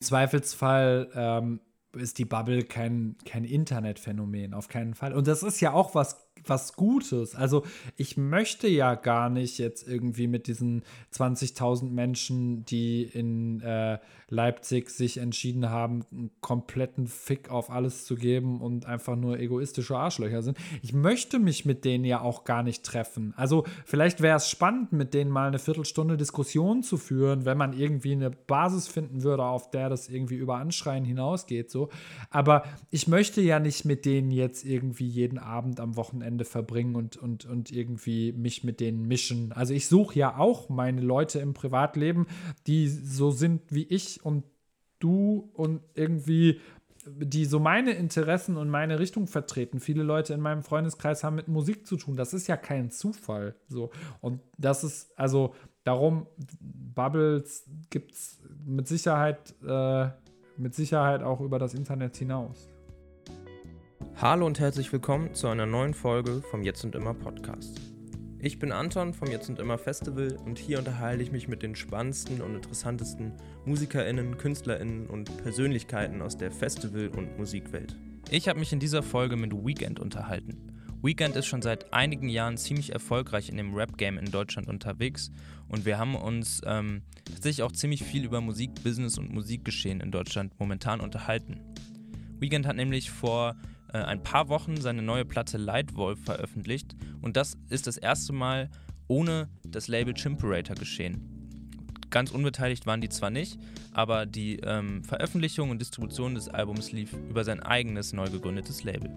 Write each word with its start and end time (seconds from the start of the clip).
Zweifelsfall 0.00 1.10
ähm, 1.14 1.60
ist 1.94 2.18
die 2.18 2.24
Bubble 2.24 2.64
kein, 2.64 3.16
kein 3.24 3.44
Internetphänomen, 3.44 4.54
auf 4.54 4.68
keinen 4.68 4.94
Fall. 4.94 5.12
Und 5.12 5.26
das 5.26 5.42
ist 5.42 5.60
ja 5.60 5.72
auch 5.72 5.94
was 5.94 6.29
was 6.46 6.74
Gutes. 6.74 7.34
Also 7.34 7.64
ich 7.96 8.16
möchte 8.16 8.68
ja 8.68 8.94
gar 8.94 9.30
nicht 9.30 9.58
jetzt 9.58 9.86
irgendwie 9.86 10.26
mit 10.26 10.46
diesen 10.46 10.82
20.000 11.12 11.90
Menschen, 11.90 12.64
die 12.64 13.02
in 13.02 13.60
äh, 13.60 13.98
Leipzig 14.30 14.90
sich 14.90 15.18
entschieden 15.18 15.70
haben, 15.70 16.04
einen 16.12 16.30
kompletten 16.40 17.08
Fick 17.08 17.50
auf 17.50 17.70
alles 17.70 18.04
zu 18.04 18.14
geben 18.14 18.60
und 18.60 18.86
einfach 18.86 19.16
nur 19.16 19.38
egoistische 19.38 19.96
Arschlöcher 19.96 20.42
sind. 20.42 20.56
Ich 20.82 20.92
möchte 20.92 21.40
mich 21.40 21.64
mit 21.64 21.84
denen 21.84 22.04
ja 22.04 22.20
auch 22.20 22.44
gar 22.44 22.62
nicht 22.62 22.84
treffen. 22.84 23.34
Also 23.36 23.64
vielleicht 23.84 24.20
wäre 24.20 24.36
es 24.36 24.48
spannend, 24.48 24.92
mit 24.92 25.14
denen 25.14 25.30
mal 25.30 25.48
eine 25.48 25.58
Viertelstunde 25.58 26.16
Diskussion 26.16 26.84
zu 26.84 26.96
führen, 26.96 27.44
wenn 27.44 27.58
man 27.58 27.72
irgendwie 27.72 28.12
eine 28.12 28.30
Basis 28.30 28.86
finden 28.86 29.24
würde, 29.24 29.44
auf 29.44 29.70
der 29.70 29.88
das 29.88 30.08
irgendwie 30.08 30.36
über 30.36 30.56
Anschreien 30.56 31.04
hinausgeht. 31.04 31.70
So. 31.70 31.90
Aber 32.30 32.62
ich 32.90 33.08
möchte 33.08 33.40
ja 33.40 33.58
nicht 33.58 33.84
mit 33.84 34.04
denen 34.04 34.30
jetzt 34.30 34.64
irgendwie 34.64 35.08
jeden 35.08 35.38
Abend 35.38 35.80
am 35.80 35.96
Wochenende 35.96 36.29
Wochenende 36.30 36.44
verbringen 36.44 36.94
und, 36.94 37.16
und, 37.16 37.44
und 37.44 37.72
irgendwie 37.72 38.32
mich 38.32 38.62
mit 38.62 38.80
denen 38.80 39.06
mischen. 39.06 39.52
Also 39.52 39.74
ich 39.74 39.88
suche 39.88 40.18
ja 40.18 40.36
auch 40.36 40.68
meine 40.68 41.00
Leute 41.00 41.40
im 41.40 41.54
Privatleben, 41.54 42.26
die 42.66 42.88
so 42.88 43.30
sind 43.30 43.62
wie 43.70 43.84
ich 43.84 44.24
und 44.24 44.44
du 45.00 45.50
und 45.54 45.80
irgendwie 45.94 46.60
die 47.06 47.46
so 47.46 47.58
meine 47.58 47.92
Interessen 47.92 48.56
und 48.56 48.68
meine 48.68 48.98
Richtung 48.98 49.26
vertreten. 49.26 49.80
Viele 49.80 50.02
Leute 50.02 50.34
in 50.34 50.40
meinem 50.40 50.62
Freundeskreis 50.62 51.24
haben 51.24 51.36
mit 51.36 51.48
Musik 51.48 51.86
zu 51.86 51.96
tun. 51.96 52.14
Das 52.14 52.34
ist 52.34 52.46
ja 52.46 52.56
kein 52.56 52.90
Zufall. 52.90 53.54
So. 53.68 53.90
Und 54.20 54.40
das 54.58 54.84
ist, 54.84 55.10
also 55.18 55.54
darum, 55.82 56.26
Bubbles 56.60 57.64
gibt 57.88 58.12
es 58.12 58.38
mit 58.66 58.86
Sicherheit, 58.86 59.54
äh, 59.66 60.08
mit 60.58 60.74
Sicherheit 60.74 61.22
auch 61.22 61.40
über 61.40 61.58
das 61.58 61.72
Internet 61.72 62.18
hinaus. 62.18 62.68
Hallo 64.22 64.44
und 64.44 64.60
herzlich 64.60 64.92
willkommen 64.92 65.32
zu 65.32 65.48
einer 65.48 65.64
neuen 65.64 65.94
Folge 65.94 66.42
vom 66.42 66.62
Jetzt 66.62 66.84
und 66.84 66.94
Immer 66.94 67.14
Podcast. 67.14 67.80
Ich 68.38 68.58
bin 68.58 68.70
Anton 68.70 69.14
vom 69.14 69.30
Jetzt 69.30 69.48
und 69.48 69.58
Immer 69.58 69.78
Festival 69.78 70.36
und 70.44 70.58
hier 70.58 70.78
unterhalte 70.78 71.22
ich 71.22 71.32
mich 71.32 71.48
mit 71.48 71.62
den 71.62 71.74
spannendsten 71.74 72.42
und 72.42 72.54
interessantesten 72.54 73.32
MusikerInnen, 73.64 74.36
KünstlerInnen 74.36 75.06
und 75.06 75.34
Persönlichkeiten 75.38 76.20
aus 76.20 76.36
der 76.36 76.50
Festival- 76.50 77.08
und 77.08 77.38
Musikwelt. 77.38 77.96
Ich 78.30 78.46
habe 78.46 78.58
mich 78.58 78.74
in 78.74 78.78
dieser 78.78 79.02
Folge 79.02 79.38
mit 79.38 79.54
Weekend 79.54 79.98
unterhalten. 79.98 80.70
Weekend 81.00 81.34
ist 81.34 81.46
schon 81.46 81.62
seit 81.62 81.94
einigen 81.94 82.28
Jahren 82.28 82.58
ziemlich 82.58 82.92
erfolgreich 82.92 83.48
in 83.48 83.56
dem 83.56 83.74
Rap-Game 83.74 84.18
in 84.18 84.30
Deutschland 84.30 84.68
unterwegs 84.68 85.30
und 85.66 85.86
wir 85.86 85.96
haben 85.96 86.14
uns 86.14 86.60
ähm, 86.66 87.00
tatsächlich 87.24 87.62
auch 87.62 87.72
ziemlich 87.72 88.04
viel 88.04 88.26
über 88.26 88.42
Musikbusiness 88.42 89.16
und 89.16 89.32
Musikgeschehen 89.32 90.02
in 90.02 90.10
Deutschland 90.10 90.52
momentan 90.60 91.00
unterhalten. 91.00 91.58
Weekend 92.38 92.66
hat 92.66 92.76
nämlich 92.76 93.10
vor 93.10 93.56
äh, 93.92 93.98
ein 93.98 94.22
paar 94.22 94.48
Wochen 94.48 94.80
seine 94.80 95.02
neue 95.02 95.24
Platte 95.24 95.58
Lightwolf 95.58 96.22
veröffentlicht 96.24 96.96
und 97.22 97.36
das 97.36 97.56
ist 97.68 97.86
das 97.86 97.96
erste 97.96 98.32
Mal 98.32 98.70
ohne 99.08 99.48
das 99.66 99.88
Label 99.88 100.14
Chimperator 100.14 100.76
geschehen. 100.76 101.40
Ganz 102.10 102.32
unbeteiligt 102.32 102.86
waren 102.86 103.00
die 103.00 103.08
zwar 103.08 103.30
nicht, 103.30 103.58
aber 103.92 104.26
die 104.26 104.56
ähm, 104.60 105.04
Veröffentlichung 105.04 105.70
und 105.70 105.80
Distribution 105.80 106.34
des 106.34 106.48
Albums 106.48 106.90
lief 106.90 107.12
über 107.28 107.44
sein 107.44 107.60
eigenes 107.60 108.12
neu 108.12 108.28
gegründetes 108.28 108.82
Label. 108.82 109.10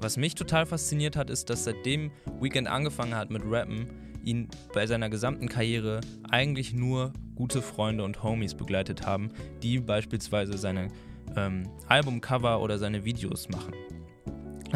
Was 0.00 0.18
mich 0.18 0.34
total 0.34 0.66
fasziniert 0.66 1.16
hat, 1.16 1.30
ist, 1.30 1.48
dass 1.48 1.64
seitdem 1.64 2.10
Weekend 2.40 2.68
angefangen 2.68 3.14
hat 3.14 3.30
mit 3.30 3.42
Rappen, 3.46 3.86
ihn 4.22 4.48
bei 4.74 4.86
seiner 4.86 5.08
gesamten 5.08 5.48
Karriere 5.48 6.00
eigentlich 6.30 6.74
nur 6.74 7.12
gute 7.34 7.62
Freunde 7.62 8.04
und 8.04 8.22
Homies 8.22 8.54
begleitet 8.54 9.06
haben, 9.06 9.30
die 9.62 9.78
beispielsweise 9.78 10.58
seine 10.58 10.88
ähm, 11.36 11.68
Albumcover 11.88 12.60
oder 12.60 12.78
seine 12.78 13.04
Videos 13.04 13.48
machen. 13.48 13.72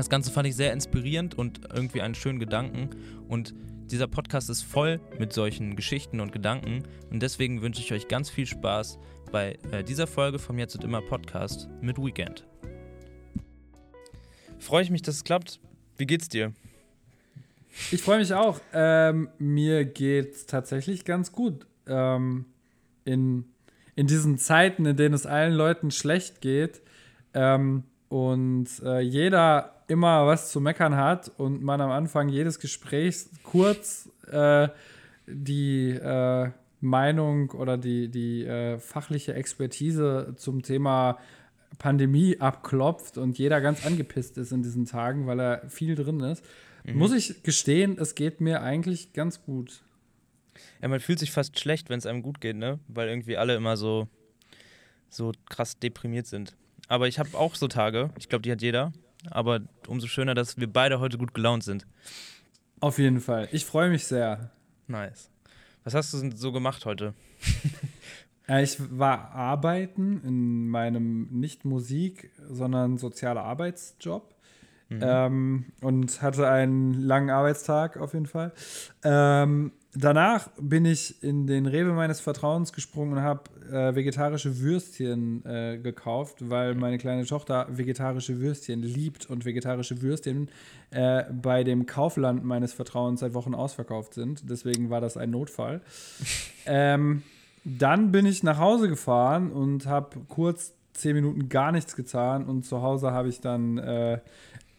Das 0.00 0.08
Ganze 0.08 0.30
fand 0.30 0.48
ich 0.48 0.56
sehr 0.56 0.72
inspirierend 0.72 1.34
und 1.34 1.60
irgendwie 1.74 2.00
einen 2.00 2.14
schönen 2.14 2.38
Gedanken. 2.38 2.88
Und 3.28 3.52
dieser 3.90 4.06
Podcast 4.06 4.48
ist 4.48 4.62
voll 4.62 4.98
mit 5.18 5.34
solchen 5.34 5.76
Geschichten 5.76 6.20
und 6.20 6.32
Gedanken. 6.32 6.84
Und 7.10 7.22
deswegen 7.22 7.60
wünsche 7.60 7.82
ich 7.82 7.92
euch 7.92 8.08
ganz 8.08 8.30
viel 8.30 8.46
Spaß 8.46 8.98
bei 9.30 9.58
äh, 9.72 9.84
dieser 9.84 10.06
Folge 10.06 10.38
vom 10.38 10.58
Jetzt 10.58 10.74
und 10.74 10.84
Immer 10.84 11.02
Podcast 11.02 11.68
mit 11.82 11.98
Weekend. 11.98 12.46
Freue 14.58 14.84
ich 14.84 14.90
mich, 14.90 15.02
dass 15.02 15.16
es 15.16 15.24
klappt. 15.24 15.60
Wie 15.98 16.06
geht's 16.06 16.30
dir? 16.30 16.54
Ich 17.90 18.00
freue 18.00 18.20
mich 18.20 18.32
auch. 18.32 18.58
Ähm, 18.72 19.28
mir 19.36 19.84
geht's 19.84 20.46
tatsächlich 20.46 21.04
ganz 21.04 21.30
gut. 21.30 21.66
Ähm, 21.86 22.46
in, 23.04 23.44
in 23.96 24.06
diesen 24.06 24.38
Zeiten, 24.38 24.86
in 24.86 24.96
denen 24.96 25.14
es 25.14 25.26
allen 25.26 25.52
Leuten 25.52 25.90
schlecht 25.90 26.40
geht 26.40 26.80
ähm, 27.34 27.84
und 28.08 28.66
äh, 28.82 29.00
jeder 29.00 29.74
immer 29.90 30.26
was 30.26 30.50
zu 30.50 30.60
meckern 30.60 30.96
hat 30.96 31.30
und 31.36 31.62
man 31.62 31.80
am 31.80 31.90
Anfang 31.90 32.28
jedes 32.28 32.60
Gesprächs 32.60 33.30
kurz 33.42 34.08
äh, 34.30 34.68
die 35.26 35.90
äh, 35.90 36.50
Meinung 36.80 37.50
oder 37.50 37.76
die, 37.76 38.08
die 38.08 38.44
äh, 38.44 38.78
fachliche 38.78 39.34
Expertise 39.34 40.34
zum 40.36 40.62
Thema 40.62 41.18
Pandemie 41.78 42.40
abklopft 42.40 43.18
und 43.18 43.38
jeder 43.38 43.60
ganz 43.60 43.84
angepisst 43.84 44.38
ist 44.38 44.52
in 44.52 44.62
diesen 44.62 44.86
Tagen, 44.86 45.26
weil 45.26 45.40
er 45.40 45.68
viel 45.68 45.94
drin 45.94 46.20
ist, 46.20 46.44
mhm. 46.84 46.98
muss 46.98 47.12
ich 47.12 47.42
gestehen, 47.42 47.96
es 47.98 48.14
geht 48.14 48.40
mir 48.40 48.62
eigentlich 48.62 49.12
ganz 49.12 49.42
gut. 49.42 49.82
Ja, 50.82 50.88
man 50.88 51.00
fühlt 51.00 51.18
sich 51.18 51.32
fast 51.32 51.58
schlecht, 51.58 51.88
wenn 51.90 51.98
es 51.98 52.06
einem 52.06 52.22
gut 52.22 52.40
geht, 52.40 52.56
ne? 52.56 52.80
Weil 52.88 53.08
irgendwie 53.08 53.36
alle 53.36 53.54
immer 53.54 53.76
so, 53.76 54.08
so 55.08 55.32
krass 55.48 55.78
deprimiert 55.78 56.26
sind. 56.26 56.56
Aber 56.88 57.08
ich 57.08 57.18
habe 57.18 57.36
auch 57.36 57.54
so 57.54 57.68
Tage, 57.68 58.10
ich 58.18 58.28
glaube, 58.28 58.42
die 58.42 58.52
hat 58.52 58.62
jeder 58.62 58.92
aber 59.30 59.60
umso 59.86 60.06
schöner, 60.06 60.34
dass 60.34 60.56
wir 60.56 60.72
beide 60.72 61.00
heute 61.00 61.18
gut 61.18 61.34
gelaunt 61.34 61.64
sind. 61.64 61.86
Auf 62.80 62.98
jeden 62.98 63.20
Fall. 63.20 63.48
Ich 63.52 63.64
freue 63.64 63.90
mich 63.90 64.06
sehr. 64.06 64.50
Nice. 64.86 65.30
Was 65.84 65.94
hast 65.94 66.12
du 66.12 66.30
so 66.36 66.52
gemacht 66.52 66.86
heute? 66.86 67.14
ich 68.48 68.78
war 68.90 69.32
arbeiten 69.32 70.22
in 70.24 70.68
meinem 70.68 71.28
nicht 71.30 71.64
Musik, 71.64 72.30
sondern 72.48 72.98
sozialer 72.98 73.44
Arbeitsjob. 73.44 74.34
Mhm. 74.88 75.00
Ähm, 75.02 75.64
und 75.82 76.20
hatte 76.20 76.48
einen 76.48 76.94
langen 76.94 77.30
Arbeitstag 77.30 77.96
auf 77.96 78.12
jeden 78.12 78.26
Fall. 78.26 78.52
Ähm, 79.04 79.72
danach 79.94 80.48
bin 80.58 80.84
ich 80.84 81.22
in 81.22 81.46
den 81.46 81.66
Rewe 81.66 81.92
meines 81.92 82.20
Vertrauens 82.20 82.72
gesprungen 82.72 83.14
und 83.14 83.20
habe 83.22 83.42
äh, 83.70 83.94
vegetarische 83.94 84.60
Würstchen 84.60 85.44
äh, 85.44 85.78
gekauft, 85.78 86.48
weil 86.48 86.74
meine 86.74 86.98
kleine 86.98 87.24
Tochter 87.24 87.66
vegetarische 87.70 88.40
Würstchen 88.40 88.82
liebt 88.82 89.28
und 89.28 89.44
vegetarische 89.44 90.00
Würstchen 90.02 90.48
äh, 90.90 91.24
bei 91.32 91.64
dem 91.64 91.86
Kaufland 91.86 92.44
meines 92.44 92.72
Vertrauens 92.72 93.20
seit 93.20 93.34
Wochen 93.34 93.54
ausverkauft 93.54 94.14
sind. 94.14 94.48
Deswegen 94.48 94.90
war 94.90 95.00
das 95.00 95.16
ein 95.16 95.30
Notfall. 95.30 95.80
ähm, 96.66 97.22
dann 97.64 98.12
bin 98.12 98.26
ich 98.26 98.42
nach 98.42 98.58
Hause 98.58 98.88
gefahren 98.88 99.50
und 99.50 99.86
habe 99.86 100.20
kurz 100.28 100.72
zehn 100.92 101.14
Minuten 101.14 101.48
gar 101.48 101.72
nichts 101.72 101.96
getan 101.96 102.44
und 102.44 102.64
zu 102.64 102.82
Hause 102.82 103.12
habe 103.12 103.28
ich 103.28 103.40
dann 103.40 103.78
äh, 103.78 104.18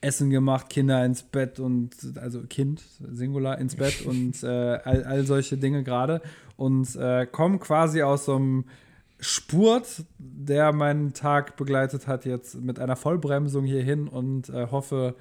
Essen 0.01 0.31
gemacht, 0.31 0.69
Kinder 0.69 1.05
ins 1.05 1.23
Bett 1.23 1.59
und 1.59 1.95
also 2.17 2.41
Kind, 2.41 2.81
Singular 3.11 3.59
ins 3.59 3.75
Bett 3.75 4.01
und 4.05 4.43
äh, 4.43 4.47
all, 4.47 5.03
all 5.03 5.25
solche 5.25 5.57
Dinge 5.57 5.83
gerade 5.83 6.21
und 6.57 6.95
äh, 6.95 7.25
komme 7.25 7.59
quasi 7.59 8.01
aus 8.01 8.25
so 8.25 8.35
einem 8.35 8.65
Spurt, 9.19 10.03
der 10.17 10.73
meinen 10.73 11.13
Tag 11.13 11.55
begleitet 11.55 12.07
hat, 12.07 12.25
jetzt 12.25 12.59
mit 12.59 12.79
einer 12.79 12.95
Vollbremsung 12.95 13.65
hier 13.65 13.83
hin 13.83 14.07
und 14.07 14.49
äh, 14.49 14.67
hoffe, 14.71 15.15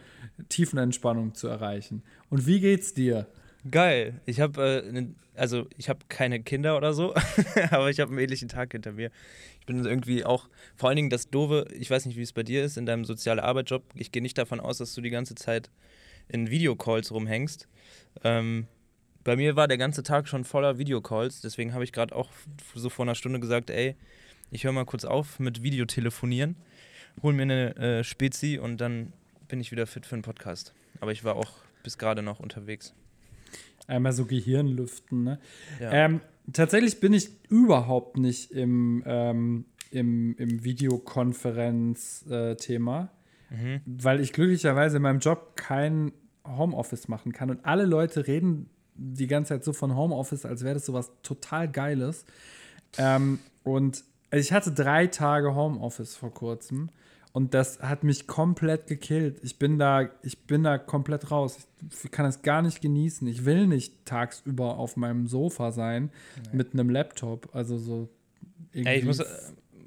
Tiefenentspannung 0.49 1.35
zu 1.35 1.49
erreichen. 1.49 2.03
Und 2.31 2.47
wie 2.47 2.61
geht's 2.61 2.95
dir? 2.95 3.27
Geil. 3.69 4.21
Ich 4.27 4.41
habe 4.41 4.83
äh, 4.93 5.07
also 5.35 5.67
ich 5.77 5.89
habe 5.89 6.01
keine 6.09 6.43
Kinder 6.43 6.77
oder 6.77 6.93
so, 6.93 7.15
aber 7.71 7.91
ich 7.91 8.01
habe 8.01 8.11
einen 8.11 8.21
ähnlichen 8.21 8.49
Tag 8.49 8.73
hinter 8.73 8.93
mir 8.93 9.11
bin 9.71 9.85
irgendwie 9.85 10.25
auch, 10.25 10.49
vor 10.77 10.89
allen 10.89 10.97
Dingen 10.97 11.11
das 11.11 11.31
Doofe, 11.31 11.67
ich 11.73 11.91
weiß 11.91 12.07
nicht, 12.07 12.17
wie 12.17 12.23
es 12.23 12.33
bei 12.33 12.43
dir 12.43 12.65
ist, 12.65 12.77
in 12.77 12.87
deinem 12.87 13.05
sozialen 13.05 13.39
Arbeitsjob, 13.39 13.85
ich 13.95 14.11
gehe 14.11 14.21
nicht 14.21 14.37
davon 14.37 14.59
aus, 14.59 14.79
dass 14.79 14.95
du 14.95 15.01
die 15.01 15.11
ganze 15.11 15.37
Zeit 15.37 15.71
in 16.29 16.51
Videocalls 16.51 17.13
rumhängst. 17.13 17.69
Ähm, 18.25 18.67
bei 19.23 19.37
mir 19.37 19.55
war 19.55 19.69
der 19.69 19.79
ganze 19.79 20.03
Tag 20.03 20.27
schon 20.27 20.43
voller 20.43 20.79
Videocalls, 20.79 21.41
deswegen 21.41 21.73
habe 21.73 21.85
ich 21.85 21.93
gerade 21.93 22.17
auch 22.17 22.31
so 22.75 22.91
vor 22.91 23.05
einer 23.05 23.15
Stunde 23.15 23.39
gesagt, 23.39 23.71
ey, 23.71 23.95
ich 24.51 24.65
höre 24.65 24.73
mal 24.73 24.87
kurz 24.87 25.05
auf 25.05 25.39
mit 25.39 25.63
Videotelefonieren, 25.63 26.57
hol 27.23 27.33
mir 27.33 27.43
eine 27.43 27.77
äh, 27.77 28.05
Spezi 28.05 28.59
und 28.59 28.79
dann 28.79 29.13
bin 29.47 29.61
ich 29.61 29.71
wieder 29.71 29.87
fit 29.87 30.05
für 30.05 30.17
einen 30.17 30.23
Podcast. 30.23 30.75
Aber 31.01 31.13
ich 31.13 31.23
war 31.23 31.37
auch 31.37 31.53
bis 31.85 31.97
gerade 31.97 32.23
noch 32.23 32.41
unterwegs. 32.41 32.93
Einmal 33.91 34.13
so 34.13 34.25
Gehirnlüften, 34.25 35.25
ne? 35.25 35.41
Ja. 35.81 35.91
Ähm, 35.93 36.21
tatsächlich 36.53 37.01
bin 37.01 37.13
ich 37.13 37.31
überhaupt 37.49 38.17
nicht 38.17 38.53
im, 38.53 39.03
ähm, 39.07 39.65
im, 39.91 40.37
im 40.37 40.65
Videokonferenz-Thema, 40.65 43.11
äh, 43.51 43.55
mhm. 43.55 43.81
weil 43.85 44.21
ich 44.21 44.33
glücklicherweise 44.33 44.99
in 44.99 45.03
meinem 45.03 45.19
Job 45.19 45.57
kein 45.57 46.13
Homeoffice 46.47 47.09
machen 47.09 47.33
kann. 47.33 47.51
Und 47.51 47.65
alle 47.65 47.85
Leute 47.85 48.25
reden 48.27 48.71
die 48.95 49.27
ganze 49.27 49.55
Zeit 49.55 49.65
so 49.65 49.73
von 49.73 49.97
Homeoffice, 49.97 50.45
als 50.45 50.63
wäre 50.63 50.75
das 50.75 50.87
so 50.87 50.93
was 50.93 51.11
total 51.23 51.69
Geiles. 51.69 52.25
Ähm, 52.99 53.41
und 53.63 54.05
ich 54.33 54.53
hatte 54.53 54.73
drei 54.73 55.09
Tage 55.09 55.55
Homeoffice 55.55 56.17
vor 56.17 56.33
kurzem 56.33 56.91
und 57.33 57.55
das 57.55 57.81
hat 57.81 58.03
mich 58.03 58.27
komplett 58.27 58.89
gekillt. 58.89 59.39
Ich 59.43 59.59
bin 59.59 59.79
da, 59.79 60.11
ich 60.23 60.39
bin 60.39 60.65
da 60.65 60.79
komplett 60.79 61.31
raus. 61.31 61.69
Ich 62.05 62.11
kann 62.11 62.27
es 62.27 62.43
gar 62.43 62.61
nicht 62.61 62.81
genießen. 62.81 63.27
Ich 63.29 63.45
will 63.45 63.69
nicht 63.69 64.05
tagsüber 64.05 64.79
auf 64.79 64.97
meinem 64.97 65.29
Sofa 65.29 65.71
sein 65.71 66.11
nee. 66.37 66.57
mit 66.57 66.73
einem 66.73 66.91
Laptop. 66.91 67.55
Also 67.55 67.79
so. 67.79 68.09
Ey, 68.73 68.99
ich 68.99 69.05
muss, 69.05 69.21
äh, 69.21 69.25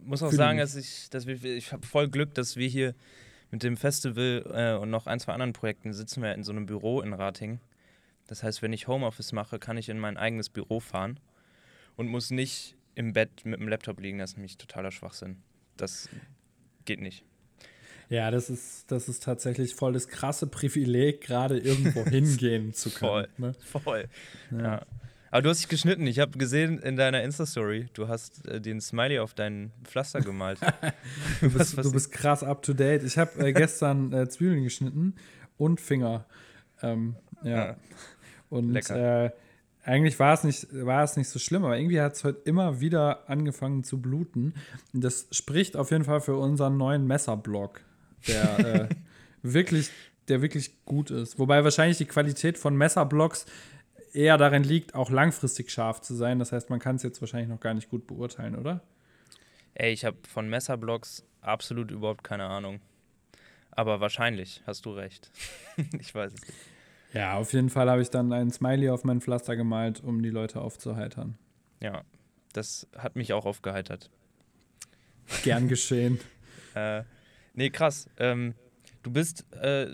muss 0.06 0.24
auch 0.24 0.32
sagen, 0.32 0.58
dass 0.58 0.76
ich, 0.76 1.10
dass 1.10 1.28
wir, 1.28 1.44
ich 1.44 1.74
habe 1.74 1.86
voll 1.86 2.08
Glück, 2.08 2.34
dass 2.34 2.56
wir 2.56 2.68
hier 2.68 2.96
mit 3.52 3.62
dem 3.62 3.76
Festival 3.76 4.44
äh, 4.54 4.82
und 4.82 4.90
noch 4.90 5.06
ein, 5.06 5.20
zwei 5.20 5.34
anderen 5.34 5.54
Projekten 5.54 5.94
sitzen 5.94 6.24
wir 6.24 6.34
in 6.34 6.44
so 6.44 6.54
einem 6.54 6.66
Büro 6.66 7.02
in 7.02 7.14
Rating. 7.14 7.60
Das 8.28 8.42
heißt, 8.42 8.62
wenn 8.62 8.72
ich 8.72 8.88
Homeoffice 8.88 9.34
mache, 9.34 9.60
kann 9.60 9.78
ich 9.78 9.90
in 9.90 10.00
mein 10.00 10.16
eigenes 10.16 10.50
Büro 10.50 10.80
fahren 10.80 11.20
und 11.98 12.08
muss 12.08 12.32
nicht 12.32 12.78
im 12.96 13.12
Bett 13.12 13.44
mit 13.44 13.60
dem 13.60 13.68
Laptop 13.68 14.00
liegen. 14.00 14.20
Das 14.20 14.32
ist 14.32 14.38
nämlich 14.38 14.58
totaler 14.58 14.92
Schwachsinn. 14.92 15.38
Das 15.76 16.08
geht 16.86 17.02
nicht. 17.02 17.26
Ja, 18.10 18.32
das 18.32 18.50
ist, 18.50 18.92
das 18.92 19.10
ist 19.10 19.24
tatsächlich 19.24 19.76
voll 19.76 19.94
das 19.94 20.08
krasse 20.08 20.48
Privileg, 20.48 21.22
gerade 21.22 21.58
irgendwo 21.58 22.04
hingehen 22.10 22.74
zu 22.74 22.90
können. 22.90 23.12
Voll. 23.12 23.28
Ne? 23.38 23.54
Voll. 23.66 24.06
Ja. 24.52 24.62
ja. 24.62 24.86
Aber 25.32 25.42
du 25.42 25.50
hast 25.50 25.62
dich 25.62 25.68
geschnitten. 25.68 26.06
Ich 26.06 26.20
habe 26.20 26.38
gesehen 26.38 26.78
in 26.78 26.96
deiner 26.96 27.24
Insta-Story, 27.24 27.88
du 27.94 28.08
hast 28.08 28.48
äh, 28.48 28.62
den 28.62 28.80
Smiley 28.80 29.18
auf 29.18 29.34
deinen 29.34 29.72
Pflaster 29.84 30.22
gemalt. 30.22 30.60
du, 31.42 31.50
bist, 31.50 31.76
du 31.76 31.92
bist 31.92 32.12
krass 32.12 32.44
up 32.44 32.62
to 32.62 32.74
date. 32.74 33.04
Ich 33.04 33.18
habe 33.18 33.48
äh, 33.48 33.52
gestern 33.52 34.14
äh, 34.14 34.30
Zwiebeln 34.30 34.64
geschnitten 34.64 35.16
und 35.58 35.82
Finger. 35.82 36.26
Ähm, 36.84 37.16
ja. 37.42 37.50
ja. 37.50 37.76
Und 38.50 38.70
Lecker. 38.70 39.26
Äh, 39.26 39.32
eigentlich 39.84 40.20
war 40.20 40.34
es 40.34 40.44
nicht, 40.44 40.68
war 40.72 41.04
es 41.04 41.18
nicht 41.18 41.30
so 41.30 41.40
schlimm, 41.40 41.66
aber 41.66 41.78
irgendwie 41.78 42.00
hat 42.00 42.14
es 42.14 42.24
heute 42.24 42.42
immer 42.46 42.80
wieder 42.80 43.30
angefangen 43.30 43.84
zu 43.84 44.02
bluten. 44.02 44.54
Und 44.94 45.04
das 45.04 45.28
spricht 45.32 45.76
auf 45.76 45.92
jeden 45.92 46.06
Fall 46.06 46.22
für 46.22 46.36
unseren 46.36 46.78
neuen 46.78 47.06
Messerblock, 47.06 47.82
der 48.28 48.60
äh, 48.60 48.90
wirklich, 49.42 49.90
der 50.28 50.42
wirklich 50.42 50.84
gut 50.86 51.12
ist. 51.12 51.40
Wobei 51.40 51.64
wahrscheinlich 51.64 51.98
die 51.98 52.06
Qualität 52.06 52.58
von 52.58 52.76
Messerblocks 52.76 53.46
eher 54.14 54.38
darin 54.38 54.64
liegt, 54.64 54.96
auch 54.96 55.10
langfristig 55.10 55.72
scharf 55.72 56.02
zu 56.02 56.14
sein. 56.14 56.40
Das 56.40 56.52
heißt, 56.52 56.70
man 56.70 56.80
kann 56.80 56.96
es 56.98 57.04
jetzt 57.04 57.22
wahrscheinlich 57.22 57.50
noch 57.50 57.60
gar 57.60 57.74
nicht 57.74 57.90
gut 57.90 58.08
beurteilen, 58.08 58.56
oder? 58.56 58.82
Ey, 59.74 59.92
ich 59.92 60.06
habe 60.06 60.18
von 60.28 60.50
Messerblocks 60.50 61.26
absolut 61.42 61.92
überhaupt 61.92 62.24
keine 62.24 62.46
Ahnung. 62.46 62.80
Aber 63.72 64.00
wahrscheinlich 64.00 64.62
hast 64.68 64.86
du 64.86 64.92
recht. 64.92 65.32
ich 66.00 66.14
weiß 66.14 66.34
es 66.34 66.42
nicht. 66.42 66.54
Ja, 67.14 67.38
auf 67.38 67.54
jeden 67.54 67.70
Fall 67.70 67.90
habe 67.90 68.02
ich 68.02 68.10
dann 68.10 68.34
ein 68.34 68.52
Smiley 68.52 68.90
auf 68.90 69.04
mein 69.04 69.22
Pflaster 69.22 69.56
gemalt, 69.56 70.04
um 70.04 70.22
die 70.24 70.30
Leute 70.30 70.62
aufzuheitern. 70.62 71.38
Ja, 71.80 72.04
das 72.54 72.88
hat 72.98 73.16
mich 73.16 73.34
auch 73.34 73.46
aufgeheitert. 73.46 74.10
Gern 75.44 75.68
geschehen. 75.68 76.20
äh, 76.76 77.04
nee, 77.54 77.70
krass. 77.70 78.10
Ähm, 78.18 78.54
du 79.02 79.12
bist 79.12 79.46
äh, 79.62 79.88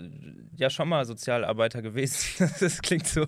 ja 0.56 0.70
schon 0.70 0.88
mal 0.88 1.04
Sozialarbeiter 1.04 1.82
gewesen. 1.82 2.50
das 2.60 2.82
klingt 2.82 3.06
so. 3.06 3.26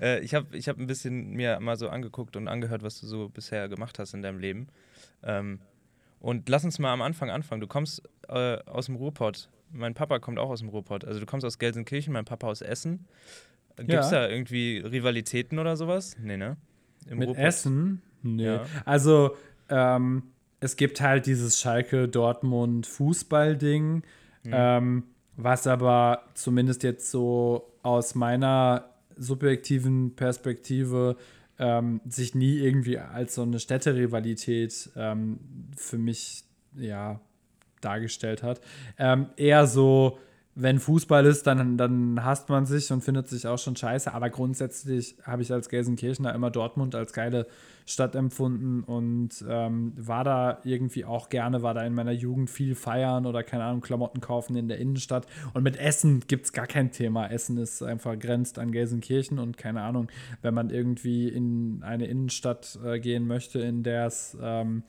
Äh, 0.00 0.20
ich 0.20 0.34
habe 0.34 0.56
ich 0.56 0.68
hab 0.68 0.78
ein 0.78 0.86
bisschen 0.86 1.32
mir 1.32 1.60
mal 1.60 1.76
so 1.76 1.88
angeguckt 1.88 2.36
und 2.36 2.48
angehört, 2.48 2.82
was 2.82 3.00
du 3.00 3.06
so 3.06 3.28
bisher 3.28 3.68
gemacht 3.68 3.98
hast 3.98 4.14
in 4.14 4.22
deinem 4.22 4.38
Leben. 4.38 4.68
Ähm, 5.22 5.60
und 6.20 6.48
lass 6.48 6.64
uns 6.64 6.78
mal 6.78 6.92
am 6.92 7.02
Anfang 7.02 7.30
anfangen. 7.30 7.60
Du 7.60 7.66
kommst 7.66 8.02
äh, 8.28 8.56
aus 8.64 8.86
dem 8.86 8.96
Ruhrpott 8.96 9.50
mein 9.74 9.94
Papa 9.94 10.18
kommt 10.18 10.38
auch 10.38 10.50
aus 10.50 10.60
dem 10.60 10.68
Ruhrpott. 10.68 11.04
Also 11.04 11.20
du 11.20 11.26
kommst 11.26 11.44
aus 11.44 11.58
Gelsenkirchen, 11.58 12.12
mein 12.12 12.24
Papa 12.24 12.46
aus 12.46 12.62
Essen. 12.62 13.06
Gibt 13.76 13.90
es 13.90 14.10
ja. 14.10 14.20
da 14.20 14.28
irgendwie 14.28 14.78
Rivalitäten 14.78 15.58
oder 15.58 15.76
sowas? 15.76 16.16
Nee, 16.20 16.36
ne? 16.36 16.56
Im 17.08 17.18
Mit 17.18 17.28
Ruhrpott? 17.28 17.44
Essen? 17.44 18.02
Nee. 18.22 18.44
Ja. 18.44 18.66
Also 18.84 19.36
ähm, 19.68 20.22
es 20.64 20.76
gibt 20.76 21.00
halt 21.02 21.26
dieses 21.26 21.60
Schalke-Dortmund-Fußball-Ding, 21.60 23.96
mhm. 23.96 24.02
ähm, 24.50 25.02
was 25.36 25.66
aber 25.66 26.24
zumindest 26.32 26.84
jetzt 26.84 27.10
so 27.10 27.74
aus 27.82 28.14
meiner 28.14 28.88
subjektiven 29.14 30.16
Perspektive 30.16 31.18
ähm, 31.58 32.00
sich 32.08 32.34
nie 32.34 32.56
irgendwie 32.56 32.98
als 32.98 33.34
so 33.34 33.42
eine 33.42 33.60
Städterivalität 33.60 34.88
ähm, 34.96 35.38
für 35.76 35.98
mich 35.98 36.44
ja 36.74 37.20
dargestellt 37.82 38.42
hat. 38.42 38.62
Ähm, 38.98 39.26
eher 39.36 39.66
so, 39.66 40.18
wenn 40.56 40.78
Fußball 40.78 41.26
ist, 41.26 41.46
dann, 41.48 41.76
dann 41.76 42.24
hasst 42.24 42.48
man 42.48 42.64
sich 42.64 42.92
und 42.92 43.02
findet 43.02 43.28
sich 43.28 43.46
auch 43.46 43.58
schon 43.58 43.74
scheiße. 43.74 44.14
Aber 44.14 44.30
grundsätzlich 44.30 45.16
habe 45.24 45.42
ich 45.42 45.52
als 45.52 45.68
Gelsenkirchener 45.68 46.32
immer 46.32 46.50
Dortmund 46.50 46.94
als 46.94 47.12
geile 47.12 47.46
Stadt 47.86 48.14
empfunden 48.14 48.82
und 48.84 49.44
ähm, 49.48 49.92
war 49.96 50.24
da 50.24 50.58
irgendwie 50.64 51.04
auch 51.04 51.28
gerne, 51.28 51.62
war 51.62 51.74
da 51.74 51.82
in 51.84 51.92
meiner 51.92 52.12
Jugend 52.12 52.50
viel 52.50 52.76
feiern 52.76 53.26
oder 53.26 53.42
keine 53.42 53.64
Ahnung, 53.64 53.80
Klamotten 53.80 54.20
kaufen 54.20 54.56
in 54.56 54.68
der 54.68 54.78
Innenstadt. 54.78 55.26
Und 55.54 55.64
mit 55.64 55.76
Essen 55.76 56.20
gibt 56.28 56.46
es 56.46 56.52
gar 56.52 56.66
kein 56.66 56.92
Thema. 56.92 57.26
Essen 57.26 57.58
ist 57.58 57.82
einfach 57.82 58.16
grenzt 58.18 58.58
an 58.58 58.70
Gelsenkirchen 58.70 59.40
und 59.40 59.58
keine 59.58 59.82
Ahnung, 59.82 60.08
wenn 60.40 60.54
man 60.54 60.70
irgendwie 60.70 61.28
in 61.28 61.82
eine 61.82 62.06
Innenstadt 62.06 62.78
äh, 62.84 63.00
gehen 63.00 63.26
möchte, 63.26 63.58
in 63.58 63.82
der 63.82 64.06
es 64.06 64.36
ähm, 64.40 64.84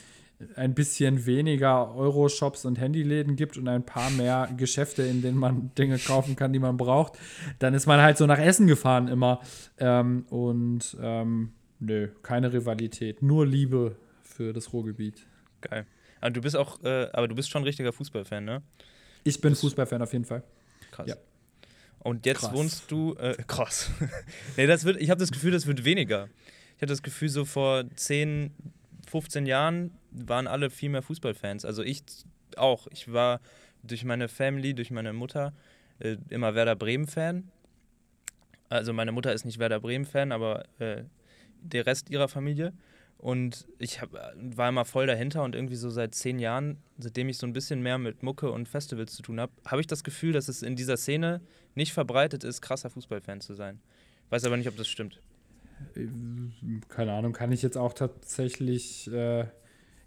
ein 0.55 0.73
bisschen 0.73 1.25
weniger 1.25 1.95
Euro-Shops 1.95 2.65
und 2.65 2.79
Handyläden 2.79 3.35
gibt 3.35 3.57
und 3.57 3.67
ein 3.67 3.85
paar 3.85 4.09
mehr 4.09 4.49
Geschäfte, 4.57 5.03
in 5.03 5.21
denen 5.21 5.37
man 5.37 5.71
Dinge 5.77 5.97
kaufen 5.97 6.35
kann, 6.35 6.51
die 6.53 6.59
man 6.59 6.77
braucht, 6.77 7.17
dann 7.59 7.73
ist 7.73 7.85
man 7.85 8.01
halt 8.01 8.17
so 8.17 8.25
nach 8.25 8.39
Essen 8.39 8.67
gefahren 8.67 9.07
immer. 9.07 9.39
Ähm, 9.77 10.25
und 10.29 10.97
ähm, 11.01 11.53
nö, 11.79 12.09
keine 12.21 12.51
Rivalität, 12.51 13.21
nur 13.21 13.45
Liebe 13.45 13.95
für 14.23 14.53
das 14.53 14.73
Ruhrgebiet. 14.73 15.25
Geil. 15.61 15.85
Aber 16.21 16.31
du 16.31 16.41
bist 16.41 16.55
auch, 16.55 16.83
äh, 16.83 17.07
aber 17.13 17.27
du 17.27 17.35
bist 17.35 17.49
schon 17.49 17.61
ein 17.61 17.65
richtiger 17.65 17.93
Fußballfan, 17.93 18.43
ne? 18.43 18.61
Ich 19.23 19.41
bin 19.41 19.55
Fußballfan 19.55 20.01
auf 20.01 20.13
jeden 20.13 20.25
Fall. 20.25 20.43
Krass. 20.91 21.07
Ja. 21.07 21.15
Und 21.99 22.25
jetzt 22.25 22.41
krass. 22.41 22.53
wohnst 22.53 22.91
du, 22.91 23.15
äh, 23.15 23.35
krass. 23.47 23.89
nee, 24.57 24.67
das 24.67 24.85
wird, 24.85 25.01
ich 25.01 25.09
habe 25.09 25.19
das 25.19 25.31
Gefühl, 25.31 25.51
das 25.51 25.65
wird 25.65 25.85
weniger. 25.85 26.29
Ich 26.75 26.81
hatte 26.81 26.91
das 26.91 27.01
Gefühl, 27.01 27.29
so 27.29 27.45
vor 27.45 27.83
10, 27.95 28.51
15 29.15 29.45
Jahren 29.45 29.91
waren 30.11 30.45
alle 30.45 30.69
viel 30.69 30.89
mehr 30.89 31.01
Fußballfans. 31.01 31.63
Also 31.63 31.83
ich 31.83 32.03
auch. 32.57 32.87
Ich 32.91 33.13
war 33.13 33.39
durch 33.81 34.03
meine 34.03 34.27
Family, 34.27 34.73
durch 34.73 34.91
meine 34.91 35.13
Mutter 35.13 35.53
äh, 35.99 36.17
immer 36.29 36.53
Werder 36.53 36.75
Bremen-Fan. 36.75 37.49
Also 38.67 38.91
meine 38.91 39.13
Mutter 39.13 39.31
ist 39.31 39.45
nicht 39.45 39.57
Werder 39.57 39.79
Bremen-Fan, 39.79 40.33
aber 40.33 40.65
äh, 40.79 41.03
der 41.61 41.85
Rest 41.85 42.09
ihrer 42.09 42.27
Familie. 42.27 42.73
Und 43.17 43.65
ich 43.79 44.01
hab, 44.01 44.09
war 44.35 44.67
immer 44.67 44.83
voll 44.83 45.07
dahinter 45.07 45.43
und 45.43 45.55
irgendwie 45.55 45.77
so 45.77 45.89
seit 45.89 46.13
zehn 46.13 46.37
Jahren, 46.37 46.77
seitdem 46.97 47.29
ich 47.29 47.37
so 47.37 47.47
ein 47.47 47.53
bisschen 47.53 47.81
mehr 47.81 47.97
mit 47.97 48.21
Mucke 48.21 48.51
und 48.51 48.67
Festivals 48.67 49.15
zu 49.15 49.21
tun 49.21 49.39
habe, 49.39 49.53
habe 49.65 49.79
ich 49.79 49.87
das 49.87 50.03
Gefühl, 50.03 50.33
dass 50.33 50.49
es 50.49 50.61
in 50.61 50.75
dieser 50.75 50.97
Szene 50.97 51.39
nicht 51.73 51.93
verbreitet 51.93 52.43
ist, 52.43 52.61
krasser 52.61 52.89
Fußballfan 52.89 53.39
zu 53.39 53.53
sein. 53.53 53.79
Weiß 54.29 54.43
aber 54.43 54.57
nicht, 54.57 54.67
ob 54.67 54.75
das 54.75 54.89
stimmt. 54.89 55.21
Äh, 55.95 56.07
keine 56.89 57.13
Ahnung, 57.13 57.33
kann 57.33 57.51
ich 57.51 57.61
jetzt 57.61 57.77
auch 57.77 57.93
tatsächlich 57.93 59.11
äh, 59.11 59.45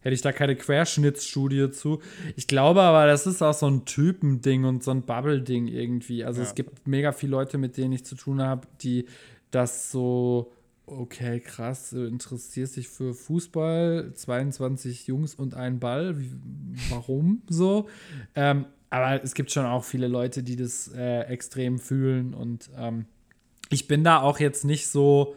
hätte 0.01 0.15
ich 0.15 0.23
da 0.23 0.33
keine 0.33 0.57
Querschnittsstudie 0.57 1.71
zu. 1.71 2.01
Ich 2.37 2.47
glaube 2.47 2.83
aber, 2.83 3.07
das 3.07 3.27
ist 3.27 3.43
auch 3.43 3.55
so 3.55 3.67
ein 3.67 3.85
Typending 3.85 4.65
und 4.65 4.83
so 4.83 4.91
ein 4.91 5.03
Bubble-Ding 5.03 5.67
irgendwie. 5.67 6.25
Also 6.25 6.41
ja. 6.41 6.47
es 6.47 6.55
gibt 6.55 6.87
mega 6.87 7.13
viele 7.13 7.33
Leute, 7.33 7.59
mit 7.59 7.77
denen 7.77 7.93
ich 7.93 8.05
zu 8.05 8.15
tun 8.15 8.41
habe, 8.41 8.67
die 8.81 9.07
das 9.51 9.91
so, 9.91 10.53
okay, 10.87 11.41
krass, 11.41 11.91
du 11.91 12.07
interessierst 12.07 12.77
dich 12.77 12.89
für 12.89 13.13
Fußball, 13.13 14.13
22 14.15 15.07
Jungs 15.07 15.35
und 15.35 15.55
ein 15.55 15.81
Ball, 15.81 16.19
Wie, 16.19 16.31
warum 16.91 17.43
so? 17.49 17.89
Ähm, 18.35 18.67
aber 18.91 19.23
es 19.23 19.35
gibt 19.35 19.51
schon 19.51 19.67
auch 19.67 19.85
viele 19.85 20.09
Leute, 20.09 20.43
die 20.43 20.57
das 20.57 20.89
äh, 20.95 21.23
extrem 21.25 21.79
fühlen 21.79 22.35
und 22.35 22.71
ähm, 22.77 23.07
ich 23.71 23.87
bin 23.87 24.03
da 24.03 24.23
auch 24.23 24.41
jetzt 24.41 24.65
nicht 24.65 24.89
so 24.89 25.37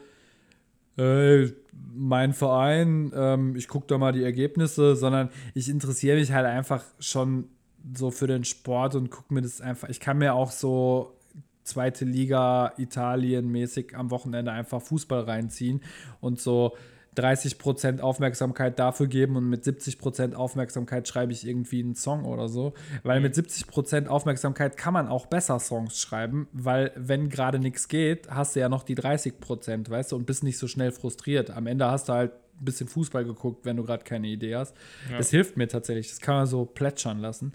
äh, 0.96 1.46
mein 1.94 2.32
Verein, 2.32 3.12
ähm, 3.14 3.56
ich 3.56 3.68
gucke 3.68 3.86
da 3.86 3.98
mal 3.98 4.12
die 4.12 4.22
Ergebnisse, 4.22 4.96
sondern 4.96 5.30
ich 5.54 5.68
interessiere 5.68 6.18
mich 6.18 6.32
halt 6.32 6.46
einfach 6.46 6.84
schon 6.98 7.48
so 7.94 8.10
für 8.10 8.26
den 8.26 8.44
Sport 8.44 8.94
und 8.94 9.10
gucke 9.10 9.34
mir 9.34 9.42
das 9.42 9.60
einfach. 9.60 9.88
Ich 9.88 10.00
kann 10.00 10.18
mir 10.18 10.34
auch 10.34 10.50
so 10.50 11.16
zweite 11.64 12.04
Liga 12.04 12.72
Italien 12.76 13.48
mäßig 13.50 13.96
am 13.96 14.10
Wochenende 14.10 14.52
einfach 14.52 14.82
Fußball 14.82 15.22
reinziehen 15.22 15.80
und 16.20 16.40
so 16.40 16.76
30% 17.16 18.00
Aufmerksamkeit 18.00 18.78
dafür 18.78 19.06
geben 19.06 19.36
und 19.36 19.48
mit 19.48 19.64
70% 19.64 20.34
Aufmerksamkeit 20.34 21.06
schreibe 21.06 21.32
ich 21.32 21.46
irgendwie 21.46 21.82
einen 21.82 21.94
Song 21.94 22.24
oder 22.24 22.48
so. 22.48 22.72
Weil 23.02 23.20
mit 23.20 23.34
70% 23.34 24.06
Aufmerksamkeit 24.06 24.76
kann 24.76 24.94
man 24.94 25.08
auch 25.08 25.26
besser 25.26 25.58
Songs 25.58 26.00
schreiben, 26.00 26.48
weil 26.52 26.92
wenn 26.96 27.28
gerade 27.28 27.58
nichts 27.58 27.88
geht, 27.88 28.30
hast 28.30 28.56
du 28.56 28.60
ja 28.60 28.68
noch 28.68 28.82
die 28.82 28.96
30%, 28.96 29.90
weißt 29.90 30.12
du, 30.12 30.16
und 30.16 30.24
bist 30.24 30.42
nicht 30.42 30.56
so 30.56 30.66
schnell 30.68 30.90
frustriert. 30.90 31.50
Am 31.50 31.66
Ende 31.66 31.90
hast 31.90 32.08
du 32.08 32.14
halt 32.14 32.32
ein 32.58 32.64
bisschen 32.64 32.88
Fußball 32.88 33.24
geguckt, 33.24 33.66
wenn 33.66 33.76
du 33.76 33.84
gerade 33.84 34.04
keine 34.04 34.28
Idee 34.28 34.56
hast. 34.56 34.74
Ja. 35.10 35.18
Das 35.18 35.30
hilft 35.30 35.56
mir 35.56 35.68
tatsächlich. 35.68 36.08
Das 36.08 36.20
kann 36.20 36.36
man 36.36 36.46
so 36.46 36.64
plätschern 36.64 37.18
lassen. 37.18 37.52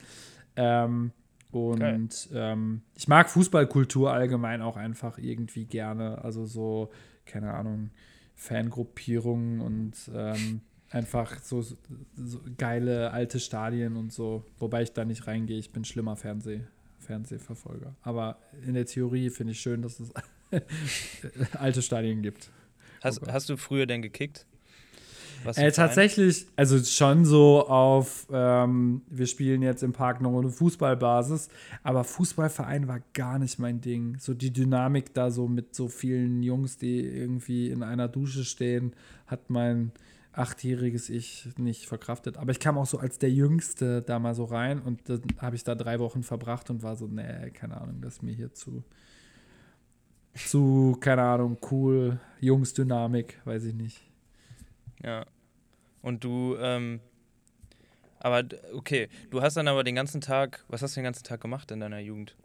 Ähm, 0.56 1.12
und 1.52 2.30
ähm, 2.34 2.82
ich 2.96 3.08
mag 3.08 3.30
Fußballkultur 3.30 4.12
allgemein 4.12 4.62
auch 4.62 4.78
einfach 4.78 5.18
irgendwie 5.18 5.66
gerne. 5.66 6.24
Also 6.24 6.46
so, 6.46 6.92
keine 7.26 7.54
Ahnung, 7.54 7.90
Fangruppierungen 8.38 9.60
und 9.60 10.10
ähm, 10.14 10.62
Einfach 10.90 11.42
so, 11.42 11.62
so, 11.62 11.78
geile 12.58 13.12
alte 13.12 13.42
Stadien 13.42 13.98
und 13.98 14.14
so. 14.14 14.46
Wobei 14.58 14.84
ich 14.84 14.94
da 14.94 15.04
nicht 15.04 15.28
reingehe. 15.28 15.58
Ich 15.58 15.72
bin 15.72 15.84
schlimmer 15.84 16.16
Fernseh, 16.16 16.62
Fernsehverfolger. 17.00 17.94
Aber 18.04 18.40
in 18.66 18.74
der 18.74 18.86
Theorie 18.86 19.30
finde 19.30 19.52
ich 19.52 19.60
schön, 19.60 19.82
dass 19.82 20.00
es 20.00 20.14
alte 21.56 21.82
Stadien 21.82 22.22
gibt. 22.22 22.52
Hast, 23.04 23.22
oh 23.22 23.28
hast 23.28 23.50
du 23.50 23.58
früher 23.58 23.86
denn 23.86 24.02
gekickt? 24.02 24.46
Äh, 25.56 25.72
tatsächlich, 25.72 26.48
also 26.56 26.78
schon 26.84 27.26
so 27.26 27.68
auf, 27.68 28.28
ähm, 28.32 29.02
wir 29.10 29.28
spielen 29.28 29.62
jetzt 29.62 29.84
im 29.84 29.94
Park 29.94 30.22
noch 30.22 30.38
eine 30.38 30.50
Fußballbasis, 30.50 31.50
aber 31.84 32.04
Fußballverein 32.04 32.88
war 32.88 33.00
gar 33.14 33.40
nicht 33.40 33.60
mein 33.60 33.82
Ding. 33.82 34.18
So 34.20 34.34
die 34.34 34.52
Dynamik 34.52 35.14
da 35.14 35.32
so 35.32 35.48
mit 35.48 35.76
so 35.76 35.88
vielen 35.88 36.44
Jungs, 36.44 36.78
die 36.78 37.00
irgendwie 37.00 37.70
in 37.70 37.84
einer 37.84 38.08
Dusche 38.08 38.44
stehen, 38.44 38.94
hat 39.26 39.50
mein 39.50 39.92
achtjähriges 40.38 41.10
Ich 41.10 41.50
nicht 41.58 41.88
verkraftet. 41.88 42.38
Aber 42.38 42.52
ich 42.52 42.60
kam 42.60 42.78
auch 42.78 42.86
so 42.86 43.00
als 43.00 43.18
der 43.18 43.32
Jüngste 43.32 44.02
da 44.02 44.20
mal 44.20 44.36
so 44.36 44.46
rein 44.46 44.80
und 44.80 45.10
dann 45.10 45.22
habe 45.40 45.56
ich 45.56 45.64
da 45.64 45.76
drei 45.76 46.00
Wochen 46.00 46.24
verbracht 46.24 46.70
und 46.70 46.84
war 46.84 46.96
so, 46.96 47.08
nee, 47.08 47.50
keine 47.52 47.82
Ahnung, 47.82 48.02
das 48.02 48.16
ist 48.16 48.24
mir 48.24 48.34
hier 48.34 48.54
zu, 48.54 48.84
zu, 50.36 50.98
keine 51.00 51.24
Ahnung, 51.24 51.58
cool, 51.72 52.20
Jungsdynamik, 52.40 53.42
weiß 53.46 53.66
ich 53.66 53.74
nicht. 53.74 54.07
Ja. 55.04 55.26
Und 56.02 56.24
du, 56.24 56.56
ähm, 56.60 57.00
aber 58.20 58.44
okay, 58.74 59.10
du 59.30 59.42
hast 59.42 59.58
dann 59.58 59.68
aber 59.68 59.84
den 59.84 59.96
ganzen 59.96 60.22
Tag, 60.22 60.64
was 60.68 60.82
hast 60.82 60.96
du 60.96 61.00
den 61.00 61.06
ganzen 61.06 61.24
Tag 61.24 61.42
gemacht 61.42 61.72
in 61.72 61.80
deiner 61.80 62.00
Jugend? 62.00 62.36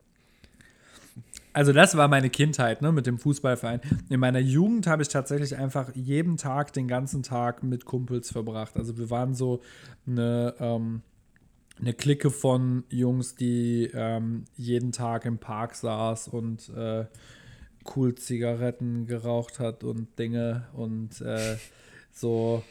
Also 1.55 1.73
das 1.73 1.97
war 1.97 2.09
meine 2.09 2.31
Kindheit, 2.31 2.81
ne, 2.81 2.93
mit 2.93 3.07
dem 3.07 3.19
Fußballverein. 3.19 3.81
In 4.09 4.21
meiner 4.21 4.39
Jugend 4.39 4.87
habe 4.87 5.03
ich 5.03 5.09
tatsächlich 5.09 5.57
einfach 5.57 5.95
jeden 5.95 6.39
Tag, 6.39 6.73
den 6.73 6.89
ganzen 6.89 7.23
Tag 7.23 7.63
mit 7.63 7.85
Kumpels 7.85 8.33
verbracht. 8.33 8.77
Also 8.77 8.97
wir 8.97 9.11
waren 9.11 9.35
so 9.35 9.61
eine, 10.07 10.55
ähm, 10.59 11.03
eine 11.79 11.93
Clique 11.93 12.31
von 12.31 12.85
Jungs, 12.89 13.35
die 13.35 13.91
ähm, 13.93 14.45
jeden 14.57 14.93
Tag 14.93 15.27
im 15.27 15.39
Park 15.39 15.75
saß 15.75 16.29
und 16.29 16.71
äh, 16.71 17.05
cool 17.97 18.15
Zigaretten 18.15 19.07
geraucht 19.07 19.59
hat 19.59 19.85
und 19.85 20.19
Dinge 20.19 20.69
und 20.73 21.21
äh, 21.21 21.57
so 22.13 22.63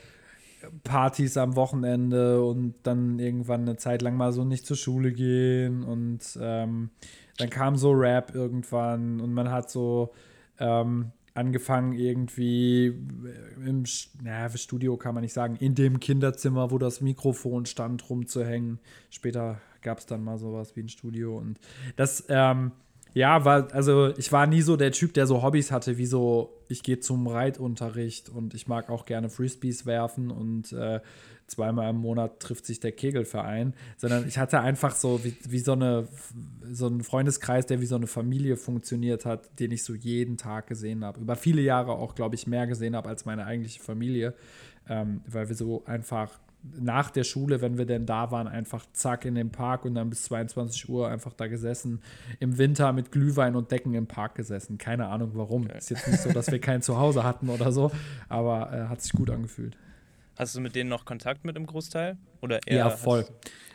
Partys 0.83 1.38
am 1.38 1.55
Wochenende 1.55 2.43
und 2.43 2.75
dann 2.83 3.19
irgendwann 3.19 3.62
eine 3.62 3.77
Zeit 3.77 4.01
lang 4.01 4.15
mal 4.15 4.31
so 4.31 4.43
nicht 4.43 4.65
zur 4.65 4.77
Schule 4.77 5.12
gehen 5.12 5.83
und 5.83 6.38
ähm, 6.39 6.89
dann 7.38 7.50
kam 7.50 7.75
so 7.75 7.91
Rap 7.91 8.36
irgendwann 8.36 9.19
und 9.19 9.33
man 9.33 9.50
hat 9.50 9.69
so 9.69 10.13
ähm, 10.60 11.12
angefangen 11.33 11.93
irgendwie 11.93 12.88
im 13.65 13.83
ja, 14.24 14.50
Studio 14.50 14.98
kann 14.98 15.15
man 15.15 15.24
nicht 15.24 15.33
sagen, 15.33 15.55
in 15.55 15.75
dem 15.75 16.00
Kinderzimmer, 16.00 16.71
wo 16.71 16.77
das 16.77 17.01
Mikrofon 17.01 17.65
stand, 17.65 18.10
rumzuhängen. 18.10 18.79
Später 19.10 19.62
gab 19.81 20.00
es 20.00 20.05
dann 20.05 20.24
mal 20.24 20.38
sowas 20.38 20.75
wie 20.75 20.81
ein 20.81 20.89
Studio 20.89 21.38
und 21.38 21.60
das 21.95 22.25
ähm, 22.29 22.71
ja, 23.13 23.44
war, 23.44 23.74
also 23.74 24.15
ich 24.18 24.32
war 24.32 24.48
nie 24.48 24.62
so 24.62 24.77
der 24.77 24.91
Typ, 24.91 25.13
der 25.13 25.27
so 25.27 25.44
Hobbys 25.44 25.72
hatte, 25.72 25.98
wie 25.98 26.06
so, 26.06 26.62
ich 26.70 26.84
gehe 26.84 27.00
zum 27.00 27.27
Reitunterricht 27.27 28.30
und 28.30 28.53
ich 28.53 28.68
mag 28.68 28.89
auch 28.89 29.06
gerne 29.06 29.30
Frisbees 29.30 29.86
werfen 29.86 30.32
und 30.32 30.72
äh, 30.72 31.01
zweimal 31.48 31.89
im 31.89 31.98
Monat 31.98 32.39
trifft 32.39 32.65
sich 32.65 32.80
der 32.80 32.94
Kegelverein, 32.94 33.74
sondern 33.98 34.27
ich 34.27 34.38
hatte 34.38 34.62
einfach 34.62 34.96
so 34.96 35.24
wie, 35.24 35.36
wie 35.48 35.60
so 35.60 35.74
eine 35.74 36.08
so 36.63 36.88
einen 36.88 37.03
Freundeskreis, 37.03 37.65
der 37.65 37.82
wie 37.82 37.86
so 37.86 37.96
eine 37.96 38.08
Familie 38.08 38.56
funktioniert 38.56 39.25
hat, 39.25 39.60
den 39.60 39.72
ich 39.72 39.84
so 39.84 39.94
jeden 39.94 40.38
Tag 40.38 40.68
gesehen 40.68 41.03
habe. 41.03 41.20
Über 41.20 41.36
viele 41.36 41.62
Jahre 41.62 41.91
auch, 41.91 42.15
glaube 42.15 42.36
ich, 42.36 42.48
mehr 42.48 42.65
gesehen 42.68 42.96
habe 42.96 43.10
als 43.10 43.25
meine 43.25 43.46
eigentliche 43.46 43.82
Familie, 43.82 44.34
ähm, 44.89 45.21
weil 45.27 45.47
wir 45.47 45.55
so 45.55 45.83
einfach 45.85 46.39
nach 46.63 47.09
der 47.09 47.23
Schule, 47.23 47.61
wenn 47.61 47.77
wir 47.77 47.85
denn 47.85 48.05
da 48.05 48.31
waren, 48.31 48.47
einfach 48.47 48.85
zack 48.93 49.25
in 49.25 49.35
den 49.35 49.51
Park 49.51 49.85
und 49.85 49.95
dann 49.95 50.09
bis 50.09 50.23
22 50.23 50.89
Uhr 50.89 51.09
einfach 51.09 51.33
da 51.33 51.47
gesessen. 51.47 52.01
Im 52.39 52.57
Winter 52.57 52.93
mit 52.93 53.11
Glühwein 53.11 53.55
und 53.55 53.71
Decken 53.71 53.95
im 53.95 54.07
Park 54.07 54.35
gesessen. 54.35 54.77
Keine 54.77 55.07
Ahnung 55.07 55.31
warum. 55.33 55.63
Okay. 55.65 55.77
Ist 55.77 55.89
jetzt 55.89 56.07
nicht 56.07 56.21
so, 56.21 56.31
dass 56.31 56.51
wir 56.51 56.59
kein 56.59 56.81
Zuhause 56.81 57.23
hatten 57.23 57.50
oder 57.50 57.71
so, 57.71 57.91
aber 58.29 58.71
äh, 58.71 58.89
hat 58.89 59.01
sich 59.01 59.11
gut 59.13 59.29
angefühlt. 59.31 59.75
Hast 60.38 60.55
du 60.55 60.61
mit 60.61 60.75
denen 60.75 60.89
noch 60.89 61.05
Kontakt 61.05 61.45
mit 61.45 61.55
im 61.57 61.65
Großteil? 61.65 62.17
Oder 62.41 62.59
eher 62.65 62.77
ja, 62.77 62.89
voll. 62.89 63.25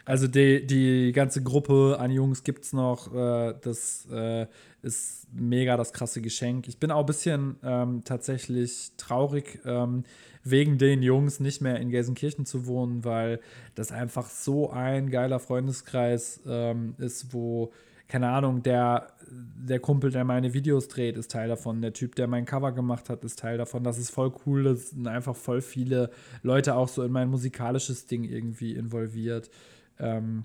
Also 0.04 0.28
die, 0.28 0.66
die 0.66 1.12
ganze 1.12 1.42
Gruppe 1.42 1.96
an 1.98 2.10
Jungs 2.10 2.44
gibt 2.44 2.64
es 2.64 2.72
noch. 2.72 3.12
Äh, 3.12 3.54
das 3.60 4.06
äh, 4.10 4.46
ist 4.82 5.26
mega 5.32 5.76
das 5.76 5.92
krasse 5.92 6.20
Geschenk. 6.22 6.68
Ich 6.68 6.78
bin 6.78 6.90
auch 6.90 7.00
ein 7.00 7.06
bisschen 7.06 7.56
ähm, 7.62 8.02
tatsächlich 8.04 8.92
traurig, 8.96 9.60
ähm, 9.64 10.04
wegen 10.50 10.78
den 10.78 11.02
Jungs 11.02 11.40
nicht 11.40 11.60
mehr 11.60 11.80
in 11.80 11.90
Gelsenkirchen 11.90 12.46
zu 12.46 12.66
wohnen, 12.66 13.04
weil 13.04 13.40
das 13.74 13.90
einfach 13.90 14.28
so 14.30 14.70
ein 14.70 15.10
geiler 15.10 15.40
Freundeskreis 15.40 16.40
ähm, 16.46 16.94
ist, 16.98 17.32
wo, 17.32 17.72
keine 18.08 18.28
Ahnung, 18.28 18.62
der, 18.62 19.08
der 19.28 19.80
Kumpel, 19.80 20.12
der 20.12 20.24
meine 20.24 20.54
Videos 20.54 20.86
dreht, 20.86 21.16
ist 21.16 21.32
Teil 21.32 21.48
davon. 21.48 21.82
Der 21.82 21.92
Typ, 21.92 22.14
der 22.14 22.28
mein 22.28 22.44
Cover 22.44 22.72
gemacht 22.72 23.10
hat, 23.10 23.24
ist 23.24 23.40
Teil 23.40 23.58
davon. 23.58 23.82
Das 23.82 23.98
ist 23.98 24.10
voll 24.10 24.32
cool. 24.46 24.62
Das 24.64 24.90
sind 24.90 25.08
einfach 25.08 25.34
voll 25.34 25.60
viele 25.60 26.10
Leute 26.42 26.76
auch 26.76 26.88
so 26.88 27.02
in 27.02 27.10
mein 27.10 27.28
musikalisches 27.28 28.06
Ding 28.06 28.22
irgendwie 28.22 28.74
involviert. 28.74 29.50
Ähm, 29.98 30.44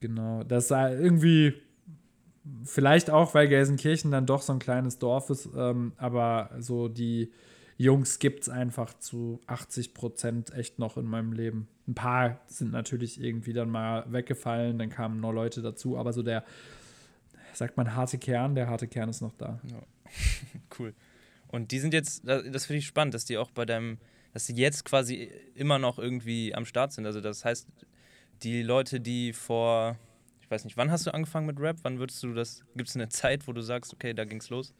genau. 0.00 0.44
Das 0.44 0.68
sei 0.68 0.94
irgendwie 0.94 1.54
vielleicht 2.64 3.10
auch, 3.10 3.34
weil 3.34 3.48
Gelsenkirchen 3.48 4.10
dann 4.10 4.26
doch 4.26 4.42
so 4.42 4.52
ein 4.52 4.58
kleines 4.58 4.98
Dorf 4.98 5.30
ist, 5.30 5.48
ähm, 5.56 5.92
aber 5.96 6.50
so 6.58 6.88
die 6.88 7.30
Jungs 7.80 8.18
gibt 8.18 8.42
es 8.42 8.50
einfach 8.50 8.92
zu 8.98 9.40
80 9.46 9.94
Prozent 9.94 10.52
echt 10.52 10.78
noch 10.78 10.98
in 10.98 11.06
meinem 11.06 11.32
Leben. 11.32 11.66
Ein 11.88 11.94
paar 11.94 12.40
sind 12.46 12.72
natürlich 12.72 13.18
irgendwie 13.18 13.54
dann 13.54 13.70
mal 13.70 14.04
weggefallen, 14.12 14.78
dann 14.78 14.90
kamen 14.90 15.18
noch 15.18 15.32
Leute 15.32 15.62
dazu, 15.62 15.96
aber 15.96 16.12
so 16.12 16.22
der, 16.22 16.44
sagt 17.54 17.78
man, 17.78 17.96
harte 17.96 18.18
Kern, 18.18 18.54
der 18.54 18.68
harte 18.68 18.86
Kern 18.86 19.08
ist 19.08 19.22
noch 19.22 19.32
da. 19.32 19.58
Ja. 19.70 19.80
cool. 20.78 20.92
Und 21.48 21.72
die 21.72 21.78
sind 21.78 21.94
jetzt, 21.94 22.28
das 22.28 22.66
finde 22.66 22.80
ich 22.80 22.86
spannend, 22.86 23.14
dass 23.14 23.24
die 23.24 23.38
auch 23.38 23.50
bei 23.50 23.64
deinem, 23.64 23.96
dass 24.34 24.44
sie 24.44 24.54
jetzt 24.56 24.84
quasi 24.84 25.30
immer 25.54 25.78
noch 25.78 25.98
irgendwie 25.98 26.54
am 26.54 26.66
Start 26.66 26.92
sind. 26.92 27.06
Also 27.06 27.22
das 27.22 27.46
heißt, 27.46 27.66
die 28.42 28.60
Leute, 28.60 29.00
die 29.00 29.32
vor, 29.32 29.96
ich 30.42 30.50
weiß 30.50 30.64
nicht, 30.64 30.76
wann 30.76 30.90
hast 30.90 31.06
du 31.06 31.14
angefangen 31.14 31.46
mit 31.46 31.58
Rap? 31.58 31.78
Wann 31.80 31.98
würdest 31.98 32.22
du 32.22 32.34
das, 32.34 32.62
gibt 32.76 32.90
es 32.90 32.94
eine 32.94 33.08
Zeit, 33.08 33.48
wo 33.48 33.54
du 33.54 33.62
sagst, 33.62 33.94
okay, 33.94 34.12
da 34.12 34.26
ging's 34.26 34.50
los? 34.50 34.74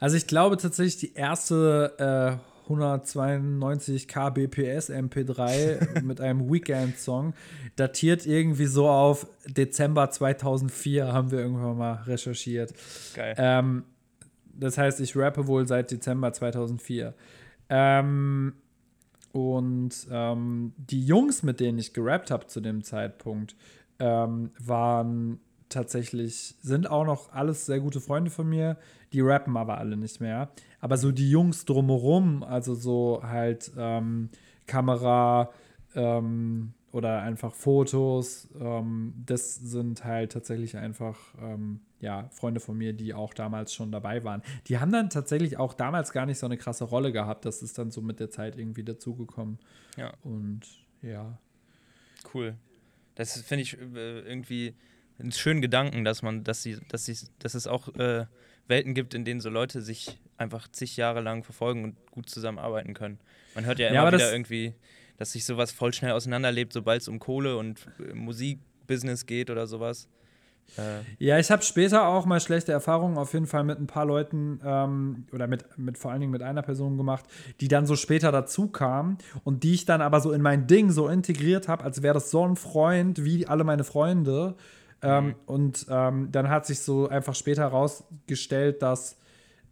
Also 0.00 0.16
ich 0.16 0.26
glaube 0.26 0.56
tatsächlich, 0.56 0.98
die 0.98 1.14
erste 1.14 2.38
äh, 2.38 2.48
192 2.68 4.08
kbps 4.08 4.90
MP3 4.90 6.02
mit 6.02 6.20
einem 6.20 6.52
Weekend-Song 6.52 7.34
datiert 7.76 8.26
irgendwie 8.26 8.66
so 8.66 8.88
auf 8.88 9.26
Dezember 9.46 10.10
2004, 10.10 11.12
haben 11.12 11.30
wir 11.30 11.40
irgendwann 11.40 11.78
mal 11.78 12.02
recherchiert. 12.06 12.74
Geil. 13.14 13.34
Ähm, 13.38 13.84
das 14.54 14.76
heißt, 14.76 15.00
ich 15.00 15.16
rappe 15.16 15.46
wohl 15.46 15.66
seit 15.66 15.90
Dezember 15.90 16.32
2004. 16.32 17.14
Ähm, 17.70 18.54
und 19.32 19.90
ähm, 20.10 20.72
die 20.76 21.04
Jungs, 21.04 21.42
mit 21.42 21.60
denen 21.60 21.78
ich 21.78 21.92
gerappt 21.94 22.30
habe 22.30 22.46
zu 22.46 22.60
dem 22.60 22.82
Zeitpunkt, 22.82 23.54
ähm, 23.98 24.50
waren 24.58 25.40
tatsächlich, 25.68 26.54
sind 26.62 26.90
auch 26.90 27.04
noch 27.04 27.32
alles 27.32 27.66
sehr 27.66 27.80
gute 27.80 28.00
Freunde 28.00 28.30
von 28.30 28.48
mir. 28.48 28.76
Die 29.12 29.20
rappen 29.20 29.56
aber 29.56 29.78
alle 29.78 29.96
nicht 29.96 30.20
mehr. 30.20 30.50
Aber 30.80 30.96
so 30.96 31.12
die 31.12 31.30
Jungs 31.30 31.64
drumherum, 31.64 32.42
also 32.42 32.74
so 32.74 33.20
halt 33.22 33.70
ähm, 33.76 34.30
Kamera 34.66 35.50
ähm, 35.94 36.74
oder 36.92 37.22
einfach 37.22 37.54
Fotos, 37.54 38.48
ähm, 38.60 39.14
das 39.26 39.56
sind 39.56 40.04
halt 40.04 40.32
tatsächlich 40.32 40.76
einfach 40.76 41.18
ähm, 41.40 41.80
ja, 42.00 42.28
Freunde 42.30 42.60
von 42.60 42.76
mir, 42.76 42.92
die 42.92 43.14
auch 43.14 43.34
damals 43.34 43.74
schon 43.74 43.90
dabei 43.90 44.24
waren. 44.24 44.42
Die 44.66 44.78
haben 44.78 44.92
dann 44.92 45.10
tatsächlich 45.10 45.56
auch 45.56 45.74
damals 45.74 46.12
gar 46.12 46.26
nicht 46.26 46.38
so 46.38 46.46
eine 46.46 46.56
krasse 46.56 46.84
Rolle 46.84 47.12
gehabt. 47.12 47.44
Das 47.44 47.62
ist 47.62 47.78
dann 47.78 47.90
so 47.90 48.00
mit 48.00 48.20
der 48.20 48.30
Zeit 48.30 48.56
irgendwie 48.56 48.84
dazugekommen. 48.84 49.58
Ja. 49.96 50.12
Und 50.22 50.60
ja. 51.02 51.38
Cool. 52.32 52.54
Das 53.14 53.40
finde 53.42 53.62
ich 53.62 53.76
äh, 53.80 54.20
irgendwie 54.20 54.74
einen 55.18 55.32
schönen 55.32 55.60
Gedanken, 55.60 56.04
dass 56.04 56.22
man, 56.22 56.44
dass 56.44 56.62
sie, 56.62 56.78
dass 56.88 57.04
sie, 57.04 57.16
dass 57.38 57.54
es 57.54 57.66
auch 57.66 57.88
äh, 57.96 58.26
Welten 58.66 58.94
gibt, 58.94 59.14
in 59.14 59.24
denen 59.24 59.40
so 59.40 59.50
Leute 59.50 59.82
sich 59.82 60.18
einfach 60.36 60.68
zig 60.68 60.96
Jahre 60.96 61.20
lang 61.20 61.42
verfolgen 61.42 61.84
und 61.84 62.10
gut 62.10 62.28
zusammenarbeiten 62.30 62.94
können. 62.94 63.18
Man 63.54 63.64
hört 63.64 63.78
ja 63.78 63.88
immer 63.88 64.04
ja, 64.04 64.12
wieder 64.12 64.32
irgendwie, 64.32 64.74
dass 65.16 65.32
sich 65.32 65.44
sowas 65.44 65.72
voll 65.72 65.92
schnell 65.92 66.12
auseinanderlebt, 66.12 66.72
sobald 66.72 67.02
es 67.02 67.08
um 67.08 67.18
Kohle 67.18 67.56
und 67.56 67.88
äh, 67.98 68.14
Musikbusiness 68.14 69.26
geht 69.26 69.50
oder 69.50 69.66
sowas. 69.66 70.08
Äh. 70.76 71.00
Ja, 71.18 71.38
ich 71.38 71.50
habe 71.50 71.62
später 71.62 72.06
auch 72.08 72.26
mal 72.26 72.40
schlechte 72.40 72.72
Erfahrungen 72.72 73.16
auf 73.16 73.32
jeden 73.32 73.46
Fall 73.46 73.64
mit 73.64 73.78
ein 73.80 73.86
paar 73.86 74.04
Leuten 74.04 74.60
ähm, 74.64 75.24
oder 75.32 75.46
mit, 75.46 75.64
mit 75.78 75.96
vor 75.96 76.10
allen 76.10 76.20
Dingen 76.20 76.32
mit 76.32 76.42
einer 76.42 76.62
Person 76.62 76.96
gemacht, 76.96 77.24
die 77.60 77.68
dann 77.68 77.86
so 77.86 77.96
später 77.96 78.32
dazu 78.32 78.68
kam 78.68 79.18
und 79.44 79.64
die 79.64 79.74
ich 79.74 79.86
dann 79.86 80.02
aber 80.02 80.20
so 80.20 80.32
in 80.32 80.42
mein 80.42 80.66
Ding 80.66 80.90
so 80.90 81.08
integriert 81.08 81.68
habe, 81.68 81.84
als 81.84 82.02
wäre 82.02 82.14
das 82.14 82.30
so 82.30 82.46
ein 82.46 82.56
Freund 82.56 83.24
wie 83.24 83.46
alle 83.46 83.64
meine 83.64 83.84
Freunde. 83.84 84.56
Ähm. 85.02 85.34
Und 85.46 85.86
ähm, 85.88 86.28
dann 86.32 86.48
hat 86.48 86.66
sich 86.66 86.80
so 86.80 87.08
einfach 87.08 87.34
später 87.34 87.62
herausgestellt, 87.62 88.82
dass, 88.82 89.16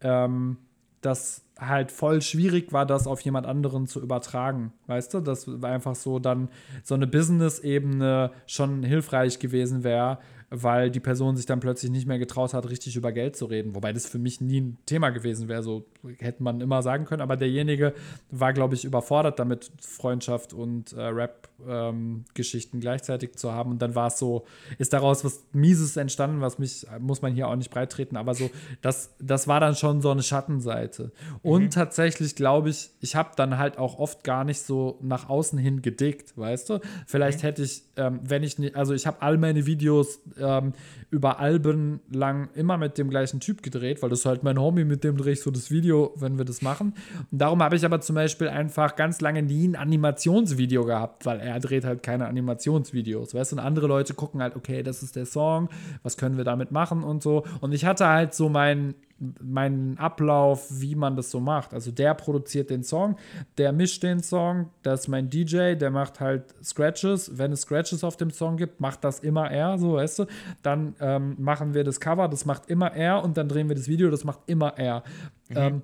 ähm, 0.01 0.59
dass 1.01 1.43
halt 1.59 1.91
voll 1.91 2.21
schwierig 2.21 2.73
war, 2.73 2.85
das 2.85 3.07
auf 3.07 3.21
jemand 3.23 3.47
anderen 3.47 3.87
zu 3.87 4.01
übertragen. 4.01 4.73
Weißt 4.87 5.15
du, 5.15 5.21
das 5.21 5.61
war 5.63 5.71
einfach 5.71 5.95
so 5.95 6.19
dann 6.19 6.49
so 6.83 6.95
eine 6.95 7.07
Business-Ebene 7.07 8.31
schon 8.47 8.83
hilfreich 8.83 9.39
gewesen 9.39 9.83
wäre, 9.83 10.19
weil 10.51 10.91
die 10.91 11.01
Person 11.01 11.37
sich 11.37 11.47
dann 11.47 11.61
plötzlich 11.61 11.91
nicht 11.91 12.07
mehr 12.07 12.19
getraut 12.19 12.53
hat, 12.53 12.69
richtig 12.69 12.95
über 12.97 13.11
Geld 13.11 13.37
zu 13.37 13.47
reden. 13.47 13.75
Wobei 13.75 13.93
das 13.93 14.07
für 14.07 14.19
mich 14.19 14.41
nie 14.41 14.61
ein 14.61 14.79
Thema 14.85 15.11
gewesen 15.11 15.49
wäre, 15.49 15.63
so 15.63 15.87
hätte 16.19 16.43
man 16.43 16.61
immer 16.61 16.83
sagen 16.83 17.05
können. 17.05 17.23
Aber 17.23 17.37
derjenige 17.37 17.95
war, 18.31 18.53
glaube 18.53 18.75
ich, 18.75 18.85
überfordert 18.85 19.39
damit, 19.39 19.71
Freundschaft 19.81 20.53
und 20.53 20.93
äh, 20.93 21.03
Rap-Geschichten 21.03 22.77
ähm, 22.77 22.81
gleichzeitig 22.81 23.37
zu 23.37 23.53
haben. 23.53 23.73
Und 23.73 23.83
dann 23.83 23.95
war 23.95 24.09
es 24.09 24.19
so, 24.19 24.45
ist 24.79 24.93
daraus 24.93 25.25
was 25.25 25.45
Mieses 25.53 25.97
entstanden, 25.97 26.41
was 26.41 26.59
mich, 26.59 26.87
muss 27.01 27.23
man 27.23 27.35
hier 27.35 27.49
auch 27.49 27.57
nicht 27.57 27.71
breitreten, 27.71 28.17
aber 28.17 28.35
so, 28.35 28.51
das, 28.81 29.15
das 29.19 29.49
war 29.49 29.61
dann 29.61 29.75
schon 29.75 30.01
so 30.01 30.11
eine 30.11 30.23
Schattenseite. 30.23 31.13
Und 31.43 31.65
mhm. 31.65 31.71
tatsächlich 31.71 32.37
glaube 32.37 32.71
ich, 32.71 32.91
ich 33.01 33.17
habe 33.17 33.31
dann 33.37 33.59
halt 33.59 33.79
auch 33.79 33.99
oft 33.99 34.25
gar 34.25 34.45
nicht 34.45 34.61
so 34.61 34.99
nach 35.03 35.29
außen 35.29 35.59
hin 35.59 35.83
gedickt, 35.83 36.37
weißt 36.37 36.71
du? 36.71 36.81
Vielleicht 37.07 37.39
mhm. 37.39 37.43
hätte 37.43 37.63
ich, 37.63 37.83
ähm, 37.97 38.21
wenn 38.23 38.43
ich 38.43 38.59
nicht, 38.59 38.77
also 38.77 38.95
ich 38.95 39.07
habe 39.07 39.23
all 39.23 39.39
meine 39.39 39.67
Videos 39.67 40.21
ähm, 40.39 40.73
über 41.11 41.39
Alben 41.39 42.01
lang 42.11 42.49
immer 42.55 42.77
mit 42.77 42.99
dem 42.99 43.11
gleichen 43.11 43.41
Typ 43.41 43.63
gedreht, 43.63 44.03
weil 44.03 44.11
das 44.11 44.21
ist 44.21 44.27
halt 44.27 44.43
mein 44.43 44.61
Homie, 44.61 44.85
mit 44.85 45.05
dem 45.05 45.17
drehe 45.17 45.33
ich 45.33 45.41
so 45.41 45.51
das 45.51 45.71
Video, 45.71 45.96
wenn 46.17 46.39
wir 46.39 46.45
das 46.45 46.63
machen. 46.63 46.95
Und 47.31 47.39
darum 47.39 47.63
habe 47.63 47.77
ich 47.77 47.85
aber 47.85 48.01
zum 48.01 48.15
Beispiel 48.15 48.49
einfach 48.49 48.97
ganz 48.97 49.21
lange 49.21 49.43
nie 49.43 49.69
ein 49.69 49.77
Animationsvideo 49.77 50.85
gehabt, 50.85 51.27
weil 51.27 51.41
er 51.41 51.59
dreht 51.61 51.85
halt 51.85 52.03
keine 52.03 52.27
Animationsvideos, 52.27 53.35
weißt 53.35 53.53
du? 53.53 53.57
Und 53.57 53.63
andere 53.63 53.87
Leute 53.87 54.15
gucken 54.15 54.43
halt, 54.43 54.57
okay, 54.57 54.83
das 54.83 55.03
ist 55.03 55.17
der 55.17 55.27
Song, 55.27 55.69
was 56.03 56.17
können 56.17 56.37
wir 56.37 56.45
damit 56.45 56.73
machen 56.73 57.03
und 57.03 57.23
so. 57.23 57.45
Und 57.61 57.73
ich 57.73 57.85
hatte 57.85 58.07
halt 58.07 58.35
so 58.35 58.49
mein 58.49 58.95
meinen 59.19 59.99
Ablauf, 59.99 60.67
wie 60.71 60.95
man 60.95 61.17
das 61.17 61.31
so 61.31 61.41
macht. 61.41 61.73
Also 61.73 61.91
der 61.91 62.15
produziert 62.15 62.71
den 62.71 62.83
Song, 62.83 63.17
der 63.57 63.73
mischt 63.73 64.03
den 64.03 64.21
Song, 64.23 64.71
das 64.83 65.01
ist 65.01 65.09
mein 65.09 65.31
DJ, 65.31 65.75
der 65.75 65.91
macht 65.91 66.21
halt 66.21 66.55
Scratches. 66.63 67.39
Wenn 67.39 67.53
es 67.53 67.63
Scratches 67.63 68.05
auf 68.05 68.17
dem 68.17 68.31
Song 68.31 68.57
gibt, 68.57 68.81
macht 68.81 69.05
das 69.05 69.21
immer 69.21 69.51
er, 69.51 69.79
so 69.79 69.95
weißt 69.95 70.21
du. 70.21 70.27
Dann 70.63 70.95
ähm, 71.01 71.35
machen 71.39 71.73
wir 71.75 71.85
das 71.85 71.99
Cover, 72.01 72.29
das 72.29 72.45
macht 72.45 72.69
immer 72.69 72.93
er 72.93 73.25
und 73.25 73.37
dann 73.37 73.49
drehen 73.49 73.69
wir 73.69 73.77
das 73.77 73.89
Video, 73.89 74.11
das 74.11 74.25
macht 74.25 74.41
immer 74.47 74.77
er. 74.77 75.03
Mhm. 75.49 75.57
Ähm, 75.57 75.83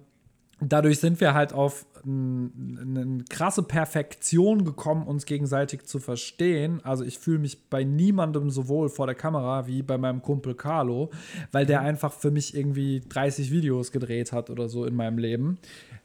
dadurch 0.69 1.01
sind 1.01 1.21
wir 1.21 1.35
halt 1.35 1.53
auf 1.53 1.87
eine 2.05 3.25
krasse 3.29 3.63
Perfektion 3.63 4.65
gekommen, 4.65 5.07
uns 5.07 5.25
gegenseitig 5.25 5.85
zu 5.85 6.01
verstehen. 6.01 6.81
Also 6.85 7.05
ich 7.05 7.19
fühle 7.19 7.39
mich 7.39 7.69
bei 7.69 7.85
niemandem 7.85 8.51
so 8.51 8.69
wohl 8.69 8.89
vor 8.89 9.07
der 9.07 9.15
Kamera 9.15 9.67
wie 9.67 9.83
bei 9.83 9.99
meinem 9.99 10.21
Kumpel 10.21 10.55
Carlo, 10.55 11.11
weil 11.53 11.65
der 11.65 11.81
mhm. 11.81 11.87
einfach 11.87 12.13
für 12.13 12.31
mich 12.31 12.57
irgendwie 12.57 13.03
30 13.09 13.53
Videos 13.53 13.93
gedreht 13.93 14.33
hat 14.33 14.51
oder 14.51 14.69
so 14.69 14.85
in 14.85 14.97
meinem 14.97 15.19
Leben. 15.19 15.59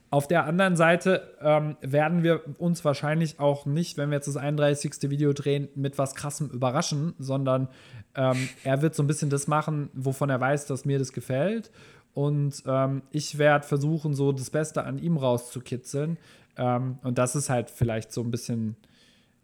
Auf 0.09 0.27
der 0.27 0.45
anderen 0.45 0.77
Seite 0.77 1.35
ähm, 1.41 1.75
werden 1.81 2.23
wir 2.23 2.41
uns 2.59 2.85
wahrscheinlich 2.85 3.41
auch 3.41 3.65
nicht, 3.65 3.97
wenn 3.97 4.09
wir 4.09 4.15
jetzt 4.15 4.27
das 4.27 4.37
31. 4.37 5.09
Video 5.09 5.33
drehen, 5.33 5.67
mit 5.75 5.97
was 5.97 6.15
krassem 6.15 6.49
überraschen, 6.49 7.13
sondern 7.19 7.67
ähm, 8.15 8.47
er 8.63 8.81
wird 8.81 8.95
so 8.95 9.03
ein 9.03 9.07
bisschen 9.07 9.29
das 9.29 9.47
machen, 9.47 9.89
wovon 9.93 10.29
er 10.29 10.39
weiß, 10.39 10.65
dass 10.65 10.85
mir 10.85 10.97
das 10.97 11.11
gefällt. 11.11 11.71
Und 12.17 12.63
ähm, 12.65 13.03
ich 13.11 13.37
werde 13.37 13.67
versuchen, 13.67 14.15
so 14.15 14.31
das 14.31 14.49
Beste 14.49 14.83
an 14.85 14.97
ihm 14.97 15.17
rauszukitzeln. 15.17 16.17
Ähm, 16.57 16.97
und 17.03 17.19
das 17.19 17.35
ist 17.35 17.51
halt 17.51 17.69
vielleicht 17.69 18.11
so 18.11 18.21
ein 18.21 18.31
bisschen, 18.31 18.75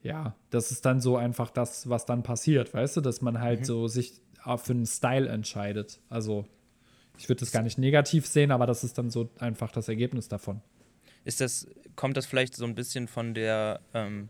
ja, 0.02 0.34
das 0.50 0.72
ist 0.72 0.84
dann 0.84 1.00
so 1.00 1.16
einfach 1.16 1.52
das, 1.52 1.88
was 1.88 2.08
dann 2.08 2.24
passiert, 2.24 2.74
weißt 2.74 2.98
du, 2.98 3.02
dass 3.02 3.22
man 3.22 3.40
halt 3.40 3.60
mhm. 3.60 3.66
so 3.66 3.88
sich 3.88 4.14
für 4.58 4.74
einen 4.74 4.88
Style 4.88 5.30
entscheidet. 5.30 6.00
Also, 6.10 6.48
ich 7.16 7.30
würde 7.30 7.42
das 7.42 7.52
gar 7.52 7.62
nicht 7.62 7.78
negativ 7.78 8.26
sehen, 8.26 8.50
aber 8.50 8.66
das 8.66 8.84
ist 8.84 8.98
dann 8.98 9.12
so 9.12 9.30
einfach 9.38 9.72
das 9.72 9.88
Ergebnis 9.88 10.28
davon. 10.28 10.60
Ist 11.26 11.42
das, 11.42 11.68
kommt 11.96 12.18
das 12.18 12.26
vielleicht 12.26 12.56
so 12.56 12.66
ein 12.66 12.74
bisschen 12.74 13.08
von 13.08 13.36
der, 13.36 13.82
ähm, 13.94 14.30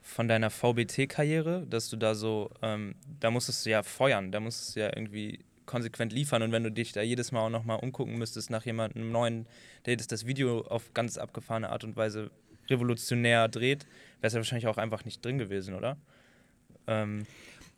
von 0.00 0.28
deiner 0.28 0.48
VBT-Karriere, 0.48 1.66
dass 1.68 1.90
du 1.90 1.98
da 1.98 2.14
so, 2.14 2.48
ähm, 2.62 2.94
da 3.20 3.30
musstest 3.30 3.66
du 3.66 3.70
ja 3.70 3.82
feuern, 3.82 4.32
da 4.32 4.40
musstest 4.40 4.76
du 4.76 4.80
ja 4.80 4.96
irgendwie 4.96 5.40
konsequent 5.66 6.12
liefern. 6.12 6.42
Und 6.42 6.52
wenn 6.52 6.62
du 6.62 6.70
dich 6.70 6.92
da 6.92 7.02
jedes 7.02 7.32
Mal 7.32 7.40
auch 7.40 7.50
nochmal 7.50 7.78
umgucken 7.80 8.16
müsstest 8.18 8.50
nach 8.50 8.64
jemandem 8.64 9.10
neuen, 9.10 9.46
der 9.84 9.96
das 9.96 10.26
Video 10.26 10.60
auf 10.62 10.94
ganz 10.94 11.18
abgefahrene 11.18 11.68
Art 11.70 11.84
und 11.84 11.96
Weise 11.96 12.30
revolutionär 12.68 13.48
dreht, 13.48 13.84
wäre 14.20 14.28
es 14.28 14.32
ja 14.32 14.38
wahrscheinlich 14.38 14.66
auch 14.66 14.78
einfach 14.78 15.04
nicht 15.04 15.24
drin 15.24 15.38
gewesen, 15.38 15.74
oder? 15.74 15.96
Ähm. 16.86 17.26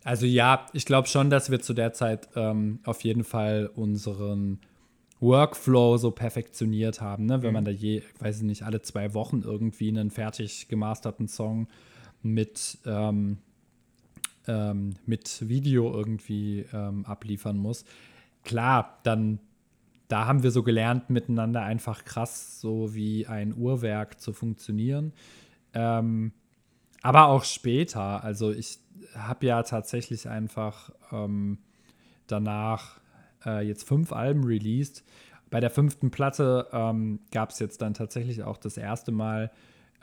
Also 0.03 0.25
ja, 0.25 0.65
ich 0.73 0.85
glaube 0.85 1.07
schon, 1.07 1.29
dass 1.29 1.51
wir 1.51 1.59
zu 1.59 1.73
der 1.73 1.93
Zeit 1.93 2.29
ähm, 2.35 2.79
auf 2.85 3.03
jeden 3.03 3.23
Fall 3.23 3.69
unseren 3.73 4.59
Workflow 5.19 5.97
so 5.97 6.11
perfektioniert 6.11 7.01
haben, 7.01 7.25
ne? 7.25 7.41
wenn 7.41 7.49
mhm. 7.49 7.53
man 7.55 7.65
da 7.65 7.71
je, 7.71 8.03
weiß 8.19 8.37
ich 8.37 8.43
nicht, 8.43 8.63
alle 8.63 8.81
zwei 8.81 9.13
Wochen 9.13 9.41
irgendwie 9.43 9.89
einen 9.89 10.11
fertig 10.11 10.69
gemasterten 10.69 11.27
Song 11.27 11.67
mit 12.21 12.77
ähm, 12.85 13.37
ähm, 14.49 14.95
mit 15.05 15.47
Video 15.47 15.93
irgendwie 15.93 16.65
ähm, 16.73 17.05
abliefern 17.05 17.57
muss. 17.57 17.85
Klar, 18.43 18.99
dann 19.03 19.39
da 20.09 20.25
haben 20.25 20.41
wir 20.41 20.49
so 20.49 20.63
gelernt, 20.63 21.11
miteinander 21.11 21.61
einfach 21.61 22.03
krass 22.03 22.59
so 22.59 22.95
wie 22.95 23.27
ein 23.27 23.55
Uhrwerk 23.55 24.19
zu 24.19 24.33
funktionieren. 24.33 25.13
Ähm, 25.73 26.31
aber 27.03 27.27
auch 27.27 27.43
später. 27.43 28.23
Also 28.23 28.51
ich 28.51 28.79
habe 29.15 29.45
ja 29.45 29.61
tatsächlich 29.61 30.27
einfach 30.27 30.89
ähm, 31.11 31.59
danach 32.25 32.99
äh, 33.45 33.65
jetzt 33.65 33.87
fünf 33.87 34.11
Alben 34.11 34.43
released. 34.43 35.03
Bei 35.51 35.59
der 35.59 35.69
fünften 35.69 36.09
Platte 36.09 36.67
ähm, 36.73 37.19
gab 37.31 37.51
es 37.51 37.59
jetzt 37.59 37.83
dann 37.83 37.93
tatsächlich 37.93 38.41
auch 38.43 38.57
das 38.57 38.77
erste 38.77 39.11
Mal 39.11 39.51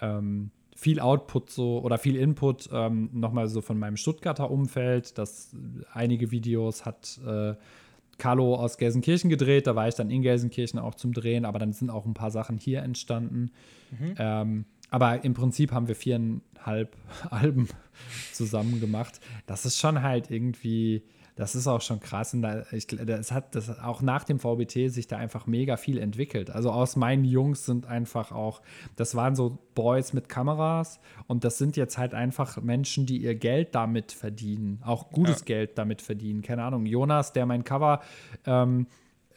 ähm, 0.00 0.52
viel 0.76 1.00
Output 1.00 1.50
so 1.50 1.80
oder 1.80 1.96
viel 1.96 2.16
Input 2.16 2.68
ähm, 2.70 3.08
nochmal 3.12 3.48
so 3.48 3.62
von 3.62 3.78
meinem 3.78 3.96
Stuttgarter 3.96 4.50
Umfeld. 4.50 5.16
Das 5.16 5.56
einige 5.92 6.30
Videos 6.30 6.84
hat 6.84 7.18
äh, 7.26 7.54
Carlo 8.18 8.54
aus 8.56 8.76
Gelsenkirchen 8.76 9.30
gedreht. 9.30 9.66
Da 9.66 9.74
war 9.74 9.88
ich 9.88 9.94
dann 9.94 10.10
in 10.10 10.20
Gelsenkirchen 10.20 10.78
auch 10.78 10.94
zum 10.94 11.14
Drehen, 11.14 11.46
aber 11.46 11.58
dann 11.58 11.72
sind 11.72 11.90
auch 11.90 12.04
ein 12.04 12.12
paar 12.12 12.30
Sachen 12.30 12.58
hier 12.58 12.82
entstanden. 12.82 13.50
Mhm. 13.90 14.14
Ähm, 14.18 14.64
aber 14.90 15.24
im 15.24 15.32
Prinzip 15.32 15.72
haben 15.72 15.88
wir 15.88 15.96
viereinhalb 15.96 16.94
Alben 17.30 17.68
zusammen 18.32 18.78
gemacht. 18.78 19.18
Das 19.46 19.64
ist 19.64 19.78
schon 19.78 20.02
halt 20.02 20.30
irgendwie 20.30 21.02
das 21.36 21.54
ist 21.54 21.66
auch 21.66 21.82
schon 21.82 22.00
krass. 22.00 22.34
Und 22.34 22.42
da, 22.42 22.64
ich, 22.72 22.86
das 22.86 23.30
hat 23.30 23.54
das 23.54 23.78
auch 23.78 24.02
nach 24.02 24.24
dem 24.24 24.40
VBT 24.40 24.90
sich 24.90 25.06
da 25.06 25.18
einfach 25.18 25.46
mega 25.46 25.76
viel 25.76 25.98
entwickelt. 25.98 26.50
Also 26.50 26.70
aus 26.70 26.96
meinen 26.96 27.24
Jungs 27.24 27.66
sind 27.66 27.86
einfach 27.86 28.32
auch, 28.32 28.62
das 28.96 29.14
waren 29.14 29.36
so 29.36 29.58
Boys 29.74 30.14
mit 30.14 30.28
Kameras 30.28 30.98
und 31.26 31.44
das 31.44 31.58
sind 31.58 31.76
jetzt 31.76 31.98
halt 31.98 32.14
einfach 32.14 32.60
Menschen, 32.62 33.04
die 33.06 33.18
ihr 33.18 33.34
Geld 33.34 33.74
damit 33.74 34.12
verdienen, 34.12 34.80
auch 34.84 35.10
gutes 35.10 35.40
ja. 35.40 35.46
Geld 35.46 35.78
damit 35.78 36.00
verdienen. 36.00 36.40
Keine 36.42 36.64
Ahnung, 36.64 36.86
Jonas, 36.86 37.32
der 37.34 37.44
mein 37.44 37.64
Cover 37.64 38.00
ähm, 38.46 38.86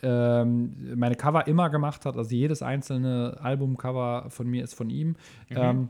ähm, 0.01 0.95
meine 0.95 1.15
Cover 1.15 1.45
immer 1.47 1.69
gemacht 1.69 2.05
hat, 2.05 2.15
also 2.15 2.33
jedes 2.33 2.61
einzelne 2.61 3.37
Albumcover 3.41 4.29
von 4.29 4.47
mir 4.47 4.63
ist 4.63 4.73
von 4.73 4.89
ihm. 4.89 5.09
Mhm. 5.49 5.57
Ähm, 5.57 5.89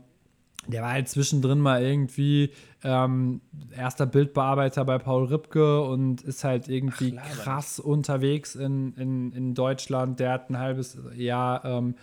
der 0.66 0.82
war 0.82 0.92
halt 0.92 1.08
zwischendrin 1.08 1.58
mal 1.58 1.82
irgendwie 1.82 2.50
ähm, 2.84 3.40
erster 3.76 4.06
Bildbearbeiter 4.06 4.84
bei 4.84 4.98
Paul 4.98 5.24
Ripke 5.24 5.82
und 5.82 6.22
ist 6.22 6.44
halt 6.44 6.68
irgendwie 6.68 7.18
Ach, 7.18 7.30
krass 7.30 7.80
unterwegs 7.80 8.54
in, 8.54 8.94
in, 8.94 9.32
in 9.32 9.54
Deutschland. 9.54 10.20
Der 10.20 10.32
hat 10.32 10.50
ein 10.50 10.58
halbes 10.58 10.98
Jahr 11.14 11.64
ähm, 11.64 11.94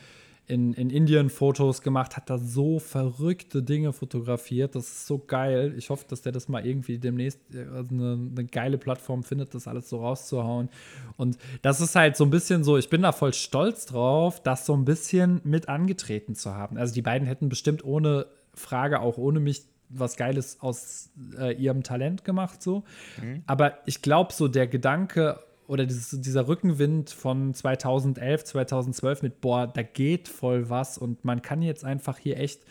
in, 0.48 0.74
in 0.74 0.90
Indien 0.90 1.30
Fotos 1.30 1.82
gemacht, 1.82 2.16
hat 2.16 2.30
da 2.30 2.38
so 2.38 2.80
verrückte 2.80 3.62
Dinge 3.62 3.92
fotografiert. 3.92 4.76
Das 4.76 4.88
ist 4.88 5.08
so 5.08 5.20
geil. 5.20 5.74
Ich 5.78 5.90
hoffe, 5.90 6.06
dass 6.08 6.22
der 6.22 6.32
das 6.32 6.48
mal 6.48 6.66
irgendwie 6.66 6.98
demnächst 7.00 7.42
also 7.54 7.94
eine, 7.94 8.14
eine 8.32 8.46
geile 8.46 8.78
Plattform 8.78 9.24
findet, 9.24 9.54
das 9.54 9.68
alles 9.68 9.90
so 9.90 10.00
rauszuhauen. 10.00 10.70
Und 11.18 11.38
das 11.64 11.82
ist 11.82 11.96
halt 11.96 12.16
so 12.16 12.24
ein 12.24 12.30
bisschen 12.30 12.64
so, 12.64 12.78
ich 12.78 12.90
bin 12.90 13.02
da 13.02 13.12
voll 13.12 13.34
stolz 13.34 13.86
drauf, 13.88 14.42
das 14.42 14.66
so 14.66 14.74
ein 14.74 14.86
bisschen 14.86 15.42
mit 15.44 15.68
angetreten 15.68 16.34
zu 16.34 16.54
haben. 16.54 16.78
Also 16.78 16.94
die 16.94 17.02
beiden 17.02 17.28
hätten 17.28 17.50
bestimmt 17.50 17.84
ohne 17.84 18.26
Frage 18.58 19.00
auch 19.00 19.18
ohne 19.18 19.40
mich 19.40 19.64
was 19.90 20.18
Geiles 20.18 20.58
aus 20.60 21.12
äh, 21.38 21.54
ihrem 21.54 21.84
Talent 21.84 22.26
gemacht, 22.26 22.62
so. 22.62 22.84
Mhm. 23.22 23.44
Aber 23.46 23.78
ich 23.86 24.02
glaube, 24.02 24.34
so 24.34 24.48
der 24.48 24.68
Gedanke 24.68 25.40
oder 25.68 25.86
dieses, 25.86 26.22
dieser 26.22 26.48
Rückenwind 26.48 27.10
von 27.10 27.54
2011, 27.54 28.46
2012 28.46 29.22
mit, 29.22 29.42
boah, 29.42 29.68
da 29.68 29.84
geht 29.84 30.28
voll 30.28 30.70
was 30.70 30.98
und 30.98 31.26
man 31.26 31.42
kann 31.42 31.62
jetzt 31.62 31.84
einfach 31.84 32.18
hier 32.18 32.38
echt 32.38 32.62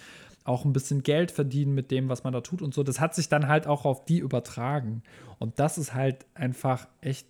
auch 0.45 0.65
ein 0.65 0.73
bisschen 0.73 1.03
Geld 1.03 1.31
verdienen 1.31 1.75
mit 1.75 1.91
dem, 1.91 2.09
was 2.09 2.25
man 2.25 2.33
da 2.33 2.41
tut 2.41 2.63
und 2.63 2.73
so, 2.73 2.83
das 2.83 3.01
hat 3.01 3.15
sich 3.15 3.29
dann 3.29 3.49
halt 3.49 3.67
auch 3.67 3.85
auf 3.85 4.05
die 4.05 4.19
übertragen. 4.19 5.03
Und 5.39 5.59
das 5.59 5.77
ist 5.77 5.93
halt 5.93 6.25
einfach 6.35 6.87
echt 7.01 7.27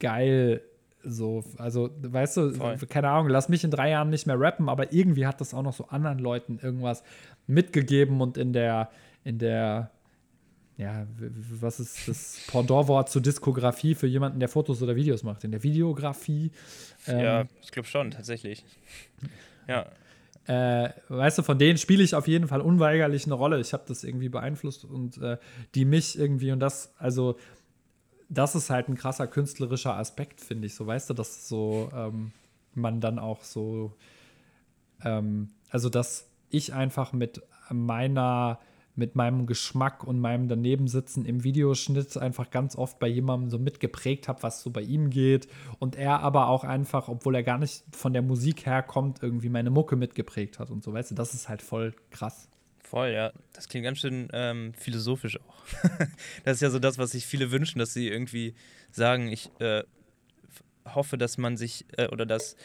geil. 0.00 0.62
So, 1.02 1.44
also, 1.58 1.90
weißt 2.02 2.36
du, 2.36 2.50
Voll. 2.54 2.76
keine 2.88 3.08
Ahnung, 3.10 3.28
lass 3.28 3.48
mich 3.48 3.62
in 3.62 3.70
drei 3.70 3.90
Jahren 3.90 4.10
nicht 4.10 4.26
mehr 4.26 4.38
rappen, 4.38 4.68
aber 4.68 4.92
irgendwie 4.92 5.26
hat 5.26 5.40
das 5.40 5.54
auch 5.54 5.62
noch 5.62 5.74
so 5.74 5.86
anderen 5.86 6.18
Leuten 6.18 6.58
irgendwas 6.60 7.04
mitgegeben 7.46 8.20
und 8.20 8.36
in 8.36 8.52
der, 8.52 8.90
in 9.24 9.38
der, 9.38 9.90
ja, 10.76 11.06
was 11.60 11.80
ist 11.80 12.08
das 12.08 12.40
Pendantwort 12.48 13.10
zur 13.10 13.22
Diskografie 13.22 13.94
für 13.94 14.06
jemanden, 14.06 14.40
der 14.40 14.48
Fotos 14.48 14.82
oder 14.82 14.96
Videos 14.96 15.22
macht? 15.22 15.44
In 15.44 15.52
der 15.52 15.62
Videografie. 15.62 16.50
Ähm, 17.06 17.18
ja, 17.18 17.44
ich 17.62 17.70
glaube 17.70 17.88
schon, 17.88 18.10
tatsächlich. 18.10 18.64
Ja. 19.68 19.84
Äh, 20.46 20.92
weißt 21.08 21.38
du, 21.38 21.42
von 21.42 21.58
denen 21.58 21.76
spiele 21.76 22.04
ich 22.04 22.14
auf 22.14 22.28
jeden 22.28 22.46
Fall 22.46 22.60
unweigerlich 22.60 23.24
eine 23.24 23.34
Rolle. 23.34 23.58
Ich 23.58 23.72
habe 23.72 23.82
das 23.88 24.04
irgendwie 24.04 24.28
beeinflusst 24.28 24.84
und 24.84 25.18
äh, 25.18 25.38
die 25.74 25.84
mich 25.84 26.16
irgendwie 26.16 26.52
und 26.52 26.60
das, 26.60 26.94
also 26.98 27.36
das 28.28 28.54
ist 28.54 28.70
halt 28.70 28.88
ein 28.88 28.96
krasser 28.96 29.26
künstlerischer 29.26 29.96
Aspekt, 29.96 30.40
finde 30.40 30.66
ich. 30.66 30.74
So, 30.74 30.86
weißt 30.86 31.10
du, 31.10 31.14
dass 31.14 31.48
so 31.48 31.90
ähm, 31.92 32.32
man 32.74 33.00
dann 33.00 33.18
auch 33.18 33.42
so, 33.42 33.92
ähm, 35.04 35.50
also 35.70 35.88
dass 35.88 36.28
ich 36.50 36.72
einfach 36.72 37.12
mit 37.12 37.42
meiner 37.70 38.58
mit 38.96 39.14
meinem 39.14 39.46
Geschmack 39.46 40.04
und 40.04 40.18
meinem 40.18 40.48
Danebensitzen 40.48 41.26
im 41.26 41.44
Videoschnitt 41.44 42.16
einfach 42.16 42.50
ganz 42.50 42.76
oft 42.76 42.98
bei 42.98 43.06
jemandem 43.06 43.50
so 43.50 43.58
mitgeprägt 43.58 44.26
habe, 44.26 44.42
was 44.42 44.62
so 44.62 44.70
bei 44.70 44.80
ihm 44.80 45.10
geht. 45.10 45.48
Und 45.78 45.96
er 45.96 46.20
aber 46.20 46.48
auch 46.48 46.64
einfach, 46.64 47.08
obwohl 47.08 47.34
er 47.34 47.42
gar 47.42 47.58
nicht 47.58 47.84
von 47.92 48.14
der 48.14 48.22
Musik 48.22 48.64
herkommt, 48.64 49.22
irgendwie 49.22 49.50
meine 49.50 49.70
Mucke 49.70 49.96
mitgeprägt 49.96 50.58
hat 50.58 50.70
und 50.70 50.82
so, 50.82 50.94
weißt 50.94 51.10
du, 51.10 51.14
das 51.14 51.34
ist 51.34 51.48
halt 51.48 51.60
voll 51.60 51.94
krass. 52.10 52.48
Voll, 52.78 53.10
ja. 53.10 53.32
Das 53.52 53.68
klingt 53.68 53.84
ganz 53.84 53.98
schön 53.98 54.28
ähm, 54.32 54.72
philosophisch 54.74 55.38
auch. 55.40 55.64
das 56.44 56.56
ist 56.56 56.60
ja 56.62 56.70
so 56.70 56.78
das, 56.78 56.98
was 56.98 57.10
sich 57.10 57.26
viele 57.26 57.50
wünschen, 57.50 57.78
dass 57.78 57.92
sie 57.92 58.08
irgendwie 58.08 58.54
sagen, 58.92 59.28
ich 59.28 59.50
äh, 59.60 59.82
hoffe, 60.94 61.18
dass 61.18 61.38
man 61.38 61.56
sich 61.56 61.86
äh, 61.96 62.08
oder 62.08 62.26
dass 62.26 62.56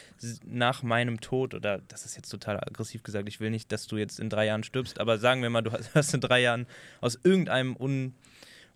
nach 0.44 0.82
meinem 0.82 1.20
Tod, 1.20 1.54
oder 1.54 1.78
das 1.88 2.04
ist 2.04 2.16
jetzt 2.16 2.28
total 2.28 2.58
aggressiv 2.58 3.02
gesagt, 3.02 3.28
ich 3.28 3.40
will 3.40 3.50
nicht, 3.50 3.72
dass 3.72 3.86
du 3.86 3.96
jetzt 3.96 4.20
in 4.20 4.30
drei 4.30 4.46
Jahren 4.46 4.62
stirbst, 4.62 5.00
aber 5.00 5.18
sagen 5.18 5.42
wir 5.42 5.50
mal, 5.50 5.62
du 5.62 5.72
hast 5.94 6.14
in 6.14 6.20
drei 6.20 6.40
Jahren 6.40 6.66
aus 7.00 7.18
irgendeinem 7.22 7.76
un, 7.76 8.14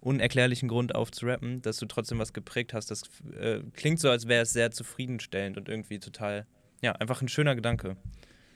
unerklärlichen 0.00 0.68
Grund 0.68 0.94
auf 0.94 1.10
zu 1.10 1.26
rappen, 1.26 1.62
dass 1.62 1.78
du 1.78 1.86
trotzdem 1.86 2.18
was 2.18 2.32
geprägt 2.32 2.74
hast. 2.74 2.90
Das 2.90 3.02
äh, 3.38 3.60
klingt 3.74 4.00
so, 4.00 4.10
als 4.10 4.28
wäre 4.28 4.42
es 4.42 4.52
sehr 4.52 4.70
zufriedenstellend 4.70 5.56
und 5.56 5.68
irgendwie 5.68 5.98
total, 5.98 6.46
ja, 6.82 6.92
einfach 6.92 7.22
ein 7.22 7.28
schöner 7.28 7.54
Gedanke. 7.54 7.96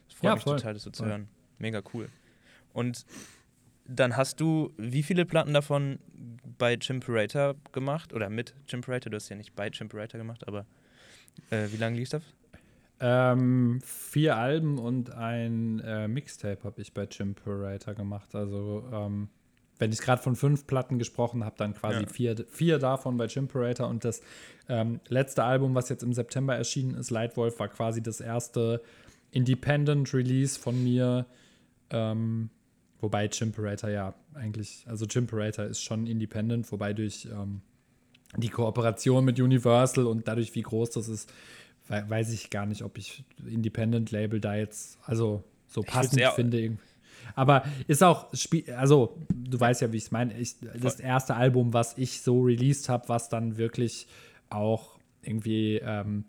Es 0.09 0.15
freut 0.15 0.25
ja, 0.25 0.35
mich 0.35 0.45
voll. 0.45 0.57
total, 0.57 0.75
das 0.75 0.83
so 0.83 0.91
zu 0.91 1.05
hören. 1.05 1.29
Mega 1.59 1.83
cool. 1.93 2.09
Und 2.73 3.05
dann 3.87 4.17
hast 4.17 4.41
du 4.41 4.73
wie 4.77 5.03
viele 5.03 5.27
Platten 5.27 5.53
davon 5.53 5.99
bei 6.59 6.77
Chimperator 6.77 7.57
gemacht? 7.73 8.13
Oder 8.13 8.31
mit 8.31 8.55
Chimperator? 8.67 9.11
Du 9.11 9.17
hast 9.17 9.29
ja 9.29 9.37
nicht 9.37 9.55
bei 9.55 9.71
Chimperator 9.71 10.19
gemacht, 10.19 10.47
aber 10.47 10.67
äh, 11.51 11.69
wie 11.71 11.77
lange 11.77 11.97
lief 11.97 12.09
das? 12.09 12.23
Ähm, 13.03 13.81
vier 13.83 14.37
Alben 14.37 14.79
und 14.79 15.11
ein 15.11 15.81
äh, 15.81 16.07
Mixtape 16.07 16.63
habe 16.65 16.83
ich 16.83 16.93
bei 16.93 17.07
Chimperator 17.07 17.95
gemacht. 17.95 18.35
Also, 18.35 18.85
ähm, 18.93 19.29
wenn 19.79 19.91
ich 19.91 20.01
gerade 20.01 20.21
von 20.21 20.37
fünf 20.37 20.67
Platten 20.67 20.99
gesprochen 20.99 21.43
habe, 21.43 21.57
dann 21.57 21.73
quasi 21.73 22.03
ja. 22.03 22.07
vier, 22.07 22.37
vier 22.49 22.79
davon 22.79 23.17
bei 23.17 23.27
Chimperator. 23.27 23.89
Und 23.89 24.05
das 24.05 24.21
ähm, 24.69 25.01
letzte 25.09 25.45
Album, 25.45 25.75
was 25.75 25.89
jetzt 25.89 26.03
im 26.03 26.13
September 26.13 26.55
erschienen 26.55 26.95
ist, 26.95 27.11
Lightwolf, 27.11 27.59
war 27.59 27.69
quasi 27.69 28.03
das 28.03 28.21
erste 28.21 28.83
Independent 29.31 30.13
Release 30.13 30.61
von 30.61 30.83
mir. 30.85 31.25
Ähm, 31.89 32.51
wobei 33.01 33.29
Chimperator 33.29 33.89
ja 33.89 34.15
eigentlich, 34.35 34.85
also 34.87 35.07
Chimperator 35.07 35.65
ist 35.65 35.83
schon 35.83 36.07
independent, 36.07 36.71
wobei 36.71 36.93
durch 36.93 37.27
ähm, 37.33 37.63
die 38.37 38.49
Kooperation 38.49 39.25
mit 39.25 39.41
Universal 39.41 40.07
und 40.07 40.29
dadurch, 40.29 40.55
wie 40.55 40.63
groß 40.63 40.91
das 40.91 41.09
ist, 41.09 41.33
weiß 41.89 42.33
ich 42.33 42.51
gar 42.51 42.67
nicht, 42.67 42.83
ob 42.83 42.99
ich 42.99 43.25
Independent 43.45 44.11
Label 44.13 44.41
da 44.41 44.55
jetzt, 44.55 44.99
also 45.05 45.43
so 45.69 45.83
passend 45.83 46.23
finde. 46.35 46.77
Aber 47.35 47.65
ist 47.87 48.03
auch, 48.03 48.29
also 48.77 49.19
du 49.29 49.59
weißt 49.59 49.83
ja, 49.83 49.93
wie 49.93 49.97
ich 49.97 50.05
es 50.05 50.11
meine. 50.11 50.35
das 50.81 51.01
erste 51.01 51.35
Album, 51.35 51.73
was 51.73 51.99
ich 51.99 52.23
so 52.23 52.43
released 52.43 52.89
habe, 52.89 53.09
was 53.09 53.29
dann 53.29 53.57
wirklich 53.57 54.07
auch 54.51 54.99
irgendwie 55.23 55.77
ähm, 55.77 56.25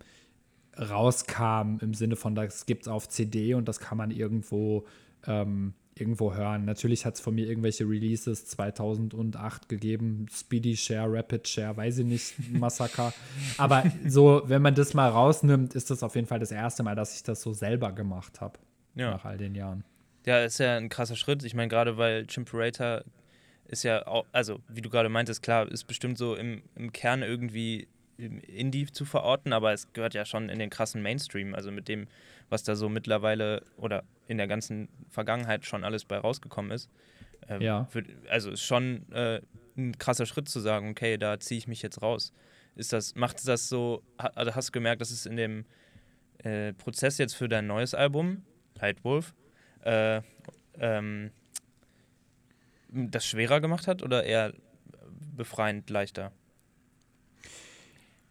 rauskam 0.78 1.78
im 1.80 1.94
Sinne 1.94 2.16
von, 2.16 2.34
das 2.34 2.66
gibt 2.66 2.82
es 2.82 2.88
auf 2.88 3.08
CD 3.08 3.54
und 3.54 3.68
das 3.68 3.78
kann 3.78 3.98
man 3.98 4.10
irgendwo 4.10 4.86
ähm, 5.26 5.74
irgendwo 5.94 6.34
hören. 6.34 6.64
Natürlich 6.64 7.04
hat 7.04 7.14
es 7.14 7.20
von 7.20 7.34
mir 7.34 7.46
irgendwelche 7.46 7.84
Releases 7.84 8.46
2008 8.46 9.68
gegeben, 9.68 10.26
Speedy 10.32 10.76
Share, 10.76 11.12
Rapid 11.12 11.46
Share, 11.46 11.76
weiß 11.76 11.98
ich 11.98 12.06
nicht, 12.06 12.52
Massaker. 12.52 13.12
Aber 13.58 13.84
so, 14.06 14.42
wenn 14.46 14.62
man 14.62 14.74
das 14.74 14.94
mal 14.94 15.08
rausnimmt, 15.08 15.74
ist 15.74 15.90
das 15.90 16.02
auf 16.02 16.14
jeden 16.14 16.26
Fall 16.26 16.38
das 16.38 16.50
erste 16.50 16.82
Mal, 16.82 16.94
dass 16.94 17.14
ich 17.14 17.22
das 17.22 17.42
so 17.42 17.52
selber 17.52 17.92
gemacht 17.92 18.40
habe. 18.40 18.58
Ja. 18.94 19.12
Nach 19.12 19.24
all 19.24 19.36
den 19.36 19.54
Jahren. 19.54 19.84
Ja, 20.24 20.42
ist 20.44 20.58
ja 20.58 20.76
ein 20.76 20.88
krasser 20.88 21.16
Schritt. 21.16 21.44
Ich 21.44 21.54
meine, 21.54 21.68
gerade 21.68 21.96
weil 21.98 22.26
Chimperator 22.26 23.02
ist 23.66 23.82
ja 23.82 24.06
auch, 24.06 24.26
also 24.32 24.60
wie 24.68 24.82
du 24.82 24.90
gerade 24.90 25.08
meintest, 25.08 25.42
klar, 25.42 25.70
ist 25.70 25.84
bestimmt 25.84 26.18
so 26.18 26.36
im, 26.36 26.62
im 26.74 26.92
Kern 26.92 27.22
irgendwie 27.22 27.88
Indie 28.18 28.86
zu 28.86 29.04
verorten, 29.04 29.52
aber 29.52 29.72
es 29.72 29.92
gehört 29.92 30.14
ja 30.14 30.24
schon 30.24 30.48
in 30.48 30.58
den 30.58 30.70
krassen 30.70 31.02
Mainstream, 31.02 31.54
also 31.54 31.72
mit 31.72 31.88
dem, 31.88 32.06
was 32.52 32.62
da 32.62 32.76
so 32.76 32.88
mittlerweile 32.88 33.64
oder 33.76 34.04
in 34.28 34.38
der 34.38 34.46
ganzen 34.46 34.88
Vergangenheit 35.08 35.66
schon 35.66 35.82
alles 35.82 36.04
bei 36.04 36.18
rausgekommen 36.18 36.70
ist. 36.70 36.90
Ähm, 37.48 37.62
ja. 37.62 37.84
Für, 37.86 38.04
also 38.28 38.50
ist 38.50 38.62
schon 38.62 39.10
äh, 39.10 39.40
ein 39.76 39.98
krasser 39.98 40.26
Schritt 40.26 40.48
zu 40.48 40.60
sagen, 40.60 40.90
okay, 40.90 41.16
da 41.16 41.40
ziehe 41.40 41.58
ich 41.58 41.66
mich 41.66 41.82
jetzt 41.82 42.02
raus. 42.02 42.32
Ist 42.76 42.92
das, 42.92 43.14
macht 43.14 43.46
das 43.48 43.68
so, 43.68 44.02
also 44.16 44.54
hast 44.54 44.68
du 44.68 44.72
gemerkt, 44.72 45.00
dass 45.00 45.10
es 45.10 45.26
in 45.26 45.36
dem 45.36 45.64
äh, 46.38 46.72
Prozess 46.74 47.18
jetzt 47.18 47.34
für 47.34 47.48
dein 47.48 47.66
neues 47.66 47.94
Album, 47.94 48.44
Wolf, 49.02 49.34
äh, 49.84 50.20
ähm, 50.78 51.30
das 52.88 53.26
schwerer 53.26 53.60
gemacht 53.60 53.86
hat 53.86 54.02
oder 54.02 54.24
eher 54.24 54.52
befreiend 55.36 55.88
leichter? 55.88 56.32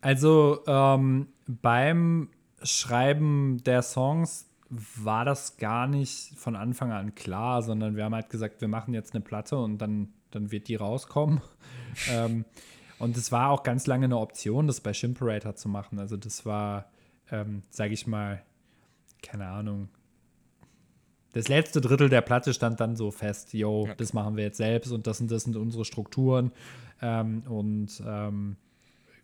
Also 0.01 0.63
ähm, 0.67 1.27
beim 1.47 2.29
Schreiben 2.63 3.63
der 3.65 3.81
Songs 3.81 4.47
war 4.69 5.25
das 5.25 5.57
gar 5.57 5.87
nicht 5.87 6.33
von 6.37 6.55
Anfang 6.55 6.91
an 6.91 7.13
klar, 7.13 7.61
sondern 7.61 7.95
wir 7.95 8.05
haben 8.05 8.15
halt 8.15 8.29
gesagt, 8.29 8.61
wir 8.61 8.67
machen 8.67 8.93
jetzt 8.93 9.13
eine 9.13 9.21
Platte 9.21 9.57
und 9.57 9.79
dann, 9.79 10.13
dann 10.31 10.51
wird 10.51 10.67
die 10.67 10.75
rauskommen. 10.75 11.41
ähm, 12.09 12.45
und 12.99 13.17
es 13.17 13.31
war 13.31 13.49
auch 13.49 13.63
ganz 13.63 13.87
lange 13.87 14.05
eine 14.05 14.17
Option, 14.17 14.67
das 14.67 14.79
bei 14.79 14.93
Shimperator 14.93 15.55
zu 15.55 15.67
machen. 15.67 15.99
Also 15.99 16.17
das 16.17 16.45
war, 16.45 16.85
ähm, 17.31 17.63
sage 17.69 17.93
ich 17.93 18.07
mal, 18.07 18.43
keine 19.21 19.47
Ahnung. 19.47 19.89
Das 21.33 21.47
letzte 21.47 21.81
Drittel 21.81 22.09
der 22.09 22.21
Platte 22.21 22.53
stand 22.53 22.79
dann 22.79 22.95
so 22.95 23.09
fest, 23.09 23.53
yo, 23.53 23.87
ja. 23.87 23.95
das 23.95 24.13
machen 24.13 24.35
wir 24.35 24.43
jetzt 24.43 24.57
selbst 24.57 24.91
und 24.91 25.07
das 25.07 25.21
und 25.21 25.31
das 25.31 25.43
sind 25.43 25.55
unsere 25.55 25.85
Strukturen. 25.85 26.51
Ähm, 27.01 27.43
und 27.47 28.03
ähm, 28.05 28.57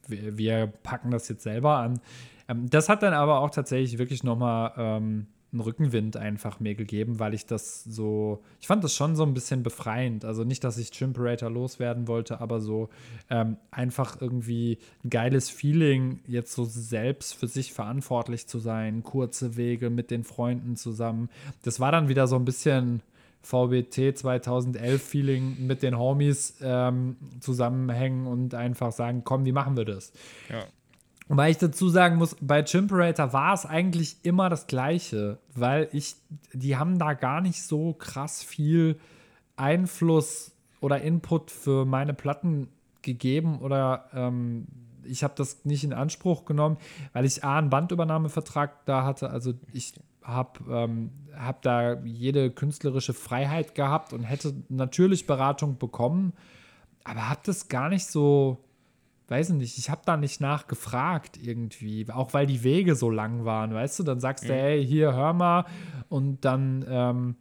wir, 0.08 0.38
wir, 0.38 0.68
packen 0.68 1.12
das 1.12 1.28
jetzt 1.28 1.44
selber 1.44 1.78
an. 1.78 2.00
Ähm, 2.48 2.70
das 2.70 2.90
hat 2.90 3.04
dann 3.04 3.14
aber 3.14 3.40
auch 3.42 3.50
tatsächlich 3.50 3.98
wirklich 3.98 4.24
nochmal 4.24 4.74
ähm, 4.78 5.28
einen 5.52 5.62
Rückenwind 5.62 6.18
einfach 6.18 6.60
mir 6.60 6.76
gegeben, 6.76 7.20
weil 7.20 7.34
ich 7.34 7.46
das 7.46 7.84
so, 7.84 8.44
ich 8.60 8.68
fand 8.68 8.84
das 8.84 8.94
schon 8.94 9.16
so 9.16 9.24
ein 9.24 9.34
bisschen 9.34 9.64
befreiend. 9.64 10.26
Also 10.26 10.44
nicht, 10.44 10.64
dass 10.64 10.78
ich 10.78 10.92
Chimperator 10.92 11.50
loswerden 11.50 12.08
wollte, 12.08 12.42
aber 12.42 12.60
so 12.60 12.90
ähm, 13.30 13.58
einfach 13.72 14.20
irgendwie 14.22 14.78
ein 15.04 15.10
geiles 15.10 15.50
Feeling, 15.50 16.20
jetzt 16.28 16.54
so 16.54 16.66
selbst 16.66 17.34
für 17.34 17.48
sich 17.48 17.74
verantwortlich 17.74 18.48
zu 18.48 18.60
sein, 18.60 19.04
kurze 19.04 19.56
Wege 19.56 19.90
mit 19.90 20.12
den 20.12 20.24
Freunden 20.24 20.76
zusammen. 20.76 21.30
Das 21.64 21.80
war 21.80 21.92
dann 21.92 22.10
wieder 22.10 22.28
so 22.28 22.36
ein 22.36 22.46
bisschen 22.46 23.02
VBT 23.42 24.18
2011 24.18 25.02
Feeling 25.02 25.66
mit 25.66 25.82
den 25.82 25.98
Homies 25.98 26.56
ähm, 26.62 27.16
zusammenhängen 27.40 28.28
und 28.28 28.54
einfach 28.54 28.92
sagen, 28.92 29.22
komm, 29.24 29.46
wie 29.46 29.54
machen 29.54 29.78
wir 29.78 29.86
das? 29.86 30.12
Ja. 30.50 30.66
Weil 31.30 31.52
ich 31.52 31.58
dazu 31.58 31.90
sagen 31.90 32.16
muss, 32.16 32.38
bei 32.40 32.64
Chimperator 32.64 33.34
war 33.34 33.54
es 33.54 33.66
eigentlich 33.66 34.18
immer 34.24 34.50
das 34.50 34.68
Gleiche, 34.68 35.40
weil 35.54 35.90
ich, 35.92 36.16
die 36.54 36.78
haben 36.78 37.00
da 37.00 37.14
gar 37.14 37.42
nicht 37.42 37.64
so 37.64 37.94
krass 37.94 38.42
viel 38.44 38.98
Einfluss 39.58 40.54
oder 40.80 41.02
Input 41.02 41.52
für 41.52 41.86
meine 41.86 42.14
Platten 42.14 42.70
gegeben 43.02 43.60
oder 43.60 44.06
ähm, 44.14 44.68
ich 45.04 45.24
habe 45.24 45.34
das 45.36 45.66
nicht 45.66 45.84
in 45.84 45.94
Anspruch 45.94 46.46
genommen, 46.46 46.78
weil 47.14 47.26
ich 47.26 47.44
A, 47.44 47.58
einen 47.58 47.70
Bandübernahmevertrag 47.70 48.86
da 48.86 49.06
hatte. 49.06 49.30
Also 49.30 49.54
ich 49.72 49.94
habe 50.24 50.60
ähm, 50.70 51.12
hab 51.36 51.62
da 51.62 51.94
jede 52.04 52.52
künstlerische 52.52 53.14
Freiheit 53.14 53.76
gehabt 53.76 54.14
und 54.14 54.24
hätte 54.24 54.54
natürlich 54.70 55.26
Beratung 55.26 55.78
bekommen, 55.78 56.34
aber 57.04 57.30
habe 57.30 57.40
das 57.46 57.70
gar 57.70 57.90
nicht 57.90 58.06
so 58.06 58.58
weiß 59.28 59.50
nicht, 59.50 59.78
ich 59.78 59.90
habe 59.90 60.02
da 60.06 60.18
nicht 60.18 60.42
nachgefragt 60.42 61.38
irgendwie, 61.42 62.06
auch 62.12 62.34
weil 62.34 62.48
die 62.48 62.64
Wege 62.64 62.96
so 62.96 63.10
lang 63.10 63.46
waren, 63.46 63.74
weißt 63.74 64.00
du, 64.00 64.04
dann 64.04 64.20
sagst 64.20 64.46
mhm. 64.46 64.48
du, 64.50 64.54
hey, 64.54 64.86
hier, 64.86 65.14
hör 65.14 65.34
mal 65.34 65.66
und 66.10 66.46
dann 66.46 66.86
ähm, 66.88 67.36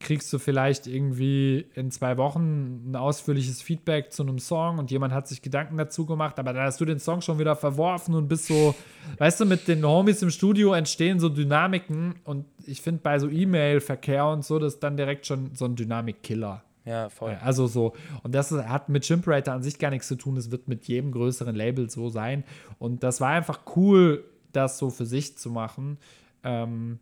kriegst 0.00 0.32
du 0.32 0.38
vielleicht 0.38 0.86
irgendwie 0.86 1.66
in 1.74 1.90
zwei 1.90 2.16
Wochen 2.16 2.90
ein 2.90 2.96
ausführliches 2.96 3.60
Feedback 3.62 4.12
zu 4.12 4.22
einem 4.22 4.38
Song 4.38 4.78
und 4.78 4.90
jemand 4.90 5.12
hat 5.12 5.26
sich 5.26 5.42
Gedanken 5.42 5.76
dazu 5.76 6.06
gemacht, 6.06 6.38
aber 6.38 6.52
dann 6.52 6.62
hast 6.62 6.80
du 6.80 6.84
den 6.84 7.00
Song 7.00 7.20
schon 7.20 7.38
wieder 7.38 7.56
verworfen 7.56 8.14
und 8.14 8.28
bist 8.28 8.46
so, 8.46 8.74
weißt 9.18 9.40
du, 9.40 9.44
mit 9.44 9.66
den 9.66 9.84
Homies 9.84 10.22
im 10.22 10.30
Studio 10.30 10.72
entstehen 10.72 11.18
so 11.18 11.28
Dynamiken 11.28 12.14
und 12.24 12.44
ich 12.64 12.80
finde 12.80 13.00
bei 13.02 13.18
so 13.18 13.28
E-Mail-Verkehr 13.28 14.26
und 14.26 14.44
so, 14.44 14.58
das 14.58 14.74
ist 14.74 14.82
dann 14.82 14.96
direkt 14.96 15.26
schon 15.26 15.50
so 15.54 15.64
ein 15.64 15.74
Dynamik-Killer. 15.74 16.62
Ja, 16.88 17.10
voll. 17.10 17.36
Also 17.42 17.66
so, 17.66 17.92
und 18.22 18.34
das 18.34 18.50
hat 18.50 18.88
mit 18.88 19.04
Chimperator 19.04 19.52
an 19.52 19.62
sich 19.62 19.78
gar 19.78 19.90
nichts 19.90 20.08
zu 20.08 20.16
tun. 20.16 20.38
Es 20.38 20.50
wird 20.50 20.68
mit 20.68 20.88
jedem 20.88 21.12
größeren 21.12 21.54
Label 21.54 21.90
so 21.90 22.08
sein. 22.08 22.44
Und 22.78 23.02
das 23.02 23.20
war 23.20 23.28
einfach 23.28 23.60
cool, 23.76 24.24
das 24.52 24.78
so 24.78 24.88
für 24.88 25.04
sich 25.04 25.36
zu 25.36 25.50
machen. 25.50 25.98
Ähm, 26.42 26.98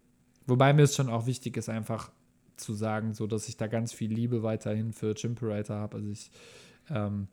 wobei 0.47 0.73
mir 0.73 0.83
es 0.83 0.97
schon 0.97 1.09
auch 1.09 1.27
wichtig 1.27 1.57
ist, 1.57 1.69
einfach 1.69 2.11
zu 2.57 2.75
sagen, 2.75 3.15
so 3.15 3.29
dass 3.29 3.49
ich 3.49 3.57
da 3.57 3.69
ganz 3.69 3.93
viel 3.93 4.13
Liebe 4.13 4.43
weiterhin 4.43 4.93
für 4.93 5.15
Chimperator 5.15 5.77
habe. 5.77 5.99
Also 5.99 6.11
ich 6.11 6.33
ähm, 6.91 7.29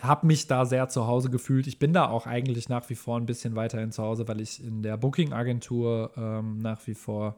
habe 0.00 0.26
mich 0.26 0.46
da 0.46 0.64
sehr 0.64 0.88
zu 0.88 1.06
Hause 1.06 1.28
gefühlt. 1.28 1.66
Ich 1.66 1.78
bin 1.78 1.92
da 1.92 2.08
auch 2.08 2.26
eigentlich 2.26 2.70
nach 2.70 2.88
wie 2.88 2.94
vor 2.94 3.18
ein 3.18 3.26
bisschen 3.26 3.54
weiterhin 3.54 3.92
zu 3.92 4.02
Hause, 4.02 4.26
weil 4.28 4.40
ich 4.40 4.64
in 4.64 4.82
der 4.82 4.96
Booking-Agentur 4.96 6.12
ähm, 6.16 6.58
nach 6.58 6.86
wie 6.86 6.94
vor 6.94 7.36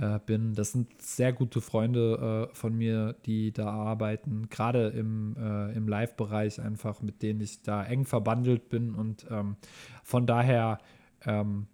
äh, 0.00 0.18
bin. 0.24 0.54
Das 0.54 0.72
sind 0.72 1.02
sehr 1.02 1.32
gute 1.32 1.60
Freunde 1.60 2.48
äh, 2.50 2.54
von 2.54 2.74
mir, 2.74 3.16
die 3.26 3.52
da 3.52 3.70
arbeiten, 3.70 4.48
gerade 4.48 4.88
im, 4.88 5.36
äh, 5.36 5.72
im 5.76 5.88
Live-Bereich 5.88 6.60
einfach, 6.60 7.02
mit 7.02 7.22
denen 7.22 7.40
ich 7.40 7.62
da 7.62 7.84
eng 7.84 8.04
verbandelt 8.04 8.68
bin 8.68 8.94
und 8.94 9.26
ähm, 9.30 9.56
von 10.04 10.26
daher. 10.26 10.78
Ähm, 11.24 11.66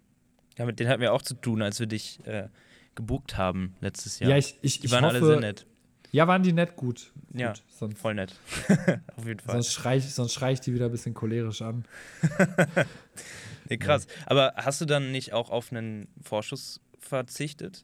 ja, 0.57 0.65
mit 0.65 0.79
denen 0.79 0.89
hatten 0.89 1.01
wir 1.01 1.13
auch 1.13 1.21
zu 1.21 1.35
tun, 1.35 1.61
als 1.61 1.79
wir 1.79 1.87
dich 1.87 2.25
äh, 2.25 2.47
gebucht 2.95 3.37
haben 3.37 3.75
letztes 3.81 4.19
Jahr. 4.19 4.31
Ja, 4.31 4.37
ich, 4.37 4.57
ich, 4.61 4.79
die 4.79 4.87
ich 4.87 4.91
waren 4.91 5.05
hoffe, 5.05 5.17
alle 5.17 5.25
sehr 5.25 5.39
nett. 5.39 5.65
Ja, 6.11 6.27
waren 6.27 6.43
die 6.43 6.53
nett 6.53 6.77
gut. 6.77 7.11
Ja, 7.33 7.49
gut. 7.49 7.61
Sonst, 7.67 7.97
voll 7.99 8.15
nett. 8.15 8.33
Auf 9.17 9.27
jeden 9.27 9.39
Fall. 9.39 9.55
Sonst 9.55 9.73
schreie 9.73 9.97
ich, 9.97 10.13
sonst 10.13 10.33
schrei 10.33 10.53
ich 10.53 10.61
die 10.61 10.73
wieder 10.73 10.85
ein 10.85 10.91
bisschen 10.91 11.13
cholerisch 11.13 11.61
an. 11.61 11.83
nee, 13.69 13.77
krass. 13.77 14.07
Aber 14.25 14.53
hast 14.55 14.79
du 14.79 14.85
dann 14.85 15.11
nicht 15.11 15.33
auch 15.33 15.49
auf 15.49 15.71
einen 15.71 16.07
Vorschuss 16.21 16.79
verzichtet? 16.99 17.83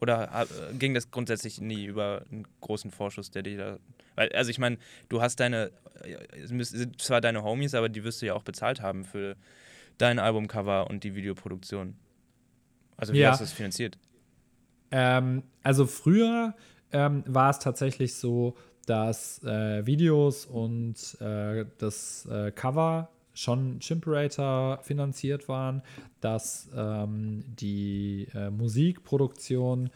Oder 0.00 0.30
äh, 0.42 0.74
ging 0.74 0.94
das 0.94 1.10
grundsätzlich 1.10 1.60
nie 1.60 1.84
über 1.84 2.22
einen 2.30 2.46
großen 2.60 2.90
Vorschuss, 2.90 3.30
der 3.30 3.42
dir 3.42 3.56
da. 3.56 3.78
Weil, 4.14 4.30
also 4.32 4.50
ich 4.50 4.58
meine, 4.58 4.78
du 5.08 5.22
hast 5.22 5.40
deine, 5.40 5.70
es 6.32 6.50
sind 6.70 7.00
zwar 7.00 7.20
deine 7.20 7.42
Homies, 7.42 7.74
aber 7.74 7.88
die 7.88 8.04
wirst 8.04 8.20
du 8.20 8.26
ja 8.26 8.34
auch 8.34 8.42
bezahlt 8.42 8.82
haben 8.82 9.04
für 9.04 9.36
dein 9.98 10.18
Albumcover 10.18 10.88
und 10.90 11.04
die 11.04 11.14
Videoproduktion. 11.14 11.96
Also 12.96 13.12
wie 13.12 13.18
Ja. 13.18 13.30
hast 13.30 13.40
du 13.40 13.44
das 13.44 13.52
finanziert? 13.52 13.98
Ähm, 14.90 15.42
also 15.62 15.86
früher 15.86 16.54
ähm, 16.92 17.24
war 17.26 17.50
es 17.50 17.58
tatsächlich 17.58 18.14
so, 18.14 18.56
dass 18.86 19.42
äh, 19.42 19.84
Videos 19.84 20.46
und 20.46 21.20
äh, 21.20 21.64
das 21.78 22.26
äh, 22.26 22.52
Cover 22.52 23.08
schon 23.36 23.78
Chimperator 23.80 24.78
finanziert 24.82 25.48
waren, 25.48 25.82
dass 26.20 26.68
ähm, 26.74 27.44
die 27.60 28.26
äh, 28.34 28.50
Musikproduktion 28.50 29.90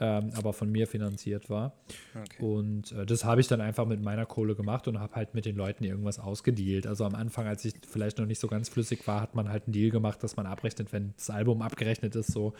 ähm, 0.00 0.30
aber 0.34 0.52
von 0.52 0.70
mir 0.72 0.86
finanziert 0.88 1.48
war. 1.50 1.72
Okay. 2.14 2.42
Und 2.42 2.92
äh, 2.92 3.06
das 3.06 3.24
habe 3.24 3.40
ich 3.40 3.46
dann 3.48 3.60
einfach 3.60 3.86
mit 3.86 4.02
meiner 4.02 4.26
Kohle 4.26 4.54
gemacht 4.56 4.88
und 4.88 4.98
habe 4.98 5.14
halt 5.14 5.34
mit 5.34 5.44
den 5.44 5.54
Leuten 5.54 5.84
irgendwas 5.84 6.18
ausgedealt. 6.18 6.86
Also 6.86 7.04
am 7.04 7.14
Anfang, 7.14 7.46
als 7.46 7.64
ich 7.64 7.74
vielleicht 7.88 8.18
noch 8.18 8.26
nicht 8.26 8.40
so 8.40 8.48
ganz 8.48 8.68
flüssig 8.68 9.06
war, 9.06 9.20
hat 9.20 9.34
man 9.36 9.48
halt 9.48 9.64
einen 9.66 9.72
Deal 9.72 9.90
gemacht, 9.90 10.22
dass 10.22 10.36
man 10.36 10.46
abrechnet, 10.46 10.92
wenn 10.92 11.14
das 11.16 11.30
Album 11.30 11.62
abgerechnet 11.62 12.16
ist. 12.16 12.32
So 12.32 12.54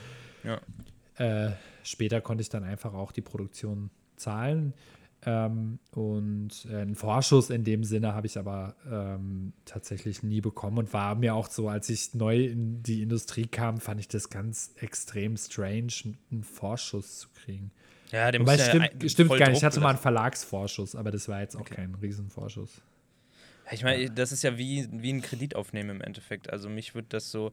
Ja. 0.44 0.60
äh, 1.16 1.52
später 1.82 2.20
konnte 2.20 2.42
ich 2.42 2.50
dann 2.50 2.62
einfach 2.62 2.94
auch 2.94 3.10
die 3.10 3.22
Produktion 3.22 3.90
zahlen. 4.16 4.72
Ähm, 5.26 5.78
und 5.92 6.66
äh, 6.70 6.76
einen 6.76 6.94
Vorschuss 6.94 7.50
in 7.50 7.64
dem 7.64 7.84
Sinne 7.84 8.14
habe 8.14 8.26
ich 8.26 8.38
aber 8.38 8.76
ähm, 8.90 9.52
tatsächlich 9.64 10.22
nie 10.22 10.40
bekommen 10.40 10.78
und 10.78 10.92
war 10.92 11.14
mir 11.14 11.34
auch 11.34 11.48
so, 11.48 11.68
als 11.68 11.88
ich 11.88 12.14
neu 12.14 12.44
in 12.44 12.82
die 12.82 13.02
Industrie 13.02 13.46
kam, 13.46 13.80
fand 13.80 14.00
ich 14.00 14.08
das 14.08 14.28
ganz 14.28 14.74
extrem 14.76 15.36
strange, 15.36 15.92
einen 16.30 16.44
Vorschuss 16.44 17.20
zu 17.20 17.28
kriegen. 17.34 17.70
Ja, 18.10 18.30
der 18.30 18.40
Wobei, 18.40 18.54
es 18.54 18.60
ja 18.60 18.68
stimmt, 18.68 19.10
stimmt 19.10 19.30
gar 19.38 19.48
nicht. 19.48 19.58
Ich 19.58 19.64
hatte 19.64 19.80
mal 19.80 19.90
einen. 19.90 19.98
Verlagsvorschuss, 19.98 20.94
aber 20.94 21.10
das 21.10 21.28
war 21.28 21.40
jetzt 21.40 21.56
auch 21.56 21.60
Okay. 21.60 21.76
kein 21.76 21.94
Riesenvorschuss. 21.94 22.82
Ich 23.70 23.82
meine, 23.82 24.10
das 24.10 24.30
ist 24.30 24.42
ja 24.42 24.58
wie, 24.58 24.86
wie 24.92 25.12
ein 25.12 25.22
Kredit 25.22 25.56
aufnehmen 25.56 25.90
im 25.90 26.00
Endeffekt. 26.02 26.52
Also 26.52 26.68
mich 26.68 26.94
wird 26.94 27.12
das 27.14 27.30
so. 27.30 27.52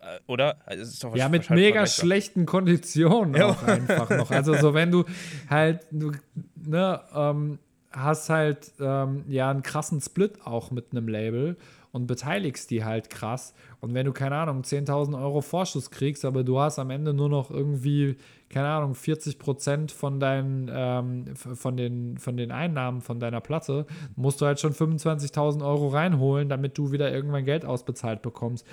Äh, 0.00 0.18
Oder? 0.26 0.56
Also 0.66 1.08
Ja, 1.14 1.28
mit 1.28 1.50
mega 1.50 1.86
schlechten 1.86 2.46
Konditionen 2.46 3.34
Ja. 3.34 3.48
auch 3.50 3.62
einfach 3.62 4.10
noch. 4.10 4.30
Also 4.30 4.54
so, 4.54 4.74
wenn 4.74 4.90
du 4.90 5.04
halt, 5.48 5.86
du, 5.90 6.12
ne, 6.56 7.00
ähm, 7.14 7.58
hast 7.92 8.30
halt 8.30 8.72
ähm, 8.80 9.24
ja 9.28 9.50
einen 9.50 9.62
krassen 9.62 10.00
Split 10.00 10.44
auch 10.44 10.70
mit 10.70 10.92
einem 10.92 11.08
Label 11.08 11.56
und 11.92 12.06
beteiligst 12.06 12.70
die 12.70 12.84
halt 12.84 13.10
krass. 13.10 13.52
Und 13.80 13.94
wenn 13.94 14.06
du, 14.06 14.12
keine 14.12 14.36
Ahnung, 14.36 14.62
10.000 14.62 15.20
Euro 15.20 15.40
Vorschuss 15.40 15.90
kriegst, 15.90 16.24
aber 16.24 16.44
du 16.44 16.60
hast 16.60 16.78
am 16.78 16.90
Ende 16.90 17.12
nur 17.12 17.28
noch 17.28 17.50
irgendwie, 17.50 18.16
keine 18.48 18.68
Ahnung, 18.68 18.94
40 18.94 19.38
Prozent 19.40 19.90
von 19.90 20.20
deinen, 20.20 20.70
ähm, 20.72 21.34
von 21.34 21.76
den, 21.76 22.16
von 22.18 22.36
den 22.36 22.52
Einnahmen 22.52 23.00
von 23.00 23.18
deiner 23.18 23.40
Platte, 23.40 23.86
musst 24.14 24.40
du 24.40 24.46
halt 24.46 24.60
schon 24.60 24.72
25.000 24.72 25.64
Euro 25.66 25.88
reinholen, 25.88 26.48
damit 26.48 26.78
du 26.78 26.92
wieder 26.92 27.12
irgendwann 27.12 27.44
Geld 27.44 27.64
ausbezahlt 27.64 28.22
bekommst. 28.22 28.64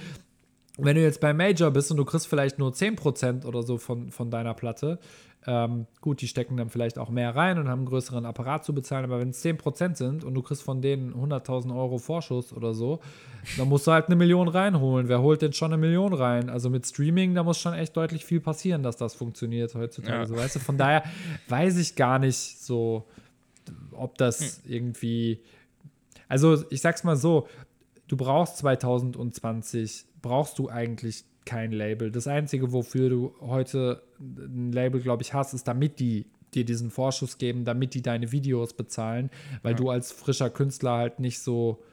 Wenn 0.78 0.96
du 0.96 1.02
jetzt 1.02 1.22
bei 1.22 1.34
Major 1.34 1.72
bist 1.72 1.92
und 1.92 1.98
du 1.98 2.06
kriegst 2.06 2.28
vielleicht 2.28 2.60
nur 2.60 2.72
10% 2.72 3.46
oder 3.46 3.64
so 3.64 3.78
von, 3.78 4.12
von 4.12 4.30
deiner 4.30 4.54
Platte, 4.54 5.00
ähm, 5.50 5.88
gut, 6.02 6.20
die 6.20 6.28
stecken 6.28 6.58
dann 6.58 6.70
vielleicht 6.70 7.00
auch 7.00 7.10
mehr 7.10 7.34
rein 7.34 7.58
und 7.58 7.70
haben 7.70 7.80
einen 7.80 7.88
größeren 7.88 8.26
Apparat 8.26 8.66
zu 8.66 8.74
bezahlen, 8.74 9.06
aber 9.06 9.20
wenn 9.22 9.30
es 9.30 9.44
10% 9.44 9.96
sind 9.96 10.26
und 10.26 10.34
du 10.34 10.42
kriegst 10.42 10.62
von 10.62 10.82
denen 10.82 11.14
100.000 11.14 11.74
Euro 11.74 11.98
Vorschuss 12.00 12.52
oder 12.52 12.74
so, 12.74 13.00
dann 13.58 13.70
musst 13.70 13.88
du 13.88 13.92
halt 13.94 14.08
eine 14.08 14.18
Million 14.18 14.50
reinholen. 14.50 15.08
Wer 15.08 15.22
holt 15.22 15.42
denn 15.42 15.54
schon 15.54 15.72
eine 15.72 15.80
Million 15.80 16.14
rein? 16.14 16.50
Also 16.50 16.70
mit 16.70 16.86
Streaming, 16.86 17.34
da 17.34 17.44
muss 17.44 17.60
schon 17.60 17.74
echt 17.74 17.96
deutlich 17.96 18.26
viel 18.26 18.42
passieren, 18.42 18.84
dass 18.84 18.98
das 18.98 19.16
funktioniert 19.16 19.74
heutzutage. 19.74 20.20
Ja. 20.20 20.26
So, 20.26 20.36
weißt 20.36 20.58
du, 20.58 20.60
von 20.60 20.78
daher 20.78 21.04
weiß 21.48 21.78
ich 21.78 21.96
gar 21.96 22.20
nicht 22.20 22.60
so, 22.60 23.06
ob 23.94 24.18
das 24.18 24.62
irgendwie. 24.66 25.40
Also, 26.28 26.62
ich 26.70 26.82
sag's 26.82 27.06
mal 27.06 27.16
so, 27.16 27.48
du 28.10 28.18
brauchst 28.18 28.58
2020, 28.58 30.07
brauchst 30.22 30.60
du 30.60 30.70
eigentlich 30.70 31.24
kein 31.46 31.72
Label. 31.72 32.12
Das 32.12 32.28
Einzige, 32.28 32.74
wofür 32.74 33.10
du 33.10 33.36
heute 33.40 34.04
ein 34.20 34.72
Label, 34.72 35.02
glaube 35.02 35.24
ich, 35.24 35.34
hast, 35.34 35.54
ist, 35.54 35.68
damit 35.68 36.00
die 36.00 36.26
dir 36.54 36.66
diesen 36.66 36.92
Vorschuss 36.92 37.38
geben, 37.38 37.66
damit 37.66 37.94
die 37.94 38.02
deine 38.02 38.32
Videos 38.32 38.74
bezahlen, 38.74 39.30
weil 39.64 39.76
du 39.76 39.90
als 39.90 40.12
frischer 40.12 40.50
Künstler 40.50 40.92
halt 40.92 41.20
nicht 41.20 41.40
so 41.40 41.84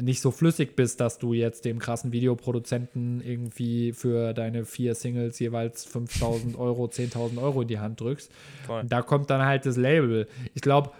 nicht 0.00 0.20
so 0.20 0.30
flüssig 0.30 0.74
bist, 0.74 1.00
dass 1.00 1.18
du 1.18 1.34
jetzt 1.34 1.64
dem 1.64 1.78
krassen 1.78 2.10
Videoproduzenten 2.10 3.20
irgendwie 3.20 3.92
für 3.92 4.32
deine 4.32 4.64
vier 4.64 4.94
Singles 4.94 5.38
jeweils 5.38 5.84
5000 5.84 6.58
Euro, 6.58 6.86
10.000 6.86 7.40
Euro 7.40 7.62
in 7.62 7.68
die 7.68 7.78
Hand 7.78 8.00
drückst. 8.00 8.30
Da 8.88 9.02
kommt 9.02 9.30
dann 9.30 9.44
halt 9.44 9.66
das 9.66 9.76
Label. 9.76 10.26
Ich 10.52 10.62
glaube, 10.62 10.90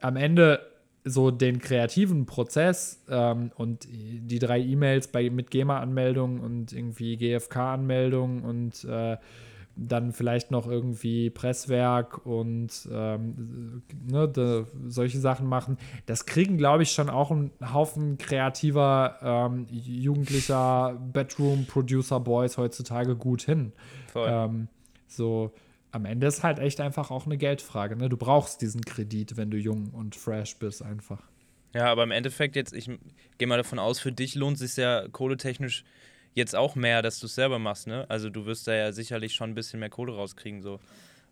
am 0.00 0.16
Ende 0.16 0.60
so 1.06 1.30
den 1.30 1.60
kreativen 1.60 2.26
Prozess 2.26 3.02
ähm, 3.08 3.52
und 3.54 3.86
die 3.88 4.38
drei 4.40 4.60
E-Mails 4.60 5.08
bei 5.08 5.30
mit 5.30 5.50
GEMA-Anmeldung 5.52 6.40
und 6.40 6.72
irgendwie 6.72 7.16
GFK-Anmeldung 7.16 8.42
und 8.42 8.84
äh, 8.84 9.16
dann 9.76 10.12
vielleicht 10.12 10.50
noch 10.50 10.66
irgendwie 10.66 11.30
Presswerk 11.30 12.26
und 12.26 12.88
ähm, 12.90 13.82
ne, 14.10 14.26
de, 14.26 14.64
solche 14.88 15.18
Sachen 15.20 15.46
machen. 15.46 15.76
Das 16.06 16.26
kriegen, 16.26 16.56
glaube 16.56 16.82
ich, 16.82 16.92
schon 16.92 17.10
auch 17.10 17.30
ein 17.30 17.52
Haufen 17.72 18.18
kreativer, 18.18 19.18
ähm, 19.22 19.66
jugendlicher 19.70 20.98
Bedroom-Producer-Boys 21.12 22.56
heutzutage 22.56 23.16
gut 23.16 23.42
hin. 23.42 23.72
Voll. 24.12 24.28
Ähm, 24.32 24.68
so, 25.06 25.52
am 25.92 26.04
Ende 26.04 26.26
ist 26.26 26.42
halt 26.42 26.58
echt 26.58 26.80
einfach 26.80 27.10
auch 27.10 27.26
eine 27.26 27.36
Geldfrage. 27.36 27.96
Ne? 27.96 28.08
Du 28.08 28.16
brauchst 28.16 28.60
diesen 28.60 28.84
Kredit, 28.84 29.36
wenn 29.36 29.50
du 29.50 29.56
jung 29.56 29.90
und 29.90 30.14
fresh 30.14 30.56
bist, 30.56 30.82
einfach. 30.82 31.22
Ja, 31.74 31.86
aber 31.90 32.04
im 32.04 32.10
Endeffekt 32.10 32.56
jetzt, 32.56 32.72
ich 32.72 32.90
gehe 33.38 33.48
mal 33.48 33.56
davon 33.56 33.78
aus, 33.78 33.98
für 34.00 34.12
dich 34.12 34.34
lohnt 34.34 34.60
es 34.60 34.74
sich 34.74 34.82
ja 34.82 35.08
kohletechnisch 35.08 35.84
jetzt 36.34 36.54
auch 36.54 36.74
mehr, 36.74 37.02
dass 37.02 37.18
du 37.18 37.26
es 37.26 37.34
selber 37.34 37.58
machst, 37.58 37.86
ne? 37.86 38.04
Also 38.08 38.30
du 38.30 38.46
wirst 38.46 38.66
da 38.68 38.74
ja 38.74 38.92
sicherlich 38.92 39.34
schon 39.34 39.50
ein 39.50 39.54
bisschen 39.54 39.80
mehr 39.80 39.90
Kohle 39.90 40.14
rauskriegen, 40.14 40.62
so. 40.62 40.80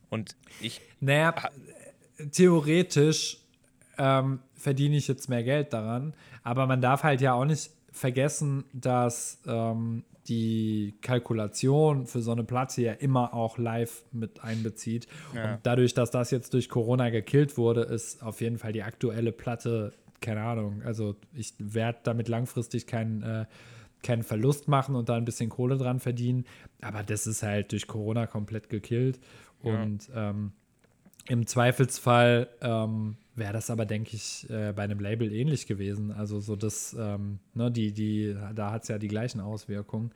Und 0.09 0.37
ich, 0.61 0.81
Naja, 1.01 1.35
theoretisch 2.33 3.38
ähm, 3.99 4.40
verdiene 4.55 4.97
ich 4.97 5.09
jetzt 5.09 5.29
mehr 5.29 5.43
Geld 5.43 5.73
daran, 5.73 6.14
aber 6.43 6.67
man 6.67 6.81
darf 6.81 7.03
halt 7.03 7.21
ja 7.21 7.35
auch 7.35 7.45
nicht 7.45 7.71
vergessen, 7.93 8.64
dass 8.73 9.40
ähm, 9.47 10.05
die 10.28 10.94
Kalkulation 11.02 12.06
für 12.06 12.22
so 12.22 12.32
eine 12.32 12.44
Platte 12.44 12.82
ja 12.82 12.92
immer 12.92 13.34
auch 13.34 13.58
live 13.58 14.04
mit 14.12 14.42
einbezieht. 14.42 15.06
Ja. 15.34 15.54
Und 15.54 15.60
dadurch, 15.64 15.94
dass 15.94 16.10
das 16.10 16.30
jetzt 16.30 16.54
durch 16.54 16.68
Corona 16.68 17.10
gekillt 17.10 17.56
wurde, 17.58 17.82
ist 17.82 18.22
auf 18.22 18.40
jeden 18.40 18.58
Fall 18.58 18.72
die 18.72 18.82
aktuelle 18.82 19.32
Platte, 19.32 19.92
keine 20.20 20.42
Ahnung, 20.42 20.82
also 20.84 21.16
ich 21.34 21.52
werde 21.58 21.98
damit 22.04 22.28
langfristig 22.28 22.87
keinen 22.87 23.22
äh, 23.22 23.44
keinen 24.04 24.22
Verlust 24.22 24.68
machen 24.68 24.94
und 24.94 25.08
da 25.08 25.16
ein 25.16 25.24
bisschen 25.24 25.48
Kohle 25.48 25.76
dran 25.76 25.98
verdienen. 25.98 26.44
Aber 26.82 27.02
das 27.02 27.26
ist 27.26 27.42
halt 27.42 27.72
durch 27.72 27.88
Corona 27.88 28.26
komplett 28.26 28.68
gekillt. 28.68 29.18
Ja. 29.62 29.82
Und 29.82 30.10
ähm, 30.14 30.52
im 31.26 31.46
Zweifelsfall 31.46 32.48
ähm, 32.60 33.16
wäre 33.37 33.53
das 33.53 33.70
aber, 33.70 33.87
denke 33.87 34.16
ich, 34.16 34.49
äh, 34.51 34.73
bei 34.73 34.83
einem 34.83 35.01
Label 35.01 35.33
ähnlich 35.33 35.66
gewesen. 35.66 36.12
Also 36.12 36.40
so 36.40 36.57
das, 36.57 36.97
ähm, 36.99 37.38
ne, 37.55 37.70
die, 37.70 37.92
die, 37.92 38.37
da 38.55 38.73
hat 38.73 38.83
es 38.83 38.88
ja 38.88 38.99
die 38.99 39.09
gleichen 39.09 39.40
Auswirkungen. 39.40 40.12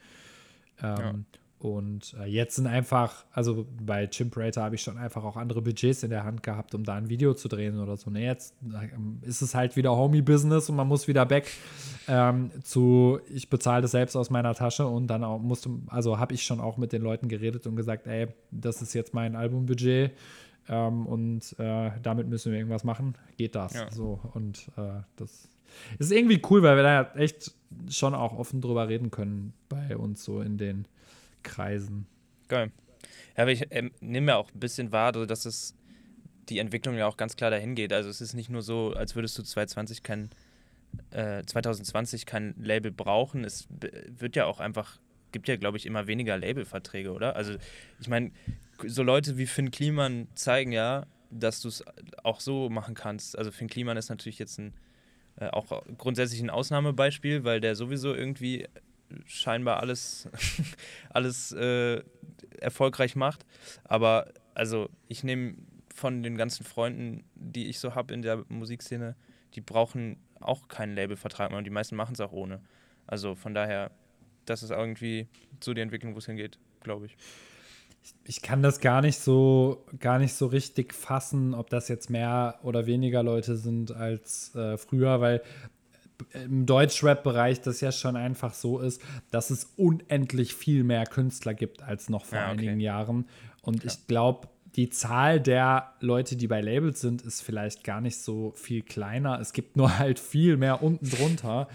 Ähm, 0.83 1.25
Und 1.61 2.15
äh, 2.21 2.27
jetzt 2.27 2.55
sind 2.55 2.69
einfach, 2.69 3.25
also 3.33 3.67
bei 3.85 4.07
Chimperator 4.07 4.63
habe 4.63 4.77
ich 4.77 4.83
schon 4.83 4.97
einfach 4.97 5.25
auch 5.25 5.37
andere 5.37 5.61
Budgets 5.61 6.05
in 6.05 6.11
der 6.11 6.23
Hand 6.23 6.45
gehabt, 6.45 6.73
um 6.73 6.85
da 6.85 6.95
ein 6.95 7.09
Video 7.09 7.35
zu 7.35 7.49
drehen 7.49 7.81
oder 7.81 7.97
so. 7.97 8.11
Ne, 8.11 8.25
jetzt 8.25 8.55
ähm, 8.63 9.19
ist 9.23 9.43
es 9.43 9.57
halt 9.57 9.75
wieder 9.75 9.91
Homie-Business 9.91 10.71
und 10.71 10.77
man 10.77 10.87
muss 10.87 11.09
wieder 11.09 11.27
back 11.27 11.51
ähm, 12.07 12.53
zu, 12.63 13.19
ich 13.29 13.51
bezahle 13.51 13.83
das 13.83 13.91
selbst 13.91 14.15
aus 14.15 14.31
meiner 14.31 14.55
Tasche 14.55 14.87
und 14.87 15.09
dann 15.09 15.25
auch 15.25 15.41
musste, 15.41 15.71
also 15.89 16.21
habe 16.21 16.33
ich 16.33 16.45
schon 16.45 16.61
auch 16.61 16.77
mit 16.77 16.93
den 16.93 17.03
Leuten 17.03 17.27
geredet 17.29 17.67
und 17.67 17.75
gesagt, 17.75 18.07
ey, 18.07 18.29
das 18.53 18.81
ist 18.81 18.95
jetzt 18.95 19.13
mein 19.13 19.35
Albumbudget 19.35 20.13
ähm, 20.69 21.07
und 21.07 21.59
äh, 21.59 21.91
damit 22.03 22.29
müssen 22.29 22.53
wir 22.53 22.59
irgendwas 22.59 22.85
machen. 22.85 23.17
Geht 23.37 23.55
das? 23.55 23.75
Ja. 23.75 23.91
So 23.91 24.21
und 24.35 24.71
äh, 24.77 25.03
das 25.17 25.49
ist 25.99 26.13
irgendwie 26.13 26.41
cool, 26.51 26.63
weil 26.63 26.77
wir 26.77 26.83
da 26.83 27.13
echt 27.15 27.53
schon 27.89 28.15
auch 28.15 28.39
offen 28.39 28.61
drüber 28.61 28.89
reden 28.89 29.11
können 29.11 29.53
bei 29.69 29.97
uns 29.97 30.25
so 30.25 30.41
in 30.41 30.59
den 30.59 30.87
Kreisen. 31.43 32.07
Geil. 32.49 32.73
Ja, 33.37 33.43
aber 33.43 33.53
ich 33.53 33.71
äh, 33.71 33.91
nehme 34.01 34.33
ja 34.33 34.37
auch 34.37 34.53
ein 34.53 34.61
bisschen 34.61 34.93
wahr, 34.93 35.13
dass 35.13 35.45
es 35.45 35.75
die 36.49 36.59
Entwicklung 36.59 36.97
ja 36.97 37.07
auch 37.07 37.17
ganz 37.17 37.37
klar 37.37 37.51
dahin 37.51 37.75
geht. 37.75 37.93
Also 37.93 38.09
es 38.09 38.21
ist 38.21 38.35
nicht 38.35 38.51
nur 38.51 38.63
so, 38.63 38.93
als 38.95 39.15
würdest 39.15 39.39
du 39.39 39.43
2020 39.43 40.03
kein, 40.03 40.31
äh, 41.11 41.43
2020 41.45 42.27
kein 42.27 42.55
Label 42.59 42.91
brauchen. 42.91 43.45
Es 43.45 43.69
wird 43.71 44.37
ja 44.37 44.47
auch 44.47 44.61
einfach, 44.61 44.99
gibt 45.33 45.49
ja, 45.49 45.57
glaube 45.57 45.77
ich, 45.77 45.87
immer 45.87 46.07
weniger 46.07 46.37
Labelverträge, 46.37 47.13
oder? 47.13 47.37
Also 47.37 47.55
ich 48.01 48.09
meine, 48.09 48.33
so 48.87 49.03
Leute 49.03 49.39
wie 49.39 49.47
Finn 49.47 49.71
Kliman 49.71 50.29
zeigen 50.35 50.73
ja, 50.73 51.07
dass 51.31 51.61
du 51.61 51.69
es 51.69 51.85
auch 52.23 52.41
so 52.41 52.71
machen 52.71 52.95
kannst. 52.95 53.37
Also 53.37 53.51
Finn 53.51 53.69
Kliman 53.69 53.97
ist 53.97 54.09
natürlich 54.09 54.39
jetzt 54.39 54.59
ein 54.59 54.73
äh, 55.41 55.49
auch 55.49 55.83
grundsätzlich 55.97 56.41
ein 56.41 56.51
Ausnahmebeispiel, 56.51 57.45
weil 57.45 57.61
der 57.61 57.77
sowieso 57.77 58.15
irgendwie 58.15 58.67
scheinbar 59.25 59.81
alles, 59.81 60.29
alles 61.11 61.53
äh, 61.53 62.03
erfolgreich 62.61 63.15
macht. 63.15 63.47
Aber 63.85 64.33
also 64.55 64.89
ich 65.07 65.23
nehme 65.23 65.55
von 65.95 66.23
den 66.23 66.37
ganzen 66.37 66.65
Freunden, 66.65 67.25
die 67.35 67.69
ich 67.69 67.79
so 67.79 67.95
habe 67.95 68.15
in 68.15 68.23
der 68.23 68.45
Musikszene, 68.49 69.17
die 69.55 69.61
brauchen 69.61 70.19
auch 70.41 70.69
keinen 70.69 70.95
Labelvertrag 70.95 71.51
mehr 71.51 71.59
und 71.59 71.65
die 71.65 71.71
meisten 71.71 71.97
machen 71.97 72.15
es 72.15 72.21
auch 72.21 72.33
ohne. 72.33 72.61
Also 73.07 73.35
von 73.35 73.55
daher, 73.55 73.91
das 74.49 74.63
ist 74.63 74.71
irgendwie 74.71 75.29
so 75.61 75.75
die 75.75 75.81
Entwicklung, 75.81 76.15
wo 76.15 76.19
es 76.19 76.27
hingeht, 76.27 76.59
glaube 76.83 77.07
ich. 77.07 77.17
ich. 78.25 78.43
kann 78.43 78.63
das 78.63 78.81
gar 78.81 79.03
nicht 79.03 79.19
so 79.19 79.85
gar 79.99 80.19
nicht 80.19 80.35
so 80.35 80.47
richtig 80.47 80.95
fassen, 80.95 81.55
ob 81.55 81.71
das 81.71 81.89
jetzt 81.89 82.11
mehr 82.11 82.59
oder 82.63 82.87
weniger 82.87 83.23
Leute 83.23 83.57
sind 83.57 83.93
als 83.93 84.55
äh, 84.55 84.77
früher, 84.79 85.21
weil 85.21 85.43
im 86.33 86.67
Deutschrap-Bereich 86.67 87.61
das 87.61 87.81
ja 87.81 87.93
schon 87.93 88.17
einfach 88.17 88.55
so 88.55 88.81
ist, 88.81 89.01
dass 89.31 89.51
es 89.51 89.73
unendlich 89.77 90.55
viel 90.55 90.85
mehr 90.85 91.07
Künstler 91.07 91.55
gibt 91.55 91.83
als 91.83 92.09
noch 92.09 92.25
vor 92.25 92.39
ja, 92.39 92.47
okay. 92.47 92.53
einigen 92.53 92.81
Jahren. 92.81 93.29
Und 93.63 93.85
ja. 93.85 93.91
ich 93.91 94.07
glaube, 94.07 94.49
die 94.77 94.91
Zahl 94.91 95.41
der 95.41 95.95
Leute, 96.01 96.37
die 96.37 96.47
bei 96.47 96.61
Labels 96.61 97.01
sind, 97.01 97.23
ist 97.23 97.41
vielleicht 97.43 97.85
gar 97.85 98.01
nicht 98.01 98.19
so 98.19 98.53
viel 98.57 98.83
kleiner. 98.83 99.41
Es 99.41 99.53
gibt 99.53 99.77
nur 99.77 99.99
halt 99.99 100.19
viel 100.19 100.57
mehr 100.57 100.83
unten 100.83 101.09
drunter, 101.09 101.69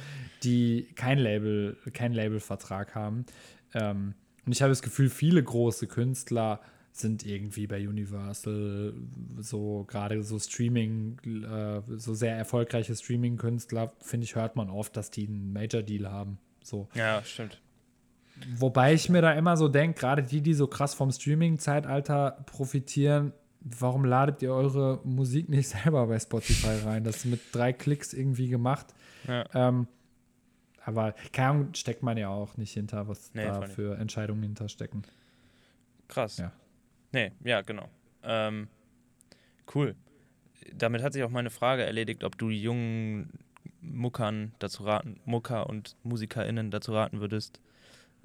die 0.43 0.87
kein 0.95 1.17
Label, 1.17 1.77
keinen 1.93 2.13
Labelvertrag 2.13 2.95
haben. 2.95 3.25
Ähm, 3.73 4.15
und 4.45 4.51
ich 4.51 4.61
habe 4.61 4.71
das 4.71 4.81
Gefühl, 4.81 5.09
viele 5.09 5.41
große 5.41 5.87
Künstler 5.87 6.59
sind 6.91 7.25
irgendwie 7.25 7.65
bei 7.65 7.87
Universal 7.87 8.93
so 9.39 9.83
gerade 9.87 10.21
so 10.21 10.37
Streaming, 10.37 11.17
äh, 11.43 11.81
so 11.97 12.13
sehr 12.13 12.37
erfolgreiche 12.37 12.95
Streaming-Künstler, 12.95 13.93
finde 13.99 14.25
ich, 14.25 14.35
hört 14.35 14.55
man 14.55 14.69
oft, 14.69 14.95
dass 14.95 15.09
die 15.09 15.27
einen 15.27 15.51
Major-Deal 15.53 16.11
haben. 16.11 16.37
So. 16.63 16.87
Ja, 16.93 17.23
stimmt. 17.23 17.59
Wobei 18.55 18.93
ich 18.93 19.09
mir 19.09 19.21
da 19.21 19.31
immer 19.31 19.57
so 19.57 19.67
denke, 19.67 19.99
gerade 19.99 20.23
die, 20.23 20.41
die 20.41 20.53
so 20.53 20.67
krass 20.67 20.93
vom 20.93 21.11
Streaming-Zeitalter 21.11 22.43
profitieren, 22.45 23.33
warum 23.61 24.05
ladet 24.05 24.41
ihr 24.43 24.53
eure 24.53 24.99
Musik 25.03 25.49
nicht 25.49 25.67
selber 25.83 26.05
bei 26.07 26.19
Spotify 26.19 26.85
rein? 26.85 27.03
Das 27.03 27.17
ist 27.17 27.25
mit 27.25 27.39
drei 27.51 27.73
Klicks 27.73 28.13
irgendwie 28.13 28.49
gemacht. 28.49 28.87
Ja. 29.27 29.45
Ähm, 29.53 29.87
aber 30.85 31.13
keine 31.31 31.49
Ahnung, 31.49 31.73
steckt 31.73 32.03
man 32.03 32.17
ja 32.17 32.29
auch 32.29 32.57
nicht 32.57 32.73
hinter, 32.73 33.07
was 33.07 33.33
nee, 33.33 33.45
da 33.45 33.61
für 33.63 33.97
Entscheidungen 33.97 34.43
hinterstecken. 34.43 35.03
Krass. 36.07 36.37
Ja. 36.37 36.51
Nee, 37.11 37.31
ja, 37.43 37.61
genau. 37.61 37.89
Ähm, 38.23 38.67
cool. 39.73 39.95
Damit 40.73 41.03
hat 41.03 41.13
sich 41.13 41.23
auch 41.23 41.29
meine 41.29 41.49
Frage 41.49 41.83
erledigt, 41.83 42.23
ob 42.23 42.37
du 42.37 42.49
jungen 42.49 43.29
Muckern 43.81 44.53
dazu 44.59 44.83
raten, 44.83 45.19
Mucker 45.25 45.69
und 45.69 45.95
MusikerInnen 46.03 46.71
dazu 46.71 46.93
raten 46.93 47.19
würdest, 47.19 47.59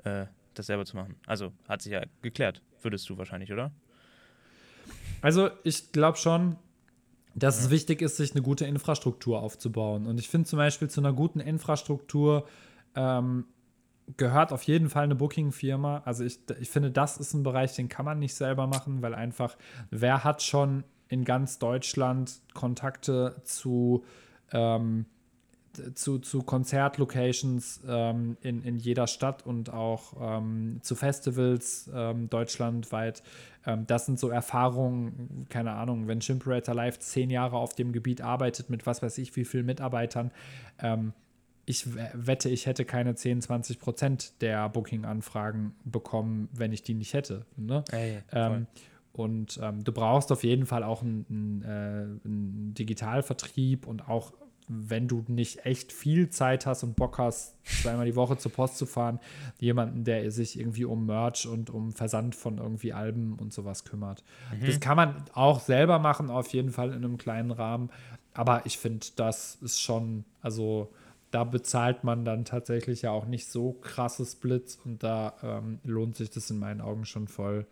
äh, 0.04 0.26
das 0.54 0.66
selber 0.66 0.84
zu 0.84 0.96
machen. 0.96 1.16
Also 1.26 1.52
hat 1.68 1.82
sich 1.82 1.92
ja 1.92 2.02
geklärt, 2.22 2.62
würdest 2.82 3.08
du 3.08 3.18
wahrscheinlich, 3.18 3.52
oder? 3.52 3.72
Also 5.20 5.50
ich 5.64 5.92
glaube 5.92 6.16
schon, 6.16 6.56
dass 7.38 7.58
ja. 7.58 7.64
es 7.64 7.70
wichtig 7.70 8.02
ist, 8.02 8.16
sich 8.16 8.32
eine 8.32 8.42
gute 8.42 8.66
Infrastruktur 8.66 9.40
aufzubauen. 9.40 10.06
Und 10.06 10.18
ich 10.18 10.28
finde 10.28 10.48
zum 10.48 10.58
Beispiel 10.58 10.88
zu 10.88 11.00
einer 11.00 11.12
guten 11.12 11.40
Infrastruktur 11.40 12.46
ähm, 12.94 13.44
gehört 14.16 14.52
auf 14.52 14.62
jeden 14.62 14.88
Fall 14.88 15.04
eine 15.04 15.14
Booking-Firma. 15.14 16.02
Also 16.04 16.24
ich, 16.24 16.40
ich 16.60 16.70
finde, 16.70 16.90
das 16.90 17.18
ist 17.18 17.34
ein 17.34 17.42
Bereich, 17.42 17.74
den 17.74 17.88
kann 17.88 18.04
man 18.04 18.18
nicht 18.18 18.34
selber 18.34 18.66
machen, 18.66 19.02
weil 19.02 19.14
einfach, 19.14 19.56
wer 19.90 20.24
hat 20.24 20.42
schon 20.42 20.84
in 21.08 21.24
ganz 21.24 21.58
Deutschland 21.58 22.40
Kontakte 22.54 23.40
zu, 23.44 24.04
ähm, 24.52 25.06
zu, 25.94 26.18
zu 26.18 26.42
Konzertlocations 26.42 27.80
ähm, 27.86 28.36
in, 28.42 28.62
in 28.62 28.76
jeder 28.76 29.06
Stadt 29.06 29.46
und 29.46 29.72
auch 29.72 30.14
ähm, 30.20 30.78
zu 30.82 30.94
Festivals 30.94 31.90
ähm, 31.94 32.28
deutschlandweit. 32.28 33.22
Ähm, 33.66 33.86
das 33.86 34.06
sind 34.06 34.18
so 34.18 34.28
Erfahrungen, 34.28 35.46
keine 35.48 35.72
Ahnung, 35.72 36.08
wenn 36.08 36.20
Chimperator 36.20 36.74
Live 36.74 36.98
zehn 36.98 37.30
Jahre 37.30 37.56
auf 37.56 37.74
dem 37.74 37.92
Gebiet 37.92 38.20
arbeitet 38.20 38.70
mit 38.70 38.86
was 38.86 39.02
weiß 39.02 39.18
ich 39.18 39.34
wie 39.36 39.44
vielen 39.44 39.66
Mitarbeitern, 39.66 40.30
ähm, 40.80 41.12
ich 41.66 41.86
wette, 42.14 42.48
ich 42.48 42.64
hätte 42.64 42.86
keine 42.86 43.14
10, 43.14 43.42
20 43.42 43.78
Prozent 43.78 44.40
der 44.40 44.70
Booking-Anfragen 44.70 45.74
bekommen, 45.84 46.48
wenn 46.54 46.72
ich 46.72 46.82
die 46.82 46.94
nicht 46.94 47.12
hätte. 47.12 47.44
Ne? 47.56 47.84
Ey, 47.90 48.22
ähm, 48.32 48.66
und 49.12 49.60
du 49.60 49.92
brauchst 49.92 50.32
auf 50.32 50.44
jeden 50.44 50.64
Fall 50.64 50.82
auch 50.82 51.02
einen, 51.02 51.62
äh, 51.62 52.26
einen, 52.26 52.72
Digitalvertrieb 52.72 53.86
und 53.86 54.08
auch 54.08 54.32
wenn 54.68 55.08
du 55.08 55.24
nicht 55.28 55.64
echt 55.64 55.92
viel 55.92 56.28
Zeit 56.30 56.66
hast 56.66 56.82
und 56.82 56.94
Bock 56.94 57.18
hast, 57.18 57.54
zweimal 57.64 58.06
die 58.06 58.16
Woche 58.16 58.36
zur 58.36 58.52
Post 58.52 58.76
zu 58.76 58.86
fahren, 58.86 59.18
jemanden, 59.58 60.04
der 60.04 60.30
sich 60.30 60.58
irgendwie 60.58 60.84
um 60.84 61.06
Merch 61.06 61.46
und 61.46 61.70
um 61.70 61.92
Versand 61.92 62.34
von 62.34 62.58
irgendwie 62.58 62.92
Alben 62.92 63.34
und 63.34 63.52
sowas 63.52 63.84
kümmert. 63.84 64.22
Mhm. 64.52 64.66
Das 64.66 64.80
kann 64.80 64.96
man 64.96 65.24
auch 65.32 65.60
selber 65.60 65.98
machen, 65.98 66.30
auf 66.30 66.48
jeden 66.52 66.70
Fall 66.70 66.88
in 66.88 66.96
einem 66.96 67.18
kleinen 67.18 67.50
Rahmen. 67.50 67.90
Aber 68.34 68.66
ich 68.66 68.78
finde, 68.78 69.06
das 69.16 69.56
ist 69.62 69.80
schon, 69.80 70.24
also 70.42 70.92
da 71.30 71.44
bezahlt 71.44 72.04
man 72.04 72.24
dann 72.24 72.44
tatsächlich 72.44 73.02
ja 73.02 73.10
auch 73.10 73.26
nicht 73.26 73.48
so 73.48 73.72
krasse 73.72 74.24
Splits 74.24 74.78
und 74.84 75.02
da 75.02 75.34
ähm, 75.42 75.78
lohnt 75.84 76.16
sich 76.16 76.30
das 76.30 76.50
in 76.50 76.58
meinen 76.58 76.80
Augen 76.80 77.04
schon 77.04 77.28
voll. 77.28 77.66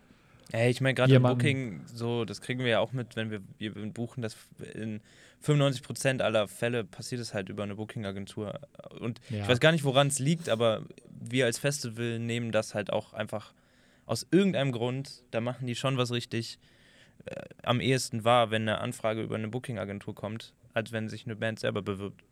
Ey, 0.53 0.71
ich 0.71 0.81
meine, 0.81 0.95
gerade 0.95 1.15
im 1.15 1.23
Booking, 1.23 1.81
so, 1.87 2.25
das 2.25 2.41
kriegen 2.41 2.61
wir 2.61 2.69
ja 2.69 2.81
auch 2.81 2.93
mit, 2.93 3.17
wenn 3.17 3.31
wir, 3.31 3.41
wir 3.59 3.73
buchen, 3.93 4.23
das 4.23 4.37
in 4.75 5.01
95% 5.47 6.21
aller 6.21 6.49
Fälle 6.49 6.85
passiert 6.85 7.21
es 7.21 7.35
halt 7.35 7.49
über 7.49 7.63
eine 7.63 7.77
Booking-Agentur. 7.77 8.61
Und 9.01 9.21
ja. 9.31 9.43
ich 9.43 9.49
weiß 9.49 9.61
gar 9.61 9.73
nicht, 9.73 9.85
woran 9.85 10.09
es 10.09 10.19
liegt, 10.19 10.49
aber 10.49 10.83
wir 11.09 11.47
als 11.47 11.59
Festival 11.59 12.19
nehmen 12.19 12.53
das 12.53 12.75
halt 12.75 12.93
auch 12.93 13.13
einfach 13.13 13.53
aus 14.07 14.27
irgendeinem 14.31 14.73
Grund, 14.73 15.23
da 15.31 15.41
machen 15.41 15.67
die 15.67 15.75
schon 15.75 15.99
was 15.99 16.13
richtig 16.13 16.59
äh, 17.25 17.43
am 17.63 17.81
ehesten 17.81 18.25
wahr, 18.25 18.51
wenn 18.51 18.63
eine 18.63 18.79
Anfrage 18.79 19.23
über 19.23 19.37
eine 19.37 19.49
Booking-Agentur 19.49 20.15
kommt, 20.15 20.53
als 20.75 20.93
wenn 20.93 21.09
sich 21.09 21.27
eine 21.27 21.37
Band 21.37 21.59
selber 21.59 21.83
bewirbt. 21.83 22.23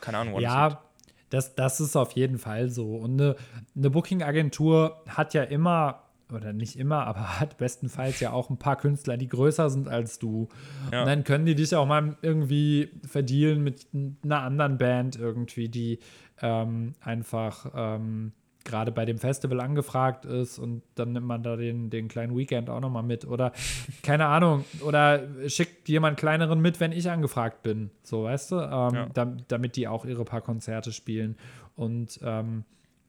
Keine 0.00 0.18
Ahnung, 0.18 0.34
was 0.34 0.42
Ja, 0.42 0.82
das, 1.30 1.54
das 1.54 1.80
ist 1.80 1.96
auf 1.96 2.12
jeden 2.12 2.38
Fall 2.38 2.70
so. 2.70 2.96
Und 2.96 3.20
eine, 3.20 3.36
eine 3.76 3.90
Booking-Agentur 3.90 5.02
hat 5.08 5.34
ja 5.34 5.42
immer, 5.42 6.01
oder 6.34 6.52
nicht 6.52 6.78
immer, 6.78 7.06
aber 7.06 7.20
hat 7.40 7.58
bestenfalls 7.58 8.20
ja 8.20 8.32
auch 8.32 8.50
ein 8.50 8.58
paar 8.58 8.76
Künstler, 8.76 9.16
die 9.16 9.28
größer 9.28 9.70
sind 9.70 9.88
als 9.88 10.18
du. 10.18 10.48
Ja. 10.90 11.00
Und 11.00 11.06
dann 11.06 11.24
können 11.24 11.46
die 11.46 11.54
dich 11.54 11.74
auch 11.74 11.86
mal 11.86 12.16
irgendwie 12.22 12.90
verdealen 13.06 13.62
mit 13.62 13.86
einer 14.24 14.42
anderen 14.42 14.78
Band 14.78 15.16
irgendwie, 15.16 15.68
die 15.68 15.98
ähm, 16.40 16.94
einfach 17.00 17.66
ähm, 17.74 18.32
gerade 18.64 18.92
bei 18.92 19.04
dem 19.04 19.18
Festival 19.18 19.60
angefragt 19.60 20.24
ist 20.24 20.58
und 20.58 20.82
dann 20.94 21.12
nimmt 21.12 21.26
man 21.26 21.42
da 21.42 21.56
den, 21.56 21.90
den 21.90 22.08
kleinen 22.08 22.36
Weekend 22.36 22.70
auch 22.70 22.80
nochmal 22.80 23.02
mit. 23.02 23.26
Oder 23.26 23.52
keine 24.02 24.26
Ahnung, 24.26 24.64
oder 24.84 25.22
schickt 25.48 25.88
jemand 25.88 26.18
kleineren 26.18 26.60
mit, 26.60 26.80
wenn 26.80 26.92
ich 26.92 27.10
angefragt 27.10 27.62
bin. 27.62 27.90
So, 28.02 28.24
weißt 28.24 28.52
du? 28.52 28.56
Ähm, 28.56 28.94
ja. 28.94 29.06
damit, 29.14 29.44
damit 29.48 29.76
die 29.76 29.88
auch 29.88 30.04
ihre 30.04 30.24
paar 30.24 30.40
Konzerte 30.40 30.92
spielen. 30.92 31.36
Und 31.76 32.20
ähm, 32.22 32.64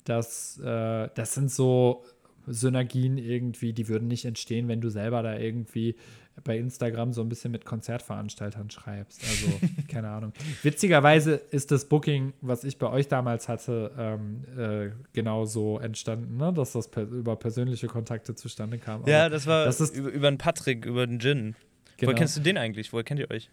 das, 0.06 0.60
äh, 0.60 1.10
das 1.14 1.34
sind 1.34 1.52
so 1.52 2.04
Synergien 2.48 3.18
irgendwie, 3.18 3.74
die 3.74 3.88
würden 3.88 4.08
nicht 4.08 4.26
entstehen, 4.26 4.68
wenn 4.68 4.82
du 4.82 4.90
selber 4.90 5.24
da 5.24 5.38
irgendwie 5.38 5.96
bei 6.44 6.58
Instagram 6.58 7.14
so 7.14 7.22
ein 7.22 7.30
bisschen 7.30 7.52
mit 7.52 7.64
Konzertveranstaltern 7.64 8.70
schreibst. 8.70 9.24
Also, 9.24 9.60
keine 9.88 10.10
Ahnung. 10.10 10.34
Witzigerweise 10.64 11.36
ist 11.52 11.72
das 11.72 11.86
Booking, 11.86 12.34
was 12.42 12.64
ich 12.64 12.78
bei 12.78 12.90
euch 12.90 13.08
damals 13.08 13.48
hatte, 13.48 13.92
ähm, 13.98 14.44
äh, 14.58 14.90
genauso 15.14 15.78
entstanden, 15.80 16.38
ne? 16.38 16.52
dass 16.52 16.72
das 16.72 16.90
per 16.90 17.04
über 17.04 17.36
persönliche 17.36 17.88
Kontakte 17.88 18.36
zustande 18.36 18.80
kam. 18.80 19.02
Aber 19.02 19.12
ja, 19.12 19.30
das 19.30 19.46
war 19.46 19.66
das 19.66 19.80
ist, 19.80 19.96
über, 19.96 20.10
über 20.10 20.32
den 20.32 20.38
Patrick, 20.38 20.86
über 20.86 21.06
den 21.06 21.20
Gin. 21.20 21.56
Genau. 21.98 22.10
Woher 22.12 22.18
kennst 22.18 22.36
du 22.38 22.42
den 22.42 22.58
eigentlich? 22.58 22.92
Woher 22.92 23.04
kennt 23.04 23.20
ihr 23.20 23.30
euch? 23.30 23.50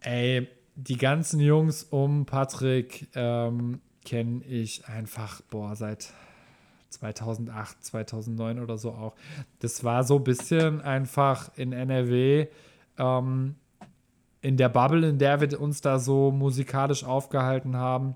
Ey, 0.00 0.46
die 0.76 0.96
ganzen 0.96 1.40
Jungs 1.40 1.82
um 1.82 2.24
Patrick 2.24 3.08
ähm, 3.16 3.80
kenne 4.04 4.44
ich 4.44 4.86
einfach, 4.86 5.42
boah, 5.50 5.74
seit 5.74 6.12
2008, 6.90 7.84
2009 7.84 8.60
oder 8.60 8.78
so 8.78 8.92
auch. 8.92 9.14
Das 9.60 9.84
war 9.84 10.04
so 10.04 10.16
ein 10.16 10.24
bisschen 10.24 10.80
einfach 10.80 11.50
in 11.56 11.72
NRW, 11.72 12.46
ähm, 12.98 13.54
in 14.40 14.56
der 14.56 14.68
Bubble, 14.68 15.08
in 15.08 15.18
der 15.18 15.40
wir 15.40 15.60
uns 15.60 15.80
da 15.80 15.98
so 15.98 16.30
musikalisch 16.30 17.04
aufgehalten 17.04 17.76
haben, 17.76 18.14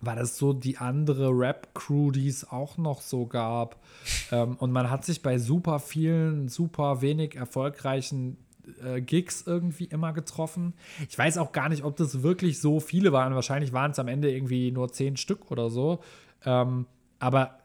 war 0.00 0.14
das 0.14 0.36
so 0.36 0.52
die 0.52 0.76
andere 0.76 1.30
Rap-Crew, 1.30 2.10
die 2.10 2.28
es 2.28 2.50
auch 2.50 2.76
noch 2.76 3.00
so 3.00 3.26
gab. 3.26 3.82
Ähm, 4.30 4.56
und 4.56 4.70
man 4.72 4.90
hat 4.90 5.04
sich 5.04 5.22
bei 5.22 5.38
super 5.38 5.78
vielen, 5.78 6.48
super 6.48 7.00
wenig 7.00 7.36
erfolgreichen 7.36 8.36
äh, 8.84 9.00
Gigs 9.00 9.44
irgendwie 9.46 9.84
immer 9.84 10.12
getroffen. 10.12 10.74
Ich 11.08 11.16
weiß 11.16 11.38
auch 11.38 11.52
gar 11.52 11.68
nicht, 11.68 11.84
ob 11.84 11.96
das 11.96 12.22
wirklich 12.22 12.60
so 12.60 12.80
viele 12.80 13.12
waren. 13.12 13.34
Wahrscheinlich 13.34 13.72
waren 13.72 13.92
es 13.92 13.98
am 13.98 14.08
Ende 14.08 14.30
irgendwie 14.30 14.70
nur 14.70 14.92
zehn 14.92 15.16
Stück 15.16 15.50
oder 15.50 15.70
so. 15.70 16.00
Ähm, 16.44 16.86
aber 17.18 17.58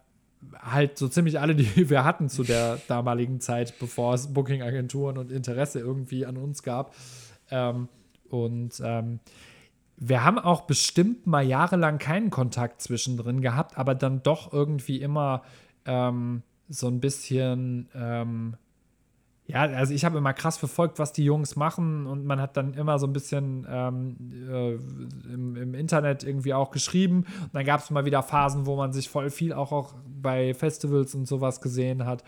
halt 0.59 0.97
so 0.97 1.07
ziemlich 1.07 1.39
alle, 1.39 1.55
die 1.55 1.67
wir 1.89 2.03
hatten 2.03 2.29
zu 2.29 2.43
der 2.43 2.79
damaligen 2.87 3.39
Zeit, 3.39 3.79
bevor 3.79 4.13
es 4.13 4.33
Booking-Agenturen 4.33 5.17
und 5.17 5.31
Interesse 5.31 5.79
irgendwie 5.79 6.25
an 6.25 6.37
uns 6.37 6.63
gab. 6.63 6.95
Ähm, 7.49 7.87
und 8.29 8.81
ähm, 8.83 9.19
wir 9.97 10.23
haben 10.23 10.39
auch 10.39 10.61
bestimmt 10.61 11.27
mal 11.27 11.45
jahrelang 11.45 11.99
keinen 11.99 12.29
Kontakt 12.29 12.81
zwischendrin 12.81 13.41
gehabt, 13.41 13.77
aber 13.77 13.93
dann 13.93 14.23
doch 14.23 14.51
irgendwie 14.51 15.01
immer 15.01 15.43
ähm, 15.85 16.41
so 16.69 16.87
ein 16.87 16.99
bisschen 16.99 17.89
ähm, 17.93 18.55
ja, 19.47 19.61
also 19.61 19.93
ich 19.93 20.05
habe 20.05 20.17
immer 20.17 20.33
krass 20.33 20.57
verfolgt, 20.57 20.99
was 20.99 21.13
die 21.13 21.25
Jungs 21.25 21.55
machen 21.55 22.05
und 22.05 22.25
man 22.25 22.39
hat 22.39 22.55
dann 22.57 22.73
immer 22.73 22.99
so 22.99 23.07
ein 23.07 23.13
bisschen 23.13 23.67
ähm, 23.69 24.15
äh, 24.49 24.73
im, 25.33 25.55
im, 25.55 25.73
Internet 25.73 26.23
irgendwie 26.23 26.53
auch 26.53 26.71
geschrieben. 26.71 27.25
Und 27.41 27.53
dann 27.53 27.65
gab 27.65 27.81
es 27.81 27.89
mal 27.89 28.05
wieder 28.05 28.23
Phasen, 28.23 28.65
wo 28.65 28.75
man 28.75 28.93
sich 28.93 29.09
voll 29.09 29.29
viel 29.29 29.51
auch, 29.51 29.71
auch 29.71 29.93
bei 30.05 30.53
Festivals 30.53 31.15
und 31.15 31.27
sowas 31.27 31.59
gesehen 31.59 32.05
hat. 32.05 32.23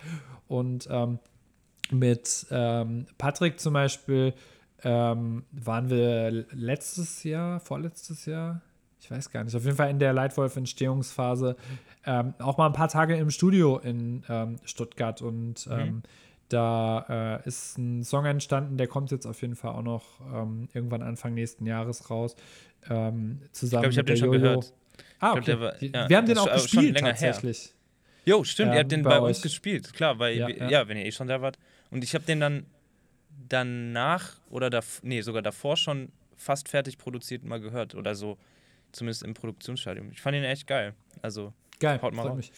Und 0.48 0.88
ähm, 0.90 1.18
mit 1.90 2.46
ähm, 2.50 3.06
Patrick 3.16 3.60
zum 3.60 3.74
Beispiel 3.74 4.34
ähm, 4.82 5.44
waren 5.52 5.88
wir 5.88 6.46
letztes 6.50 7.22
Jahr, 7.24 7.60
vorletztes 7.60 8.26
Jahr, 8.26 8.60
ich 9.00 9.10
weiß 9.10 9.30
gar 9.30 9.44
nicht, 9.44 9.54
auf 9.54 9.64
jeden 9.64 9.76
Fall 9.76 9.90
in 9.90 9.98
der 9.98 10.12
Leitwolf-Entstehungsphase 10.12 11.56
ähm, 12.04 12.34
auch 12.38 12.58
mal 12.58 12.66
ein 12.66 12.72
paar 12.72 12.88
Tage 12.88 13.16
im 13.16 13.30
Studio 13.30 13.78
in 13.78 14.24
ähm, 14.28 14.56
Stuttgart 14.64 15.22
und 15.22 15.66
mhm 15.68 16.02
da 16.54 17.40
äh, 17.44 17.48
ist 17.48 17.76
ein 17.78 18.04
Song 18.04 18.24
entstanden, 18.26 18.76
der 18.76 18.86
kommt 18.86 19.10
jetzt 19.10 19.26
auf 19.26 19.40
jeden 19.42 19.56
Fall 19.56 19.72
auch 19.72 19.82
noch 19.82 20.20
ähm, 20.32 20.68
irgendwann 20.72 21.02
Anfang 21.02 21.34
nächsten 21.34 21.66
Jahres 21.66 22.10
raus. 22.10 22.36
Ähm, 22.88 23.40
zusammen 23.52 23.84
ich 23.84 23.90
glaube, 23.90 23.90
ich 23.90 23.98
habe 23.98 24.06
den 24.06 24.16
schon 24.16 24.30
gehört. 24.30 24.72
Ah, 25.18 25.32
okay. 25.32 25.40
Glaub, 25.42 25.60
war, 25.60 25.82
ja, 25.82 26.08
wir 26.08 26.16
haben 26.16 26.26
den 26.26 26.38
auch 26.38 26.52
gespielt 26.52 26.98
tatsächlich. 26.98 27.66
Her. 27.66 27.74
Jo, 28.26 28.44
stimmt, 28.44 28.68
ähm, 28.68 28.74
ihr 28.74 28.80
habt 28.80 28.92
den 28.92 29.02
bei, 29.02 29.18
bei 29.18 29.26
uns 29.26 29.42
gespielt, 29.42 29.92
klar, 29.92 30.18
weil, 30.18 30.36
ja, 30.36 30.48
wir, 30.48 30.70
ja. 30.70 30.88
wenn 30.88 30.96
ihr 30.96 31.04
eh 31.04 31.12
schon 31.12 31.26
da 31.26 31.42
wart. 31.42 31.58
Und 31.90 32.04
ich 32.04 32.14
habe 32.14 32.24
den 32.24 32.40
dann 32.40 32.66
danach 33.48 34.38
oder 34.48 34.70
da, 34.70 34.80
nee, 35.02 35.20
sogar 35.20 35.42
davor 35.42 35.76
schon 35.76 36.10
fast 36.36 36.68
fertig 36.68 36.98
produziert 36.98 37.44
mal 37.44 37.60
gehört 37.60 37.94
oder 37.94 38.14
so, 38.14 38.38
zumindest 38.92 39.24
im 39.24 39.34
Produktionsstadium. 39.34 40.10
Ich 40.12 40.20
fand 40.20 40.36
ihn 40.36 40.44
echt 40.44 40.66
geil. 40.66 40.94
Also, 41.20 41.52
geil, 41.80 42.00
haut 42.00 42.14
mal 42.14 42.26
raus. 42.26 42.50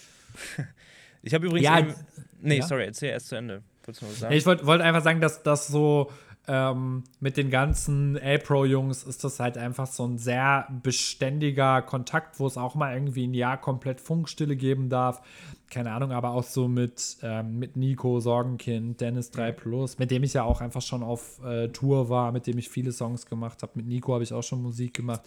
ich 1.22 1.34
habe 1.34 1.46
übrigens. 1.46 1.64
Ja, 1.64 1.78
eben, 1.78 1.94
nee, 2.40 2.60
sorry, 2.60 2.84
erzähl 2.84 3.10
erst 3.10 3.28
zu 3.28 3.36
Ende. 3.36 3.62
Ich 4.30 4.46
wollte 4.46 4.66
wollt 4.66 4.80
einfach 4.80 5.02
sagen, 5.02 5.20
dass 5.20 5.42
das 5.42 5.68
so 5.68 6.10
ähm, 6.48 7.02
mit 7.18 7.36
den 7.36 7.50
ganzen 7.50 8.16
A-Pro-Jungs 8.22 9.02
ist 9.02 9.24
das 9.24 9.40
halt 9.40 9.58
einfach 9.58 9.86
so 9.86 10.06
ein 10.06 10.18
sehr 10.18 10.68
beständiger 10.82 11.82
Kontakt, 11.82 12.38
wo 12.38 12.46
es 12.46 12.56
auch 12.56 12.74
mal 12.74 12.94
irgendwie 12.94 13.26
ein 13.26 13.34
Jahr 13.34 13.60
komplett 13.60 14.00
Funkstille 14.00 14.54
geben 14.54 14.88
darf. 14.88 15.22
Keine 15.70 15.90
Ahnung, 15.90 16.12
aber 16.12 16.30
auch 16.30 16.44
so 16.44 16.68
mit, 16.68 17.16
ähm, 17.22 17.58
mit 17.58 17.76
Nico, 17.76 18.20
Sorgenkind, 18.20 19.00
Dennis 19.00 19.32
3 19.32 19.50
Plus, 19.52 19.98
mit 19.98 20.12
dem 20.12 20.22
ich 20.22 20.34
ja 20.34 20.44
auch 20.44 20.60
einfach 20.60 20.82
schon 20.82 21.02
auf 21.02 21.42
äh, 21.44 21.68
Tour 21.68 22.08
war, 22.08 22.30
mit 22.30 22.46
dem 22.46 22.58
ich 22.58 22.68
viele 22.68 22.92
Songs 22.92 23.26
gemacht 23.26 23.62
habe. 23.62 23.72
Mit 23.74 23.86
Nico 23.86 24.14
habe 24.14 24.22
ich 24.22 24.32
auch 24.32 24.44
schon 24.44 24.62
Musik 24.62 24.94
gemacht. 24.94 25.22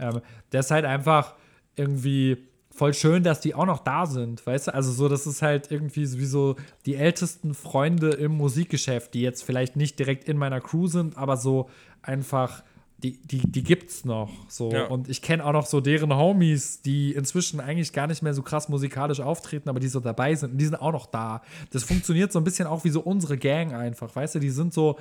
Ähm, 0.00 0.20
der 0.50 0.60
ist 0.60 0.72
halt 0.72 0.84
einfach 0.84 1.34
irgendwie 1.76 2.38
voll 2.74 2.92
schön, 2.92 3.22
dass 3.22 3.40
die 3.40 3.54
auch 3.54 3.66
noch 3.66 3.78
da 3.78 4.04
sind, 4.04 4.44
weißt 4.44 4.68
du? 4.68 4.74
Also 4.74 4.90
so, 4.90 5.08
das 5.08 5.26
ist 5.26 5.42
halt 5.42 5.70
irgendwie 5.70 6.04
sowieso 6.06 6.56
die 6.86 6.96
ältesten 6.96 7.54
Freunde 7.54 8.10
im 8.10 8.32
Musikgeschäft, 8.32 9.14
die 9.14 9.22
jetzt 9.22 9.44
vielleicht 9.44 9.76
nicht 9.76 9.98
direkt 9.98 10.28
in 10.28 10.36
meiner 10.36 10.60
Crew 10.60 10.88
sind, 10.88 11.16
aber 11.16 11.36
so 11.36 11.70
einfach, 12.02 12.64
die, 12.98 13.22
die, 13.22 13.38
die 13.38 13.62
gibt's 13.62 14.04
noch. 14.04 14.30
So. 14.48 14.72
Ja. 14.72 14.86
Und 14.86 15.08
ich 15.08 15.22
kenne 15.22 15.44
auch 15.44 15.52
noch 15.52 15.66
so 15.66 15.80
deren 15.80 16.16
Homies, 16.16 16.82
die 16.82 17.12
inzwischen 17.12 17.60
eigentlich 17.60 17.92
gar 17.92 18.08
nicht 18.08 18.22
mehr 18.22 18.34
so 18.34 18.42
krass 18.42 18.68
musikalisch 18.68 19.20
auftreten, 19.20 19.68
aber 19.68 19.78
die 19.78 19.88
so 19.88 20.00
dabei 20.00 20.34
sind. 20.34 20.52
Und 20.52 20.58
die 20.58 20.64
sind 20.64 20.74
auch 20.74 20.92
noch 20.92 21.06
da. 21.06 21.42
Das 21.70 21.84
funktioniert 21.84 22.32
so 22.32 22.40
ein 22.40 22.44
bisschen 22.44 22.66
auch 22.66 22.82
wie 22.82 22.90
so 22.90 23.00
unsere 23.00 23.38
Gang 23.38 23.72
einfach, 23.72 24.14
weißt 24.16 24.34
du? 24.34 24.38
Die 24.40 24.50
sind 24.50 24.74
so, 24.74 24.98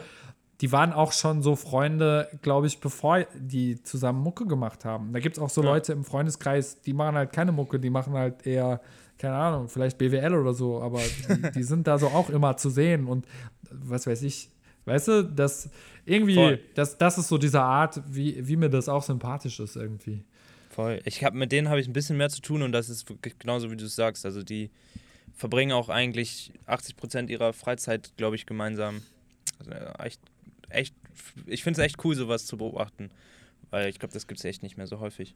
die 0.62 0.72
waren 0.72 0.93
auch 0.93 1.12
schon 1.12 1.41
so 1.41 1.56
Freunde, 1.56 2.30
glaube 2.41 2.68
ich, 2.68 2.80
bevor 2.80 3.26
die 3.36 3.82
zusammen 3.84 4.22
Mucke 4.22 4.45
gemacht 4.45 4.86
haben. 4.86 5.12
Da 5.14 5.20
gibt 5.20 5.38
es 5.38 5.43
auch 5.43 5.49
so 5.49 5.62
ja. 5.62 5.70
Leute 5.70 5.93
im 5.93 6.04
Freundeskreis, 6.06 6.82
die 6.82 6.93
machen 6.93 7.16
halt 7.16 7.34
keine 7.34 7.51
Mucke, 7.51 7.80
die 7.80 7.89
machen 7.89 8.14
halt 8.14 8.45
eher, 8.45 8.82
keine 9.18 9.36
Ahnung, 9.36 9.68
vielleicht 9.68 9.97
BWL 9.97 10.36
oder 10.36 10.54
so, 10.54 10.82
aber 10.82 10.99
die, 10.99 11.51
die 11.56 11.64
sind 11.64 11.88
da 11.88 11.97
so 11.97 12.08
auch 12.08 12.30
immer 12.30 12.56
zu 12.58 12.70
sehen 12.70 13.08
und 13.08 13.26
was 13.72 14.08
weiß 14.08 14.22
ich. 14.24 14.49
Weißt 14.86 15.08
du, 15.08 15.24
das 15.24 15.70
irgendwie, 16.06 16.60
das, 16.76 16.97
das 16.97 17.18
ist 17.18 17.30
so 17.30 17.38
diese 17.38 17.62
Art, 17.62 18.01
wie, 18.06 18.45
wie 18.45 18.58
mir 18.58 18.70
das 18.70 18.89
auch 18.89 19.04
sympathisch 19.04 19.60
ist 19.60 19.78
irgendwie. 19.78 20.26
Voll. 20.70 21.01
Ich 21.06 21.24
habe 21.24 21.38
mit 21.38 21.51
denen 21.51 21.70
habe 21.70 21.80
ich 21.80 21.88
ein 21.88 21.93
bisschen 21.93 22.18
mehr 22.18 22.30
zu 22.30 22.41
tun 22.41 22.64
und 22.64 22.72
das 22.72 22.89
ist 22.89 23.06
genauso 23.39 23.72
wie 23.72 23.78
du 23.78 23.86
es 23.86 23.95
sagst. 23.95 24.26
Also 24.26 24.43
die 24.43 24.72
verbringen 25.34 25.72
auch 25.72 25.89
eigentlich 25.89 26.51
80 26.66 26.95
Prozent 26.95 27.30
ihrer 27.30 27.54
Freizeit, 27.54 28.12
glaube 28.18 28.36
ich, 28.36 28.45
gemeinsam. 28.45 29.04
Also 29.60 29.72
echt 29.99 30.20
echt, 30.74 30.95
ich 31.45 31.63
finde 31.63 31.82
es 31.82 31.86
echt 31.86 32.03
cool, 32.03 32.15
sowas 32.15 32.45
zu 32.45 32.57
beobachten. 32.57 33.11
Weil 33.69 33.89
ich 33.89 33.99
glaube, 33.99 34.13
das 34.13 34.28
gibt 34.28 34.39
es 34.39 34.45
echt 34.45 34.61
nicht 34.63 34.78
mehr 34.78 34.88
so 34.88 34.99
häufig. 34.99 35.36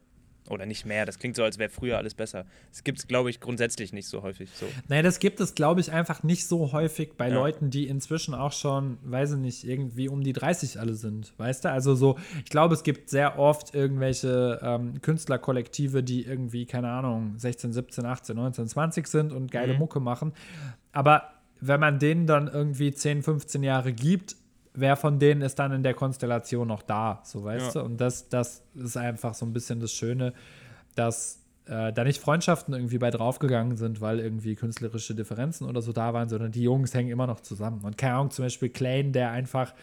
Oder 0.49 0.65
nicht 0.65 0.85
mehr. 0.85 1.05
Das 1.05 1.19
klingt 1.19 1.35
so, 1.35 1.43
als 1.43 1.57
wäre 1.57 1.69
früher 1.69 1.97
alles 1.97 2.13
besser. 2.13 2.45
Das 2.69 2.83
gibt 2.83 2.99
es, 2.99 3.07
glaube 3.07 3.29
ich, 3.29 3.41
grundsätzlich 3.41 3.91
nicht 3.91 4.07
so 4.07 4.21
häufig. 4.21 4.49
So. 4.53 4.65
Naja, 4.87 5.01
das 5.01 5.19
gibt 5.19 5.39
es, 5.41 5.55
glaube 5.55 5.81
ich, 5.81 5.91
einfach 5.91 6.23
nicht 6.23 6.47
so 6.47 6.71
häufig 6.71 7.13
bei 7.17 7.27
ja. 7.27 7.33
Leuten, 7.33 7.69
die 7.69 7.87
inzwischen 7.87 8.33
auch 8.33 8.53
schon, 8.53 8.97
weiß 9.03 9.33
ich 9.33 9.37
nicht, 9.39 9.63
irgendwie 9.65 10.07
um 10.07 10.23
die 10.23 10.33
30 10.33 10.79
alle 10.79 10.93
sind. 10.93 11.33
Weißt 11.37 11.65
du? 11.65 11.71
Also 11.71 11.95
so, 11.95 12.17
ich 12.45 12.49
glaube, 12.49 12.75
es 12.75 12.83
gibt 12.83 13.09
sehr 13.09 13.37
oft 13.39 13.75
irgendwelche 13.75 14.59
ähm, 14.61 15.01
Künstlerkollektive, 15.01 16.01
die 16.01 16.23
irgendwie, 16.25 16.65
keine 16.65 16.91
Ahnung, 16.91 17.33
16, 17.37 17.73
17, 17.73 18.05
18, 18.05 18.35
19, 18.35 18.67
20 18.67 19.07
sind 19.07 19.33
und 19.33 19.51
geile 19.51 19.73
mhm. 19.73 19.79
Mucke 19.79 19.99
machen. 19.99 20.31
Aber 20.93 21.33
wenn 21.59 21.79
man 21.79 21.99
denen 21.99 22.25
dann 22.25 22.47
irgendwie 22.47 22.93
10, 22.93 23.23
15 23.23 23.63
Jahre 23.63 23.91
gibt, 23.91 24.37
wer 24.77 24.95
von 24.95 25.17
denen 25.17 25.41
ist 25.41 25.57
dann 25.59 25.71
in 25.71 25.83
der 25.83 25.95
Konstellation 25.95 26.67
noch 26.67 26.83
da, 26.83 27.21
so 27.23 27.43
weißt 27.43 27.75
ja. 27.75 27.81
du? 27.81 27.85
Und 27.85 27.99
das, 27.99 28.29
das 28.29 28.63
ist 28.75 28.95
einfach 28.95 29.33
so 29.33 29.45
ein 29.45 29.51
bisschen 29.51 29.79
das 29.79 29.91
Schöne, 29.91 30.33
dass 30.95 31.39
äh, 31.65 31.91
da 31.91 32.03
nicht 32.03 32.21
Freundschaften 32.21 32.75
irgendwie 32.75 32.99
bei 32.99 33.09
draufgegangen 33.09 33.75
sind, 33.75 34.01
weil 34.01 34.19
irgendwie 34.19 34.55
künstlerische 34.55 35.15
Differenzen 35.15 35.67
oder 35.67 35.81
so 35.81 35.91
da 35.93 36.13
waren, 36.13 36.29
sondern 36.29 36.51
die 36.51 36.61
Jungs 36.61 36.93
hängen 36.93 37.09
immer 37.09 37.25
noch 37.25 37.39
zusammen. 37.39 37.83
Und 37.83 37.97
keine 37.97 38.15
Ahnung, 38.15 38.31
zum 38.31 38.45
Beispiel 38.45 38.69
Klein, 38.69 39.13
der 39.13 39.31
einfach 39.31 39.73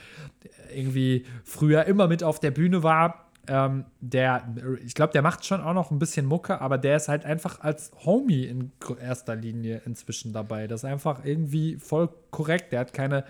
irgendwie 0.75 1.25
früher 1.43 1.85
immer 1.87 2.07
mit 2.07 2.23
auf 2.23 2.39
der 2.39 2.53
Bühne 2.53 2.85
war, 2.85 3.27
ähm, 3.49 3.85
der, 4.01 4.49
ich 4.85 4.95
glaube, 4.95 5.13
der 5.13 5.23
macht 5.23 5.45
schon 5.45 5.61
auch 5.61 5.75
noch 5.75 5.91
ein 5.91 5.99
bisschen 5.99 6.25
Mucke, 6.25 6.61
aber 6.61 6.79
der 6.79 6.97
ist 6.97 7.09
halt 7.09 7.25
einfach 7.25 7.61
als 7.61 7.91
Homie 8.05 8.45
in 8.45 8.73
erster 9.01 9.35
Linie 9.35 9.83
inzwischen 9.85 10.33
dabei. 10.33 10.67
Das 10.67 10.85
ist 10.85 10.89
einfach 10.89 11.25
irgendwie 11.25 11.77
voll 11.77 12.09
korrekt. 12.31 12.73
Der 12.73 12.81
hat 12.81 12.95
keine 12.95 13.25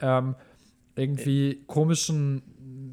ähm, 0.00 0.36
irgendwie 0.98 1.62
komischen 1.66 2.42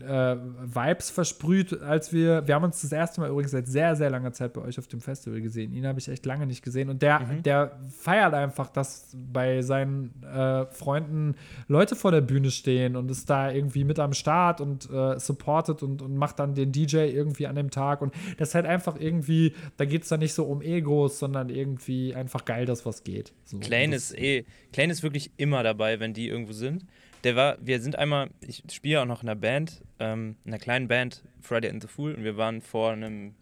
äh, 0.05 0.35
Vibes 0.63 1.09
versprüht, 1.09 1.81
als 1.81 2.13
wir, 2.13 2.47
wir 2.47 2.55
haben 2.55 2.63
uns 2.63 2.81
das 2.81 2.91
erste 2.91 3.21
Mal 3.21 3.29
übrigens 3.29 3.51
seit 3.51 3.67
sehr, 3.67 3.95
sehr 3.95 4.09
langer 4.09 4.31
Zeit 4.33 4.53
bei 4.53 4.61
euch 4.61 4.77
auf 4.77 4.87
dem 4.87 5.01
Festival 5.01 5.41
gesehen. 5.41 5.73
Ihn 5.73 5.85
habe 5.87 5.99
ich 5.99 6.07
echt 6.07 6.25
lange 6.25 6.45
nicht 6.45 6.63
gesehen 6.63 6.89
und 6.89 7.01
der, 7.01 7.19
mhm. 7.19 7.43
der 7.43 7.79
feiert 7.97 8.33
einfach, 8.33 8.69
dass 8.69 9.15
bei 9.15 9.61
seinen 9.61 10.23
äh, 10.23 10.65
Freunden 10.67 11.35
Leute 11.67 11.95
vor 11.95 12.11
der 12.11 12.21
Bühne 12.21 12.51
stehen 12.51 12.95
und 12.95 13.09
ist 13.09 13.29
da 13.29 13.51
irgendwie 13.51 13.83
mit 13.83 13.99
am 13.99 14.13
Start 14.13 14.61
und 14.61 14.89
äh, 14.89 15.19
supportet 15.19 15.83
und, 15.83 16.01
und 16.01 16.15
macht 16.15 16.39
dann 16.39 16.55
den 16.55 16.71
DJ 16.71 16.97
irgendwie 16.97 17.47
an 17.47 17.55
dem 17.55 17.71
Tag 17.71 18.01
und 18.01 18.13
das 18.37 18.49
ist 18.49 18.55
halt 18.55 18.65
einfach 18.65 18.99
irgendwie, 18.99 19.53
da 19.77 19.85
geht 19.85 20.03
es 20.03 20.09
dann 20.09 20.19
nicht 20.19 20.33
so 20.33 20.45
um 20.45 20.61
Egos, 20.61 21.19
sondern 21.19 21.49
irgendwie 21.49 22.13
einfach 22.15 22.45
geil, 22.45 22.65
dass 22.65 22.85
was 22.85 23.03
geht. 23.03 23.33
So, 23.45 23.59
Klein 23.59 23.91
ist 23.91 24.17
eh, 24.17 24.45
Klein 24.73 24.89
ist 24.89 25.03
wirklich 25.03 25.31
immer 25.37 25.63
dabei, 25.63 25.99
wenn 25.99 26.13
die 26.13 26.27
irgendwo 26.27 26.53
sind 26.53 26.85
der 27.25 27.35
war, 27.35 27.57
wir 27.59 27.81
sind 27.81 27.97
einmal, 27.97 28.29
ich 28.39 28.63
spiele 28.71 29.01
auch 29.01 29.05
noch 29.05 29.23
in 29.23 29.29
einer 29.29 29.39
Band, 29.39 29.81
ähm, 29.99 30.37
in 30.45 30.51
einer 30.51 30.59
kleinen 30.59 30.87
Band, 30.87 31.23
Friday 31.41 31.69
in 31.69 31.81
the 31.81 31.87
Fool, 31.87 32.13
und 32.13 32.23
wir 32.23 32.37
waren 32.37 32.61
vor 32.61 32.91
einem, 32.91 33.33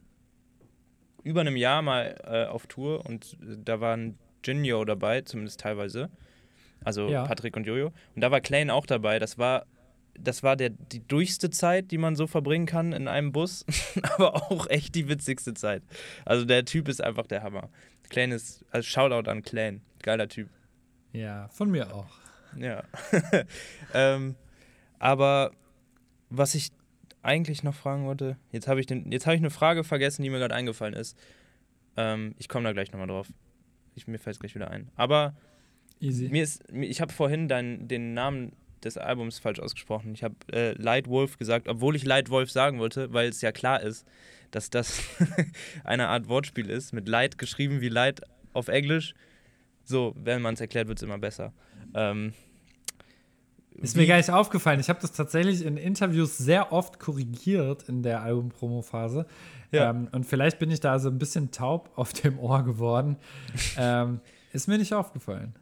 über 1.23 1.41
einem 1.41 1.57
Jahr 1.57 1.81
mal 1.81 2.15
äh, 2.25 2.45
auf 2.45 2.65
Tour 2.67 3.05
und 3.05 3.37
da 3.41 3.81
waren 3.81 4.17
Jinjo 4.43 4.85
dabei, 4.85 5.21
zumindest 5.21 5.59
teilweise. 5.59 6.09
Also 6.83 7.09
ja. 7.09 7.25
Patrick 7.25 7.55
und 7.55 7.67
Jojo. 7.67 7.87
Und 8.15 8.21
da 8.21 8.31
war 8.31 8.41
Klein 8.41 8.69
auch 8.69 8.85
dabei. 8.85 9.19
Das 9.19 9.37
war 9.37 9.65
das 10.19 10.43
war 10.43 10.55
der, 10.55 10.69
die 10.69 11.05
durchste 11.05 11.49
Zeit, 11.49 11.89
die 11.89 11.97
man 11.97 12.15
so 12.15 12.27
verbringen 12.27 12.67
kann 12.67 12.93
in 12.93 13.07
einem 13.07 13.31
Bus, 13.31 13.65
aber 14.15 14.35
auch 14.35 14.69
echt 14.69 14.93
die 14.95 15.09
witzigste 15.09 15.55
Zeit. 15.55 15.81
Also 16.23 16.45
der 16.45 16.65
Typ 16.65 16.87
ist 16.87 17.01
einfach 17.01 17.25
der 17.25 17.41
Hammer. 17.41 17.69
Clan 18.09 18.31
ist, 18.31 18.63
also 18.69 18.87
Shoutout 18.87 19.29
an 19.29 19.41
Clan, 19.41 19.81
geiler 20.03 20.27
Typ. 20.27 20.49
Ja, 21.13 21.47
von 21.49 21.71
mir 21.71 21.93
auch. 21.93 22.22
Ja. 22.57 22.83
ähm, 23.93 24.35
aber 24.99 25.51
was 26.29 26.55
ich 26.55 26.71
eigentlich 27.21 27.63
noch 27.63 27.73
fragen 27.73 28.05
wollte, 28.05 28.37
jetzt 28.51 28.67
habe 28.67 28.81
ich, 28.81 28.87
hab 28.87 29.05
ich 29.05 29.27
eine 29.27 29.49
Frage 29.49 29.83
vergessen, 29.83 30.23
die 30.23 30.29
mir 30.29 30.39
gerade 30.39 30.55
eingefallen 30.55 30.93
ist. 30.93 31.17
Ähm, 31.95 32.35
ich 32.37 32.49
komme 32.49 32.65
da 32.65 32.73
gleich 32.73 32.91
nochmal 32.91 33.07
drauf. 33.07 33.27
Ich, 33.95 34.07
mir 34.07 34.19
fällt 34.19 34.35
es 34.35 34.39
gleich 34.39 34.55
wieder 34.55 34.69
ein. 34.71 34.89
Aber 34.95 35.35
Easy. 35.99 36.29
mir 36.29 36.43
ist, 36.43 36.63
ich 36.71 37.01
habe 37.01 37.13
vorhin 37.13 37.47
dein, 37.47 37.87
den 37.87 38.13
Namen 38.13 38.53
des 38.83 38.97
Albums 38.97 39.39
falsch 39.39 39.59
ausgesprochen. 39.59 40.13
Ich 40.13 40.23
habe 40.23 40.35
äh, 40.51 40.73
Light 40.73 41.07
Wolf 41.07 41.37
gesagt, 41.37 41.67
obwohl 41.67 41.95
ich 41.95 42.03
Light 42.03 42.29
Wolf 42.29 42.51
sagen 42.51 42.79
wollte, 42.79 43.13
weil 43.13 43.29
es 43.29 43.41
ja 43.41 43.51
klar 43.51 43.81
ist, 43.81 44.05
dass 44.51 44.69
das 44.69 45.01
eine 45.83 46.09
Art 46.09 46.27
Wortspiel 46.27 46.69
ist, 46.69 46.93
mit 46.93 47.07
Light 47.07 47.37
geschrieben 47.37 47.81
wie 47.81 47.89
Light 47.89 48.21
auf 48.51 48.67
Englisch. 48.67 49.13
So, 49.85 50.13
wenn 50.17 50.41
man 50.41 50.53
es 50.53 50.61
erklärt, 50.61 50.87
wird 50.87 50.99
es 50.99 51.03
immer 51.03 51.17
besser. 51.17 51.53
Ähm, 51.93 52.33
ist 53.81 53.97
mir 53.97 54.05
gar 54.05 54.17
nicht 54.17 54.29
aufgefallen. 54.29 54.79
Ich 54.79 54.89
habe 54.89 55.01
das 55.01 55.11
tatsächlich 55.11 55.65
in 55.65 55.77
Interviews 55.77 56.37
sehr 56.37 56.71
oft 56.71 56.99
korrigiert 56.99 57.83
in 57.89 58.03
der 58.03 58.21
Album-Promo-Phase. 58.21 59.25
Ja. 59.71 59.89
Ähm, 59.89 60.07
und 60.11 60.25
vielleicht 60.25 60.59
bin 60.59 60.69
ich 60.69 60.79
da 60.79 60.99
so 60.99 61.09
ein 61.09 61.17
bisschen 61.17 61.51
taub 61.51 61.91
auf 61.95 62.13
dem 62.13 62.39
Ohr 62.39 62.63
geworden. 62.63 63.17
ähm, 63.77 64.21
ist 64.51 64.67
mir 64.67 64.77
nicht 64.77 64.93
aufgefallen. 64.93 65.55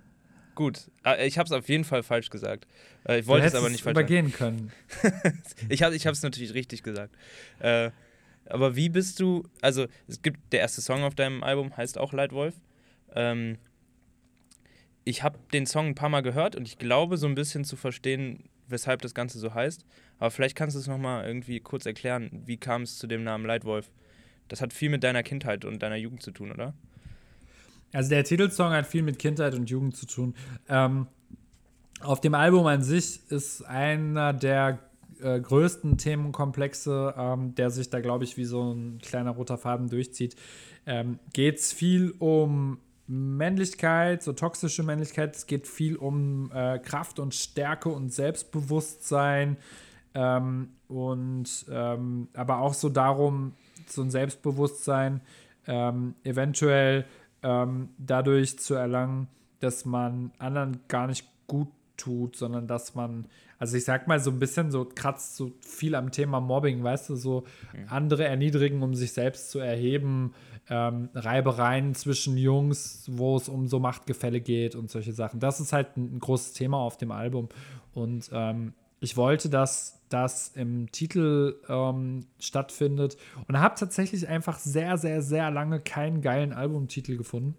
Gut, 0.56 0.92
äh, 1.06 1.26
ich 1.26 1.38
habe 1.38 1.48
es 1.48 1.52
auf 1.54 1.70
jeden 1.70 1.86
Fall 1.86 2.04
falsch 2.04 2.30
gesagt. 2.30 2.68
Äh, 3.08 3.20
ich 3.20 3.28
wollte 3.28 3.48
es 3.48 3.56
aber 3.56 3.70
nicht 3.70 3.84
falsch 3.84 3.94
übergehen 3.94 4.34
können. 4.34 4.72
ich 5.70 5.82
habe 5.82 5.96
es 5.96 6.24
natürlich 6.24 6.54
richtig 6.54 6.84
gesagt. 6.84 7.16
Äh, 7.60 7.92
aber 8.46 8.76
wie 8.76 8.90
bist 8.90 9.20
du, 9.20 9.44
also 9.62 9.88
es 10.08 10.22
gibt, 10.22 10.52
der 10.52 10.60
erste 10.60 10.82
Song 10.82 11.04
auf 11.04 11.16
deinem 11.16 11.44
Album 11.44 11.76
heißt 11.78 11.98
auch 11.98 12.12
Leitwolf. 12.12 12.56
Ähm, 13.16 13.58
ich 15.04 15.24
habe 15.24 15.40
den 15.54 15.66
Song 15.66 15.88
ein 15.88 15.96
paar 15.96 16.10
Mal 16.10 16.22
gehört 16.22 16.56
und 16.56 16.68
ich 16.68 16.78
glaube 16.78 17.18
so 17.18 17.28
ein 17.28 17.36
bisschen 17.36 17.64
zu 17.64 17.76
verstehen, 17.76 18.50
weshalb 18.68 19.02
das 19.02 19.14
Ganze 19.14 19.40
so 19.40 19.54
heißt. 19.54 19.86
Aber 20.20 20.32
vielleicht 20.32 20.56
kannst 20.56 20.76
du 20.76 20.80
es 20.80 20.88
nochmal 20.88 21.26
irgendwie 21.26 21.60
kurz 21.60 21.86
erklären, 21.86 22.44
wie 22.46 22.58
kam 22.58 22.84
es 22.84 22.98
zu 22.98 23.08
dem 23.08 23.24
Namen 23.24 23.46
Leitwolf? 23.46 23.92
Das 24.48 24.62
hat 24.62 24.74
viel 24.74 24.90
mit 24.90 25.04
deiner 25.04 25.24
Kindheit 25.24 25.66
und 25.66 25.82
deiner 25.82 25.96
Jugend 25.96 26.22
zu 26.22 26.32
tun, 26.32 26.52
oder? 26.52 26.74
Also 27.94 28.10
der 28.10 28.24
Titelsong 28.24 28.72
hat 28.72 28.88
viel 28.88 29.04
mit 29.04 29.20
Kindheit 29.20 29.54
und 29.54 29.70
Jugend 29.70 29.96
zu 29.96 30.06
tun. 30.06 30.36
Ähm, 30.70 31.08
auf 32.02 32.22
dem 32.22 32.34
Album 32.34 32.66
an 32.68 32.82
sich 32.82 33.20
ist 33.30 33.64
einer 33.64 34.34
der 34.34 34.80
äh, 35.22 35.40
größten 35.40 35.98
Themenkomplexe, 35.98 37.14
ähm, 37.18 37.56
der 37.56 37.70
sich 37.70 37.90
da, 37.90 38.00
glaube 38.00 38.24
ich, 38.24 38.38
wie 38.38 38.46
so 38.46 38.74
ein 38.74 39.00
kleiner 39.00 39.32
roter 39.32 39.58
Faden 39.58 39.90
durchzieht, 39.90 40.36
ähm, 40.86 41.20
geht 41.34 41.60
es 41.60 41.74
viel 41.74 42.14
um 42.20 42.80
Männlichkeit, 43.12 44.24
so 44.24 44.32
toxische 44.32 44.84
Männlichkeit. 44.84 45.36
Es 45.36 45.46
geht 45.46 45.68
viel 45.68 45.98
um 45.98 46.50
äh, 46.54 46.80
Kraft 46.80 47.20
und 47.20 47.36
Stärke 47.36 47.90
und 47.90 48.14
Selbstbewusstsein. 48.14 49.58
Ähm, 50.14 50.70
und 50.88 51.66
ähm, 51.70 52.30
aber 52.34 52.60
auch 52.60 52.74
so 52.74 52.88
darum, 52.88 53.54
so 53.86 54.02
ein 54.02 54.12
Selbstbewusstsein 54.12 55.20
ähm, 55.68 56.16
eventuell 56.24 57.06
ähm, 57.44 57.90
dadurch 57.98 58.58
zu 58.60 58.76
erlangen, 58.76 59.28
dass 59.60 59.84
man 59.84 60.32
anderen 60.38 60.80
gar 60.88 61.08
nicht 61.08 61.28
gut 61.48 61.68
tut, 61.98 62.36
sondern 62.38 62.66
dass 62.68 62.96
man, 62.96 63.26
also 63.60 63.76
ich 63.76 63.84
sag 63.84 64.08
mal 64.08 64.20
so 64.20 64.32
ein 64.32 64.40
bisschen 64.40 64.72
so 64.72 64.86
kratzt 64.86 65.36
so 65.36 65.52
viel 65.60 65.96
am 65.96 66.12
Thema 66.12 66.40
Mobbing, 66.40 66.82
weißt 66.82 67.10
du, 67.10 67.16
so 67.16 67.44
mhm. 67.74 67.86
andere 67.90 68.24
erniedrigen, 68.26 68.82
um 68.82 68.96
sich 68.96 69.12
selbst 69.12 69.52
zu 69.52 69.60
erheben, 69.60 70.34
ähm, 70.72 71.10
Reibereien 71.14 71.94
zwischen 71.94 72.38
Jungs, 72.38 73.04
wo 73.12 73.36
es 73.36 73.50
um 73.50 73.68
so 73.68 73.80
Machtgefälle 73.80 74.40
geht 74.40 74.74
und 74.74 74.90
solche 74.90 75.12
Sachen. 75.12 75.42
Das 75.42 75.60
ist 75.60 75.74
halt 75.74 75.98
ein, 75.98 76.16
ein 76.16 76.20
großes 76.20 76.54
Thema 76.54 76.78
auf 76.78 76.98
dem 76.98 77.12
Album 77.12 77.50
und 77.94 78.30
ähm, 78.32 78.74
ich 79.02 79.18
wollte, 79.18 79.50
dass 79.50 80.00
das 80.10 80.52
im 80.56 80.92
Titel 80.92 81.60
ähm, 81.68 82.26
stattfindet 82.40 83.18
und 83.48 83.60
habe 83.60 83.76
tatsächlich 83.78 84.28
einfach 84.28 84.60
sehr, 84.60 84.98
sehr, 84.98 85.22
sehr 85.22 85.52
lange 85.52 85.80
keinen 85.80 86.22
geilen 86.22 86.54
Albumtitel 86.54 87.18
gefunden. 87.18 87.56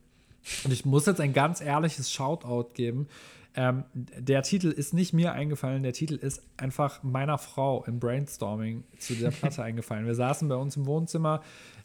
Und 0.64 0.72
ich 0.72 0.84
muss 0.84 1.06
jetzt 1.06 1.20
ein 1.20 1.32
ganz 1.32 1.60
ehrliches 1.60 2.12
Shoutout 2.12 2.70
geben. 2.74 3.08
Ähm, 3.54 3.84
der 3.92 4.42
Titel 4.42 4.68
ist 4.68 4.94
nicht 4.94 5.12
mir 5.12 5.32
eingefallen, 5.32 5.82
der 5.82 5.92
Titel 5.92 6.14
ist 6.14 6.42
einfach 6.56 7.02
meiner 7.02 7.36
Frau 7.38 7.84
im 7.84 8.00
Brainstorming 8.00 8.84
zu 8.98 9.14
der 9.14 9.30
Platte 9.32 9.62
eingefallen. 9.62 10.06
Wir 10.06 10.14
saßen 10.14 10.48
bei 10.48 10.56
uns 10.56 10.76
im 10.76 10.86
Wohnzimmer 10.86 11.42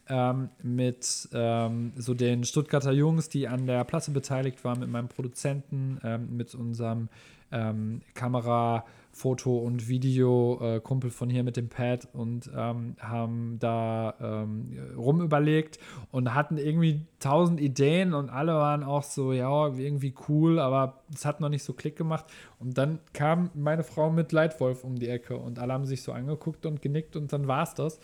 ähm, 0.10 0.50
mit 0.62 1.30
ähm, 1.34 1.94
so 1.96 2.14
den 2.14 2.44
Stuttgarter 2.44 2.92
Jungs, 2.92 3.30
die 3.30 3.48
an 3.48 3.68
der 3.68 3.84
Platte 3.84 4.12
beteiligt 4.12 4.64
waren, 4.64 4.80
mit 4.80 4.90
meinem 4.90 5.08
Produzenten, 5.08 6.00
ähm, 6.04 6.36
mit 6.36 6.56
unserem 6.56 7.10
ähm, 7.52 8.02
Kamera- 8.14 8.84
Foto- 9.18 9.58
und 9.58 9.88
Video-Kumpel 9.88 11.10
äh, 11.10 11.14
von 11.14 11.30
hier 11.32 11.44
mit 11.44 11.58
dem 11.58 11.70
Pad 11.70 12.08
und 12.14 12.52
ähm, 12.56 12.96
haben 13.00 13.58
da 13.60 14.14
ähm, 14.22 14.78
rumüberlegt 14.96 15.80
und 16.12 16.36
hatten 16.36 16.60
irgendwie 16.60 17.02
tausend 17.20 17.60
Ideen 17.60 18.14
und 18.14 18.30
alle 18.30 18.54
waren 18.54 18.84
auch 18.84 19.02
so, 19.02 19.34
ja, 19.34 19.70
irgendwie 19.70 20.14
cool, 20.30 20.60
aber 20.60 21.02
es 21.12 21.26
hat 21.26 21.42
noch 21.42 21.50
nicht 21.50 21.64
so 21.64 21.74
Klick 21.74 21.96
gemacht. 21.96 22.26
Und 22.60 22.78
dann 22.78 23.00
kam 23.14 23.50
meine 23.56 23.84
Frau 23.84 24.12
mit 24.12 24.32
Leitwolf 24.32 24.84
um 24.84 25.00
die 25.00 25.10
Ecke 25.10 25.36
und 25.36 25.58
alle 25.58 25.74
haben 25.74 25.88
sich 25.88 26.04
so 26.04 26.12
angeguckt 26.12 26.68
und 26.68 26.84
genickt 26.84 27.16
und 27.16 27.34
dann 27.34 27.48
war 27.48 27.64
es 27.64 27.74
das. 27.74 28.00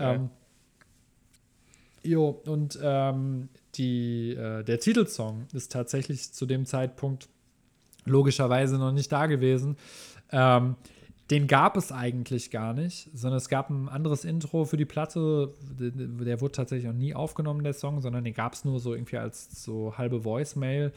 Ja. 0.00 0.14
Ähm, 0.14 0.30
jo, 2.06 2.40
und 2.46 2.78
ähm, 2.82 3.48
die, 3.74 4.32
äh, 4.32 4.62
der 4.64 4.80
Titelsong 4.80 5.46
ist 5.52 5.72
tatsächlich 5.72 6.32
zu 6.32 6.46
dem 6.46 6.66
Zeitpunkt 6.66 7.28
logischerweise 8.04 8.78
noch 8.78 8.92
nicht 8.92 9.10
da 9.12 9.26
gewesen. 9.26 9.76
Ähm, 10.30 10.76
den 11.30 11.48
gab 11.48 11.76
es 11.76 11.90
eigentlich 11.90 12.52
gar 12.52 12.72
nicht, 12.72 13.10
sondern 13.12 13.38
es 13.38 13.48
gab 13.48 13.68
ein 13.68 13.88
anderes 13.88 14.24
Intro 14.24 14.64
für 14.64 14.76
die 14.76 14.84
Platte. 14.84 15.52
Der 15.80 16.40
wurde 16.40 16.52
tatsächlich 16.52 16.88
auch 16.88 16.94
nie 16.94 17.14
aufgenommen, 17.14 17.64
der 17.64 17.72
Song, 17.72 18.00
sondern 18.00 18.22
den 18.22 18.32
gab 18.32 18.52
es 18.52 18.64
nur 18.64 18.78
so 18.78 18.94
irgendwie 18.94 19.16
als 19.16 19.64
so 19.64 19.98
halbe 19.98 20.24
Voicemail. 20.24 20.92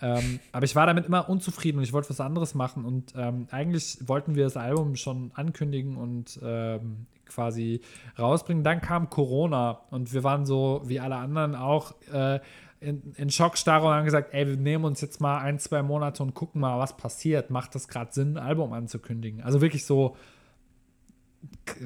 Ähm, 0.00 0.40
aber 0.52 0.64
ich 0.64 0.74
war 0.74 0.86
damit 0.86 1.04
immer 1.04 1.28
unzufrieden 1.28 1.78
und 1.78 1.84
ich 1.84 1.92
wollte 1.92 2.08
was 2.08 2.20
anderes 2.20 2.54
machen. 2.54 2.86
Und 2.86 3.12
ähm, 3.16 3.48
eigentlich 3.50 3.98
wollten 4.06 4.34
wir 4.34 4.44
das 4.44 4.56
Album 4.56 4.96
schon 4.96 5.30
ankündigen 5.34 5.98
und 5.98 6.40
ähm, 6.42 7.06
quasi 7.26 7.80
rausbringen. 8.18 8.64
Dann 8.64 8.80
kam 8.80 9.10
Corona 9.10 9.80
und 9.90 10.12
wir 10.12 10.24
waren 10.24 10.46
so, 10.46 10.82
wie 10.84 11.00
alle 11.00 11.16
anderen 11.16 11.54
auch, 11.54 11.94
äh, 12.12 12.40
in, 12.80 13.14
in 13.16 13.30
Schockstarre 13.30 13.86
und 13.86 13.94
haben 13.94 14.04
gesagt, 14.04 14.32
ey, 14.32 14.46
wir 14.46 14.56
nehmen 14.56 14.84
uns 14.84 15.00
jetzt 15.00 15.20
mal 15.20 15.38
ein, 15.38 15.58
zwei 15.58 15.82
Monate 15.82 16.22
und 16.22 16.34
gucken 16.34 16.60
mal, 16.60 16.78
was 16.78 16.96
passiert. 16.96 17.50
Macht 17.50 17.74
das 17.74 17.88
gerade 17.88 18.12
Sinn, 18.12 18.36
ein 18.36 18.44
Album 18.44 18.72
anzukündigen? 18.72 19.42
Also 19.42 19.60
wirklich 19.60 19.86
so, 19.86 20.16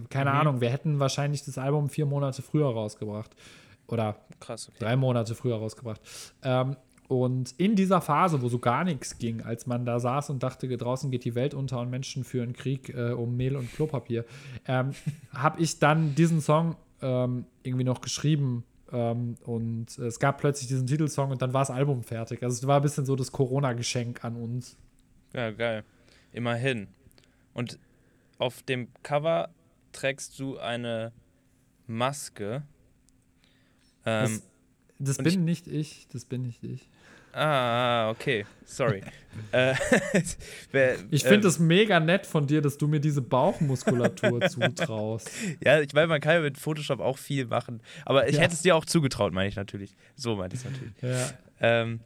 keine 0.09 0.31
mhm. 0.31 0.37
Ahnung, 0.37 0.61
wir 0.61 0.71
hätten 0.71 0.99
wahrscheinlich 0.99 1.45
das 1.45 1.59
Album 1.59 1.89
vier 1.89 2.07
Monate 2.07 2.43
früher 2.43 2.67
rausgebracht. 2.67 3.35
Oder 3.87 4.17
Krass, 4.39 4.69
okay. 4.69 4.79
drei 4.79 4.97
Monate 4.97 5.35
früher 5.35 5.57
rausgebracht. 5.57 6.01
Ähm, 6.43 6.77
und 7.11 7.57
in 7.59 7.75
dieser 7.75 8.01
Phase, 8.01 8.41
wo 8.41 8.49
so 8.49 8.61
gar 8.61 8.85
nichts 8.85 9.19
ging, 9.19 9.41
als 9.41 9.67
man 9.67 9.85
da 9.85 9.99
saß 9.99 10.31
und 10.31 10.45
dachte, 10.45 10.69
draußen 10.69 11.11
geht 11.11 11.25
die 11.25 11.35
Welt 11.35 11.55
unter 11.55 11.81
und 11.81 11.91
Menschen 11.91 12.23
führen 12.23 12.53
Krieg 12.53 12.91
äh, 12.91 13.11
um 13.11 13.37
Mehl 13.37 13.57
und 13.57 13.73
Klopapier, 13.73 14.25
ähm, 14.69 14.93
habe 15.35 15.61
ich 15.61 15.81
dann 15.81 16.15
diesen 16.15 16.41
Song 16.41 16.77
ähm, 17.03 17.47
irgendwie 17.65 17.83
noch 17.83 18.01
geschrieben 18.01 18.63
ähm, 18.93 19.37
und 19.45 19.99
es 19.99 20.21
gab 20.21 20.39
plötzlich 20.39 20.69
diesen 20.69 20.87
Titelsong 20.87 21.33
und 21.33 21.43
dann 21.43 21.53
war 21.53 21.63
das 21.63 21.73
Album 21.73 22.05
fertig. 22.05 22.45
Also 22.45 22.55
es 22.55 22.67
war 22.69 22.77
ein 22.77 22.83
bisschen 22.83 23.05
so 23.05 23.17
das 23.17 23.33
Corona-Geschenk 23.33 24.25
an 24.25 24.37
uns. 24.37 24.77
Ja, 25.35 25.51
geil. 25.51 25.83
Immerhin. 26.33 26.87
Und 27.55 27.81
auf 28.39 28.63
dem 28.63 28.87
Cover 29.03 29.49
trägst 29.91 30.39
du 30.39 30.59
eine 30.59 31.11
Maske. 31.89 32.63
Ähm, 34.07 34.43
das, 35.01 35.17
das 35.17 35.25
bin 35.25 35.33
ich, 35.33 35.39
nicht 35.39 35.67
ich, 35.67 36.07
das 36.13 36.25
bin 36.25 36.43
nicht 36.43 36.63
ich. 36.63 36.89
Ah, 37.33 38.11
okay. 38.11 38.45
Sorry. 38.65 39.03
äh, 39.53 39.75
ich 41.11 41.25
finde 41.25 41.49
es 41.49 41.59
ähm, 41.59 41.67
mega 41.67 42.01
nett 42.01 42.27
von 42.27 42.47
dir, 42.47 42.61
dass 42.61 42.79
du 42.79 42.89
mir 42.89 43.01
diese 43.01 43.23
Bauchmuskulatur 43.23 44.41
zutraust. 44.49 45.31
Ja, 45.65 45.81
ich 45.81 45.93
meine, 45.93 46.09
man 46.09 46.21
kann 46.21 46.35
ja 46.35 46.41
mit 46.41 46.59
Photoshop 46.59 47.01
auch 47.01 47.19
viel 47.19 47.47
machen. 47.47 47.81
Aber 48.05 48.29
ich 48.29 48.37
ja. 48.37 48.43
hätte 48.43 48.55
es 48.55 48.63
dir 48.63 48.77
auch 48.77 48.85
zugetraut, 48.85 49.33
meine 49.33 49.49
ich 49.49 49.57
natürlich. 49.57 49.97
So 50.17 50.37
meinte 50.37 50.57
ich 50.57 50.65
es 50.65 50.71
natürlich. 50.71 50.95
Ja. 51.03 51.31
Ähm, 51.61 52.01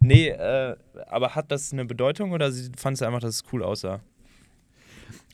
nee, 0.00 0.28
äh, 0.28 0.76
aber 1.08 1.34
hat 1.34 1.50
das 1.50 1.72
eine 1.72 1.84
Bedeutung 1.84 2.32
oder 2.32 2.50
fandest 2.76 3.02
du 3.02 3.06
einfach, 3.06 3.20
dass 3.20 3.36
es 3.36 3.44
cool 3.52 3.62
aussah? 3.62 4.00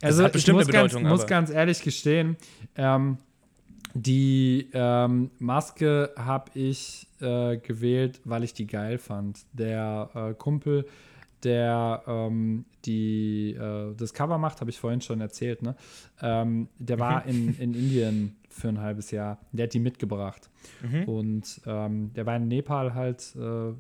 Also, 0.03 0.27
ich 0.27 0.47
muss, 0.53 0.69
ganz, 0.69 0.93
muss 0.95 1.27
ganz 1.27 1.51
ehrlich 1.51 1.83
gestehen, 1.83 2.37
ähm, 2.77 3.19
die 3.95 4.69
ähm, 4.75 5.31
Maske 5.39 6.13
habe 6.17 6.51
ich 6.55 7.06
äh, 7.21 7.57
gewählt, 7.59 8.21
weil 8.25 8.45
ich 8.45 8.55
die 8.55 8.67
geil 8.67 8.99
fand. 8.99 9.47
Der 9.53 10.11
äh, 10.15 10.35
Kumpel, 10.35 10.87
der 11.43 12.03
ähm, 12.07 12.65
die, 12.85 13.53
äh, 13.53 13.95
das 13.95 14.15
Cover 14.15 14.39
macht, 14.39 14.61
habe 14.61 14.71
ich 14.71 14.79
vorhin 14.79 15.01
schon 15.01 15.21
erzählt, 15.21 15.63
ne? 15.63 15.77
Ähm, 16.21 16.69
der 16.79 16.99
war 16.99 17.25
mhm. 17.25 17.31
in, 17.31 17.59
in 17.59 17.75
Indien 17.75 18.37
für 18.49 18.69
ein 18.69 18.81
halbes 18.81 19.11
Jahr. 19.11 19.39
Der 19.53 19.65
hat 19.65 19.75
die 19.75 19.81
mitgebracht. 19.81 20.51
Mhm. 20.83 21.05
Und 21.05 21.61
ähm, 21.67 22.13
der 22.15 22.27
war 22.27 22.37
in 22.37 22.49
Nepal 22.49 22.95
halt 22.95 23.35
äh, 23.37 23.73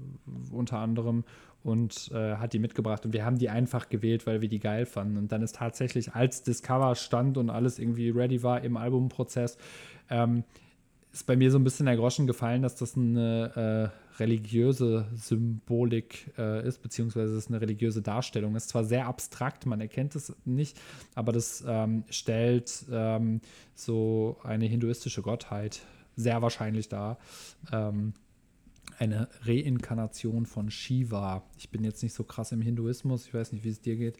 unter 0.52 0.78
anderem 0.78 1.24
und 1.62 2.12
äh, 2.14 2.36
hat 2.36 2.52
die 2.52 2.58
mitgebracht. 2.58 3.04
Und 3.04 3.12
wir 3.12 3.24
haben 3.24 3.38
die 3.38 3.48
einfach 3.48 3.88
gewählt, 3.88 4.26
weil 4.26 4.40
wir 4.40 4.48
die 4.48 4.60
geil 4.60 4.86
fanden. 4.86 5.16
Und 5.16 5.32
dann 5.32 5.42
ist 5.42 5.56
tatsächlich, 5.56 6.14
als 6.14 6.42
Discover 6.42 6.94
stand 6.94 7.38
und 7.38 7.50
alles 7.50 7.78
irgendwie 7.78 8.10
ready 8.10 8.42
war 8.42 8.60
im 8.62 8.76
Albumprozess, 8.76 9.58
ähm, 10.08 10.44
ist 11.16 11.26
bei 11.26 11.34
mir 11.34 11.50
so 11.50 11.58
ein 11.58 11.64
bisschen 11.64 11.86
der 11.86 11.96
Groschen 11.96 12.26
gefallen, 12.26 12.60
dass 12.60 12.74
das 12.74 12.94
eine 12.94 13.90
äh, 14.14 14.20
religiöse 14.20 15.06
Symbolik 15.14 16.30
äh, 16.36 16.66
ist, 16.66 16.82
beziehungsweise 16.82 17.34
es 17.36 17.48
eine 17.48 17.60
religiöse 17.60 18.02
Darstellung. 18.02 18.54
ist 18.54 18.68
zwar 18.68 18.84
sehr 18.84 19.06
abstrakt, 19.06 19.64
man 19.64 19.80
erkennt 19.80 20.14
es 20.14 20.34
nicht, 20.44 20.78
aber 21.14 21.32
das 21.32 21.64
ähm, 21.66 22.04
stellt 22.10 22.84
ähm, 22.90 23.40
so 23.74 24.36
eine 24.42 24.66
hinduistische 24.66 25.22
Gottheit 25.22 25.80
sehr 26.16 26.42
wahrscheinlich 26.42 26.90
dar. 26.90 27.18
Ähm, 27.72 28.12
eine 28.98 29.28
Reinkarnation 29.42 30.44
von 30.44 30.70
Shiva. 30.70 31.42
Ich 31.58 31.70
bin 31.70 31.82
jetzt 31.82 32.02
nicht 32.02 32.14
so 32.14 32.24
krass 32.24 32.52
im 32.52 32.60
Hinduismus, 32.60 33.26
ich 33.26 33.34
weiß 33.34 33.52
nicht, 33.52 33.64
wie 33.64 33.70
es 33.70 33.80
dir 33.80 33.96
geht. 33.96 34.16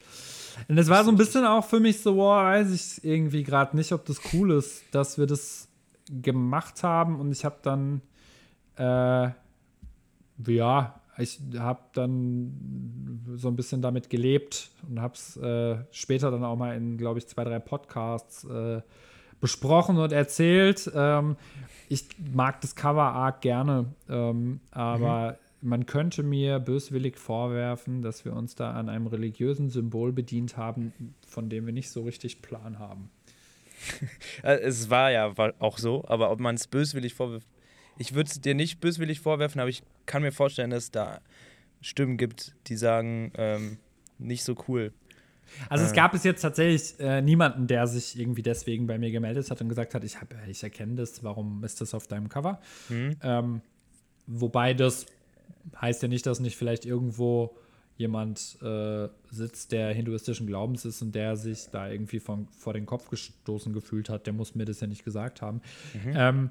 Und 0.67 0.77
es 0.77 0.89
war 0.89 1.03
so 1.03 1.11
ein 1.11 1.17
bisschen 1.17 1.45
auch 1.45 1.65
für 1.65 1.79
mich 1.79 2.01
so, 2.01 2.15
boah, 2.15 2.43
weiß 2.43 2.71
ich 2.71 3.03
irgendwie 3.03 3.43
gerade 3.43 3.75
nicht, 3.75 3.91
ob 3.91 4.05
das 4.05 4.19
cool 4.33 4.51
ist, 4.51 4.83
dass 4.91 5.17
wir 5.17 5.27
das 5.27 5.66
gemacht 6.09 6.83
haben 6.83 7.19
und 7.19 7.31
ich 7.31 7.45
habe 7.45 7.57
dann, 7.61 8.01
äh, 8.77 9.29
ja, 10.47 11.01
ich 11.17 11.39
habe 11.57 11.79
dann 11.93 13.21
so 13.35 13.47
ein 13.47 13.55
bisschen 13.55 13.81
damit 13.81 14.09
gelebt 14.09 14.69
und 14.87 15.01
habe 15.01 15.15
es 15.15 15.37
äh, 15.37 15.77
später 15.91 16.31
dann 16.31 16.43
auch 16.43 16.55
mal 16.55 16.75
in, 16.75 16.97
glaube 16.97 17.19
ich, 17.19 17.27
zwei, 17.27 17.43
drei 17.43 17.59
Podcasts 17.59 18.43
äh, 18.43 18.81
besprochen 19.39 19.97
und 19.97 20.11
erzählt. 20.11 20.91
Ähm, 20.93 21.37
ich 21.89 22.05
mag 22.33 22.61
das 22.61 22.75
Cover 22.75 23.03
arg 23.03 23.41
gerne, 23.41 23.85
ähm, 24.09 24.59
aber 24.71 25.37
mhm. 25.61 25.69
man 25.69 25.85
könnte 25.85 26.21
mir 26.21 26.59
böswillig 26.59 27.17
vorwerfen, 27.17 28.01
dass 28.01 28.25
wir 28.25 28.33
uns 28.33 28.55
da 28.55 28.73
an 28.73 28.89
einem 28.89 29.07
religiösen 29.07 29.69
Symbol 29.69 30.11
bedient 30.11 30.57
haben, 30.57 30.93
von 31.27 31.49
dem 31.49 31.65
wir 31.65 31.73
nicht 31.73 31.89
so 31.89 32.03
richtig 32.03 32.41
Plan 32.41 32.77
haben. 32.77 33.09
Äh, 34.43 34.59
es 34.59 34.89
war 34.89 35.11
ja 35.11 35.33
auch 35.59 35.77
so, 35.77 36.05
aber 36.07 36.31
ob 36.31 36.39
man 36.39 36.55
es 36.55 36.67
böswillig 36.67 37.13
vorwirft, 37.13 37.47
ich 37.97 38.13
würde 38.13 38.29
es 38.29 38.39
dir 38.39 38.53
nicht 38.53 38.79
böswillig 38.79 39.19
vorwerfen, 39.19 39.59
aber 39.59 39.69
ich 39.69 39.83
kann 40.05 40.21
mir 40.21 40.31
vorstellen, 40.31 40.69
dass 40.69 40.85
es 40.85 40.91
da 40.91 41.21
Stimmen 41.81 42.17
gibt, 42.17 42.55
die 42.67 42.75
sagen, 42.75 43.31
ähm, 43.35 43.77
nicht 44.19 44.43
so 44.43 44.55
cool. 44.67 44.93
Also 45.69 45.85
es 45.85 45.91
äh. 45.91 45.95
gab 45.95 46.11
bis 46.11 46.23
jetzt 46.23 46.41
tatsächlich 46.41 46.99
äh, 46.99 47.21
niemanden, 47.21 47.67
der 47.67 47.87
sich 47.87 48.19
irgendwie 48.19 48.43
deswegen 48.43 48.87
bei 48.87 48.97
mir 48.97 49.11
gemeldet 49.11 49.49
hat 49.49 49.61
und 49.61 49.69
gesagt 49.69 49.93
hat, 49.93 50.03
ich, 50.03 50.19
hab, 50.19 50.33
ich 50.47 50.63
erkenne 50.63 50.95
das, 50.95 51.23
warum 51.23 51.63
ist 51.63 51.81
das 51.81 51.93
auf 51.93 52.07
deinem 52.07 52.29
Cover? 52.29 52.59
Mhm. 52.89 53.17
Ähm, 53.21 53.61
wobei 54.27 54.73
das 54.73 55.05
heißt 55.79 56.01
ja 56.01 56.07
nicht, 56.07 56.25
dass 56.25 56.39
nicht 56.39 56.57
vielleicht 56.57 56.85
irgendwo 56.85 57.55
jemand 57.97 58.57
äh, 58.61 59.09
sitzt, 59.31 59.71
der 59.71 59.91
hinduistischen 59.93 60.45
Glaubens 60.47 60.85
ist 60.85 61.01
und 61.01 61.15
der 61.15 61.35
sich 61.35 61.67
da 61.71 61.89
irgendwie 61.89 62.19
von, 62.19 62.47
vor 62.47 62.73
den 62.73 62.85
Kopf 62.85 63.09
gestoßen 63.09 63.73
gefühlt 63.73 64.09
hat, 64.09 64.27
der 64.27 64.33
muss 64.33 64.55
mir 64.55 64.65
das 64.65 64.79
ja 64.79 64.87
nicht 64.87 65.03
gesagt 65.03 65.41
haben. 65.41 65.61
Mhm. 65.93 66.13
Ähm, 66.15 66.49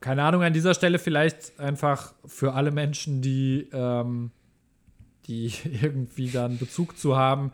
keine 0.00 0.24
Ahnung, 0.24 0.42
an 0.42 0.52
dieser 0.52 0.74
Stelle 0.74 0.98
vielleicht 0.98 1.58
einfach 1.60 2.12
für 2.26 2.54
alle 2.54 2.72
Menschen, 2.72 3.22
die, 3.22 3.68
ähm, 3.72 4.32
die 5.26 5.52
irgendwie 5.82 6.28
dann 6.28 6.58
Bezug 6.58 6.98
zu 6.98 7.16
haben, 7.16 7.52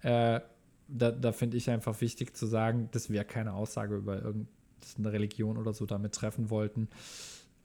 äh, 0.00 0.40
da, 0.88 1.10
da 1.10 1.32
finde 1.32 1.56
ich 1.56 1.70
einfach 1.70 2.00
wichtig 2.00 2.36
zu 2.36 2.46
sagen, 2.46 2.88
dass 2.92 3.10
wir 3.10 3.24
keine 3.24 3.52
Aussage 3.52 3.96
über 3.96 4.22
irgendeine 4.22 5.12
Religion 5.12 5.56
oder 5.56 5.72
so 5.72 5.86
damit 5.86 6.14
treffen 6.14 6.50
wollten. 6.50 6.88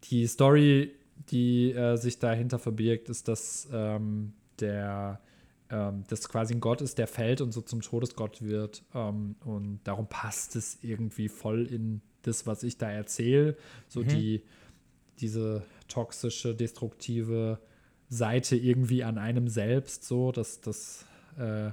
Die 0.05 0.27
Story, 0.27 0.93
die 1.29 1.71
äh, 1.71 1.95
sich 1.95 2.19
dahinter 2.19 2.59
verbirgt, 2.59 3.09
ist, 3.09 3.27
dass 3.27 3.67
ähm, 3.71 4.33
der 4.59 5.19
ähm, 5.69 6.03
das 6.07 6.29
quasi 6.29 6.53
ein 6.53 6.59
Gott 6.59 6.81
ist, 6.81 6.97
der 6.97 7.07
fällt 7.07 7.41
und 7.41 7.51
so 7.51 7.61
zum 7.61 7.81
Todesgott 7.81 8.41
wird. 8.41 8.83
Ähm, 8.93 9.35
und 9.43 9.79
darum 9.83 10.07
passt 10.07 10.55
es 10.55 10.77
irgendwie 10.81 11.29
voll 11.29 11.65
in 11.67 12.01
das, 12.21 12.47
was 12.47 12.63
ich 12.63 12.77
da 12.77 12.89
erzähle. 12.89 13.57
So 13.87 14.01
mhm. 14.01 14.07
die, 14.07 14.43
diese 15.19 15.63
toxische, 15.87 16.55
destruktive 16.55 17.59
Seite 18.09 18.55
irgendwie 18.55 19.03
an 19.03 19.17
einem 19.17 19.47
selbst, 19.47 20.05
so, 20.05 20.31
dass 20.31 20.61
das 20.61 21.05
äh, 21.37 21.71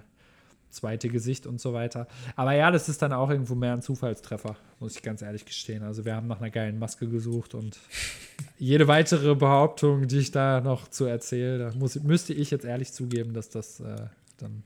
zweite 0.75 1.09
Gesicht 1.09 1.47
und 1.47 1.61
so 1.61 1.72
weiter. 1.72 2.07
Aber 2.37 2.53
ja, 2.53 2.70
das 2.70 2.89
ist 2.89 3.01
dann 3.03 3.12
auch 3.12 3.31
irgendwo 3.31 3.55
mehr 3.55 3.72
ein 3.72 3.83
Zufallstreffer, 3.83 4.57
muss 4.81 4.97
ich 4.97 5.03
ganz 5.03 5.22
ehrlich 5.22 5.45
gestehen. 5.45 5.83
Also 5.83 6.05
wir 6.05 6.14
haben 6.14 6.27
nach 6.27 6.41
einer 6.41 6.51
geilen 6.51 6.79
Maske 6.79 7.09
gesucht 7.09 7.55
und 7.55 7.79
jede 8.59 8.89
weitere 8.89 9.35
Behauptung, 9.35 10.09
die 10.09 10.18
ich 10.18 10.31
da 10.31 10.61
noch 10.61 10.89
zu 10.89 11.07
erzähle, 11.07 11.59
da 11.59 11.72
muss, 11.75 11.95
müsste 11.97 12.35
ich 12.35 12.51
jetzt 12.51 12.64
ehrlich 12.64 12.93
zugeben, 12.93 13.33
dass 13.33 13.49
das 13.49 13.81
äh, 13.81 14.07
dann 14.39 14.62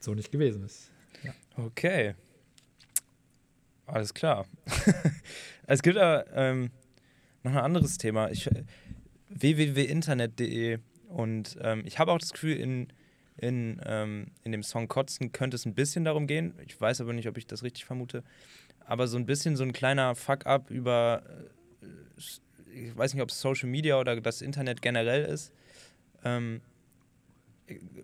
so 0.00 0.14
nicht 0.14 0.30
gewesen 0.30 0.64
ist. 0.64 0.90
Ja. 1.22 1.32
Okay. 1.56 2.14
Alles 3.86 4.14
klar. 4.14 4.46
es 5.66 5.82
gibt 5.82 5.96
aber 5.96 6.26
ähm, 6.34 6.70
noch 7.44 7.52
ein 7.52 7.58
anderes 7.58 7.98
Thema. 7.98 8.30
Ich, 8.30 8.48
www.internet.de 9.28 10.78
und 11.08 11.56
ähm, 11.60 11.82
ich 11.86 11.98
habe 11.98 12.12
auch 12.12 12.18
das 12.18 12.32
Gefühl, 12.32 12.56
in 12.56 12.88
in, 13.36 13.80
ähm, 13.84 14.28
in 14.44 14.52
dem 14.52 14.62
Song 14.62 14.88
Kotzen 14.88 15.32
könnte 15.32 15.56
es 15.56 15.66
ein 15.66 15.74
bisschen 15.74 16.04
darum 16.04 16.26
gehen. 16.26 16.54
Ich 16.66 16.80
weiß 16.80 17.00
aber 17.00 17.12
nicht, 17.12 17.28
ob 17.28 17.36
ich 17.36 17.46
das 17.46 17.62
richtig 17.62 17.84
vermute. 17.84 18.22
Aber 18.80 19.08
so 19.08 19.16
ein 19.16 19.26
bisschen 19.26 19.56
so 19.56 19.64
ein 19.64 19.72
kleiner 19.72 20.14
Fuck-up 20.14 20.70
über, 20.70 21.22
äh, 21.82 22.86
ich 22.86 22.96
weiß 22.96 23.14
nicht, 23.14 23.22
ob 23.22 23.30
es 23.30 23.40
Social 23.40 23.68
Media 23.68 23.98
oder 23.98 24.20
das 24.20 24.42
Internet 24.42 24.80
generell 24.80 25.24
ist. 25.24 25.52
Ähm, 26.24 26.60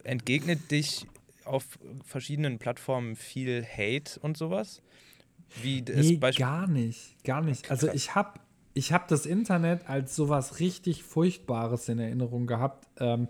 entgegnet 0.04 0.70
dich 0.70 1.06
auf 1.44 1.78
verschiedenen 2.04 2.58
Plattformen 2.58 3.16
viel 3.16 3.64
Hate 3.64 4.18
und 4.20 4.36
sowas? 4.36 4.82
Wie 5.60 5.82
nee, 5.82 6.16
gar 6.36 6.66
nicht, 6.66 7.22
gar 7.24 7.42
nicht. 7.42 7.70
Also 7.70 7.88
ich 7.92 8.14
habe 8.14 8.40
ich 8.74 8.92
hab 8.92 9.08
das 9.08 9.26
Internet 9.26 9.88
als 9.88 10.16
sowas 10.16 10.60
richtig 10.60 11.02
Furchtbares 11.02 11.88
in 11.88 11.98
Erinnerung 11.98 12.46
gehabt. 12.46 12.88
Ähm, 12.98 13.28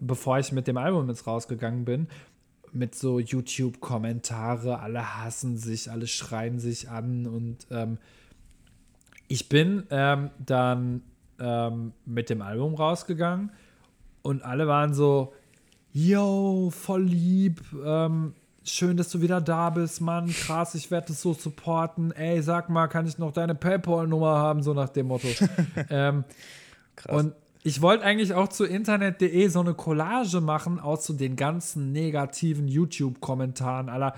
bevor 0.00 0.38
ich 0.38 0.52
mit 0.52 0.66
dem 0.66 0.76
Album 0.76 1.08
jetzt 1.08 1.26
rausgegangen 1.26 1.84
bin, 1.84 2.08
mit 2.72 2.94
so 2.94 3.20
YouTube-Kommentare, 3.20 4.80
alle 4.80 5.16
hassen 5.16 5.56
sich, 5.56 5.90
alle 5.90 6.06
schreien 6.06 6.58
sich 6.58 6.90
an 6.90 7.26
und 7.26 7.66
ähm, 7.70 7.98
ich 9.28 9.48
bin 9.48 9.84
ähm, 9.90 10.30
dann 10.44 11.02
ähm, 11.38 11.92
mit 12.04 12.30
dem 12.30 12.42
Album 12.42 12.74
rausgegangen 12.74 13.52
und 14.22 14.42
alle 14.42 14.66
waren 14.66 14.92
so, 14.92 15.32
yo, 15.92 16.70
voll 16.70 17.04
lieb, 17.04 17.62
ähm, 17.84 18.34
schön, 18.64 18.96
dass 18.96 19.10
du 19.10 19.20
wieder 19.20 19.40
da 19.40 19.70
bist, 19.70 20.00
Mann, 20.00 20.28
krass, 20.28 20.74
ich 20.74 20.90
werde 20.90 21.08
das 21.08 21.22
so 21.22 21.32
supporten, 21.32 22.10
ey, 22.12 22.42
sag 22.42 22.70
mal, 22.70 22.88
kann 22.88 23.06
ich 23.06 23.18
noch 23.18 23.32
deine 23.32 23.54
Paypal-Nummer 23.54 24.36
haben, 24.38 24.62
so 24.62 24.74
nach 24.74 24.88
dem 24.88 25.08
Motto. 25.08 25.28
Ähm, 25.90 26.24
krass. 26.96 27.16
Und 27.16 27.34
ich 27.66 27.80
wollte 27.80 28.04
eigentlich 28.04 28.34
auch 28.34 28.48
zu 28.48 28.66
internet.de 28.66 29.48
so 29.48 29.60
eine 29.60 29.72
Collage 29.72 30.42
machen 30.42 30.78
aus 30.78 31.06
so 31.06 31.14
den 31.14 31.34
ganzen 31.34 31.92
negativen 31.92 32.68
YouTube-Kommentaren 32.68 33.88
aller. 33.88 34.14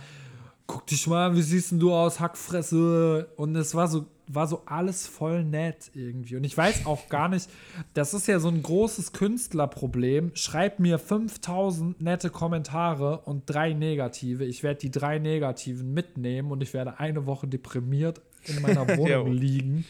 Guck 0.66 0.84
dich 0.88 1.06
mal 1.06 1.28
an, 1.28 1.36
wie 1.36 1.42
siehst 1.42 1.70
denn 1.70 1.78
du 1.78 1.94
aus, 1.94 2.18
Hackfresse? 2.18 3.28
Und 3.36 3.54
es 3.54 3.76
war 3.76 3.86
so, 3.86 4.06
war 4.26 4.48
so 4.48 4.62
alles 4.66 5.06
voll 5.06 5.44
nett 5.44 5.92
irgendwie. 5.94 6.34
Und 6.34 6.42
ich 6.42 6.56
weiß 6.56 6.86
auch 6.86 7.08
gar 7.08 7.28
nicht, 7.28 7.48
das 7.94 8.14
ist 8.14 8.26
ja 8.26 8.40
so 8.40 8.48
ein 8.48 8.64
großes 8.64 9.12
Künstlerproblem. 9.12 10.32
Schreib 10.34 10.80
mir 10.80 10.98
5000 10.98 12.00
nette 12.00 12.30
Kommentare 12.30 13.20
und 13.26 13.44
drei 13.46 13.74
negative. 13.74 14.44
Ich 14.44 14.64
werde 14.64 14.80
die 14.80 14.90
drei 14.90 15.20
negativen 15.20 15.94
mitnehmen 15.94 16.50
und 16.50 16.64
ich 16.64 16.74
werde 16.74 16.98
eine 16.98 17.26
Woche 17.26 17.46
deprimiert 17.46 18.20
in 18.48 18.60
meiner 18.60 18.88
Wohnung 18.98 19.32
liegen, 19.32 19.84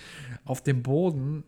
auf 0.44 0.62
dem 0.62 0.82
Boden, 0.82 1.44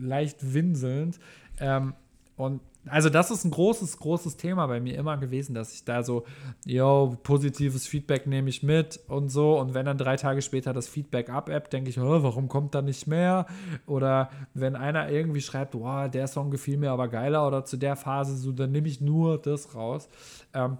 leicht 0.00 0.54
winselnd. 0.54 1.18
Ähm, 1.60 1.94
und 2.36 2.60
also 2.86 3.10
das 3.10 3.30
ist 3.30 3.44
ein 3.44 3.50
großes, 3.50 3.98
großes 3.98 4.36
Thema 4.36 4.66
bei 4.66 4.80
mir 4.80 4.96
immer 4.96 5.16
gewesen, 5.16 5.54
dass 5.54 5.74
ich 5.74 5.84
da 5.84 6.02
so, 6.02 6.24
yo, 6.64 7.16
positives 7.22 7.86
Feedback 7.86 8.26
nehme 8.26 8.48
ich 8.48 8.62
mit 8.62 9.00
und 9.08 9.28
so. 9.28 9.58
Und 9.58 9.74
wenn 9.74 9.86
dann 9.86 9.98
drei 9.98 10.16
Tage 10.16 10.42
später 10.42 10.72
das 10.72 10.88
Feedback 10.88 11.30
ab-App, 11.30 11.70
denke 11.70 11.90
ich, 11.90 12.00
warum 12.00 12.48
kommt 12.48 12.74
da 12.74 12.82
nicht 12.82 13.06
mehr? 13.06 13.46
Oder 13.86 14.30
wenn 14.54 14.76
einer 14.76 15.10
irgendwie 15.10 15.40
schreibt, 15.40 15.74
wow, 15.74 16.08
der 16.10 16.28
Song 16.28 16.50
gefiel 16.50 16.78
mir 16.78 16.92
aber 16.92 17.08
geiler 17.08 17.46
oder 17.46 17.64
zu 17.64 17.76
der 17.76 17.96
Phase 17.96 18.36
so, 18.36 18.52
dann 18.52 18.72
nehme 18.72 18.88
ich 18.88 19.00
nur 19.00 19.38
das 19.38 19.74
raus. 19.74 20.08
Ähm, 20.54 20.78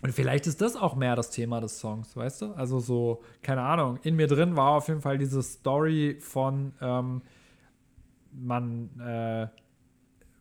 und 0.00 0.12
vielleicht 0.12 0.46
ist 0.46 0.60
das 0.60 0.76
auch 0.76 0.94
mehr 0.94 1.16
das 1.16 1.30
Thema 1.30 1.60
des 1.60 1.80
Songs, 1.80 2.16
weißt 2.16 2.42
du? 2.42 2.52
Also 2.52 2.78
so, 2.78 3.20
keine 3.42 3.62
Ahnung, 3.62 3.98
in 4.02 4.14
mir 4.14 4.28
drin 4.28 4.56
war 4.56 4.70
auf 4.70 4.88
jeden 4.88 5.00
Fall 5.00 5.18
diese 5.18 5.42
Story 5.42 6.18
von, 6.20 6.72
ähm, 6.80 7.22
man, 8.32 8.90
äh, 9.00 9.48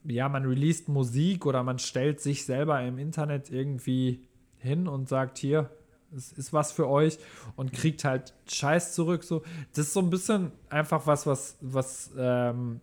ja, 0.08 0.30
man 0.30 0.45
released 0.45 0.88
Musik 0.88 1.45
oder 1.45 1.64
man 1.64 1.80
stellt 1.80 2.22
sich 2.22 2.45
selber 2.45 2.82
im 2.82 2.97
Internet 2.97 3.51
irgendwie 3.51 4.28
hin 4.60 4.88
und 4.88 5.10
sagt, 5.10 5.38
hier, 5.38 5.70
es 6.16 6.32
ist 6.32 6.53
was 6.53 6.72
für 6.72 6.88
euch 6.88 7.18
und 7.55 7.74
kriegt 7.74 8.03
halt 8.03 8.34
Scheiß 8.49 8.93
zurück. 8.93 9.24
So, 9.24 9.43
das 9.74 9.88
ist 9.88 9.93
so 9.93 9.99
ein 9.99 10.10
bisschen 10.10 10.51
einfach 10.70 11.05
was, 11.05 11.28
was, 11.28 11.58
was, 11.62 12.12
ähm, 12.18 12.80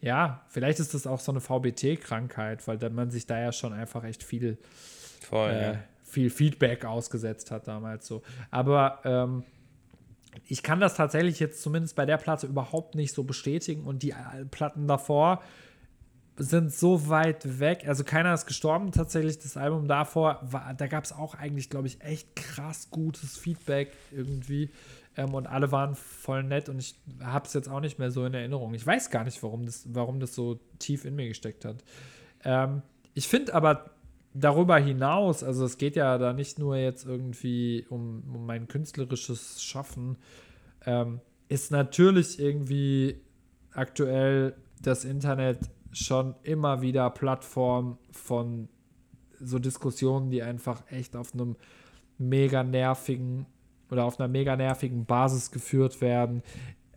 ja, 0.00 0.44
vielleicht 0.48 0.78
ist 0.78 0.94
das 0.94 1.06
auch 1.06 1.20
so 1.20 1.32
eine 1.32 1.40
VBT-Krankheit, 1.40 2.66
weil 2.68 2.78
dann 2.78 2.94
man 2.94 3.10
sich 3.10 3.26
da 3.26 3.38
ja 3.38 3.52
schon 3.52 3.72
einfach 3.72 4.04
echt 4.04 4.22
viel, 4.22 4.58
Voll, 5.28 5.50
äh, 5.50 5.72
ja. 5.72 5.78
viel 6.04 6.30
Feedback 6.30 6.84
ausgesetzt 6.84 7.50
hat 7.50 7.66
damals 7.66 8.06
so. 8.06 8.22
Aber 8.52 9.00
ähm, 9.04 9.42
ich 10.46 10.62
kann 10.62 10.78
das 10.78 10.94
tatsächlich 10.94 11.40
jetzt 11.40 11.60
zumindest 11.62 11.96
bei 11.96 12.06
der 12.06 12.16
Platte 12.16 12.46
überhaupt 12.46 12.94
nicht 12.94 13.12
so 13.12 13.24
bestätigen 13.24 13.84
und 13.84 14.04
die 14.04 14.10
äh, 14.10 14.44
Platten 14.48 14.86
davor 14.86 15.42
sind 16.38 16.72
so 16.72 17.08
weit 17.08 17.58
weg. 17.58 17.84
Also 17.86 18.04
keiner 18.04 18.32
ist 18.32 18.46
gestorben 18.46 18.92
tatsächlich. 18.92 19.38
Das 19.38 19.56
Album 19.56 19.88
davor, 19.88 20.40
war, 20.42 20.72
da 20.74 20.86
gab 20.86 21.04
es 21.04 21.12
auch 21.12 21.34
eigentlich, 21.34 21.68
glaube 21.68 21.88
ich, 21.88 22.00
echt 22.00 22.36
krass 22.36 22.90
gutes 22.90 23.36
Feedback 23.36 23.92
irgendwie. 24.12 24.70
Ähm, 25.16 25.34
und 25.34 25.46
alle 25.46 25.72
waren 25.72 25.96
voll 25.96 26.44
nett 26.44 26.68
und 26.68 26.78
ich 26.78 26.94
habe 27.20 27.46
es 27.46 27.52
jetzt 27.54 27.68
auch 27.68 27.80
nicht 27.80 27.98
mehr 27.98 28.10
so 28.10 28.24
in 28.24 28.34
Erinnerung. 28.34 28.72
Ich 28.74 28.86
weiß 28.86 29.10
gar 29.10 29.24
nicht, 29.24 29.42
warum 29.42 29.66
das, 29.66 29.86
warum 29.92 30.20
das 30.20 30.34
so 30.34 30.60
tief 30.78 31.04
in 31.04 31.16
mir 31.16 31.26
gesteckt 31.26 31.64
hat. 31.64 31.82
Ähm, 32.44 32.82
ich 33.14 33.26
finde 33.26 33.54
aber 33.54 33.90
darüber 34.32 34.78
hinaus, 34.78 35.42
also 35.42 35.64
es 35.64 35.76
geht 35.76 35.96
ja 35.96 36.18
da 36.18 36.32
nicht 36.32 36.58
nur 36.60 36.76
jetzt 36.76 37.04
irgendwie 37.04 37.84
um, 37.88 38.22
um 38.32 38.46
mein 38.46 38.68
künstlerisches 38.68 39.60
Schaffen, 39.62 40.18
ähm, 40.86 41.20
ist 41.48 41.72
natürlich 41.72 42.38
irgendwie 42.38 43.20
aktuell 43.72 44.54
das 44.82 45.04
Internet 45.04 45.58
schon 45.92 46.34
immer 46.42 46.82
wieder 46.82 47.10
Plattform 47.10 47.98
von 48.10 48.68
so 49.40 49.58
Diskussionen, 49.58 50.30
die 50.30 50.42
einfach 50.42 50.82
echt 50.90 51.16
auf 51.16 51.34
einem 51.34 51.56
mega 52.18 52.62
nervigen 52.62 53.46
oder 53.90 54.04
auf 54.04 54.18
einer 54.18 54.28
mega 54.28 54.56
nervigen 54.56 55.04
Basis 55.06 55.50
geführt 55.50 56.00
werden. 56.00 56.42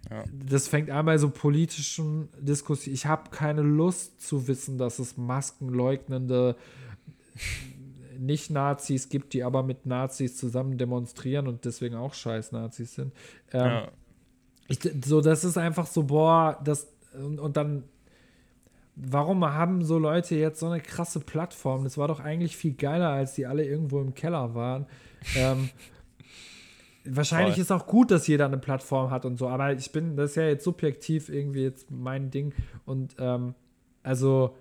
Ja. 0.09 0.23
Das 0.31 0.67
fängt 0.67 0.89
bei 0.89 1.17
so 1.17 1.29
politischen 1.29 2.29
Diskussionen. 2.39 2.95
Ich 2.95 3.05
habe 3.05 3.29
keine 3.29 3.61
Lust 3.61 4.21
zu 4.21 4.47
wissen, 4.47 4.77
dass 4.77 4.99
es 4.99 5.15
maskenleugnende 5.15 6.55
Nicht-Nazis 8.19 9.09
gibt, 9.09 9.33
die 9.33 9.43
aber 9.43 9.63
mit 9.63 9.85
Nazis 9.85 10.37
zusammen 10.37 10.77
demonstrieren 10.77 11.47
und 11.47 11.65
deswegen 11.65 11.95
auch 11.95 12.13
scheiß 12.13 12.51
Nazis 12.51 12.95
sind. 12.95 13.13
Ähm, 13.53 13.65
ja. 13.65 13.87
ich, 14.67 14.79
so, 15.05 15.21
das 15.21 15.43
ist 15.43 15.57
einfach 15.57 15.87
so, 15.87 16.03
boah, 16.03 16.59
das 16.63 16.87
und, 17.13 17.39
und 17.39 17.57
dann 17.57 17.83
warum 18.95 19.45
haben 19.45 19.83
so 19.83 19.97
Leute 19.97 20.35
jetzt 20.35 20.59
so 20.59 20.67
eine 20.67 20.81
krasse 20.81 21.19
Plattform? 21.19 21.83
Das 21.83 21.97
war 21.97 22.07
doch 22.07 22.19
eigentlich 22.19 22.57
viel 22.57 22.73
geiler, 22.73 23.09
als 23.09 23.33
die 23.33 23.45
alle 23.45 23.65
irgendwo 23.65 24.01
im 24.01 24.13
Keller 24.13 24.53
waren. 24.55 24.85
ähm, 25.35 25.69
wahrscheinlich 27.05 27.55
Voll. 27.55 27.61
ist 27.61 27.71
auch 27.71 27.87
gut, 27.87 28.11
dass 28.11 28.27
jeder 28.27 28.45
eine 28.45 28.57
Plattform 28.57 29.09
hat 29.11 29.25
und 29.25 29.37
so, 29.37 29.49
aber 29.49 29.73
ich 29.73 29.91
bin, 29.91 30.15
das 30.15 30.31
ist 30.31 30.35
ja 30.35 30.43
jetzt 30.43 30.63
subjektiv 30.63 31.29
irgendwie 31.29 31.63
jetzt 31.63 31.89
mein 31.89 32.29
Ding 32.29 32.53
und 32.85 33.15
ähm, 33.19 33.55
also 34.03 34.55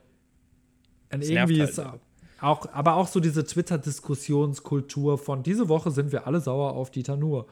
und 1.12 1.22
irgendwie 1.22 1.58
nervt 1.58 1.72
ist 1.72 1.78
halt. 1.78 2.00
auch, 2.40 2.72
aber 2.72 2.94
auch 2.94 3.08
so 3.08 3.20
diese 3.20 3.44
Twitter-Diskussionskultur 3.44 5.18
von 5.18 5.42
diese 5.42 5.68
Woche 5.68 5.90
sind 5.90 6.12
wir 6.12 6.26
alle 6.26 6.40
sauer 6.40 6.72
auf 6.72 6.90
Dieter 6.90 7.16
Nuhr. 7.16 7.46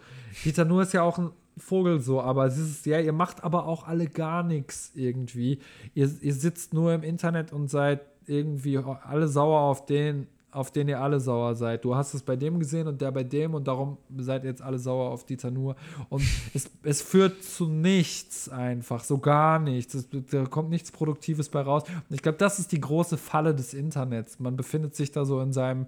Dieter 0.44 0.64
Nuhr 0.64 0.82
ist 0.82 0.92
ja 0.92 1.02
auch 1.02 1.18
ein 1.18 1.30
Vogel 1.60 2.00
so, 2.00 2.20
aber 2.20 2.46
es 2.46 2.58
ist, 2.58 2.86
ja, 2.86 3.00
ihr 3.00 3.12
macht 3.12 3.44
aber 3.44 3.66
auch 3.66 3.86
alle 3.86 4.06
gar 4.06 4.42
nichts 4.42 4.92
irgendwie. 4.94 5.58
Ihr, 5.94 6.10
ihr 6.20 6.34
sitzt 6.34 6.74
nur 6.74 6.92
im 6.92 7.02
Internet 7.02 7.52
und 7.52 7.68
seid 7.68 8.00
irgendwie 8.26 8.78
alle 8.78 9.28
sauer 9.28 9.60
auf 9.60 9.86
den, 9.86 10.26
auf 10.50 10.70
den 10.70 10.88
ihr 10.88 11.00
alle 11.00 11.20
sauer 11.20 11.54
seid. 11.54 11.84
Du 11.84 11.94
hast 11.94 12.14
es 12.14 12.22
bei 12.22 12.36
dem 12.36 12.58
gesehen 12.58 12.88
und 12.88 13.00
der 13.00 13.12
bei 13.12 13.22
dem 13.22 13.54
und 13.54 13.68
darum 13.68 13.98
seid 14.16 14.44
ihr 14.44 14.50
jetzt 14.50 14.62
alle 14.62 14.78
sauer 14.78 15.10
auf 15.10 15.24
Dieter 15.24 15.50
Nuhr. 15.50 15.76
Und 16.08 16.22
es, 16.54 16.70
es 16.82 17.02
führt 17.02 17.42
zu 17.44 17.66
nichts 17.66 18.48
einfach, 18.48 19.04
so 19.04 19.18
gar 19.18 19.58
nichts. 19.58 19.94
Es, 19.94 20.08
da 20.30 20.46
kommt 20.46 20.70
nichts 20.70 20.90
Produktives 20.90 21.48
bei 21.48 21.60
raus. 21.60 21.84
Und 22.08 22.14
ich 22.14 22.22
glaube, 22.22 22.38
das 22.38 22.58
ist 22.58 22.72
die 22.72 22.80
große 22.80 23.18
Falle 23.18 23.54
des 23.54 23.74
Internets. 23.74 24.40
Man 24.40 24.56
befindet 24.56 24.94
sich 24.96 25.10
da 25.10 25.24
so 25.24 25.40
in 25.40 25.52
seinem 25.52 25.86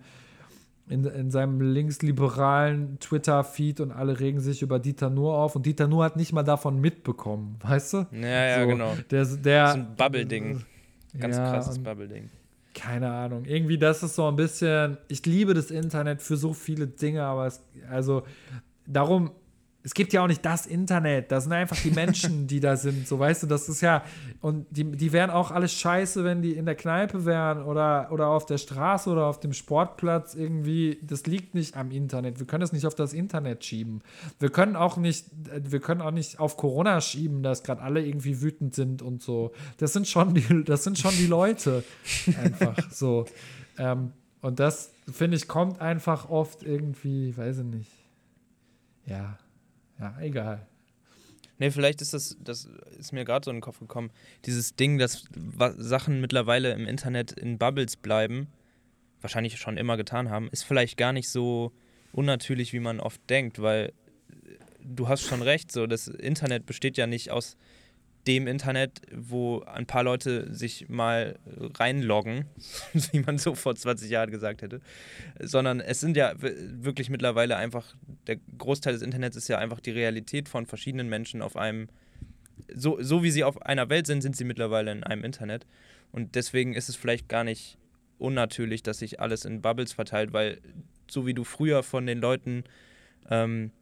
in, 0.91 1.05
in 1.05 1.30
seinem 1.30 1.61
linksliberalen 1.61 2.99
Twitter-Feed 2.99 3.80
und 3.80 3.93
alle 3.93 4.18
regen 4.18 4.41
sich 4.41 4.61
über 4.61 4.78
Dieter 4.80 5.09
Nuhr 5.09 5.34
auf 5.34 5.55
und 5.55 5.64
Dieter 5.64 5.86
Nuhr 5.86 6.05
hat 6.05 6.16
nicht 6.16 6.32
mal 6.32 6.43
davon 6.43 6.80
mitbekommen, 6.80 7.57
weißt 7.62 7.93
du? 7.95 8.07
Ja, 8.12 8.47
ja, 8.47 8.62
so, 8.62 8.68
genau. 8.68 8.97
Der, 9.11 9.24
der, 9.24 9.64
Das 9.64 9.74
ist 9.74 9.80
ein 9.80 9.97
Bubble-Ding. 9.97 10.64
Ganz 11.18 11.36
ja, 11.36 11.51
krasses 11.51 11.78
Bubble-Ding. 11.78 12.28
Keine 12.74 13.11
Ahnung. 13.11 13.45
Irgendwie, 13.45 13.78
das 13.78 14.03
ist 14.03 14.14
so 14.14 14.26
ein 14.26 14.36
bisschen. 14.36 14.99
Ich 15.09 15.24
liebe 15.26 15.55
das 15.55 15.70
Internet 15.70 16.22
für 16.22 16.36
so 16.36 16.53
viele 16.53 16.86
Dinge, 16.86 17.22
aber 17.22 17.47
es, 17.47 17.62
also 17.88 18.22
darum, 18.86 19.30
es 19.83 19.95
gibt 19.95 20.12
ja 20.12 20.22
auch 20.22 20.26
nicht 20.26 20.45
das 20.45 20.66
Internet. 20.66 21.33
Das 21.33 21.45
sind 21.45 21.53
einfach 21.55 21.76
die 21.83 21.91
Menschen, 21.91 22.47
die 22.47 22.61
da 22.61 22.76
sind. 22.76 23.09
So, 23.09 23.18
weißt 23.18 23.45
du, 23.45 23.47
das 23.47 23.68
ist 23.68 23.81
ja. 23.81 24.05
Und 24.41 24.66
die, 24.70 24.85
die 24.85 25.12
wären 25.12 25.31
auch 25.31 25.51
alles 25.51 25.72
scheiße, 25.72 26.22
wenn 26.22 26.43
die 26.43 26.53
in 26.53 26.66
der 26.66 26.74
Kneipe 26.74 27.24
wären 27.24 27.62
oder, 27.62 28.09
oder 28.12 28.28
auf 28.28 28.45
der 28.45 28.59
Straße 28.59 29.09
oder 29.09 29.26
auf 29.26 29.41
dem 29.41 29.55
Sportplatz 29.55 30.35
irgendwie. 30.35 30.99
Das 31.03 31.24
liegt 31.24 31.55
nicht 31.55 31.76
am 31.76 31.91
Internet. 31.91 32.39
Wir 32.39 32.47
können 32.47 32.62
es 32.62 32.72
nicht 32.72 32.85
auf 32.85 32.95
das 32.95 33.14
Internet 33.14 33.64
schieben. 33.64 34.03
Wir 34.39 34.51
können 34.51 34.76
auch 34.76 34.99
nicht, 34.99 35.26
wir 35.51 35.81
können 35.81 36.03
auch 36.03 36.11
nicht 36.11 36.41
auf 36.41 36.59
Corona 36.59 37.01
schieben, 37.01 37.43
dass 37.43 37.62
gerade 37.62 37.81
alle 37.81 38.05
irgendwie 38.05 38.43
wütend 38.43 38.74
sind 38.74 39.01
und 39.01 39.22
so. 39.22 39.53
Das 39.78 39.95
sind 39.95 40.07
schon 40.07 40.35
die, 40.35 40.64
das 40.64 40.85
sind 40.85 40.99
schon 40.99 41.12
die 41.12 41.26
Leute. 41.26 41.85
Einfach 42.43 42.76
so. 42.91 43.24
Ähm, 43.78 44.12
und 44.43 44.61
das, 44.61 44.93
finde 45.11 45.39
ich, 45.39 45.49
kommt 45.49 45.81
einfach 45.81 46.28
oft 46.28 46.62
irgendwie, 46.62 47.35
weiß 47.35 47.59
ich 47.59 47.64
nicht. 47.64 47.91
Ja. 49.07 49.39
Ja, 50.01 50.16
egal. 50.20 50.66
Nee, 51.59 51.70
vielleicht 51.70 52.01
ist 52.01 52.14
das, 52.14 52.38
das 52.42 52.68
ist 52.98 53.12
mir 53.12 53.26
gerade 53.26 53.44
so 53.44 53.51
in 53.51 53.59
den 53.59 53.62
Kopf 53.62 53.80
gekommen, 53.80 54.11
dieses 54.46 54.74
Ding, 54.74 54.98
dass 54.98 55.28
Sachen 55.76 56.20
mittlerweile 56.20 56.72
im 56.72 56.86
Internet 56.86 57.32
in 57.32 57.59
Bubbles 57.59 57.96
bleiben, 57.96 58.48
wahrscheinlich 59.20 59.59
schon 59.59 59.76
immer 59.76 59.98
getan 59.98 60.30
haben, 60.30 60.48
ist 60.53 60.64
vielleicht 60.64 60.96
gar 60.96 61.12
nicht 61.12 61.28
so 61.28 61.72
unnatürlich, 62.12 62.72
wie 62.72 62.80
man 62.80 62.98
oft 62.98 63.20
denkt, 63.28 63.61
weil 63.61 63.92
du 64.82 65.09
hast 65.09 65.22
schon 65.22 65.42
recht, 65.42 65.70
so 65.70 65.86
das 65.86 66.09
Internet 66.09 66.64
besteht 66.64 66.96
ja 66.96 67.07
nicht 67.07 67.30
aus 67.30 67.59
dem 68.27 68.47
Internet, 68.47 69.01
wo 69.14 69.61
ein 69.62 69.87
paar 69.87 70.03
Leute 70.03 70.53
sich 70.55 70.89
mal 70.89 71.39
reinloggen, 71.79 72.45
wie 73.12 73.21
man 73.21 73.39
so 73.39 73.55
vor 73.55 73.75
20 73.75 74.11
Jahren 74.11 74.31
gesagt 74.31 74.62
hätte, 74.62 74.81
sondern 75.41 75.81
es 75.81 76.01
sind 76.01 76.16
ja 76.16 76.35
wirklich 76.39 77.09
mittlerweile 77.09 77.57
einfach, 77.57 77.95
der 78.27 78.37
Großteil 78.59 78.93
des 78.93 79.03
Internets 79.03 79.37
ist 79.37 79.49
ja 79.49 79.59
einfach 79.59 79.81
die 79.81 79.91
Realität 79.91 80.49
von 80.49 80.66
verschiedenen 80.66 81.09
Menschen 81.09 81.41
auf 81.41 81.57
einem, 81.57 81.89
so, 82.75 83.01
so 83.01 83.23
wie 83.23 83.31
sie 83.31 83.45
auf 83.45 83.62
einer 83.62 83.89
Welt 83.89 84.07
sind, 84.07 84.21
sind 84.21 84.37
sie 84.37 84.45
mittlerweile 84.45 84.93
in 84.93 85.03
einem 85.03 85.25
Internet. 85.25 85.66
Und 86.12 86.35
deswegen 86.35 86.75
ist 86.75 86.89
es 86.89 86.97
vielleicht 86.97 87.29
gar 87.29 87.45
nicht 87.45 87.79
unnatürlich, 88.18 88.83
dass 88.83 88.99
sich 88.99 89.18
alles 89.18 89.45
in 89.45 89.62
Bubbles 89.62 89.93
verteilt, 89.93 90.33
weil 90.33 90.61
so 91.11 91.27
wie 91.27 91.35
du 91.35 91.45
früher 91.45 91.83
von 91.83 92.07
den 92.07 92.18
Leuten, 92.18 92.64
ähm, 93.31 93.73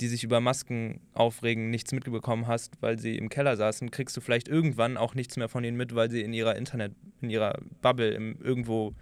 die 0.00 0.08
sich 0.08 0.22
über 0.24 0.40
Masken 0.40 1.00
aufregen, 1.12 1.70
nichts 1.70 1.92
mitbekommen 1.92 2.46
hast, 2.46 2.80
weil 2.80 2.98
sie 2.98 3.16
im 3.16 3.28
Keller 3.28 3.56
saßen, 3.56 3.90
kriegst 3.90 4.16
du 4.16 4.20
vielleicht 4.20 4.48
irgendwann 4.48 4.96
auch 4.96 5.14
nichts 5.14 5.36
mehr 5.36 5.48
von 5.48 5.64
ihnen 5.64 5.76
mit, 5.76 5.94
weil 5.94 6.10
sie 6.10 6.22
in 6.22 6.32
ihrer 6.32 6.56
Internet, 6.56 6.92
in 7.20 7.30
ihrer 7.30 7.58
Bubble 7.82 8.10
im, 8.10 8.40
irgendwo 8.40 8.94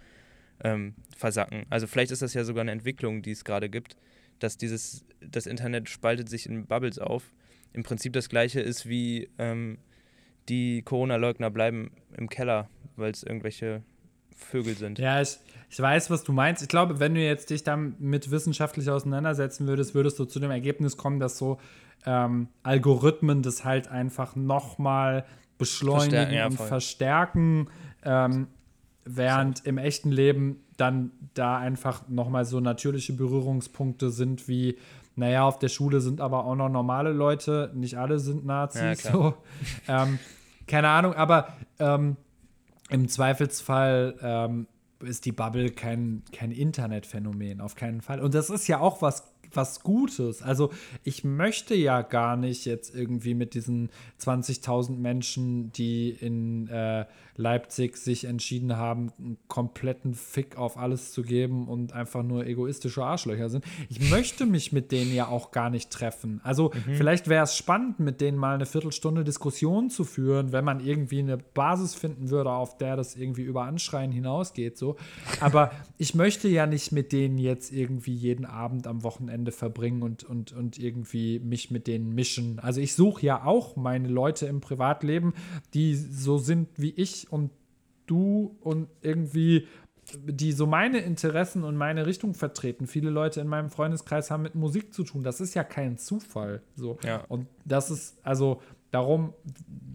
ähm, 0.63 0.95
versacken. 1.15 1.65
Also 1.69 1.85
vielleicht 1.87 2.11
ist 2.11 2.21
das 2.21 2.33
ja 2.33 2.43
sogar 2.43 2.61
eine 2.61 2.71
Entwicklung, 2.71 3.21
die 3.21 3.31
es 3.31 3.45
gerade 3.45 3.69
gibt, 3.69 3.95
dass 4.39 4.57
dieses, 4.57 5.05
das 5.21 5.45
Internet 5.45 5.89
spaltet 5.89 6.29
sich 6.29 6.47
in 6.47 6.65
Bubbles 6.65 6.99
auf. 6.99 7.31
Im 7.73 7.83
Prinzip 7.83 8.13
das 8.13 8.29
gleiche 8.29 8.59
ist 8.59 8.89
wie 8.89 9.29
ähm, 9.37 9.77
die 10.49 10.81
Corona-Leugner 10.81 11.51
bleiben 11.51 11.91
im 12.15 12.29
Keller, 12.29 12.69
weil 12.95 13.11
es 13.11 13.23
irgendwelche 13.23 13.83
Vögel 14.37 14.77
sind. 14.77 14.99
Ja, 14.99 15.21
ich, 15.21 15.37
ich 15.69 15.79
weiß, 15.79 16.09
was 16.09 16.23
du 16.23 16.31
meinst. 16.31 16.61
Ich 16.61 16.69
glaube, 16.69 16.99
wenn 16.99 17.15
du 17.15 17.21
jetzt 17.21 17.49
dich 17.49 17.63
damit 17.63 18.31
wissenschaftlich 18.31 18.89
auseinandersetzen 18.89 19.67
würdest, 19.67 19.95
würdest 19.95 20.17
du 20.19 20.25
zu 20.25 20.39
dem 20.39 20.51
Ergebnis 20.51 20.95
kommen, 20.95 21.19
dass 21.19 21.37
so 21.37 21.59
ähm, 22.05 22.47
Algorithmen 22.63 23.41
das 23.41 23.65
halt 23.65 23.89
einfach 23.89 24.35
nochmal 24.35 25.25
beschleunigen 25.57 26.11
Verstärken, 26.11 26.33
ja, 26.33 26.45
und 26.45 26.57
verstärken, 26.57 27.69
ähm, 28.03 28.47
während 29.05 29.65
im 29.65 29.77
echten 29.77 30.11
Leben 30.11 30.63
dann 30.77 31.11
da 31.33 31.57
einfach 31.57 32.07
nochmal 32.07 32.45
so 32.45 32.59
natürliche 32.59 33.13
Berührungspunkte 33.13 34.11
sind 34.11 34.47
wie, 34.47 34.77
naja, 35.15 35.43
auf 35.43 35.57
der 35.59 35.69
Schule 35.69 35.99
sind 35.99 36.21
aber 36.21 36.45
auch 36.45 36.55
noch 36.55 36.69
normale 36.69 37.11
Leute, 37.11 37.71
nicht 37.73 37.97
alle 37.97 38.19
sind 38.19 38.45
Nazis. 38.45 39.03
Ja, 39.03 39.11
so. 39.11 39.33
ähm, 39.87 40.19
keine 40.67 40.89
Ahnung, 40.89 41.13
aber 41.13 41.53
ähm, 41.79 42.17
im 42.89 43.07
Zweifelsfall 43.07 44.15
ähm, 44.21 44.67
ist 45.01 45.25
die 45.25 45.31
Bubble 45.31 45.69
kein, 45.69 46.23
kein 46.31 46.51
Internetphänomen, 46.51 47.61
auf 47.61 47.75
keinen 47.75 48.01
Fall. 48.01 48.19
Und 48.19 48.33
das 48.33 48.49
ist 48.49 48.67
ja 48.67 48.79
auch 48.79 49.01
was, 49.01 49.23
was 49.53 49.81
Gutes. 49.81 50.41
Also 50.41 50.71
ich 51.03 51.23
möchte 51.23 51.75
ja 51.75 52.01
gar 52.01 52.37
nicht 52.37 52.65
jetzt 52.65 52.95
irgendwie 52.95 53.33
mit 53.33 53.53
diesen 53.53 53.89
20.000 54.19 54.97
Menschen, 54.97 55.71
die 55.71 56.09
in 56.09 56.67
äh, 56.67 57.05
Leipzig 57.37 57.97
sich 57.97 58.25
entschieden 58.25 58.77
haben, 58.77 59.11
einen 59.19 59.37
kompletten 59.47 60.15
Fick 60.15 60.57
auf 60.57 60.77
alles 60.77 61.11
zu 61.11 61.21
geben 61.21 61.67
und 61.67 61.93
einfach 61.93 62.23
nur 62.23 62.45
egoistische 62.45 63.03
Arschlöcher 63.03 63.49
sind. 63.49 63.63
Ich 63.89 64.09
möchte 64.09 64.47
mich 64.47 64.71
mit 64.73 64.91
denen 64.91 65.13
ja 65.13 65.27
auch 65.27 65.51
gar 65.51 65.69
nicht 65.69 65.91
treffen. 65.91 66.41
Also 66.43 66.71
mhm. 66.73 66.95
vielleicht 66.95 67.27
wäre 67.27 67.43
es 67.43 67.55
spannend, 67.55 67.99
mit 67.99 68.21
denen 68.21 68.37
mal 68.37 68.55
eine 68.55 68.65
Viertelstunde 68.65 69.23
Diskussion 69.23 69.91
zu 69.91 70.03
führen, 70.03 70.51
wenn 70.51 70.65
man 70.65 70.79
irgendwie 70.79 71.19
eine 71.19 71.37
Basis 71.37 71.93
finden 71.93 72.31
würde, 72.31 72.51
auf 72.51 72.77
der 72.77 72.95
das 72.95 73.15
irgendwie 73.15 73.43
über 73.43 73.63
Anschreien 73.63 74.11
hinausgeht. 74.11 74.77
So. 74.77 74.95
Aber 75.39 75.71
ich 75.99 76.15
möchte 76.15 76.47
ja 76.47 76.65
nicht 76.65 76.91
mit 76.91 77.11
denen 77.11 77.37
jetzt 77.37 77.71
irgendwie 77.71 78.15
jeden 78.15 78.45
Abend 78.45 78.87
am 78.87 79.03
Wochenende 79.03 79.51
verbringen 79.51 80.01
und, 80.01 80.23
und, 80.23 80.53
und 80.53 80.79
irgendwie 80.79 81.39
mich 81.39 81.69
mit 81.69 81.85
denen 81.85 82.15
mischen. 82.15 82.57
Also 82.59 82.81
ich 82.81 82.95
suche 82.95 83.23
ja 83.23 83.43
auch 83.45 83.75
meine 83.75 84.07
Leute 84.07 84.47
im 84.47 84.59
Privatleben, 84.59 85.33
die 85.75 85.93
so 85.93 86.39
sind 86.39 86.69
wie 86.77 86.91
ich 86.91 87.26
und 87.29 87.51
du 88.05 88.55
und 88.61 88.87
irgendwie 89.01 89.67
die 90.13 90.53
so 90.53 90.65
meine 90.65 90.99
Interessen 90.99 91.63
und 91.63 91.75
meine 91.75 92.05
Richtung 92.05 92.33
vertreten. 92.33 92.87
Viele 92.87 93.09
Leute 93.09 93.41
in 93.41 93.47
meinem 93.47 93.69
Freundeskreis 93.69 94.31
haben 94.31 94.43
mit 94.43 94.55
Musik 94.55 94.93
zu 94.93 95.03
tun. 95.03 95.23
Das 95.23 95.41
ist 95.41 95.53
ja 95.53 95.63
kein 95.63 95.97
Zufall. 95.97 96.61
So. 96.75 96.97
Ja. 97.03 97.25
Und 97.27 97.47
das 97.65 97.91
ist, 97.91 98.17
also 98.23 98.61
darum, 98.91 99.33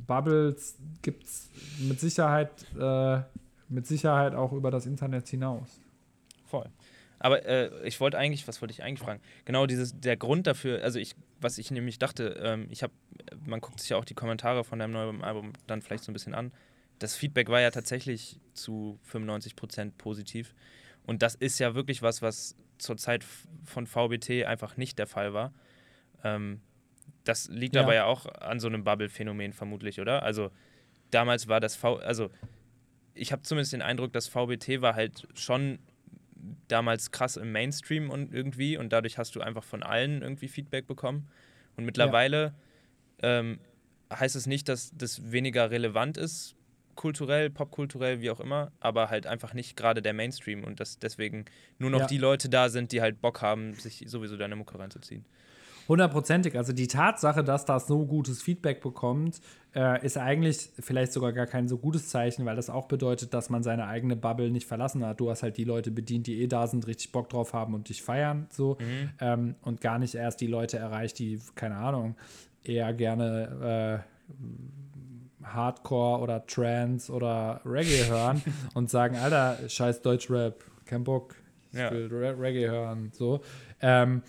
Bubbles 0.06 0.76
gibt 1.00 1.24
es 1.24 1.48
mit 1.80 1.98
Sicherheit, 1.98 2.50
äh, 2.78 3.20
mit 3.68 3.86
Sicherheit 3.86 4.34
auch 4.34 4.52
über 4.52 4.70
das 4.70 4.84
Internet 4.84 5.28
hinaus. 5.28 5.80
Voll. 6.44 6.68
Aber 7.18 7.46
äh, 7.46 7.70
ich 7.86 8.00
wollte 8.00 8.18
eigentlich, 8.18 8.46
was 8.48 8.60
wollte 8.60 8.72
ich 8.72 8.82
eigentlich 8.82 9.00
fragen? 9.00 9.20
Genau 9.44 9.66
dieses, 9.66 9.98
der 9.98 10.16
Grund 10.16 10.46
dafür, 10.46 10.82
also 10.82 10.98
ich, 10.98 11.14
was 11.40 11.56
ich 11.56 11.70
nämlich 11.70 11.98
dachte, 11.98 12.36
ähm, 12.42 12.66
ich 12.70 12.82
habe, 12.82 12.92
man 13.46 13.60
guckt 13.60 13.80
sich 13.80 13.90
ja 13.90 13.96
auch 13.96 14.04
die 14.04 14.14
Kommentare 14.14 14.64
von 14.64 14.78
deinem 14.78 14.92
neuen 14.92 15.24
Album 15.24 15.52
dann 15.66 15.80
vielleicht 15.80 16.04
so 16.04 16.10
ein 16.10 16.14
bisschen 16.14 16.34
an 16.34 16.52
das 17.02 17.16
Feedback 17.16 17.48
war 17.48 17.60
ja 17.60 17.70
tatsächlich 17.70 18.38
zu 18.54 18.98
95 19.02 19.56
Prozent 19.56 19.98
positiv. 19.98 20.54
Und 21.04 21.22
das 21.22 21.34
ist 21.34 21.58
ja 21.58 21.74
wirklich 21.74 22.00
was, 22.00 22.22
was 22.22 22.56
zur 22.78 22.96
Zeit 22.96 23.24
von 23.64 23.86
VBT 23.86 24.44
einfach 24.46 24.76
nicht 24.76 24.98
der 24.98 25.08
Fall 25.08 25.34
war. 25.34 25.52
Ähm, 26.22 26.60
das 27.24 27.48
liegt 27.48 27.74
ja. 27.74 27.82
aber 27.82 27.94
ja 27.94 28.04
auch 28.04 28.26
an 28.26 28.60
so 28.60 28.68
einem 28.68 28.84
Bubble-Phänomen 28.84 29.52
vermutlich, 29.52 30.00
oder? 30.00 30.22
Also 30.22 30.50
damals 31.10 31.48
war 31.48 31.58
das 31.58 31.74
V, 31.74 31.96
also 31.96 32.30
ich 33.14 33.32
habe 33.32 33.42
zumindest 33.42 33.72
den 33.72 33.82
Eindruck, 33.82 34.12
dass 34.12 34.28
VBT 34.28 34.80
war 34.80 34.94
halt 34.94 35.26
schon 35.34 35.80
damals 36.68 37.10
krass 37.10 37.36
im 37.36 37.50
Mainstream 37.50 38.10
und 38.10 38.32
irgendwie 38.32 38.76
und 38.76 38.92
dadurch 38.92 39.18
hast 39.18 39.34
du 39.34 39.40
einfach 39.40 39.64
von 39.64 39.82
allen 39.82 40.22
irgendwie 40.22 40.48
Feedback 40.48 40.86
bekommen. 40.86 41.28
Und 41.76 41.84
mittlerweile 41.84 42.54
ja. 43.22 43.40
ähm, 43.40 43.58
heißt 44.12 44.36
es 44.36 44.46
nicht, 44.46 44.68
dass 44.68 44.92
das 44.96 45.32
weniger 45.32 45.70
relevant 45.70 46.16
ist, 46.16 46.54
kulturell, 46.94 47.50
popkulturell, 47.50 48.20
wie 48.20 48.30
auch 48.30 48.40
immer, 48.40 48.72
aber 48.80 49.10
halt 49.10 49.26
einfach 49.26 49.54
nicht 49.54 49.76
gerade 49.76 50.02
der 50.02 50.12
Mainstream 50.12 50.64
und 50.64 50.80
dass 50.80 50.98
deswegen 50.98 51.44
nur 51.78 51.90
noch 51.90 52.00
ja. 52.00 52.06
die 52.06 52.18
Leute 52.18 52.48
da 52.48 52.68
sind, 52.68 52.92
die 52.92 53.00
halt 53.00 53.20
Bock 53.20 53.42
haben, 53.42 53.74
sich 53.74 54.04
sowieso 54.06 54.36
deine 54.36 54.56
Mucke 54.56 54.78
reinzuziehen. 54.78 55.24
Hundertprozentig. 55.88 56.56
Also 56.56 56.72
die 56.72 56.86
Tatsache, 56.86 57.42
dass 57.42 57.64
das 57.64 57.86
so 57.86 58.06
gutes 58.06 58.42
Feedback 58.42 58.80
bekommt, 58.80 59.40
äh, 59.74 60.04
ist 60.04 60.16
eigentlich 60.16 60.70
vielleicht 60.78 61.12
sogar 61.12 61.32
gar 61.32 61.46
kein 61.46 61.68
so 61.68 61.76
gutes 61.76 62.08
Zeichen, 62.08 62.44
weil 62.46 62.56
das 62.56 62.70
auch 62.70 62.86
bedeutet, 62.86 63.34
dass 63.34 63.50
man 63.50 63.62
seine 63.62 63.86
eigene 63.86 64.16
Bubble 64.16 64.50
nicht 64.50 64.66
verlassen 64.66 65.04
hat. 65.04 65.20
Du 65.20 65.30
hast 65.30 65.42
halt 65.42 65.56
die 65.56 65.64
Leute 65.64 65.90
bedient, 65.90 66.26
die 66.26 66.40
eh 66.40 66.46
da 66.46 66.66
sind, 66.66 66.86
richtig 66.86 67.10
Bock 67.12 67.28
drauf 67.28 67.52
haben 67.52 67.74
und 67.74 67.88
dich 67.88 68.02
feiern, 68.02 68.46
so. 68.50 68.76
Mhm. 68.80 69.10
Ähm, 69.20 69.54
und 69.62 69.80
gar 69.80 69.98
nicht 69.98 70.14
erst 70.14 70.40
die 70.40 70.46
Leute 70.46 70.78
erreicht, 70.78 71.18
die, 71.18 71.40
keine 71.54 71.76
Ahnung, 71.76 72.16
eher 72.62 72.92
gerne 72.94 74.04
äh, 74.04 74.12
Hardcore 75.44 76.20
oder 76.20 76.46
Trance 76.46 77.12
oder 77.12 77.60
Reggae 77.64 78.06
hören 78.08 78.42
und 78.74 78.90
sagen, 78.90 79.16
Alter, 79.16 79.58
scheiß 79.68 80.02
Deutschrap, 80.02 80.62
kein 80.84 81.04
Bock, 81.04 81.34
ich 81.72 81.78
ja. 81.78 81.90
will 81.90 82.08
Reggae 82.12 82.68
hören, 82.68 83.10
so. 83.12 83.40
Ähm, 83.80 84.22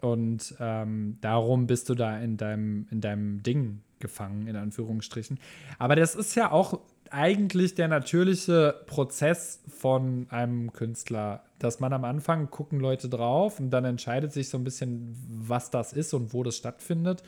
und 0.00 0.54
ähm, 0.60 1.18
darum 1.20 1.66
bist 1.66 1.88
du 1.88 1.94
da 1.94 2.18
in 2.18 2.36
deinem, 2.36 2.86
in 2.90 3.00
deinem 3.00 3.42
Ding 3.42 3.82
gefangen, 3.98 4.46
in 4.46 4.56
Anführungsstrichen. 4.56 5.38
Aber 5.78 5.94
das 5.94 6.14
ist 6.14 6.34
ja 6.34 6.50
auch 6.50 6.80
eigentlich 7.10 7.74
der 7.74 7.88
natürliche 7.88 8.82
Prozess 8.86 9.60
von 9.68 10.26
einem 10.30 10.72
Künstler, 10.72 11.42
dass 11.58 11.80
man 11.80 11.92
am 11.92 12.04
Anfang 12.04 12.50
gucken 12.50 12.80
Leute 12.80 13.08
drauf 13.08 13.60
und 13.60 13.70
dann 13.70 13.84
entscheidet 13.84 14.32
sich 14.32 14.48
so 14.48 14.56
ein 14.56 14.64
bisschen, 14.64 15.16
was 15.28 15.70
das 15.70 15.92
ist 15.92 16.14
und 16.14 16.32
wo 16.32 16.42
das 16.42 16.56
stattfindet. 16.56 17.22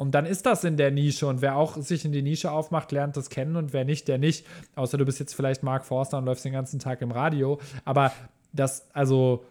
Und 0.00 0.12
dann 0.12 0.24
ist 0.24 0.46
das 0.46 0.64
in 0.64 0.78
der 0.78 0.90
Nische 0.90 1.26
und 1.26 1.42
wer 1.42 1.56
auch 1.56 1.76
sich 1.76 2.06
in 2.06 2.12
die 2.12 2.22
Nische 2.22 2.50
aufmacht, 2.50 2.90
lernt 2.90 3.18
das 3.18 3.28
kennen 3.28 3.54
und 3.56 3.74
wer 3.74 3.84
nicht, 3.84 4.08
der 4.08 4.16
nicht. 4.16 4.46
Außer 4.74 4.96
du 4.96 5.04
bist 5.04 5.20
jetzt 5.20 5.34
vielleicht 5.34 5.62
Mark 5.62 5.84
Forster 5.84 6.16
und 6.16 6.24
läufst 6.24 6.42
den 6.42 6.54
ganzen 6.54 6.78
Tag 6.78 7.02
im 7.02 7.10
Radio. 7.10 7.60
Aber 7.84 8.10
das, 8.54 8.88
also, 8.94 9.44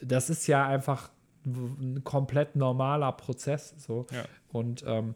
das 0.00 0.30
ist 0.30 0.46
ja 0.46 0.66
einfach 0.66 1.10
ein 1.44 2.00
komplett 2.02 2.56
normaler 2.56 3.12
Prozess. 3.12 3.74
So. 3.76 4.06
Ja. 4.10 4.24
Und 4.52 4.84
ähm, 4.86 5.14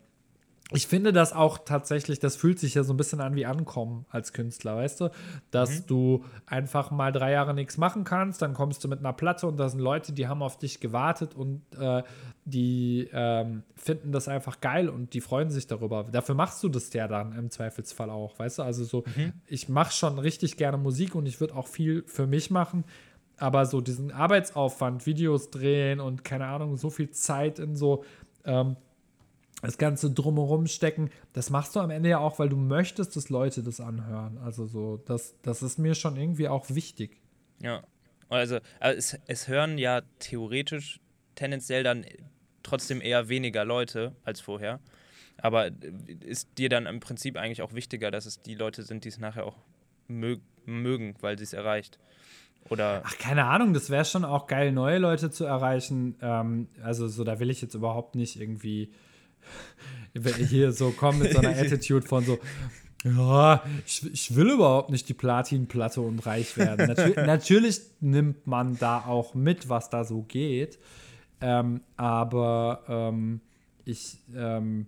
ich 0.74 0.86
finde 0.86 1.12
das 1.12 1.32
auch 1.32 1.58
tatsächlich, 1.58 2.18
das 2.18 2.36
fühlt 2.36 2.58
sich 2.58 2.74
ja 2.74 2.84
so 2.84 2.92
ein 2.92 2.96
bisschen 2.96 3.20
an 3.20 3.34
wie 3.34 3.46
Ankommen 3.46 4.06
als 4.10 4.32
Künstler, 4.32 4.76
weißt 4.76 5.00
du? 5.00 5.10
Dass 5.50 5.80
mhm. 5.80 5.86
du 5.86 6.24
einfach 6.46 6.90
mal 6.90 7.12
drei 7.12 7.32
Jahre 7.32 7.54
nichts 7.54 7.78
machen 7.78 8.04
kannst, 8.04 8.42
dann 8.42 8.54
kommst 8.54 8.82
du 8.84 8.88
mit 8.88 9.00
einer 9.00 9.12
Platte 9.12 9.46
und 9.46 9.56
da 9.56 9.68
sind 9.68 9.80
Leute, 9.80 10.12
die 10.12 10.28
haben 10.28 10.42
auf 10.42 10.58
dich 10.58 10.80
gewartet 10.80 11.34
und 11.34 11.62
äh, 11.78 12.02
die 12.44 13.08
ähm, 13.12 13.62
finden 13.76 14.12
das 14.12 14.28
einfach 14.28 14.60
geil 14.60 14.88
und 14.88 15.14
die 15.14 15.20
freuen 15.20 15.50
sich 15.50 15.66
darüber. 15.66 16.04
Dafür 16.10 16.34
machst 16.34 16.62
du 16.62 16.68
das 16.68 16.92
ja 16.92 17.08
dann 17.08 17.32
im 17.32 17.50
Zweifelsfall 17.50 18.10
auch, 18.10 18.38
weißt 18.38 18.58
du? 18.58 18.62
Also 18.62 18.84
so, 18.84 19.04
mhm. 19.16 19.32
ich 19.46 19.68
mache 19.68 19.92
schon 19.92 20.18
richtig 20.18 20.56
gerne 20.56 20.76
Musik 20.76 21.14
und 21.14 21.26
ich 21.26 21.40
würde 21.40 21.54
auch 21.54 21.66
viel 21.66 22.04
für 22.06 22.26
mich 22.26 22.50
machen, 22.50 22.84
aber 23.36 23.66
so 23.66 23.80
diesen 23.80 24.12
Arbeitsaufwand, 24.12 25.06
Videos 25.06 25.50
drehen 25.50 26.00
und 26.00 26.24
keine 26.24 26.46
Ahnung, 26.46 26.76
so 26.76 26.90
viel 26.90 27.10
Zeit 27.10 27.58
in 27.58 27.76
so 27.76 28.04
ähm, 28.44 28.76
das 29.61 29.78
Ganze 29.78 30.11
drumherum 30.11 30.66
stecken, 30.66 31.11
das 31.34 31.50
machst 31.50 31.76
du 31.76 31.80
am 31.80 31.90
Ende 31.90 32.09
ja 32.09 32.18
auch, 32.18 32.38
weil 32.38 32.48
du 32.48 32.57
möchtest, 32.57 33.14
dass 33.16 33.28
Leute 33.28 33.62
das 33.62 33.80
anhören. 33.80 34.38
Also 34.38 34.66
so, 34.66 34.96
das, 35.07 35.36
das 35.42 35.62
ist 35.62 35.78
mir 35.78 35.94
schon 35.94 36.16
irgendwie 36.16 36.48
auch 36.48 36.68
wichtig. 36.70 37.20
Ja, 37.61 37.82
also, 38.28 38.59
also 38.80 38.98
es, 38.98 39.18
es 39.26 39.48
hören 39.48 39.78
ja 39.78 40.03
theoretisch 40.18 41.00
tendenziell 41.34 41.82
dann 41.82 42.05
trotzdem 42.62 43.00
eher 43.00 43.28
weniger 43.28 43.64
Leute 43.64 44.16
als 44.24 44.40
vorher. 44.40 44.80
Aber 45.38 45.70
ist 46.20 46.48
dir 46.59 46.68
dann 46.68 46.86
im 46.86 47.00
Prinzip 47.00 47.36
eigentlich 47.36 47.62
auch 47.62 47.74
wichtiger, 47.74 48.11
dass 48.11 48.26
es 48.26 48.42
die 48.42 48.55
Leute 48.55 48.82
sind, 48.82 49.05
die 49.05 49.09
es 49.09 49.18
nachher 49.18 49.46
auch 49.46 49.57
mög 50.09 50.40
mögen, 50.64 51.16
weil 51.20 51.38
sie 51.38 51.44
es 51.44 51.53
erreicht? 51.53 51.98
Oder 52.68 53.03
Ach, 53.05 53.18
keine 53.18 53.46
Ahnung, 53.46 53.74
das 53.74 53.90
wäre 53.90 54.05
schon 54.05 54.24
auch 54.24 54.46
geil, 54.46 54.70
neue 54.70 54.98
Leute 54.98 55.30
zu 55.30 55.44
erreichen. 55.44 56.14
Ähm, 56.22 56.68
also, 56.82 57.09
so, 57.09 57.24
da 57.24 57.40
will 57.40 57.50
ich 57.50 57.61
jetzt 57.61 57.74
überhaupt 57.74 58.14
nicht 58.14 58.40
irgendwie 58.40 58.92
hier 60.49 60.72
so 60.72 60.90
kommen 60.90 61.20
mit 61.20 61.32
so 61.32 61.38
einer 61.38 61.51
Attitude 61.57 62.07
von 62.07 62.24
so, 62.24 62.38
ja, 63.05 63.62
ich, 63.86 64.12
ich 64.12 64.36
will 64.36 64.51
überhaupt 64.51 64.90
nicht 64.90 65.09
die 65.09 65.14
Platinplatte 65.14 66.01
und 66.01 66.24
reich 66.24 66.57
werden. 66.57 66.86
Natür 66.86 67.26
natürlich 67.26 67.80
nimmt 68.01 68.47
man 68.47 68.78
da 68.78 69.05
auch 69.05 69.34
mit, 69.34 69.68
was 69.68 69.90
da 69.90 70.05
so 70.05 70.22
geht. 70.22 70.78
Ähm, 71.40 71.80
aber 71.97 72.84
ähm, 72.88 73.40
ich, 73.84 74.18
ähm, 74.36 74.86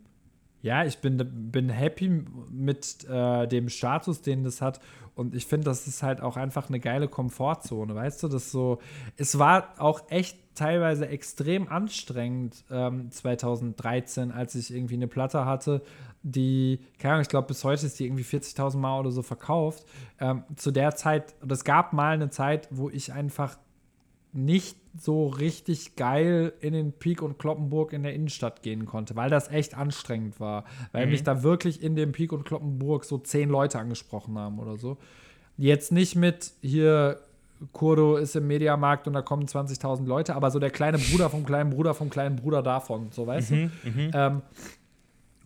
ja, 0.63 0.85
ich 0.85 0.99
bin, 0.99 1.19
bin 1.51 1.69
happy 1.69 2.25
mit 2.51 3.05
äh, 3.09 3.49
dem 3.49 3.69
Status, 3.69 4.23
den 4.23 4.45
das 4.45 4.61
hat. 4.61 4.81
Und 5.15 5.35
ich 5.35 5.47
finde, 5.47 5.67
das 5.67 5.87
ist 5.87 6.03
halt 6.03 6.21
auch 6.21 6.37
einfach 6.37 6.69
eine 6.69 6.81
geile 6.81 7.09
Komfortzone, 7.09 7.95
weißt 7.95 8.23
du? 8.25 8.29
Das 8.29 8.51
so, 8.51 8.79
es 9.17 9.39
war 9.39 9.69
auch 9.79 10.03
echt 10.11 10.39
teilweise 10.55 11.09
extrem 11.09 11.69
anstrengend 11.69 12.65
ähm, 12.71 13.11
2013, 13.11 14.31
als 14.31 14.55
ich 14.55 14.73
irgendwie 14.73 14.95
eine 14.95 15.09
Platte 15.09 15.45
hatte, 15.45 15.83
die, 16.23 16.81
keine 16.99 17.15
Ahnung, 17.15 17.23
ich 17.23 17.29
glaube, 17.29 17.49
bis 17.49 17.63
heute 17.65 17.87
ist 17.87 17.99
die 17.99 18.07
irgendwie 18.07 18.23
40.000 18.23 18.79
Mal 18.79 19.01
oder 19.01 19.11
so 19.11 19.23
verkauft. 19.23 19.85
Ähm, 20.19 20.43
zu 20.57 20.71
der 20.71 20.95
Zeit, 20.97 21.35
und 21.43 21.53
es 21.53 21.65
gab 21.65 21.93
mal 21.93 22.15
eine 22.15 22.31
Zeit, 22.31 22.69
wo 22.71 22.89
ich 22.89 23.13
einfach 23.13 23.59
nicht 24.35 24.77
so 24.99 25.27
richtig 25.27 25.97
geil 25.97 26.53
in 26.61 26.73
den 26.73 26.93
Peak 26.93 27.23
und 27.23 27.39
Kloppenburg 27.39 27.93
in 27.93 28.03
der 28.03 28.15
Innenstadt 28.15 28.63
gehen 28.63 28.87
konnte, 28.87 29.17
weil 29.17 29.31
das 29.31 29.49
echt 29.49 29.77
anstrengend 29.77 30.41
war. 30.41 30.65
Weil 30.93 31.07
mhm. 31.07 31.13
mich 31.13 31.23
da 31.23 31.43
wirklich 31.43 31.83
in 31.83 31.97
dem 31.97 32.13
Peak 32.13 32.33
und 32.33 32.45
Kloppenburg 32.45 33.05
so 33.05 33.19
zehn 33.19 33.49
Leute 33.49 33.79
angesprochen 33.79 34.37
haben 34.39 34.59
oder 34.59 34.77
so. 34.77 34.99
Jetzt 35.57 35.93
nicht 35.93 36.17
mit 36.17 36.53
hier 36.61 37.21
Kurdo 37.73 38.17
ist 38.17 38.35
im 38.37 38.47
Mediamarkt 38.47 39.07
und 39.07 39.15
da 39.15 39.23
kommen 39.23 39.47
20.000 39.47 40.07
Leute, 40.07 40.35
aber 40.35 40.51
so 40.51 40.59
der 40.59 40.71
kleine 40.71 40.99
Bruder 40.99 41.31
vom 41.31 41.47
kleinen 41.47 41.71
Bruder 41.71 41.95
vom 41.95 42.11
kleinen 42.11 42.37
Bruder 42.37 42.63
davon, 42.63 43.09
so 43.11 43.27
weißt 43.27 43.53
mhm, 43.53 43.73
du. 43.83 43.91
Mhm. 43.91 44.11
Ähm, 44.13 44.43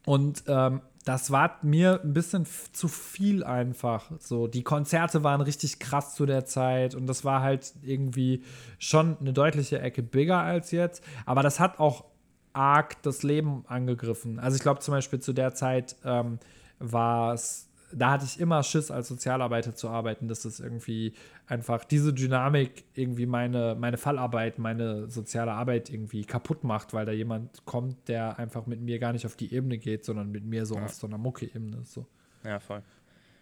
und 0.05 0.43
ähm, 0.49 0.81
das 1.09 1.31
war 1.31 1.57
mir 1.63 2.03
ein 2.05 2.13
bisschen 2.13 2.45
zu 2.45 2.87
viel 2.87 3.43
einfach. 3.43 4.11
So, 4.19 4.47
die 4.47 4.63
Konzerte 4.63 5.25
waren 5.25 5.41
richtig 5.41 5.79
krass 5.79 6.15
zu 6.15 6.27
der 6.27 6.45
Zeit 6.45 6.95
und 6.95 7.07
das 7.07 7.25
war 7.25 7.41
halt 7.41 7.73
irgendwie 7.81 8.43
schon 8.79 9.17
eine 9.19 9.33
deutliche 9.33 9.81
Ecke 9.81 10.03
bigger 10.03 10.41
als 10.41 10.71
jetzt. 10.71 11.03
Aber 11.25 11.43
das 11.43 11.61
hat 11.61 11.81
auch 11.81 12.05
arg 12.53 13.03
das 13.03 13.23
Leben 13.23 13.65
angegriffen. 13.69 14.39
Also 14.39 14.57
ich 14.57 14.63
glaube 14.63 14.81
zum 14.81 14.93
Beispiel 14.93 15.19
zu 15.19 15.33
der 15.33 15.55
Zeit 15.55 15.97
ähm, 16.05 16.41
war 16.79 17.33
es 17.33 17.68
da 17.93 18.13
hatte 18.13 18.25
ich 18.25 18.39
immer 18.39 18.63
Schiss, 18.63 18.91
als 18.91 19.09
Sozialarbeiter 19.09 19.75
zu 19.75 19.89
arbeiten, 19.89 20.29
dass 20.29 20.43
das 20.43 20.61
irgendwie 20.61 21.15
einfach 21.47 21.85
diese 21.85 22.13
Dynamik 22.13 22.85
irgendwie 22.95 23.27
meine, 23.27 23.77
meine 23.79 23.97
Fallarbeit, 23.97 24.59
meine 24.59 25.09
soziale 25.09 25.53
Arbeit 25.53 25.91
irgendwie 25.91 26.25
kaputt 26.25 26.65
macht, 26.65 26.93
weil 26.93 27.07
da 27.07 27.13
jemand 27.13 27.65
kommt, 27.65 28.09
der 28.09 28.39
einfach 28.39 28.67
mit 28.67 28.81
mir 28.81 28.99
gar 28.99 29.13
nicht 29.13 29.25
auf 29.27 29.37
die 29.37 29.53
Ebene 29.53 29.79
geht, 29.79 30.05
sondern 30.05 30.31
mit 30.31 30.45
mir 30.45 30.67
so 30.67 30.75
ja. 30.75 30.85
auf 30.85 30.95
so 30.95 31.07
einer 31.07 31.19
Mucke-Ebene. 31.19 31.85
So. 31.85 32.07
Ja, 32.45 32.61
voll. 32.61 32.83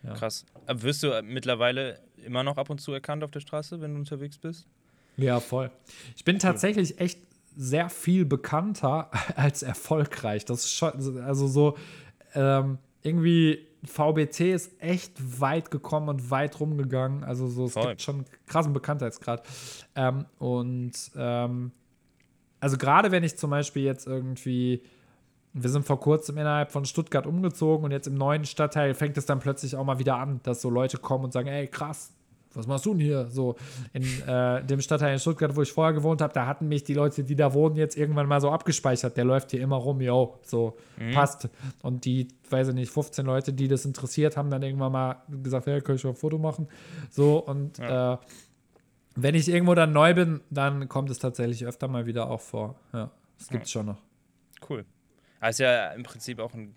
Ja. 0.03 0.15
Krass. 0.15 0.47
Aber 0.67 0.83
wirst 0.83 1.03
du 1.03 1.21
mittlerweile 1.23 1.99
immer 2.25 2.45
noch 2.45 2.57
ab 2.57 2.71
und 2.71 2.81
zu 2.81 2.93
erkannt 2.93 3.25
auf 3.25 3.31
der 3.31 3.41
Straße, 3.41 3.81
wenn 3.81 3.95
du 3.95 3.99
unterwegs 3.99 4.39
bist? 4.39 4.67
Ja, 5.17 5.41
voll. 5.41 5.71
Ich 6.15 6.25
bin 6.25 6.39
tatsächlich 6.39 7.01
echt 7.01 7.19
sehr 7.57 7.89
viel 7.89 8.25
bekannter 8.25 9.11
als 9.37 9.63
erfolgreich. 9.63 10.45
Das 10.45 10.61
ist 10.61 10.73
schon, 10.73 11.21
also 11.23 11.49
so, 11.49 11.77
ähm, 12.35 12.79
irgendwie 13.03 13.67
VBT 13.87 14.41
ist 14.53 14.81
echt 14.81 15.41
weit 15.41 15.71
gekommen 15.71 16.09
und 16.09 16.31
weit 16.31 16.59
rumgegangen. 16.61 17.25
Also 17.25 17.47
so, 17.49 17.67
es 17.67 17.73
Voll. 17.73 17.89
gibt 17.89 18.03
schon 18.03 18.25
krassen 18.47 18.73
Bekanntheitsgrad. 18.73 19.47
Ähm, 19.95 20.27
und 20.39 20.93
ähm, 21.17 21.73
also 22.61 22.79
gerade 22.79 23.11
wenn 23.13 23.25
ich 23.25 23.37
zum 23.37 23.51
Beispiel 23.51 23.83
jetzt 23.83 24.07
irgendwie, 24.07 24.83
wir 25.53 25.71
sind 25.71 25.85
vor 25.85 26.01
kurzem 26.01 26.39
innerhalb 26.39 26.73
von 26.73 26.85
Stuttgart 26.85 27.27
umgezogen 27.27 27.85
und 27.85 27.91
jetzt 27.91 28.07
im 28.07 28.15
neuen 28.15 28.45
Stadtteil 28.45 28.95
fängt 28.95 29.17
es 29.19 29.27
dann 29.27 29.41
plötzlich 29.41 29.77
auch 29.77 29.85
mal 29.85 29.99
wieder 29.99 30.17
an, 30.17 30.41
dass 30.43 30.63
so 30.63 30.71
Leute 30.71 30.99
kommen 30.99 31.25
und 31.25 31.33
sagen, 31.33 31.49
ey 31.49 31.67
krass, 31.69 32.16
was 32.57 32.67
machst 32.67 32.87
du 32.87 32.95
denn 32.95 33.01
hier? 33.01 33.27
So 33.31 33.57
in 33.93 34.03
äh, 34.27 34.65
dem 34.65 34.81
Stadtteil 34.81 35.13
in 35.13 35.19
Stuttgart, 35.19 35.55
wo 35.55 35.63
ich 35.63 35.73
vorher 35.73 35.93
gewohnt 35.93 36.21
habe, 36.21 36.33
da 36.33 36.47
hatten 36.47 36.69
mich 36.69 36.85
die 36.85 36.95
Leute, 36.95 37.23
die 37.23 37.37
da 37.37 37.53
wohnen, 37.53 37.77
jetzt 37.77 37.97
irgendwann 37.97 38.27
mal 38.27 38.41
so 38.41 38.51
abgespeichert. 38.51 39.17
Der 39.17 39.25
läuft 39.25 39.51
hier 39.51 39.61
immer 39.61 39.77
rum, 39.77 40.01
yo, 40.01 40.39
so 40.43 40.77
mhm. 40.99 41.13
passt. 41.13 41.49
Und 41.83 42.05
die, 42.05 42.29
weiß 42.51 42.69
ich 42.69 42.75
nicht, 42.75 42.91
15 42.91 43.27
Leute, 43.27 43.53
die 43.53 43.69
das 43.69 43.85
interessiert, 43.85 44.37
haben 44.37 44.51
dann 44.51 44.63
irgendwann 44.63 44.93
mal 44.93 45.17
gesagt, 45.43 45.67
hey, 45.67 45.81
kann 45.81 45.97
ich 45.97 46.05
ein 46.05 46.15
Foto 46.15 46.39
machen? 46.39 46.69
So 47.11 47.39
und 47.39 47.79
ja. 47.79 48.15
äh, 48.15 48.19
wenn 49.17 49.35
ich 49.35 49.49
irgendwo 49.49 49.75
dann 49.75 49.93
neu 49.93 50.15
bin, 50.15 50.41
dann 50.51 50.89
kommt 50.89 51.11
es 51.11 51.19
tatsächlich 51.19 51.67
öfter 51.67 51.89
mal 51.89 52.07
wieder 52.07 52.31
auch 52.31 52.41
vor. 52.41 52.77
Ja, 52.93 53.11
das 53.39 53.49
gibt 53.49 53.65
es 53.65 53.73
ja. 53.73 53.81
schon 53.81 53.87
noch. 53.87 53.99
Cool. 54.69 54.85
Also 55.41 55.65
ja 55.65 55.93
im 55.93 56.03
Prinzip 56.03 56.39
auch 56.39 56.53
ein 56.55 56.75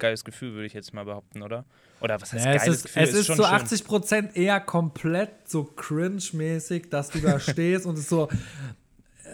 geiles 0.00 0.24
Gefühl, 0.24 0.54
würde 0.54 0.66
ich 0.66 0.72
jetzt 0.72 0.92
mal 0.92 1.04
behaupten, 1.04 1.42
oder? 1.42 1.64
Oder 2.00 2.20
was 2.20 2.32
heißt 2.32 2.44
ja, 2.44 2.56
geiles 2.56 2.76
ist, 2.76 2.82
Gefühl? 2.84 3.02
Es 3.02 3.12
ist, 3.12 3.28
ist 3.28 3.36
zu 3.36 3.44
80 3.44 3.84
Prozent 3.84 4.36
eher 4.36 4.60
komplett 4.60 5.48
so 5.48 5.64
cringe-mäßig, 5.64 6.90
dass 6.90 7.10
du 7.10 7.20
da 7.20 7.38
stehst 7.40 7.86
und 7.86 7.98
es 7.98 8.08
so, 8.08 8.28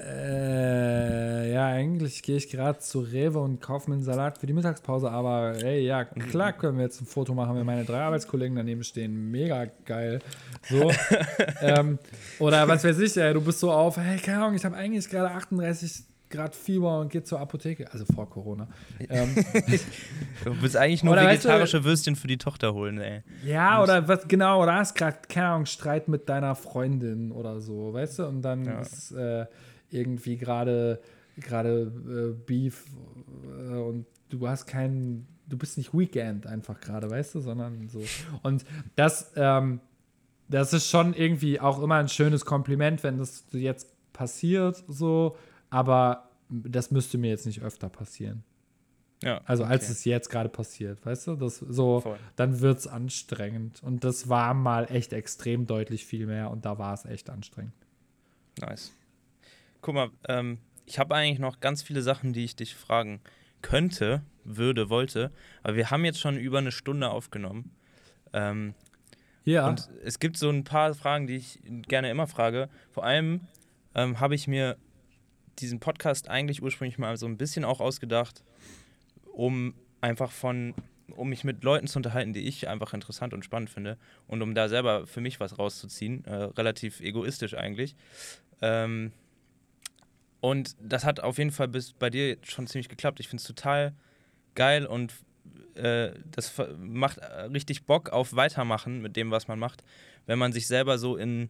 äh, 0.05 1.53
ja, 1.53 1.67
eigentlich 1.67 2.23
gehe 2.23 2.37
ich 2.37 2.51
gerade 2.51 2.79
zu 2.81 3.01
Rewe 3.01 3.39
und 3.39 3.61
kaufe 3.61 3.89
mir 3.89 3.97
einen 3.97 4.05
Salat 4.05 4.39
für 4.39 4.47
die 4.47 4.53
Mittagspause, 4.53 5.11
aber 5.11 5.55
ey, 5.63 5.87
ja, 5.87 6.05
klar 6.05 6.53
können 6.59 6.77
wir 6.79 6.85
jetzt 6.85 7.01
ein 7.01 7.07
Foto 7.07 7.35
machen, 7.35 7.57
wenn 7.57 7.65
meine 7.65 7.85
drei 7.85 8.01
Arbeitskollegen 8.01 8.57
daneben 8.57 8.85
stehen. 8.85 9.31
Mega 9.31 9.67
geil. 9.85 10.19
So. 10.69 10.91
ähm, 11.63 11.99
oder 12.39 12.67
was 12.69 12.85
weiß 12.85 12.99
ich, 12.99 13.17
ey, 13.17 13.33
du 13.33 13.41
bist 13.41 13.61
so 13.61 13.71
auf, 13.73 13.97
hey, 13.97 14.19
keine 14.19 14.43
Ahnung, 14.43 14.55
ich 14.55 14.65
habe 14.65 14.77
eigentlich 14.77 15.09
gerade 15.09 15.31
38 15.31 16.05
Grad 16.29 16.55
Fieber 16.55 17.01
und 17.01 17.11
geht 17.11 17.27
zur 17.27 17.41
Apotheke, 17.41 17.91
also 17.93 18.05
vor 18.05 18.29
Corona. 18.29 18.69
Ähm, 19.09 19.35
du 20.45 20.61
willst 20.61 20.77
eigentlich 20.77 21.05
nur 21.05 21.17
vegetarische 21.17 21.79
weißt 21.79 21.85
du, 21.85 21.85
Würstchen 21.85 22.17
für 22.17 22.27
die 22.27 22.39
Tochter 22.39 22.75
holen, 22.75 22.99
ey. 22.99 23.23
Ja, 23.45 23.83
oder 23.83 24.09
was 24.09 24.27
genau, 24.27 24.63
oder 24.63 24.75
hast 24.75 24.95
gerade, 24.95 25.19
keine 25.29 25.49
Ahnung, 25.49 25.67
Streit 25.67 26.09
mit 26.09 26.29
deiner 26.29 26.55
Freundin 26.55 27.31
oder 27.33 27.61
so, 27.61 27.93
weißt 27.93 28.21
du? 28.21 28.27
Und 28.27 28.43
dann 28.43 28.65
ja. 28.65 28.81
ist 28.81 29.13
äh, 29.13 29.47
irgendwie 29.91 30.37
gerade 30.37 31.01
gerade 31.41 31.93
äh, 32.09 32.33
Beef 32.47 32.85
äh, 33.45 33.75
und 33.75 34.07
du 34.29 34.49
hast 34.49 34.67
keinen, 34.67 35.27
du 35.47 35.57
bist 35.57 35.77
nicht 35.79 35.97
Weekend 35.97 36.47
einfach 36.47 36.81
gerade, 36.81 37.11
weißt 37.11 37.37
du, 37.37 37.41
sondern 37.41 37.89
so. 37.89 38.03
Und 38.43 38.65
das, 38.97 39.33
ähm, 39.37 39.81
das 40.49 40.73
ist 40.73 40.89
schon 40.89 41.15
irgendwie 41.15 41.61
auch 41.61 41.83
immer 41.83 41.97
ein 41.97 42.09
schönes 42.09 42.45
Kompliment, 42.45 43.03
wenn 43.03 43.19
das 43.19 43.45
jetzt 43.53 43.93
passiert, 44.13 44.83
so 44.89 45.37
aber 45.77 46.31
das 46.49 46.91
müsste 46.91 47.19
mir 47.19 47.29
jetzt 47.29 47.45
nicht 47.45 47.61
öfter 47.61 47.91
passieren. 47.91 48.45
Ja. 49.23 49.43
Also 49.45 49.65
als 49.65 49.85
okay. 49.85 49.93
es 49.93 50.05
jetzt 50.07 50.31
gerade 50.31 50.49
passiert, 50.49 51.05
weißt 51.05 51.27
du? 51.27 51.37
Das 51.37 51.59
so, 51.59 52.01
Voll. 52.01 52.19
dann 52.35 52.61
wird 52.61 52.79
es 52.79 52.87
anstrengend. 52.87 53.83
Und 53.83 54.03
das 54.03 54.31
war 54.31 54.55
mal 54.55 54.91
echt 54.91 55.13
extrem 55.13 55.67
deutlich 55.67 56.07
viel 56.07 56.27
mehr 56.27 56.51
und 56.51 56.65
da 56.65 56.79
war 56.79 56.95
es 56.95 57.05
echt 57.05 57.29
anstrengend. 57.29 57.75
Nice. 58.59 58.95
Guck 59.83 59.95
mal, 59.95 60.11
ähm, 60.29 60.61
ich 60.87 60.99
habe 60.99 61.15
eigentlich 61.15 61.41
noch 61.41 61.61
ganz 61.61 61.83
viele 61.83 62.01
Sachen, 62.01 62.33
die 62.33 62.45
ich 62.45 62.57
dich 62.57 62.75
fragen 62.75 63.21
könnte, 63.61 64.23
würde, 64.45 64.89
wollte. 64.89 65.31
Aber 65.63 65.77
wir 65.77 65.91
haben 65.91 66.07
jetzt 66.07 66.21
schon 66.21 66.39
über 66.39 66.57
eine 66.57 66.73
Stunde 66.73 67.11
aufgenommen. 67.11 67.71
Ähm, 68.33 68.73
ja. 69.45 69.69
Und 69.69 69.91
es 70.03 70.21
gibt 70.21 70.39
so 70.39 70.49
ein 70.49 70.65
paar 70.65 70.95
Fragen, 70.95 71.27
die 71.27 71.37
ich 71.37 71.61
gerne 71.87 72.09
immer 72.09 72.27
frage. 72.27 72.71
Vor 72.93 73.05
allem 73.05 73.43
ähm, 73.95 74.21
habe 74.21 74.35
ich 74.35 74.49
mir 74.49 74.79
diesen 75.61 75.81
Podcast 75.81 76.29
eigentlich 76.29 76.63
ursprünglich 76.63 76.99
mal 76.99 77.17
so 77.17 77.27
ein 77.27 77.37
bisschen 77.37 77.65
auch 77.65 77.81
ausgedacht, 77.81 78.43
um 79.33 79.75
einfach 80.01 80.31
von, 80.31 80.75
um 81.15 81.29
mich 81.29 81.45
mit 81.45 81.65
Leuten 81.65 81.87
zu 81.87 81.99
unterhalten, 81.99 82.33
die 82.33 82.47
ich 82.47 82.69
einfach 82.69 82.93
interessant 82.95 83.35
und 83.35 83.45
spannend 83.45 83.71
finde 83.71 83.99
und 84.27 84.43
um 84.43 84.55
da 84.55 84.69
selber 84.69 85.07
für 85.07 85.21
mich 85.21 85.41
was 85.41 85.59
rauszuziehen. 85.59 86.25
Äh, 86.25 86.35
relativ 86.35 87.01
egoistisch 87.01 87.55
eigentlich. 87.55 87.97
Ähm, 88.61 89.13
und 90.41 90.77
das 90.81 91.05
hat 91.05 91.21
auf 91.21 91.39
jeden 91.39 91.51
Fall 91.51 91.69
bis 91.69 91.93
bei 91.93 92.11
dir 92.11 92.37
schon 92.43 92.67
ziemlich 92.67 92.89
geklappt. 92.89 93.21
Ich 93.21 93.29
finde 93.29 93.41
es 93.41 93.47
total 93.47 93.95
geil 94.55 94.87
und 94.87 95.13
äh, 95.75 96.13
das 96.31 96.53
macht 96.79 97.21
richtig 97.53 97.85
Bock 97.85 98.11
auf 98.11 98.35
Weitermachen 98.35 99.03
mit 99.03 99.17
dem, 99.17 99.31
was 99.31 99.49
man 99.49 99.59
macht, 99.59 99.83
wenn 100.27 100.39
man 100.39 100.53
sich 100.53 100.67
selber 100.67 100.99
so 100.99 101.17
in 101.17 101.49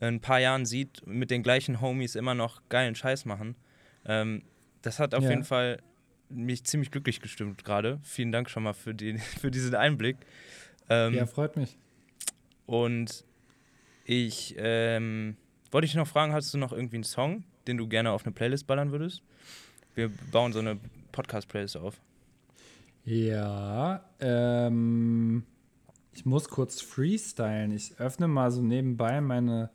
ein 0.00 0.20
paar 0.20 0.40
Jahren 0.40 0.66
sieht, 0.66 1.06
mit 1.06 1.30
den 1.30 1.42
gleichen 1.42 1.80
Homies 1.80 2.14
immer 2.14 2.34
noch 2.34 2.62
geilen 2.68 2.94
Scheiß 2.94 3.24
machen. 3.24 3.56
Ähm, 4.04 4.42
das 4.82 4.98
hat 4.98 5.14
auf 5.14 5.24
ja. 5.24 5.30
jeden 5.30 5.44
Fall 5.44 5.80
mich 6.28 6.64
ziemlich 6.64 6.90
glücklich 6.90 7.20
gestimmt 7.20 7.64
gerade. 7.64 8.00
Vielen 8.02 8.32
Dank 8.32 8.50
schon 8.50 8.62
mal 8.62 8.72
für, 8.72 8.94
die, 8.94 9.18
für 9.40 9.50
diesen 9.50 9.74
Einblick. 9.74 10.16
Ähm, 10.88 11.14
ja, 11.14 11.26
freut 11.26 11.56
mich. 11.56 11.76
Und 12.66 13.24
ich 14.04 14.54
ähm, 14.58 15.36
wollte 15.70 15.86
dich 15.86 15.94
noch 15.94 16.08
fragen, 16.08 16.32
hast 16.32 16.52
du 16.52 16.58
noch 16.58 16.72
irgendwie 16.72 16.96
einen 16.96 17.04
Song, 17.04 17.44
den 17.66 17.76
du 17.76 17.86
gerne 17.86 18.10
auf 18.10 18.24
eine 18.24 18.32
Playlist 18.32 18.66
ballern 18.66 18.92
würdest? 18.92 19.22
Wir 19.94 20.10
bauen 20.30 20.52
so 20.52 20.58
eine 20.58 20.78
Podcast-Playlist 21.12 21.76
auf. 21.76 22.00
Ja, 23.04 24.04
ähm, 24.20 25.44
ich 26.12 26.24
muss 26.24 26.48
kurz 26.48 26.80
freestylen. 26.80 27.72
Ich 27.72 27.98
öffne 27.98 28.28
mal 28.28 28.50
so 28.50 28.62
nebenbei 28.62 29.20
meine 29.20 29.70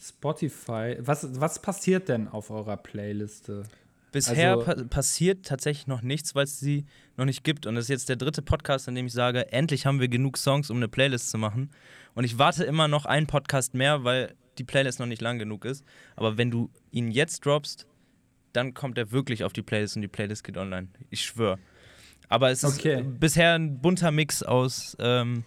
Spotify. 0.00 0.96
Was, 1.00 1.40
was 1.40 1.60
passiert 1.60 2.08
denn 2.08 2.28
auf 2.28 2.50
eurer 2.50 2.76
Playliste? 2.76 3.64
Bisher 4.12 4.52
also, 4.54 4.64
pa 4.64 4.74
passiert 4.84 5.46
tatsächlich 5.46 5.86
noch 5.86 6.02
nichts, 6.02 6.34
weil 6.34 6.44
es 6.44 6.58
sie 6.58 6.86
noch 7.16 7.26
nicht 7.26 7.44
gibt. 7.44 7.66
Und 7.66 7.76
das 7.76 7.84
ist 7.84 7.90
jetzt 7.90 8.08
der 8.08 8.16
dritte 8.16 8.42
Podcast, 8.42 8.88
in 8.88 8.94
dem 8.94 9.06
ich 9.06 9.12
sage, 9.12 9.52
endlich 9.52 9.86
haben 9.86 10.00
wir 10.00 10.08
genug 10.08 10.36
Songs, 10.36 10.70
um 10.70 10.78
eine 10.78 10.88
Playlist 10.88 11.30
zu 11.30 11.38
machen. 11.38 11.70
Und 12.14 12.24
ich 12.24 12.38
warte 12.38 12.64
immer 12.64 12.88
noch 12.88 13.04
einen 13.04 13.26
Podcast 13.26 13.74
mehr, 13.74 14.02
weil 14.02 14.34
die 14.58 14.64
Playlist 14.64 14.98
noch 14.98 15.06
nicht 15.06 15.22
lang 15.22 15.38
genug 15.38 15.64
ist. 15.64 15.84
Aber 16.16 16.38
wenn 16.38 16.50
du 16.50 16.70
ihn 16.90 17.10
jetzt 17.10 17.44
droppst, 17.46 17.86
dann 18.52 18.74
kommt 18.74 18.98
er 18.98 19.12
wirklich 19.12 19.44
auf 19.44 19.52
die 19.52 19.62
Playlist 19.62 19.96
und 19.96 20.02
die 20.02 20.08
Playlist 20.08 20.42
geht 20.42 20.56
online. 20.56 20.88
Ich 21.10 21.22
schwöre. 21.22 21.58
Aber 22.28 22.50
es 22.50 22.64
okay. 22.64 23.00
ist 23.00 23.20
bisher 23.20 23.54
ein 23.54 23.80
bunter 23.80 24.10
Mix 24.10 24.42
aus 24.42 24.96
ähm, 24.98 25.44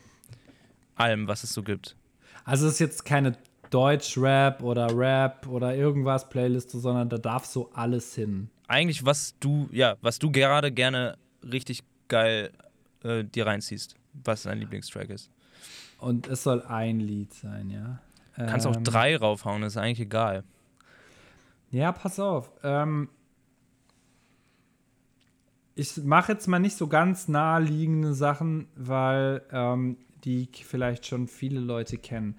allem, 0.96 1.28
was 1.28 1.44
es 1.44 1.54
so 1.54 1.64
gibt. 1.64 1.98
Also 2.46 2.68
es 2.68 2.74
ist 2.74 2.80
jetzt 2.80 3.06
keine 3.06 3.38
Deutsch-Rap 3.74 4.62
oder 4.62 4.96
Rap 4.96 5.48
oder 5.48 5.76
irgendwas 5.76 6.30
Playliste, 6.30 6.80
sondern 6.80 7.10
da 7.10 7.18
darf 7.18 7.46
so 7.46 7.72
alles 7.74 8.14
hin. 8.14 8.50
Eigentlich, 8.68 9.06
was 9.06 9.36
du, 9.40 9.68
ja, 9.72 9.96
was 10.02 10.20
du 10.20 10.32
gerade 10.32 10.72
gerne 10.72 11.18
richtig 11.44 11.84
geil 12.08 12.52
äh, 13.04 13.24
dir 13.24 13.48
reinziehst, 13.48 13.96
was 14.14 14.44
dein 14.44 14.60
Lieblingstrack 14.60 15.10
ist. 15.10 15.30
Und 15.98 16.28
es 16.28 16.44
soll 16.44 16.62
ein 16.64 17.00
Lied 17.00 17.34
sein, 17.34 17.70
ja. 17.70 18.00
Kannst 18.36 18.66
ähm, 18.66 18.74
auch 18.74 18.84
drei 18.84 19.16
raufhauen, 19.16 19.64
ist 19.64 19.78
eigentlich 19.78 20.02
egal. 20.02 20.44
Ja, 21.72 21.92
pass 21.92 22.20
auf. 22.20 22.52
Ähm, 22.64 23.10
ich 25.76 25.98
mache 25.98 26.34
jetzt 26.34 26.48
mal 26.48 26.60
nicht 26.60 26.78
so 26.78 26.88
ganz 26.88 27.28
naheliegende 27.28 28.14
Sachen, 28.14 28.68
weil 28.76 29.42
ähm, 29.52 29.98
die 30.24 30.48
vielleicht 30.54 31.06
schon 31.08 31.28
viele 31.28 31.60
Leute 31.60 31.98
kennen. 31.98 32.38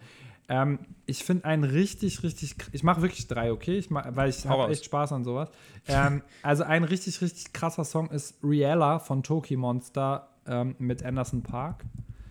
Ähm, 0.49 0.79
ich 1.07 1.25
finde 1.25 1.47
einen 1.47 1.65
richtig, 1.65 2.23
richtig, 2.23 2.57
ich 2.73 2.83
mache 2.83 3.03
wirklich 3.03 3.27
drei, 3.27 3.51
okay? 3.51 3.79
Ich 3.79 3.91
mach, 3.91 4.05
weil 4.15 4.29
ich 4.29 4.47
habe 4.47 4.71
echt 4.71 4.85
Spaß 4.85 5.13
an 5.13 5.25
sowas. 5.25 5.51
ähm, 5.89 6.23
also 6.43 6.65
ein 6.65 6.85
richtig, 6.85 7.21
richtig 7.23 7.53
krasser 7.53 7.85
Song 7.85 8.11
ist 8.11 8.37
Riella 8.43 8.99
von 8.99 9.23
Toki 9.23 9.57
Monster. 9.57 10.29
ähm, 10.47 10.75
mit 10.79 11.03
Anderson 11.03 11.43
Park. 11.43 11.85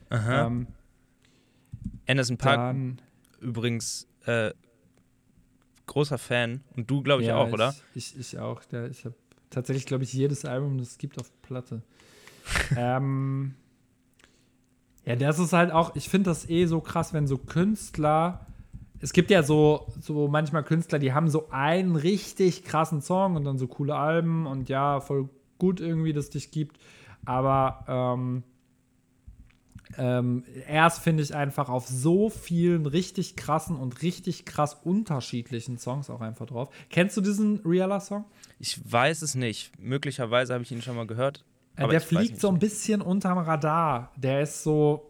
Aha. 0.10 0.48
Ähm, 0.48 0.68
Anderson 2.08 2.38
Park 2.38 2.58
dann, 2.58 3.02
übrigens 3.40 4.08
äh, 4.26 4.52
großer 5.86 6.18
Fan 6.18 6.62
und 6.76 6.90
du 6.90 7.02
glaube 7.02 7.22
ich 7.22 7.30
ja, 7.30 7.38
auch, 7.38 7.52
oder? 7.52 7.76
Ich, 7.96 8.18
ich 8.18 8.38
auch. 8.40 8.64
Der, 8.66 8.90
ich 8.90 9.06
habe 9.06 9.16
tatsächlich, 9.50 9.86
glaube 9.86 10.04
ich, 10.04 10.14
jedes 10.14 10.46
Album, 10.46 10.78
das 10.78 10.92
es 10.92 10.98
gibt 10.98 11.20
auf 11.20 11.32
Platte. 11.42 11.82
ähm, 12.78 13.56
ja, 15.06 15.16
das 15.16 15.40
ist 15.40 15.54
halt 15.54 15.72
auch, 15.72 15.96
ich 15.96 16.10
finde 16.10 16.30
das 16.30 16.50
eh 16.50 16.66
so 16.66 16.80
krass, 16.80 17.14
wenn 17.14 17.28
so 17.28 17.38
Künstler, 17.38 18.46
es 19.00 19.12
gibt 19.12 19.32
ja 19.32 19.44
so, 19.44 19.88
so 20.00 20.30
manchmal 20.30 20.64
Künstler, 20.64 20.98
die 20.98 21.14
haben 21.14 21.30
so 21.30 21.50
einen 21.50 21.98
richtig 21.98 22.64
krassen 22.64 23.02
Song 23.02 23.36
und 23.36 23.44
dann 23.44 23.58
so 23.58 23.68
coole 23.68 23.96
Alben 23.96 24.48
und 24.48 24.70
ja, 24.70 25.02
voll 25.02 25.28
gut 25.58 25.82
irgendwie, 25.82 26.14
dass 26.14 26.26
es 26.26 26.30
dich 26.30 26.52
gibt. 26.52 26.80
Aber 27.26 27.84
ähm, 27.88 28.44
ähm, 29.98 30.44
er 30.68 30.88
ist, 30.88 31.00
finde 31.00 31.22
ich, 31.24 31.36
einfach 31.36 31.70
auf 31.70 31.88
so 31.88 32.30
vielen 32.30 32.86
richtig 32.86 33.36
krassen 33.36 33.76
und 33.76 34.02
richtig 34.02 34.46
krass 34.46 34.74
unterschiedlichen 34.74 35.78
Songs 35.78 36.10
auch 36.10 36.22
einfach 36.22 36.46
drauf. 36.46 36.70
Kennst 36.90 37.18
du 37.18 37.22
diesen 37.22 37.60
Rihanna-Song? 37.60 38.26
Ich 38.60 38.80
weiß 38.90 39.22
es 39.22 39.36
nicht. 39.36 39.78
Möglicherweise 39.80 40.54
habe 40.54 40.64
ich 40.64 40.72
ihn 40.72 40.82
schon 40.82 40.96
mal 40.96 41.08
gehört. 41.08 41.44
Äh, 41.76 41.84
aber 41.84 41.92
der 41.92 42.02
fliegt 42.02 42.40
so 42.40 42.50
ein 42.50 42.60
bisschen 42.60 43.02
unterm 43.02 43.38
Radar. 43.38 44.12
Der 44.18 44.42
ist 44.42 44.64
so 44.64 45.08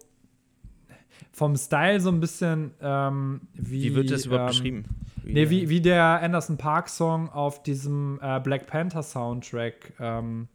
vom 1.31 1.55
Style 1.57 1.99
so 1.99 2.09
ein 2.09 2.19
bisschen 2.19 2.71
ähm, 2.81 3.41
wie. 3.53 3.83
Wie 3.83 3.95
wird 3.95 4.11
das 4.11 4.25
überhaupt 4.25 4.51
ähm, 4.51 4.57
beschrieben? 4.57 4.85
Nee, 5.25 5.49
wie, 5.49 5.69
wie 5.69 5.79
der 5.81 6.03
Anderson 6.21 6.57
Park 6.57 6.89
Song 6.89 7.29
auf 7.29 7.63
diesem 7.63 8.19
äh, 8.21 8.39
Black 8.41 8.67
Panther 8.67 9.03
Soundtrack. 9.03 9.93
Ähm, 9.99 10.47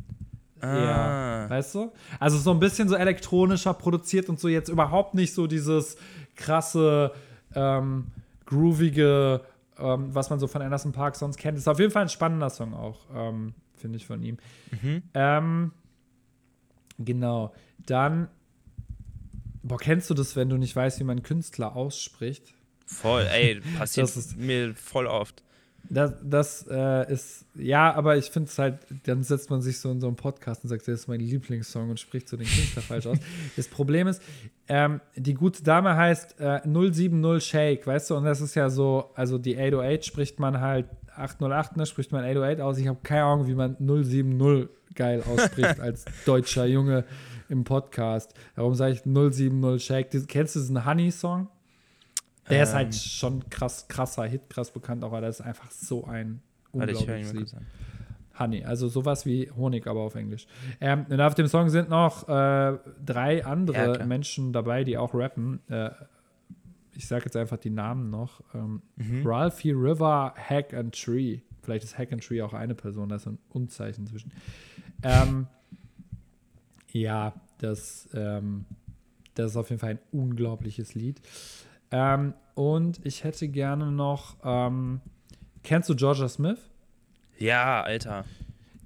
eher, 0.60 0.68
Ah. 0.96 1.50
weißt 1.50 1.74
du? 1.76 1.92
Also 2.20 2.36
so 2.38 2.50
ein 2.50 2.58
bisschen 2.60 2.88
so 2.88 2.94
elektronischer 2.96 3.72
produziert 3.74 4.28
und 4.28 4.38
so 4.40 4.48
jetzt 4.48 4.68
überhaupt 4.68 5.14
nicht 5.14 5.32
so 5.32 5.46
dieses 5.46 5.96
krasse, 6.36 7.12
ähm, 7.54 8.08
groovige, 8.44 9.40
ähm, 9.78 10.08
was 10.14 10.30
man 10.30 10.38
so 10.38 10.46
von 10.48 10.60
Anderson 10.62 10.92
Park 10.92 11.16
sonst 11.16 11.38
kennt. 11.38 11.56
Ist 11.56 11.68
auf 11.68 11.78
jeden 11.78 11.92
Fall 11.92 12.02
ein 12.02 12.08
spannender 12.08 12.50
Song 12.50 12.74
auch, 12.74 12.98
ähm, 13.14 13.54
finde 13.76 13.96
ich 13.96 14.06
von 14.06 14.22
ihm. 14.22 14.36
Mhm. 14.82 15.02
Ähm, 15.14 15.72
genau. 16.98 17.52
Dann, 17.86 18.28
boah, 19.62 19.78
kennst 19.78 20.10
du 20.10 20.14
das, 20.14 20.36
wenn 20.36 20.48
du 20.48 20.56
nicht 20.56 20.74
weißt, 20.74 21.00
wie 21.00 21.04
man 21.04 21.22
Künstler 21.22 21.74
ausspricht? 21.76 22.54
Voll, 22.86 23.26
ey, 23.32 23.60
passiert 23.78 24.08
ist- 24.16 24.36
mir 24.36 24.74
voll 24.74 25.06
oft. 25.06 25.42
Das, 25.90 26.12
das 26.22 26.66
äh, 26.68 27.10
ist, 27.10 27.46
ja, 27.54 27.94
aber 27.94 28.18
ich 28.18 28.26
finde 28.26 28.48
es 28.50 28.58
halt, 28.58 28.78
dann 29.04 29.22
setzt 29.22 29.48
man 29.48 29.62
sich 29.62 29.78
so 29.78 29.90
in 29.90 30.00
so 30.02 30.06
einen 30.06 30.16
Podcast 30.16 30.62
und 30.62 30.68
sagt, 30.68 30.82
das 30.82 31.00
ist 31.00 31.08
mein 31.08 31.20
Lieblingssong 31.20 31.88
und 31.88 31.98
spricht 31.98 32.28
so 32.28 32.36
den 32.36 32.46
Künstler 32.46 32.82
falsch 32.82 33.06
aus. 33.06 33.16
Das 33.56 33.68
Problem 33.68 34.06
ist, 34.06 34.20
ähm, 34.66 35.00
die 35.16 35.32
gute 35.32 35.62
Dame 35.62 35.96
heißt 35.96 36.40
äh, 36.40 36.60
070 36.64 37.42
Shake, 37.42 37.86
weißt 37.86 38.10
du, 38.10 38.16
und 38.16 38.24
das 38.24 38.42
ist 38.42 38.54
ja 38.54 38.68
so, 38.68 39.12
also 39.14 39.38
die 39.38 39.56
808 39.56 40.04
spricht 40.04 40.38
man 40.40 40.60
halt, 40.60 40.86
808, 41.16 41.76
ne, 41.78 41.86
spricht 41.86 42.12
man 42.12 42.22
808 42.24 42.60
aus. 42.60 42.76
Ich 42.78 42.86
habe 42.86 42.98
keine 43.02 43.24
Ahnung, 43.24 43.46
wie 43.46 43.54
man 43.54 43.76
070 43.78 44.68
geil 44.98 45.22
ausspricht 45.22 45.80
als 45.80 46.04
deutscher 46.26 46.66
Junge 46.66 47.04
im 47.48 47.64
Podcast. 47.64 48.34
Darum 48.56 48.74
sage 48.74 48.92
ich 48.92 49.02
070 49.04 49.82
Shake. 49.82 50.10
Kennst 50.28 50.54
du 50.56 50.58
diesen 50.60 50.84
Honey-Song? 50.84 51.48
Der 52.50 52.62
ist 52.62 52.70
Ähm. 52.70 52.76
halt 52.76 52.94
schon 52.94 53.48
krass, 53.48 53.86
krasser 53.88 54.24
Hit, 54.24 54.50
krass 54.50 54.70
bekannt, 54.70 55.04
aber 55.04 55.20
das 55.20 55.40
ist 55.40 55.46
einfach 55.46 55.70
so 55.70 56.04
ein 56.04 56.42
unglaubliches 56.72 57.32
Lied. 57.32 57.54
Honey, 58.38 58.64
also 58.64 58.86
sowas 58.88 59.26
wie 59.26 59.50
Honig, 59.50 59.86
aber 59.86 60.00
auf 60.00 60.14
Englisch. 60.14 60.46
Ähm, 60.80 61.06
und 61.08 61.20
auf 61.20 61.34
dem 61.34 61.46
Song 61.48 61.68
sind 61.70 61.88
noch 61.88 62.28
äh, 62.28 62.78
drei 63.04 63.38
Ja, 63.38 63.46
andere 63.46 63.94
klar. 63.94 64.06
Menschen 64.06 64.52
dabei, 64.52 64.84
die 64.84 64.96
auch 64.96 65.12
rappen. 65.14 65.60
Äh, 65.68 65.90
ich 66.94 67.06
sage 67.06 67.24
jetzt 67.26 67.36
einfach 67.36 67.56
die 67.58 67.70
Namen 67.70 68.10
noch. 68.10 68.40
Ähm, 68.54 68.82
Mhm. 68.96 69.26
Ralphie 69.26 69.72
River, 69.72 70.34
Hack 70.36 70.72
and 70.74 70.94
Tree. 70.94 71.40
Vielleicht 71.62 71.84
ist 71.84 71.98
Hack 71.98 72.12
and 72.12 72.22
Tree 72.24 72.40
auch 72.42 72.54
eine 72.54 72.74
Person, 72.74 73.08
da 73.08 73.16
ist 73.16 73.26
ein 73.26 73.38
Unzeichen 73.50 74.06
zwischen. 74.06 74.32
Ähm, 75.02 75.46
ja, 76.92 77.32
das, 77.58 78.08
ähm, 78.14 78.64
das 79.34 79.52
ist 79.52 79.56
auf 79.56 79.70
jeden 79.70 79.80
Fall 79.80 79.90
ein 79.90 79.98
unglaubliches 80.12 80.94
Lied. 80.94 81.20
Ähm, 81.90 82.34
und 82.54 83.04
ich 83.06 83.24
hätte 83.24 83.48
gerne 83.48 83.92
noch, 83.92 84.36
ähm, 84.44 85.00
kennst 85.62 85.88
du 85.88 85.96
Georgia 85.96 86.28
Smith? 86.28 86.58
Ja, 87.38 87.82
Alter. 87.82 88.24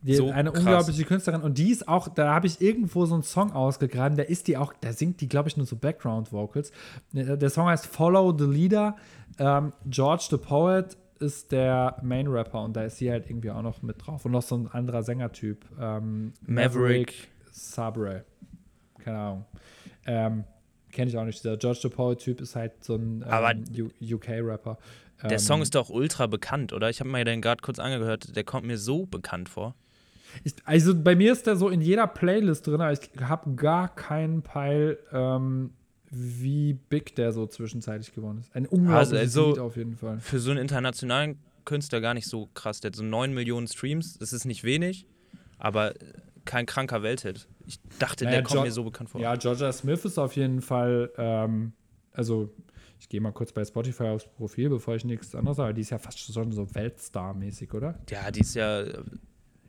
Die, 0.03 0.15
So 0.17 0.31
eine 0.31 0.51
krass. 0.51 0.61
unglaubliche 0.65 1.05
Künstlerin. 1.05 1.43
Und 1.43 1.59
die 1.59 1.71
ist 1.71 1.87
auch, 1.87 2.09
da 2.09 2.35
habe 2.35 2.47
ich 2.49 2.61
irgendwo 2.61 3.07
so 3.07 3.15
einen 3.15 3.23
Song 3.23 3.53
ausgegraben, 3.53 4.17
da 4.19 4.25
ist 4.25 4.49
die 4.49 4.57
auch, 4.57 4.73
da 4.81 4.93
singt 4.93 5.21
die, 5.21 5.29
glaube 5.29 5.49
ich, 5.49 5.57
nur 5.57 5.65
so 5.65 5.77
Background-Vocals. 5.77 6.73
Der 7.13 7.37
der 7.37 7.51
Song 7.51 7.67
heißt 7.69 7.87
Follow 7.87 8.37
the 8.37 8.45
Leader. 8.45 8.97
Ähm, 9.39 9.73
George 9.87 10.27
the 10.31 10.37
Poet 10.39 10.97
ist 11.23 11.53
der 11.53 11.97
Main-Rapper 12.03 12.63
und 12.63 12.75
da 12.77 12.85
ist 12.85 12.99
sie 12.99 13.11
halt 13.11 13.29
irgendwie 13.31 13.51
auch 13.51 13.63
noch 13.63 13.81
mit 13.83 14.05
drauf. 14.07 14.25
Und 14.25 14.33
noch 14.33 14.43
so 14.43 14.57
ein 14.57 14.69
anderer 14.69 15.03
Sängertyp. 15.03 15.65
Ähm, 15.81 16.33
Maverick. 16.47 17.29
Sabre. 17.51 18.25
Keine 18.99 19.19
Ahnung. 19.19 19.45
Ähm, 20.07 20.45
Kenne 20.91 21.11
ich 21.11 21.17
auch 21.17 21.25
nicht. 21.25 21.43
Der 21.45 21.57
George 21.57 21.79
the 21.83 21.89
Poet-Typ 21.89 22.41
ist 22.43 22.55
halt 22.55 22.85
so 22.85 22.97
ein 22.97 23.25
ähm, 23.27 23.91
UK-Rapper. 24.03 24.77
Der 25.23 25.33
Ähm, 25.33 25.39
Song 25.39 25.63
ist 25.63 25.75
doch 25.75 25.89
ultra 25.89 26.27
bekannt, 26.27 26.73
oder? 26.73 26.91
Ich 26.91 27.01
habe 27.01 27.09
mir 27.09 27.25
den 27.25 27.41
gerade 27.41 27.63
kurz 27.63 27.79
angehört. 27.79 28.37
Der 28.37 28.45
kommt 28.45 28.67
mir 28.67 28.77
so 28.77 29.07
bekannt 29.07 29.49
vor. 29.49 29.75
Ich, 30.45 30.55
also 30.65 30.95
bei 30.95 31.15
mir 31.15 31.33
ist 31.33 31.47
der 31.47 31.57
so 31.57 31.69
in 31.69 31.81
jeder 31.81 32.07
Playlist 32.07 32.67
drin, 32.67 32.81
aber 32.81 32.93
ich 32.93 33.01
habe 33.21 33.55
gar 33.55 33.95
keinen 33.95 34.43
Peil, 34.43 34.99
ähm, 35.13 35.71
wie 36.15 36.75
big 36.75 37.17
der 37.17 37.33
so 37.33 37.47
zwischenzeitlich 37.47 38.15
geworden 38.15 38.39
ist. 38.39 38.55
Ein 38.55 38.67
unglaubliches 38.67 39.19
also- 39.19 39.49
Lied 39.51 39.59
auf 39.59 39.77
jeden 39.77 39.97
Fall. 39.97 40.21
Für 40.21 40.39
so 40.39 40.51
einen 40.51 40.61
internationalen 40.61 41.39
Künstler 41.65 42.01
gar 42.01 42.13
nicht 42.15 42.27
so 42.29 42.49
krass. 42.55 42.81
Der 42.81 42.91
hat 42.91 42.97
so 42.97 43.03
9 43.03 43.33
Millionen 43.33 43.67
Streams. 43.67 44.19
Das 44.19 44.33
ist 44.33 44.45
nicht 44.45 44.63
wenig, 44.63 45.07
aber 45.59 45.95
kein 46.45 46.67
kranker 46.67 47.03
Welthit. 47.03 47.49
Ich 47.67 47.79
dachte, 47.99 48.25
Naja, 48.25 48.37
der 48.39 48.43
kommt 48.45 48.57
Jo- 48.57 48.63
mir 48.65 48.73
so 48.73 48.85
bekannt 48.85 49.11
vor. 49.11 49.21
Ja, 49.21 49.37
Georgia 49.37 49.73
Smith 49.73 50.05
ist 50.05 50.19
auf 50.19 50.37
jeden 50.37 50.61
Fall, 50.61 51.11
ähm, 51.17 51.73
also 52.13 52.53
ich 52.99 53.09
gehe 53.09 53.21
mal 53.21 53.33
kurz 53.33 53.53
bei 53.53 53.65
Spotify 53.65 54.05
aufs 54.09 54.27
Profil, 54.27 54.69
bevor 54.69 54.97
ich 54.97 55.05
nichts 55.05 55.35
anderes 55.35 55.57
sage, 55.57 55.73
die 55.75 55.81
ist 55.81 55.91
ja 55.91 55.99
fast 55.99 56.19
schon 56.19 56.53
so 56.53 56.75
Weltstar-mäßig, 56.75 57.73
oder? 57.75 57.99
Ja, 58.11 58.31
die 58.31 58.41
ist 58.41 58.55
ja 58.55 58.83
äh, 58.83 59.03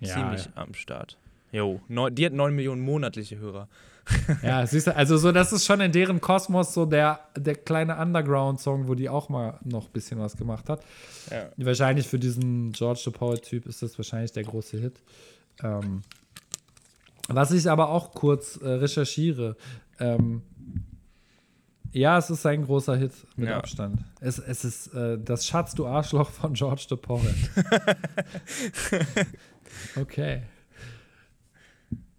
ziemlich 0.02 0.50
am 0.56 0.74
Start. 0.74 1.18
Jo, 1.54 1.80
neun- 1.88 2.14
die 2.14 2.26
hat 2.26 2.34
9 2.34 2.54
Millionen 2.54 2.82
monatliche 2.82 3.38
Hörer. 3.38 3.70
Ja, 4.44 4.68
siehst 4.68 4.88
du, 4.88 4.96
also 4.96 5.16
so, 5.16 5.32
das 5.32 5.54
ist 5.54 5.66
schon 5.66 5.80
in 5.80 5.94
deren 5.94 6.20
Kosmos 6.20 6.74
so 6.74 6.86
der, 6.86 7.22
der 7.38 7.56
kleine 7.56 7.98
Underground-Song, 7.98 8.90
wo 8.90 8.96
die 8.96 9.08
auch 9.08 9.30
mal 9.30 9.58
noch 9.64 9.86
ein 9.86 9.92
bisschen 9.94 10.20
was 10.20 10.36
gemacht 10.36 10.68
hat. 10.68 10.84
Ja. 11.32 11.50
Wahrscheinlich 11.56 12.06
für 12.10 12.20
diesen 12.20 12.74
George 12.74 13.00
the 13.06 13.12
Poet-Typ 13.12 13.66
ist 13.66 13.82
das 13.82 13.98
wahrscheinlich 13.98 14.34
der 14.34 14.44
große 14.44 14.78
Hit. 14.78 15.02
Ähm, 15.64 16.02
was 17.30 17.52
ich 17.52 17.70
aber 17.70 17.88
auch 17.90 18.12
kurz 18.12 18.58
äh, 18.58 18.68
recherchiere, 18.68 19.56
ähm, 20.02 20.42
ja, 21.94 22.18
es 22.18 22.30
ist 22.30 22.46
ein 22.46 22.66
großer 22.66 22.98
Hit 22.98 23.14
mit 23.38 23.48
Ja. 23.48 23.58
Abstand. 23.60 24.04
Es, 24.20 24.38
es 24.38 24.66
ist 24.66 24.88
äh, 24.94 25.18
das 25.18 25.46
Schatz, 25.48 25.76
du 25.76 25.86
Arschloch 25.88 26.30
von 26.32 26.54
George 26.56 26.88
the 26.90 26.96
Poet. 26.98 27.36
okay. 29.96 30.42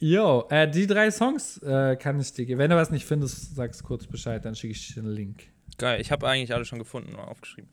Jo, 0.06 0.46
äh, 0.50 0.70
die 0.70 0.86
drei 0.86 1.10
Songs 1.10 1.56
äh, 1.62 1.96
kann 1.96 2.20
ich 2.20 2.30
dir 2.34 2.44
geben. 2.44 2.58
Wenn 2.58 2.68
du 2.68 2.76
was 2.76 2.90
nicht 2.90 3.06
findest, 3.06 3.54
sagst 3.54 3.82
kurz 3.84 4.06
Bescheid, 4.06 4.44
dann 4.44 4.54
schicke 4.54 4.72
ich 4.74 4.92
dir 4.92 5.00
einen 5.00 5.08
Link. 5.14 5.44
Geil, 5.78 5.98
ich 5.98 6.12
habe 6.12 6.28
eigentlich 6.28 6.52
alle 6.52 6.66
schon 6.66 6.78
gefunden 6.78 7.14
und 7.14 7.20
aufgeschrieben. 7.20 7.70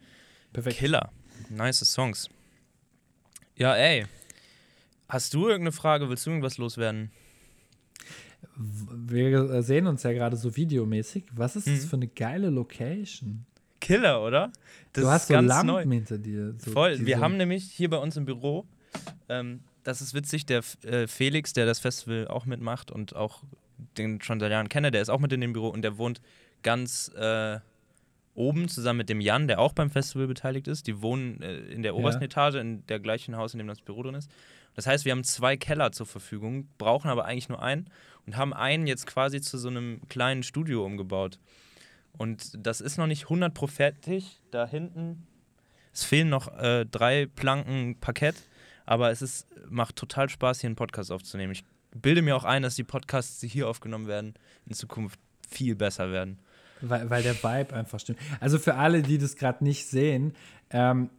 Perfekt. 0.54 0.78
Killer. 0.78 1.12
Nice 1.50 1.80
Songs. 1.80 2.30
Ja, 3.58 3.76
ey. 3.76 4.06
Hast 5.10 5.34
du 5.34 5.42
irgendeine 5.50 5.74
Frage? 5.74 6.08
Willst 6.08 6.26
du 6.26 6.30
irgendwas 6.30 6.58
loswerden? 6.58 7.12
Wir 8.58 9.52
äh, 9.52 9.62
sehen 9.62 9.86
uns 9.88 10.04
ja 10.04 10.14
gerade 10.14 10.38
so 10.38 10.56
videomäßig. 10.56 11.26
Was 11.34 11.58
ist 11.58 11.68
das 11.68 11.84
Mhm. 11.84 11.88
für 11.90 11.96
eine 11.98 12.08
geile 12.08 12.50
Location? 12.50 13.46
Killer, 13.82 14.24
oder? 14.24 14.54
Das 14.94 15.04
du 15.04 15.10
hast 15.10 15.22
ist 15.24 15.28
so 15.28 15.34
ganz 15.34 15.50
Lampen 15.50 15.68
neu. 15.68 15.84
hinter 15.84 16.18
dir. 16.18 16.56
So, 16.60 16.72
Voll. 16.72 17.06
Wir 17.06 17.20
haben 17.20 17.36
nämlich 17.36 17.66
hier 17.66 17.90
bei 17.90 17.98
uns 17.98 18.16
im 18.16 18.24
Büro, 18.24 18.66
ähm, 19.28 19.60
das 19.84 20.02
ist 20.02 20.14
witzig, 20.14 20.46
der 20.46 20.64
äh, 20.84 21.08
Felix, 21.08 21.54
der 21.54 21.66
das 21.66 21.80
Festival 21.80 22.28
auch 22.28 22.46
mitmacht 22.46 22.92
und 22.92 23.16
auch 23.16 23.42
den 23.98 24.22
schon 24.22 24.40
seit 24.40 24.52
Jahren 24.52 24.70
kenne, 24.70 24.92
der 24.92 25.02
ist 25.02 25.10
auch 25.10 25.20
mit 25.20 25.34
in 25.34 25.42
dem 25.42 25.54
Büro 25.54 25.70
und 25.70 25.82
der 25.82 25.98
wohnt 25.98 26.22
ganz 26.62 27.10
äh, 27.16 27.60
oben 28.36 28.70
zusammen 28.70 28.98
mit 28.98 29.10
dem 29.10 29.22
Jan, 29.22 29.48
der 29.48 29.60
auch 29.60 29.74
beim 29.74 29.90
Festival 29.90 30.28
beteiligt 30.28 30.68
ist. 30.68 30.88
Die 30.88 31.02
wohnen 31.02 31.42
äh, 31.42 31.58
in 31.58 31.84
der 31.84 31.96
obersten 31.96 32.22
Ja. 32.22 32.26
Etage, 32.26 32.56
in 32.56 32.86
der 32.88 33.00
gleichen 33.00 33.36
Haus, 33.36 33.54
in 33.54 33.58
dem 33.58 33.68
das 33.68 33.82
Büro 33.82 34.04
drin 34.04 34.16
ist. 34.16 34.30
Das 34.76 34.88
heißt, 34.88 35.04
wir 35.04 35.12
haben 35.12 35.24
zwei 35.24 35.58
Keller 35.58 35.92
zur 35.92 36.06
Verfügung, 36.06 36.68
brauchen 36.78 37.10
aber 37.10 37.26
eigentlich 37.26 37.50
nur 37.50 37.62
einen 37.62 37.90
und 38.26 38.38
haben 38.38 38.54
einen 38.54 38.88
jetzt 38.88 39.06
quasi 39.06 39.42
zu 39.42 39.58
so 39.58 39.68
einem 39.68 40.02
kleinen 40.08 40.44
Studio 40.44 40.86
umgebaut. 40.86 41.40
Und 42.18 42.52
das 42.56 42.82
ist 42.82 42.98
noch 42.98 43.08
nicht 43.08 43.24
100 43.24 43.54
pro 43.54 43.68
fertig. 43.68 44.40
Da 44.52 44.66
hinten, 44.68 45.28
es 45.94 46.04
fehlen 46.04 46.30
noch 46.30 46.58
äh, 46.58 46.86
drei 46.86 47.26
Planken 47.26 47.98
Parkett, 48.00 48.36
aber 48.86 49.12
es 49.12 49.22
ist, 49.22 49.48
macht 49.70 49.96
total 49.96 50.30
Spaß, 50.30 50.62
hier 50.62 50.68
einen 50.68 50.76
Podcast 50.76 51.12
aufzunehmen. 51.12 51.54
Ich 51.54 51.64
bilde 51.94 52.22
mir 52.22 52.36
auch 52.36 52.44
ein, 52.44 52.64
dass 52.64 52.76
die 52.76 52.84
Podcasts, 52.84 53.40
die 53.40 53.48
hier 53.48 53.68
aufgenommen 53.68 54.08
werden, 54.08 54.34
in 54.66 54.74
Zukunft 54.74 55.20
viel 55.50 55.76
besser 55.76 56.12
werden. 56.12 56.40
Weil, 56.82 57.10
weil 57.10 57.24
der 57.24 57.36
Vibe 57.36 57.74
einfach 57.76 58.00
stimmt. 58.00 58.20
Also 58.40 58.58
für 58.58 58.76
alle, 58.76 59.04
die 59.04 59.18
das 59.18 59.36
gerade 59.36 59.64
nicht 59.64 59.86
sehen, 59.86 60.34
ähm, 60.72 61.10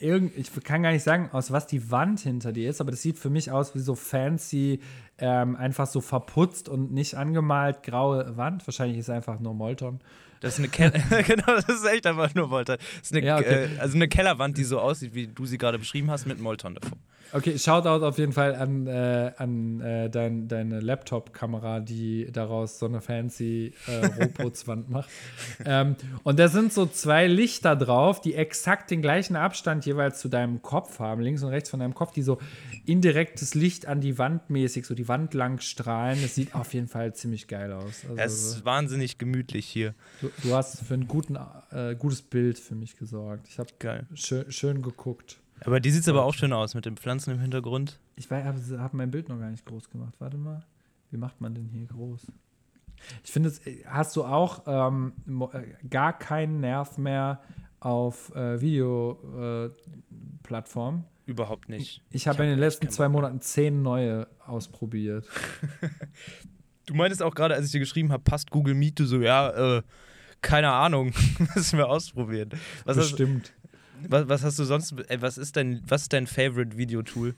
irgend, 0.00 0.36
ich 0.36 0.52
kann 0.64 0.82
gar 0.82 0.92
nicht 0.92 1.02
sagen, 1.02 1.30
aus 1.32 1.52
was 1.52 1.66
die 1.66 1.90
Wand 1.90 2.20
hinter 2.20 2.52
dir 2.52 2.68
ist, 2.70 2.80
aber 2.80 2.90
das 2.90 3.02
sieht 3.02 3.18
für 3.18 3.30
mich 3.30 3.50
aus 3.50 3.74
wie 3.74 3.80
so 3.80 3.94
fancy, 3.94 4.80
ähm, 5.18 5.56
einfach 5.56 5.86
so 5.86 6.00
verputzt 6.00 6.68
und 6.68 6.92
nicht 6.92 7.14
angemalt 7.14 7.82
graue 7.82 8.36
Wand. 8.36 8.66
Wahrscheinlich 8.66 8.98
ist 8.98 9.08
es 9.08 9.14
einfach 9.14 9.40
nur 9.40 9.54
Molton. 9.54 10.00
Das 10.40 10.54
ist 10.54 10.58
eine 10.60 10.68
Keller, 10.68 10.92
genau, 11.26 11.46
das 11.46 11.68
ist 11.68 11.84
echt 11.86 12.06
einfach 12.06 12.34
nur 12.34 12.48
Molton. 12.48 12.76
Das 12.78 13.10
ist 13.10 13.12
eine, 13.16 13.26
Ja, 13.26 13.38
okay. 13.38 13.64
äh, 13.76 13.78
also 13.80 13.96
eine 13.96 14.08
Kellerwand, 14.08 14.56
die 14.58 14.64
so 14.64 14.78
aussieht, 14.80 15.14
wie 15.14 15.26
du 15.26 15.46
sie 15.46 15.58
gerade 15.58 15.78
beschrieben 15.78 16.10
hast, 16.10 16.26
mit 16.26 16.40
Molton 16.40 16.74
davor. 16.74 16.96
Okay, 17.30 17.58
Shoutout 17.58 18.06
auf 18.06 18.16
jeden 18.16 18.32
Fall 18.32 18.54
an, 18.54 18.86
äh, 18.86 19.32
an 19.36 19.80
äh, 19.82 20.08
dein, 20.08 20.48
deine 20.48 20.80
Laptop-Kamera, 20.80 21.80
die 21.80 22.26
daraus 22.32 22.78
so 22.78 22.86
eine 22.86 23.02
fancy 23.02 23.74
äh, 23.86 24.06
Rohputzwand 24.06 24.88
macht. 24.90 25.10
Ähm, 25.62 25.96
und 26.22 26.38
da 26.38 26.48
sind 26.48 26.72
so 26.72 26.86
zwei 26.86 27.26
Lichter 27.26 27.76
drauf, 27.76 28.22
die 28.22 28.32
exakt 28.34 28.90
den 28.90 29.02
gleichen 29.02 29.36
Abstand 29.36 29.84
jeweils 29.84 30.20
zu 30.20 30.30
deinem 30.30 30.62
Kopf 30.62 31.00
haben, 31.00 31.20
links 31.20 31.42
und 31.42 31.50
rechts 31.50 31.68
von 31.68 31.80
deinem 31.80 31.92
Kopf, 31.94 32.12
die 32.12 32.22
so 32.22 32.38
indirektes 32.86 33.54
Licht 33.54 33.84
an 33.84 34.00
die 34.00 34.16
Wand 34.16 34.48
mäßig, 34.48 34.86
so 34.86 34.94
die 34.94 35.08
Wand 35.08 35.34
lang 35.34 35.60
strahlen. 35.60 36.18
Das 36.22 36.34
sieht 36.34 36.54
auf 36.54 36.72
jeden 36.72 36.88
Fall 36.88 37.14
ziemlich 37.14 37.46
geil 37.46 37.72
aus. 37.74 38.04
Also, 38.08 38.16
Es 38.16 38.32
ist 38.56 38.64
wahnsinnig 38.64 39.18
gemütlich 39.18 39.66
hier. 39.66 39.94
du, 40.22 40.27
du 40.42 40.54
hast 40.54 40.80
für 40.82 40.94
ein 40.94 41.06
guten, 41.08 41.36
äh, 41.70 41.94
gutes 41.96 42.22
Bild 42.22 42.58
für 42.58 42.74
mich 42.74 42.96
gesorgt. 42.96 43.48
Ich 43.48 43.58
habe 43.58 43.68
schön, 44.14 44.50
schön 44.50 44.82
geguckt. 44.82 45.38
Aber 45.64 45.80
die 45.80 45.90
sieht 45.90 46.08
aber 46.08 46.24
auch 46.24 46.34
schön 46.34 46.52
aus 46.52 46.74
mit 46.74 46.86
den 46.86 46.96
Pflanzen 46.96 47.32
im 47.32 47.40
Hintergrund. 47.40 47.98
Ich 48.16 48.30
habe 48.30 48.54
hab 48.78 48.94
mein 48.94 49.10
Bild 49.10 49.28
noch 49.28 49.38
gar 49.38 49.50
nicht 49.50 49.64
groß 49.66 49.90
gemacht. 49.90 50.14
Warte 50.18 50.36
mal. 50.38 50.64
Wie 51.10 51.16
macht 51.16 51.40
man 51.40 51.54
denn 51.54 51.68
hier 51.68 51.86
groß? 51.86 52.26
Ich 53.24 53.30
finde, 53.32 53.48
es- 53.48 53.60
hast 53.86 54.14
du 54.16 54.24
auch 54.24 54.62
ähm, 54.66 55.12
äh, 55.52 55.86
gar 55.88 56.16
keinen 56.18 56.60
Nerv 56.60 56.98
mehr 56.98 57.40
auf 57.80 58.34
äh, 58.34 58.60
Videoplattformen? 58.60 61.04
Überhaupt 61.26 61.68
nicht. 61.68 62.02
ich 62.10 62.26
habe 62.26 62.38
hab 62.38 62.44
in 62.44 62.50
den 62.50 62.58
letzten 62.58 62.88
zwei. 62.90 63.08
Monaten 63.08 63.40
zehn 63.40 63.82
neue 63.82 64.26
ausprobiert. 64.46 65.26
Du 66.86 66.94
meintest 66.94 67.22
auch 67.22 67.34
gerade, 67.34 67.54
als 67.54 67.66
ich 67.66 67.72
dir 67.72 67.80
geschrieben 67.80 68.12
habe, 68.12 68.22
passt 68.22 68.50
Google 68.50 68.74
Meet, 68.74 68.98
du 68.98 69.04
so, 69.04 69.20
ja, 69.20 69.76
äh, 69.76 69.82
keine 70.42 70.70
Ahnung, 70.70 71.12
müssen 71.54 71.78
wir 71.78 71.88
ausprobieren. 71.88 72.50
Was 72.84 72.96
hast, 72.96 73.10
Bestimmt. 73.10 73.52
was, 74.08 74.28
was 74.28 74.44
hast 74.44 74.58
du 74.58 74.64
sonst, 74.64 74.94
ey, 75.08 75.20
was 75.20 75.38
ist 75.38 75.56
dein, 75.56 75.82
was 75.86 76.02
ist 76.02 76.12
dein 76.12 76.26
Favorite 76.26 76.76
Videotool? 76.76 77.34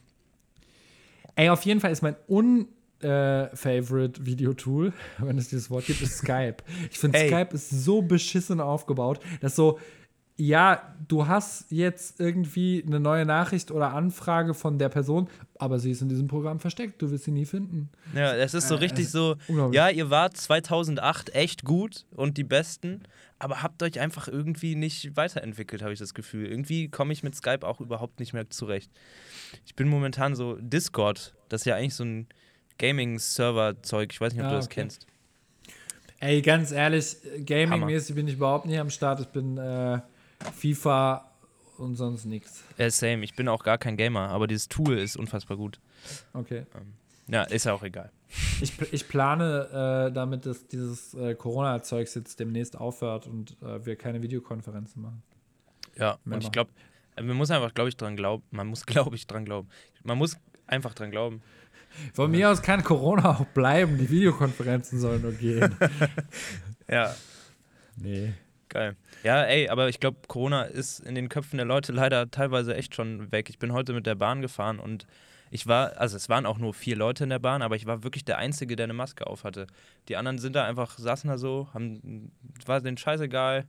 Ey, 1.35 1.49
auf 1.49 1.63
jeden 1.63 1.79
Fall 1.79 1.91
ist 1.91 2.01
mein 2.01 2.15
un 2.27 2.67
äh, 3.01 3.55
Favorite 3.55 4.25
Videotool, 4.25 4.93
wenn 5.17 5.37
es 5.37 5.49
dieses 5.49 5.69
Wort 5.69 5.85
gibt, 5.85 6.01
ist 6.01 6.17
Skype. 6.17 6.57
Ich 6.89 6.99
finde. 6.99 7.19
Skype 7.19 7.53
ist 7.53 7.69
so 7.69 8.01
beschissen 8.01 8.61
aufgebaut, 8.61 9.19
dass 9.41 9.55
so, 9.55 9.79
ja, 10.37 10.95
du 11.07 11.27
hast 11.27 11.71
jetzt 11.71 12.19
irgendwie 12.19 12.83
eine 12.85 12.99
neue 12.99 13.25
Nachricht 13.25 13.69
oder 13.69 13.93
Anfrage 13.93 14.53
von 14.53 14.79
der 14.79 14.89
Person, 14.89 15.29
aber 15.59 15.77
sie 15.77 15.91
ist 15.91 16.01
in 16.01 16.09
diesem 16.09 16.27
Programm 16.27 16.59
versteckt, 16.59 17.01
du 17.01 17.11
wirst 17.11 17.25
sie 17.25 17.31
nie 17.31 17.45
finden. 17.45 17.89
Ja, 18.15 18.33
es 18.35 18.53
ist 18.55 18.67
so 18.67 18.75
Äh, 18.75 18.79
richtig 18.79 19.05
es 19.05 19.11
so, 19.11 19.35
ja, 19.71 19.89
ihr 19.89 20.09
wart 20.09 20.35
2008 20.37 21.35
echt 21.35 21.63
gut 21.63 22.05
und 22.15 22.37
die 22.37 22.43
Besten, 22.43 23.03
aber 23.37 23.61
habt 23.61 23.83
euch 23.83 23.99
einfach 23.99 24.27
irgendwie 24.27 24.75
nicht 24.75 25.15
weiterentwickelt, 25.15 25.81
habe 25.83 25.93
ich 25.93 25.99
das 25.99 26.13
Gefühl. 26.13 26.47
Irgendwie 26.47 26.89
komme 26.89 27.13
ich 27.13 27.21
mit 27.23 27.35
Skype 27.35 27.67
auch 27.67 27.79
überhaupt 27.79 28.19
nicht 28.19 28.33
mehr 28.33 28.49
zurecht. 28.49 28.91
Ich 29.65 29.75
bin 29.75 29.87
momentan 29.89 30.33
so 30.35 30.55
Discord, 30.59 31.35
das 31.49 31.61
ist 31.61 31.65
ja 31.65 31.75
eigentlich 31.75 31.95
so 31.95 32.03
ein 32.03 32.27
Gaming-Server-Zeug, 32.79 34.09
ich 34.11 34.21
weiß 34.21 34.33
nicht, 34.33 34.41
ob 34.41 34.47
Ah, 34.47 34.51
du 34.51 34.55
das 34.55 34.65
okay. 34.65 34.81
kennst. 34.81 35.07
Ey, 36.19 36.41
ganz 36.41 36.71
ehrlich, 36.71 37.17
Gaming-mäßig 37.45 38.15
bin 38.15 38.27
ich 38.27 38.35
überhaupt 38.35 38.65
nicht 38.67 38.79
am 38.79 38.89
Start. 38.91 39.19
Ich 39.21 39.27
bin 39.27 39.57
äh, 39.57 39.99
FIFA 40.55 41.31
und 41.77 41.95
sonst 41.95 42.25
nichts. 42.25 42.63
Ja, 42.77 42.89
same, 42.89 43.23
ich 43.23 43.35
bin 43.35 43.47
auch 43.47 43.63
gar 43.63 43.77
kein 43.77 43.97
Gamer, 43.97 44.29
aber 44.29 44.47
dieses 44.47 44.67
Tool 44.67 44.97
ist 44.97 45.17
unfassbar 45.17 45.57
gut. 45.57 45.79
Okay. 46.33 46.65
Ja, 47.27 47.43
ist 47.43 47.65
ja 47.65 47.73
auch 47.73 47.83
egal. 47.83 48.11
Ich, 48.61 48.79
ich 48.93 49.07
plane 49.07 50.07
äh, 50.09 50.13
damit, 50.13 50.45
dass 50.45 50.67
dieses 50.67 51.13
äh, 51.13 51.35
Corona-Zeugs 51.35 52.15
jetzt 52.15 52.39
demnächst 52.39 52.77
aufhört 52.77 53.27
und 53.27 53.57
äh, 53.61 53.85
wir 53.85 53.95
keine 53.95 54.21
Videokonferenzen 54.21 55.01
machen. 55.01 55.23
Ja, 55.97 56.17
Mehr 56.23 56.37
und 56.37 56.43
ich 56.43 56.51
glaube, 56.51 56.71
man 57.15 57.35
muss 57.35 57.51
einfach, 57.51 57.73
glaube 57.73 57.89
ich, 57.89 57.97
dran 57.97 58.15
glauben. 58.15 58.43
Man 58.51 58.67
muss, 58.67 58.85
glaube 58.85 59.15
ich, 59.15 59.27
dran 59.27 59.45
glauben. 59.45 59.69
Man 60.03 60.17
muss 60.17 60.37
einfach 60.67 60.93
dran 60.93 61.11
glauben. 61.11 61.41
Von 62.13 62.31
mir 62.31 62.49
aus 62.49 62.61
kann 62.61 62.83
Corona 62.83 63.37
auch 63.37 63.45
bleiben, 63.47 63.97
die 63.97 64.09
Videokonferenzen 64.09 64.99
sollen 64.99 65.21
nur 65.21 65.33
gehen. 65.33 65.75
Ja, 66.87 67.15
nee. 67.95 68.33
Geil. 68.71 68.95
Ja, 69.23 69.43
ey, 69.43 69.69
aber 69.69 69.89
ich 69.89 69.99
glaube, 69.99 70.17
Corona 70.27 70.63
ist 70.63 70.99
in 70.99 71.13
den 71.13 71.29
Köpfen 71.29 71.57
der 71.57 71.65
Leute 71.65 71.91
leider 71.91 72.31
teilweise 72.31 72.75
echt 72.75 72.95
schon 72.95 73.31
weg. 73.31 73.49
Ich 73.49 73.59
bin 73.59 73.71
heute 73.71 73.93
mit 73.93 74.07
der 74.07 74.15
Bahn 74.15 74.41
gefahren 74.41 74.79
und 74.79 75.05
ich 75.51 75.67
war, 75.67 75.97
also 75.97 76.15
es 76.15 76.29
waren 76.29 76.45
auch 76.45 76.57
nur 76.57 76.73
vier 76.73 76.95
Leute 76.95 77.25
in 77.25 77.29
der 77.29 77.39
Bahn, 77.39 77.61
aber 77.61 77.75
ich 77.75 77.85
war 77.85 78.03
wirklich 78.03 78.23
der 78.25 78.37
Einzige, 78.37 78.75
der 78.75 78.85
eine 78.85 78.93
Maske 78.93 79.27
auf 79.27 79.43
hatte. 79.43 79.67
Die 80.07 80.15
anderen 80.15 80.39
sind 80.39 80.55
da 80.55 80.65
einfach, 80.65 80.97
saßen 80.97 81.29
da 81.29 81.37
so, 81.37 81.67
haben, 81.73 82.31
war 82.65 82.79
denen 82.79 82.97
scheißegal, 82.97 83.65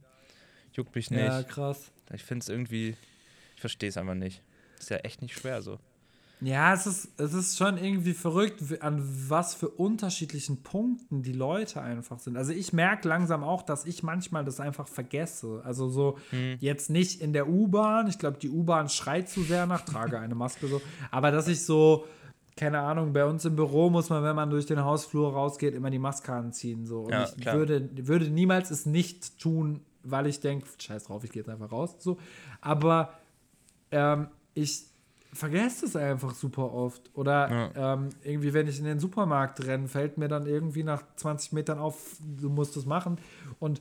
juckt 0.72 0.94
mich 0.94 1.10
nicht. 1.10 1.20
Ja, 1.20 1.42
krass. 1.42 1.92
Ich 2.12 2.22
finde 2.22 2.44
es 2.44 2.48
irgendwie, 2.48 2.96
ich 3.56 3.60
verstehe 3.60 3.88
es 3.88 3.96
einfach 3.96 4.14
nicht. 4.14 4.42
Ist 4.78 4.90
ja 4.90 4.98
echt 4.98 5.22
nicht 5.22 5.36
schwer 5.36 5.60
so. 5.60 5.78
Ja, 6.42 6.74
es 6.74 6.86
ist, 6.86 7.20
es 7.20 7.34
ist 7.34 7.56
schon 7.56 7.78
irgendwie 7.78 8.14
verrückt, 8.14 8.62
an 8.80 9.02
was 9.28 9.54
für 9.54 9.68
unterschiedlichen 9.68 10.62
Punkten 10.62 11.22
die 11.22 11.32
Leute 11.32 11.80
einfach 11.80 12.18
sind. 12.18 12.36
Also 12.36 12.52
ich 12.52 12.72
merke 12.72 13.06
langsam 13.08 13.44
auch, 13.44 13.62
dass 13.62 13.84
ich 13.84 14.02
manchmal 14.02 14.44
das 14.44 14.58
einfach 14.58 14.88
vergesse. 14.88 15.60
Also 15.64 15.88
so 15.88 16.18
jetzt 16.58 16.90
nicht 16.90 17.20
in 17.20 17.32
der 17.32 17.48
U-Bahn. 17.48 18.08
Ich 18.08 18.18
glaube, 18.18 18.38
die 18.38 18.48
U-Bahn 18.50 18.88
schreit 18.88 19.28
zu 19.28 19.42
sehr 19.42 19.66
nach, 19.66 19.82
trage 19.82 20.18
eine 20.18 20.34
Maske 20.34 20.66
so. 20.66 20.80
Aber 21.10 21.30
dass 21.30 21.46
ich 21.46 21.64
so, 21.64 22.06
keine 22.56 22.80
Ahnung, 22.80 23.12
bei 23.12 23.24
uns 23.24 23.44
im 23.44 23.54
Büro 23.54 23.88
muss 23.88 24.10
man, 24.10 24.24
wenn 24.24 24.36
man 24.36 24.50
durch 24.50 24.66
den 24.66 24.82
Hausflur 24.84 25.32
rausgeht, 25.32 25.74
immer 25.74 25.90
die 25.90 25.98
Maske 25.98 26.32
anziehen. 26.32 26.86
So. 26.86 27.02
Und 27.02 27.12
Ja, 27.12 27.24
ich 27.24 27.36
klar. 27.40 27.56
würde, 27.56 27.88
würde 28.08 28.28
niemals 28.30 28.70
es 28.70 28.84
nicht 28.84 29.38
tun, 29.38 29.80
weil 30.02 30.26
ich 30.26 30.40
denke, 30.40 30.66
scheiß 30.78 31.04
drauf, 31.04 31.22
ich 31.24 31.30
gehe 31.30 31.42
jetzt 31.42 31.48
einfach 31.48 31.70
raus. 31.70 31.94
So. 32.00 32.18
Aber 32.60 33.12
ähm, 33.92 34.26
ich 34.54 34.91
vergesse 35.32 35.86
es 35.86 35.96
einfach 35.96 36.34
super 36.34 36.72
oft. 36.72 37.10
Oder 37.14 37.70
ähm, 37.74 38.10
irgendwie, 38.22 38.52
wenn 38.52 38.68
ich 38.68 38.78
in 38.78 38.84
den 38.84 38.98
Supermarkt 39.00 39.64
renne, 39.66 39.88
fällt 39.88 40.18
mir 40.18 40.28
dann 40.28 40.46
irgendwie 40.46 40.82
nach 40.84 41.02
20 41.16 41.52
Metern 41.52 41.78
auf, 41.78 42.16
du 42.40 42.48
musst 42.50 42.76
es 42.76 42.84
machen. 42.86 43.18
Und 43.58 43.80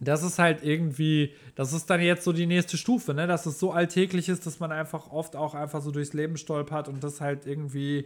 das 0.00 0.22
ist 0.22 0.38
halt 0.38 0.62
irgendwie, 0.62 1.32
das 1.56 1.72
ist 1.72 1.90
dann 1.90 2.00
jetzt 2.00 2.22
so 2.22 2.32
die 2.32 2.46
nächste 2.46 2.76
Stufe, 2.76 3.14
ne? 3.14 3.26
Dass 3.26 3.46
es 3.46 3.58
so 3.58 3.72
alltäglich 3.72 4.28
ist, 4.28 4.46
dass 4.46 4.60
man 4.60 4.70
einfach 4.70 5.10
oft 5.10 5.34
auch 5.34 5.54
einfach 5.54 5.82
so 5.82 5.90
durchs 5.90 6.12
Leben 6.12 6.36
stolpert 6.36 6.88
und 6.88 7.02
das 7.02 7.20
halt 7.20 7.46
irgendwie, 7.46 8.04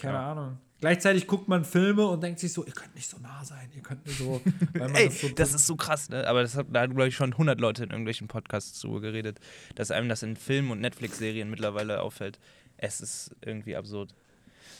keine 0.00 0.14
Ja. 0.14 0.30
Ahnung. 0.32 0.58
Gleichzeitig 0.80 1.26
guckt 1.26 1.46
man 1.48 1.64
Filme 1.64 2.06
und 2.06 2.22
denkt 2.22 2.40
sich 2.40 2.52
so, 2.52 2.64
ihr 2.64 2.72
könnt 2.72 2.94
nicht 2.94 3.08
so 3.10 3.18
nah 3.18 3.44
sein, 3.44 3.68
ihr 3.76 3.82
könnt 3.82 4.06
nicht 4.06 4.18
so. 4.18 4.40
Ey, 4.94 5.08
das 5.08 5.20
so 5.20 5.28
das 5.28 5.54
ist 5.54 5.66
so 5.66 5.76
krass, 5.76 6.08
ne? 6.08 6.26
Aber 6.26 6.40
das 6.42 6.54
hat, 6.56 6.68
da 6.70 6.80
haben, 6.82 6.94
glaube 6.94 7.08
ich, 7.08 7.14
schon 7.16 7.32
100 7.32 7.60
Leute 7.60 7.84
in 7.84 7.90
irgendwelchen 7.90 8.28
Podcasts 8.28 8.80
drüber 8.80 9.00
geredet, 9.00 9.38
dass 9.74 9.90
einem 9.90 10.08
das 10.08 10.22
in 10.22 10.36
Filmen 10.36 10.70
und 10.70 10.80
Netflix-Serien 10.80 11.50
mittlerweile 11.50 12.00
auffällt. 12.00 12.38
Es 12.78 13.00
ist 13.02 13.36
irgendwie 13.44 13.76
absurd. 13.76 14.14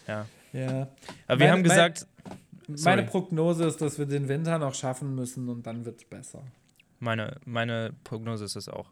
Ja. 0.08 0.26
ja. 0.54 0.88
Aber 1.26 1.38
wir 1.40 1.46
Meine- 1.46 1.50
haben 1.52 1.62
gesagt, 1.64 2.06
Meine 2.66 2.78
Sorry. 2.78 3.02
Prognose 3.06 3.64
ist, 3.64 3.80
dass 3.82 3.98
wir 3.98 4.06
den 4.06 4.26
Winter 4.28 4.58
noch 4.58 4.74
schaffen 4.74 5.14
müssen 5.14 5.48
und 5.50 5.66
dann 5.66 5.84
wird 5.84 5.98
es 6.00 6.04
besser. 6.08 6.42
meine, 6.98 7.36
meine 7.44 7.92
Prognose 8.04 8.44
ist 8.46 8.56
es 8.56 8.68
auch. 8.70 8.86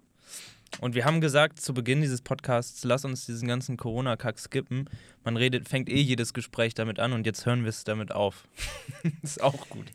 Und 0.81 0.95
wir 0.95 1.05
haben 1.05 1.21
gesagt 1.21 1.61
zu 1.61 1.75
Beginn 1.75 2.01
dieses 2.01 2.23
Podcasts, 2.23 2.85
lass 2.85 3.05
uns 3.05 3.27
diesen 3.27 3.49
ganzen 3.49 3.77
Corona-Kack 3.77 4.39
skippen. 4.39 4.89
Man 5.25 5.37
redet, 5.37 5.69
fängt 5.69 5.89
eh 5.89 6.01
jedes 6.01 6.35
Gespräch 6.35 6.75
damit 6.75 7.01
an 7.01 7.13
und 7.13 7.27
jetzt 7.27 7.47
hören 7.47 7.63
wir 7.63 7.71
es 7.71 7.85
damit 7.85 8.13
auf. 8.13 8.45
ist 9.23 9.43
auch 9.43 9.69
gut. 9.69 9.87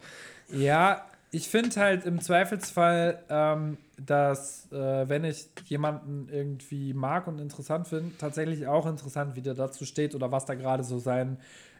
Ja, 0.51 1.05
ich 1.31 1.49
finde 1.49 1.79
halt 1.79 2.05
im 2.05 2.21
Zweifelsfall, 2.21 3.23
ähm, 3.29 3.77
dass 3.97 4.71
äh, 4.71 5.09
wenn 5.09 5.23
ich 5.23 5.47
jemanden 5.65 6.27
irgendwie 6.29 6.93
mag 6.93 7.27
und 7.27 7.39
interessant 7.39 7.87
finde, 7.87 8.15
tatsächlich 8.17 8.67
auch 8.67 8.85
interessant, 8.85 9.35
wie 9.35 9.41
der 9.41 9.55
dazu 9.55 9.85
steht 9.85 10.13
oder 10.13 10.31
was 10.31 10.45
da 10.45 10.53
gerade 10.53 10.83
so 10.83 10.99
sein, 10.99 11.37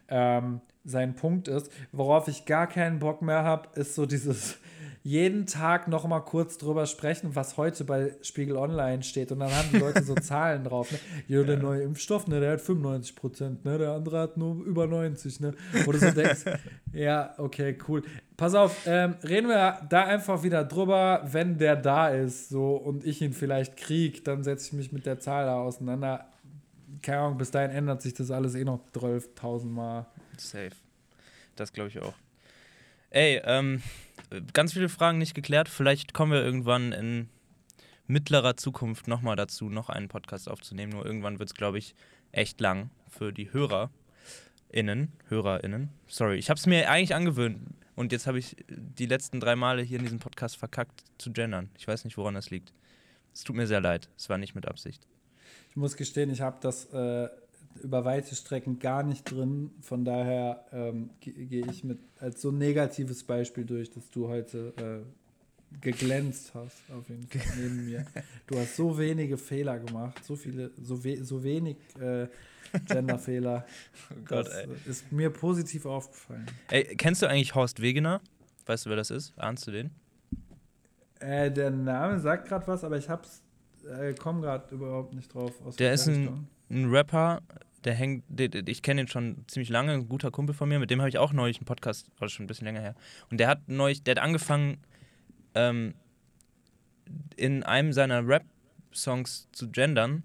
ähm, 0.08 0.60
sein 0.84 1.14
Punkt 1.14 1.46
ist. 1.48 1.70
Worauf 1.92 2.26
ich 2.26 2.46
gar 2.46 2.66
keinen 2.66 2.98
Bock 2.98 3.22
mehr 3.22 3.44
habe, 3.44 3.68
ist 3.78 3.94
so 3.94 4.06
dieses 4.06 4.58
jeden 5.06 5.44
Tag 5.44 5.86
noch 5.86 6.06
mal 6.06 6.20
kurz 6.20 6.56
drüber 6.56 6.86
sprechen, 6.86 7.36
was 7.36 7.58
heute 7.58 7.84
bei 7.84 8.16
Spiegel 8.22 8.56
Online 8.56 9.02
steht. 9.02 9.30
Und 9.32 9.40
dann 9.40 9.54
haben 9.54 9.68
die 9.70 9.76
Leute 9.76 10.02
so 10.02 10.14
Zahlen 10.22 10.64
drauf. 10.64 10.90
Ne? 10.90 10.98
Ja, 11.28 11.42
der 11.42 11.58
neue 11.58 11.82
Impfstoff, 11.82 12.26
ne, 12.26 12.40
der 12.40 12.52
hat 12.52 12.62
95 12.62 13.14
Prozent, 13.14 13.64
ne, 13.66 13.76
der 13.76 13.92
andere 13.92 14.18
hat 14.18 14.38
nur 14.38 14.64
über 14.64 14.86
90. 14.86 15.40
Ne? 15.40 15.54
Wo 15.84 15.92
du 15.92 15.98
so 15.98 16.10
denkst, 16.10 16.44
ja, 16.94 17.34
okay, 17.36 17.76
cool. 17.86 18.02
Pass 18.38 18.54
auf, 18.54 18.86
ähm, 18.86 19.16
reden 19.22 19.48
wir 19.48 19.78
da 19.90 20.04
einfach 20.04 20.42
wieder 20.42 20.64
drüber, 20.64 21.22
wenn 21.30 21.58
der 21.58 21.76
da 21.76 22.08
ist 22.08 22.48
so 22.48 22.74
und 22.74 23.04
ich 23.04 23.20
ihn 23.20 23.34
vielleicht 23.34 23.76
krieg, 23.76 24.24
dann 24.24 24.42
setze 24.42 24.68
ich 24.68 24.72
mich 24.72 24.90
mit 24.90 25.04
der 25.04 25.20
Zahl 25.20 25.44
da 25.44 25.56
auseinander. 25.56 26.30
Keine 27.02 27.18
Ahnung, 27.18 27.36
bis 27.36 27.50
dahin 27.50 27.72
ändert 27.72 28.00
sich 28.00 28.14
das 28.14 28.30
alles 28.30 28.54
eh 28.54 28.64
noch 28.64 28.80
12.000 28.94 29.66
Mal. 29.66 30.06
Safe. 30.38 30.70
Das 31.56 31.74
glaube 31.74 31.90
ich 31.90 32.00
auch. 32.00 32.14
Ey, 33.14 33.40
ähm, 33.44 33.80
ganz 34.54 34.72
viele 34.72 34.88
Fragen 34.88 35.18
nicht 35.18 35.36
geklärt. 35.36 35.68
Vielleicht 35.68 36.14
kommen 36.14 36.32
wir 36.32 36.42
irgendwann 36.42 36.90
in 36.90 37.28
mittlerer 38.08 38.56
Zukunft 38.56 39.06
nochmal 39.06 39.36
dazu, 39.36 39.70
noch 39.70 39.88
einen 39.88 40.08
Podcast 40.08 40.48
aufzunehmen. 40.48 40.90
Nur 40.90 41.06
irgendwann 41.06 41.38
wird 41.38 41.48
es, 41.48 41.54
glaube 41.54 41.78
ich, 41.78 41.94
echt 42.32 42.60
lang 42.60 42.90
für 43.08 43.32
die 43.32 43.52
HörerInnen. 43.52 45.12
HörerInnen. 45.28 45.90
Sorry, 46.08 46.38
ich 46.38 46.50
habe 46.50 46.58
es 46.58 46.66
mir 46.66 46.90
eigentlich 46.90 47.14
angewöhnt. 47.14 47.60
Und 47.94 48.10
jetzt 48.10 48.26
habe 48.26 48.40
ich 48.40 48.56
die 48.68 49.06
letzten 49.06 49.38
drei 49.38 49.54
Male 49.54 49.82
hier 49.82 49.98
in 49.98 50.04
diesem 50.04 50.18
Podcast 50.18 50.56
verkackt 50.56 51.04
zu 51.16 51.30
gendern. 51.30 51.70
Ich 51.78 51.86
weiß 51.86 52.04
nicht, 52.04 52.16
woran 52.16 52.34
das 52.34 52.50
liegt. 52.50 52.72
Es 53.32 53.44
tut 53.44 53.54
mir 53.54 53.68
sehr 53.68 53.80
leid. 53.80 54.08
Es 54.16 54.28
war 54.28 54.38
nicht 54.38 54.56
mit 54.56 54.66
Absicht. 54.66 55.06
Ich 55.70 55.76
muss 55.76 55.96
gestehen, 55.96 56.30
ich 56.30 56.40
habe 56.40 56.56
das 56.60 56.86
äh, 56.86 57.28
über 57.82 58.04
weite 58.04 58.34
Strecken 58.34 58.78
gar 58.78 59.02
nicht 59.02 59.24
drin. 59.30 59.70
Von 59.80 60.04
daher 60.04 60.64
ähm, 60.72 61.10
gehe 61.20 61.66
ich 61.70 61.84
mit 61.84 61.98
als 62.20 62.40
so 62.40 62.50
negatives 62.52 63.24
Beispiel 63.24 63.64
durch, 63.64 63.90
dass 63.90 64.10
du 64.10 64.28
heute 64.28 64.72
äh, 64.76 65.78
geglänzt 65.80 66.52
hast, 66.54 66.76
auf 66.96 67.08
jeden 67.08 67.26
Fall 67.28 67.42
neben 67.58 67.84
mir. 67.86 68.06
Du 68.46 68.58
hast 68.58 68.76
so 68.76 68.96
wenige 68.98 69.36
Fehler 69.38 69.78
gemacht, 69.78 70.22
so 70.24 70.36
viele, 70.36 70.70
so, 70.80 71.02
we 71.02 71.24
so 71.24 71.42
wenig 71.42 71.76
äh, 72.00 72.28
Genderfehler. 72.86 73.64
Oh 74.10 74.14
Gott, 74.24 74.46
das 74.46 74.54
ey. 74.54 74.68
ist 74.86 75.10
mir 75.12 75.30
positiv 75.30 75.86
aufgefallen. 75.86 76.46
Ey, 76.70 76.94
kennst 76.96 77.22
du 77.22 77.26
eigentlich 77.26 77.54
Horst 77.54 77.80
Wegener? 77.80 78.20
Weißt 78.66 78.86
du, 78.86 78.90
wer 78.90 78.96
das 78.96 79.10
ist? 79.10 79.32
Ahnst 79.38 79.66
du 79.66 79.70
den? 79.72 79.90
Äh, 81.20 81.50
der 81.50 81.70
Name 81.70 82.20
sagt 82.20 82.48
gerade 82.48 82.66
was, 82.66 82.84
aber 82.84 82.98
ich 82.98 83.08
hab's, 83.08 83.42
äh, 83.88 84.12
komme 84.14 84.42
gerade 84.42 84.74
überhaupt 84.74 85.14
nicht 85.14 85.32
drauf. 85.32 85.52
Aus 85.64 85.76
Der 85.76 85.94
ist 85.94 86.06
ein- 86.06 86.14
Richtung. 86.16 86.48
Ein 86.74 86.90
Rapper, 86.90 87.40
der 87.84 87.94
hängt, 87.94 88.24
ich 88.38 88.82
kenne 88.82 89.02
ihn 89.02 89.08
schon 89.08 89.44
ziemlich 89.46 89.68
lange, 89.68 89.92
ein 89.92 90.08
guter 90.08 90.30
Kumpel 90.32 90.54
von 90.54 90.68
mir, 90.68 90.80
mit 90.80 90.90
dem 90.90 91.00
habe 91.00 91.08
ich 91.08 91.18
auch 91.18 91.32
neulich 91.32 91.58
einen 91.58 91.66
Podcast, 91.66 92.10
war 92.18 92.28
schon 92.28 92.44
ein 92.44 92.46
bisschen 92.48 92.64
länger 92.64 92.80
her. 92.80 92.94
Und 93.30 93.38
der 93.38 93.46
hat 93.46 93.68
neulich, 93.68 94.02
der 94.02 94.16
hat 94.16 94.22
angefangen, 94.22 94.78
ähm, 95.54 95.94
in 97.36 97.62
einem 97.62 97.92
seiner 97.92 98.26
Rap-Songs 98.26 99.48
zu 99.52 99.70
gendern 99.70 100.24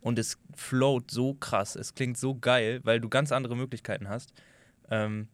und 0.00 0.18
es 0.18 0.38
float 0.54 1.10
so 1.10 1.34
krass, 1.34 1.76
es 1.76 1.94
klingt 1.94 2.16
so 2.16 2.34
geil, 2.34 2.80
weil 2.84 3.00
du 3.00 3.08
ganz 3.08 3.30
andere 3.30 3.56
Möglichkeiten 3.56 4.08
hast. 4.08 4.32
Ähm, 4.90 5.28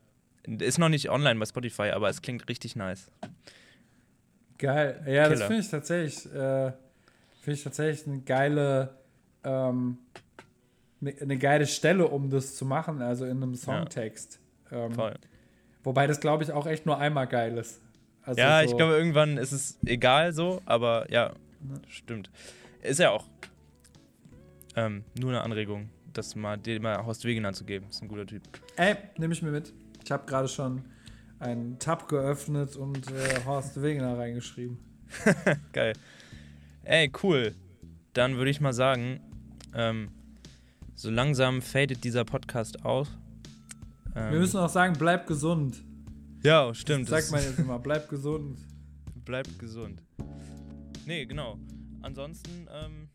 ist 0.47 0.79
noch 0.79 0.89
nicht 0.89 1.11
online 1.11 1.39
bei 1.39 1.47
Spotify, 1.47 1.91
aber 1.91 2.09
es 2.09 2.23
klingt 2.23 2.49
richtig 2.49 2.77
nice. 2.77 3.11
Geil. 4.59 5.03
Ja, 5.07 5.29
das 5.29 5.35
Killer. 5.35 5.47
finde 5.47 5.63
ich 5.63 5.69
tatsächlich, 5.69 6.27
äh, 6.33 6.73
finde 7.41 7.53
ich 7.53 7.63
tatsächlich 7.63 8.07
eine 8.07 8.21
geile, 8.23 8.95
ähm, 9.45 9.99
eine, 11.01 11.15
eine 11.21 11.39
geile 11.39 11.67
Stelle, 11.67 12.09
um 12.09 12.31
das 12.31 12.57
zu 12.57 12.65
machen, 12.65 13.03
also 13.03 13.25
in 13.25 13.43
einem 13.43 13.55
Songtext. 13.55 14.41
Ähm, 14.71 14.95
Voll. 14.95 15.15
wobei 15.85 16.07
das, 16.07 16.21
glaube 16.21 16.45
ich, 16.45 16.53
auch 16.53 16.67
echt 16.67 16.87
nur 16.87 16.99
einmal 16.99 17.27
geil 17.27 17.57
ist. 17.59 17.81
Also 18.23 18.41
ja, 18.41 18.61
so, 18.61 18.71
ich 18.71 18.77
glaube, 18.77 18.95
irgendwann 18.95 19.37
ist 19.37 19.53
es 19.53 19.79
egal 19.87 20.33
so, 20.33 20.61
aber 20.65 21.11
ja, 21.11 21.33
stimmt. 21.89 22.31
Ist 22.83 22.99
ja 22.99 23.11
auch 23.11 23.25
ähm, 24.75 25.05
nur 25.19 25.31
eine 25.31 25.43
Anregung, 25.43 25.91
das 26.13 26.35
mal 26.35 26.57
dem 26.57 26.83
mal 26.83 27.05
Horst 27.05 27.25
Wegener 27.25 27.53
zu 27.53 27.65
geben. 27.65 27.87
Ist 27.89 28.03
ein 28.03 28.09
guter 28.09 28.27
Typ. 28.27 28.43
Ey, 28.77 28.97
nehme 29.17 29.33
ich 29.33 29.43
mir 29.43 29.51
mit. 29.51 29.73
Ich 30.05 30.11
habe 30.11 30.27
gerade 30.27 30.49
schon 30.49 30.85
einen 31.39 31.79
Tab 31.79 32.09
geöffnet 32.09 32.77
und 32.77 33.11
äh, 33.11 33.45
Horst 33.45 33.81
Wegener 33.81 34.19
reingeschrieben. 34.19 34.79
Geil. 35.73 35.93
Ey, 36.83 37.11
cool. 37.23 37.55
Dann 38.13 38.37
würde 38.37 38.51
ich 38.51 38.61
mal 38.61 38.73
sagen, 38.73 39.21
ähm, 39.75 40.11
so 40.97 41.11
langsam 41.11 41.63
fadet 41.63 42.03
dieser 42.05 42.25
Podcast 42.25 42.85
aus. 42.85 43.09
Ähm, 44.15 44.33
Wir 44.33 44.39
müssen 44.41 44.59
auch 44.59 44.69
sagen, 44.69 44.95
bleib 44.99 45.27
gesund. 45.27 45.83
Ja, 46.43 46.75
stimmt. 46.75 47.09
Sagt 47.09 47.25
das- 47.25 47.31
man 47.31 47.43
jetzt 47.45 47.59
immer, 47.59 47.79
bleib 47.79 48.09
gesund. 48.09 48.59
Bleibt 49.25 49.59
gesund. 49.59 50.03
Nee, 51.07 51.27
genau. 51.27 51.59
Ansonsten, 52.03 52.67
ähm, 52.73 53.09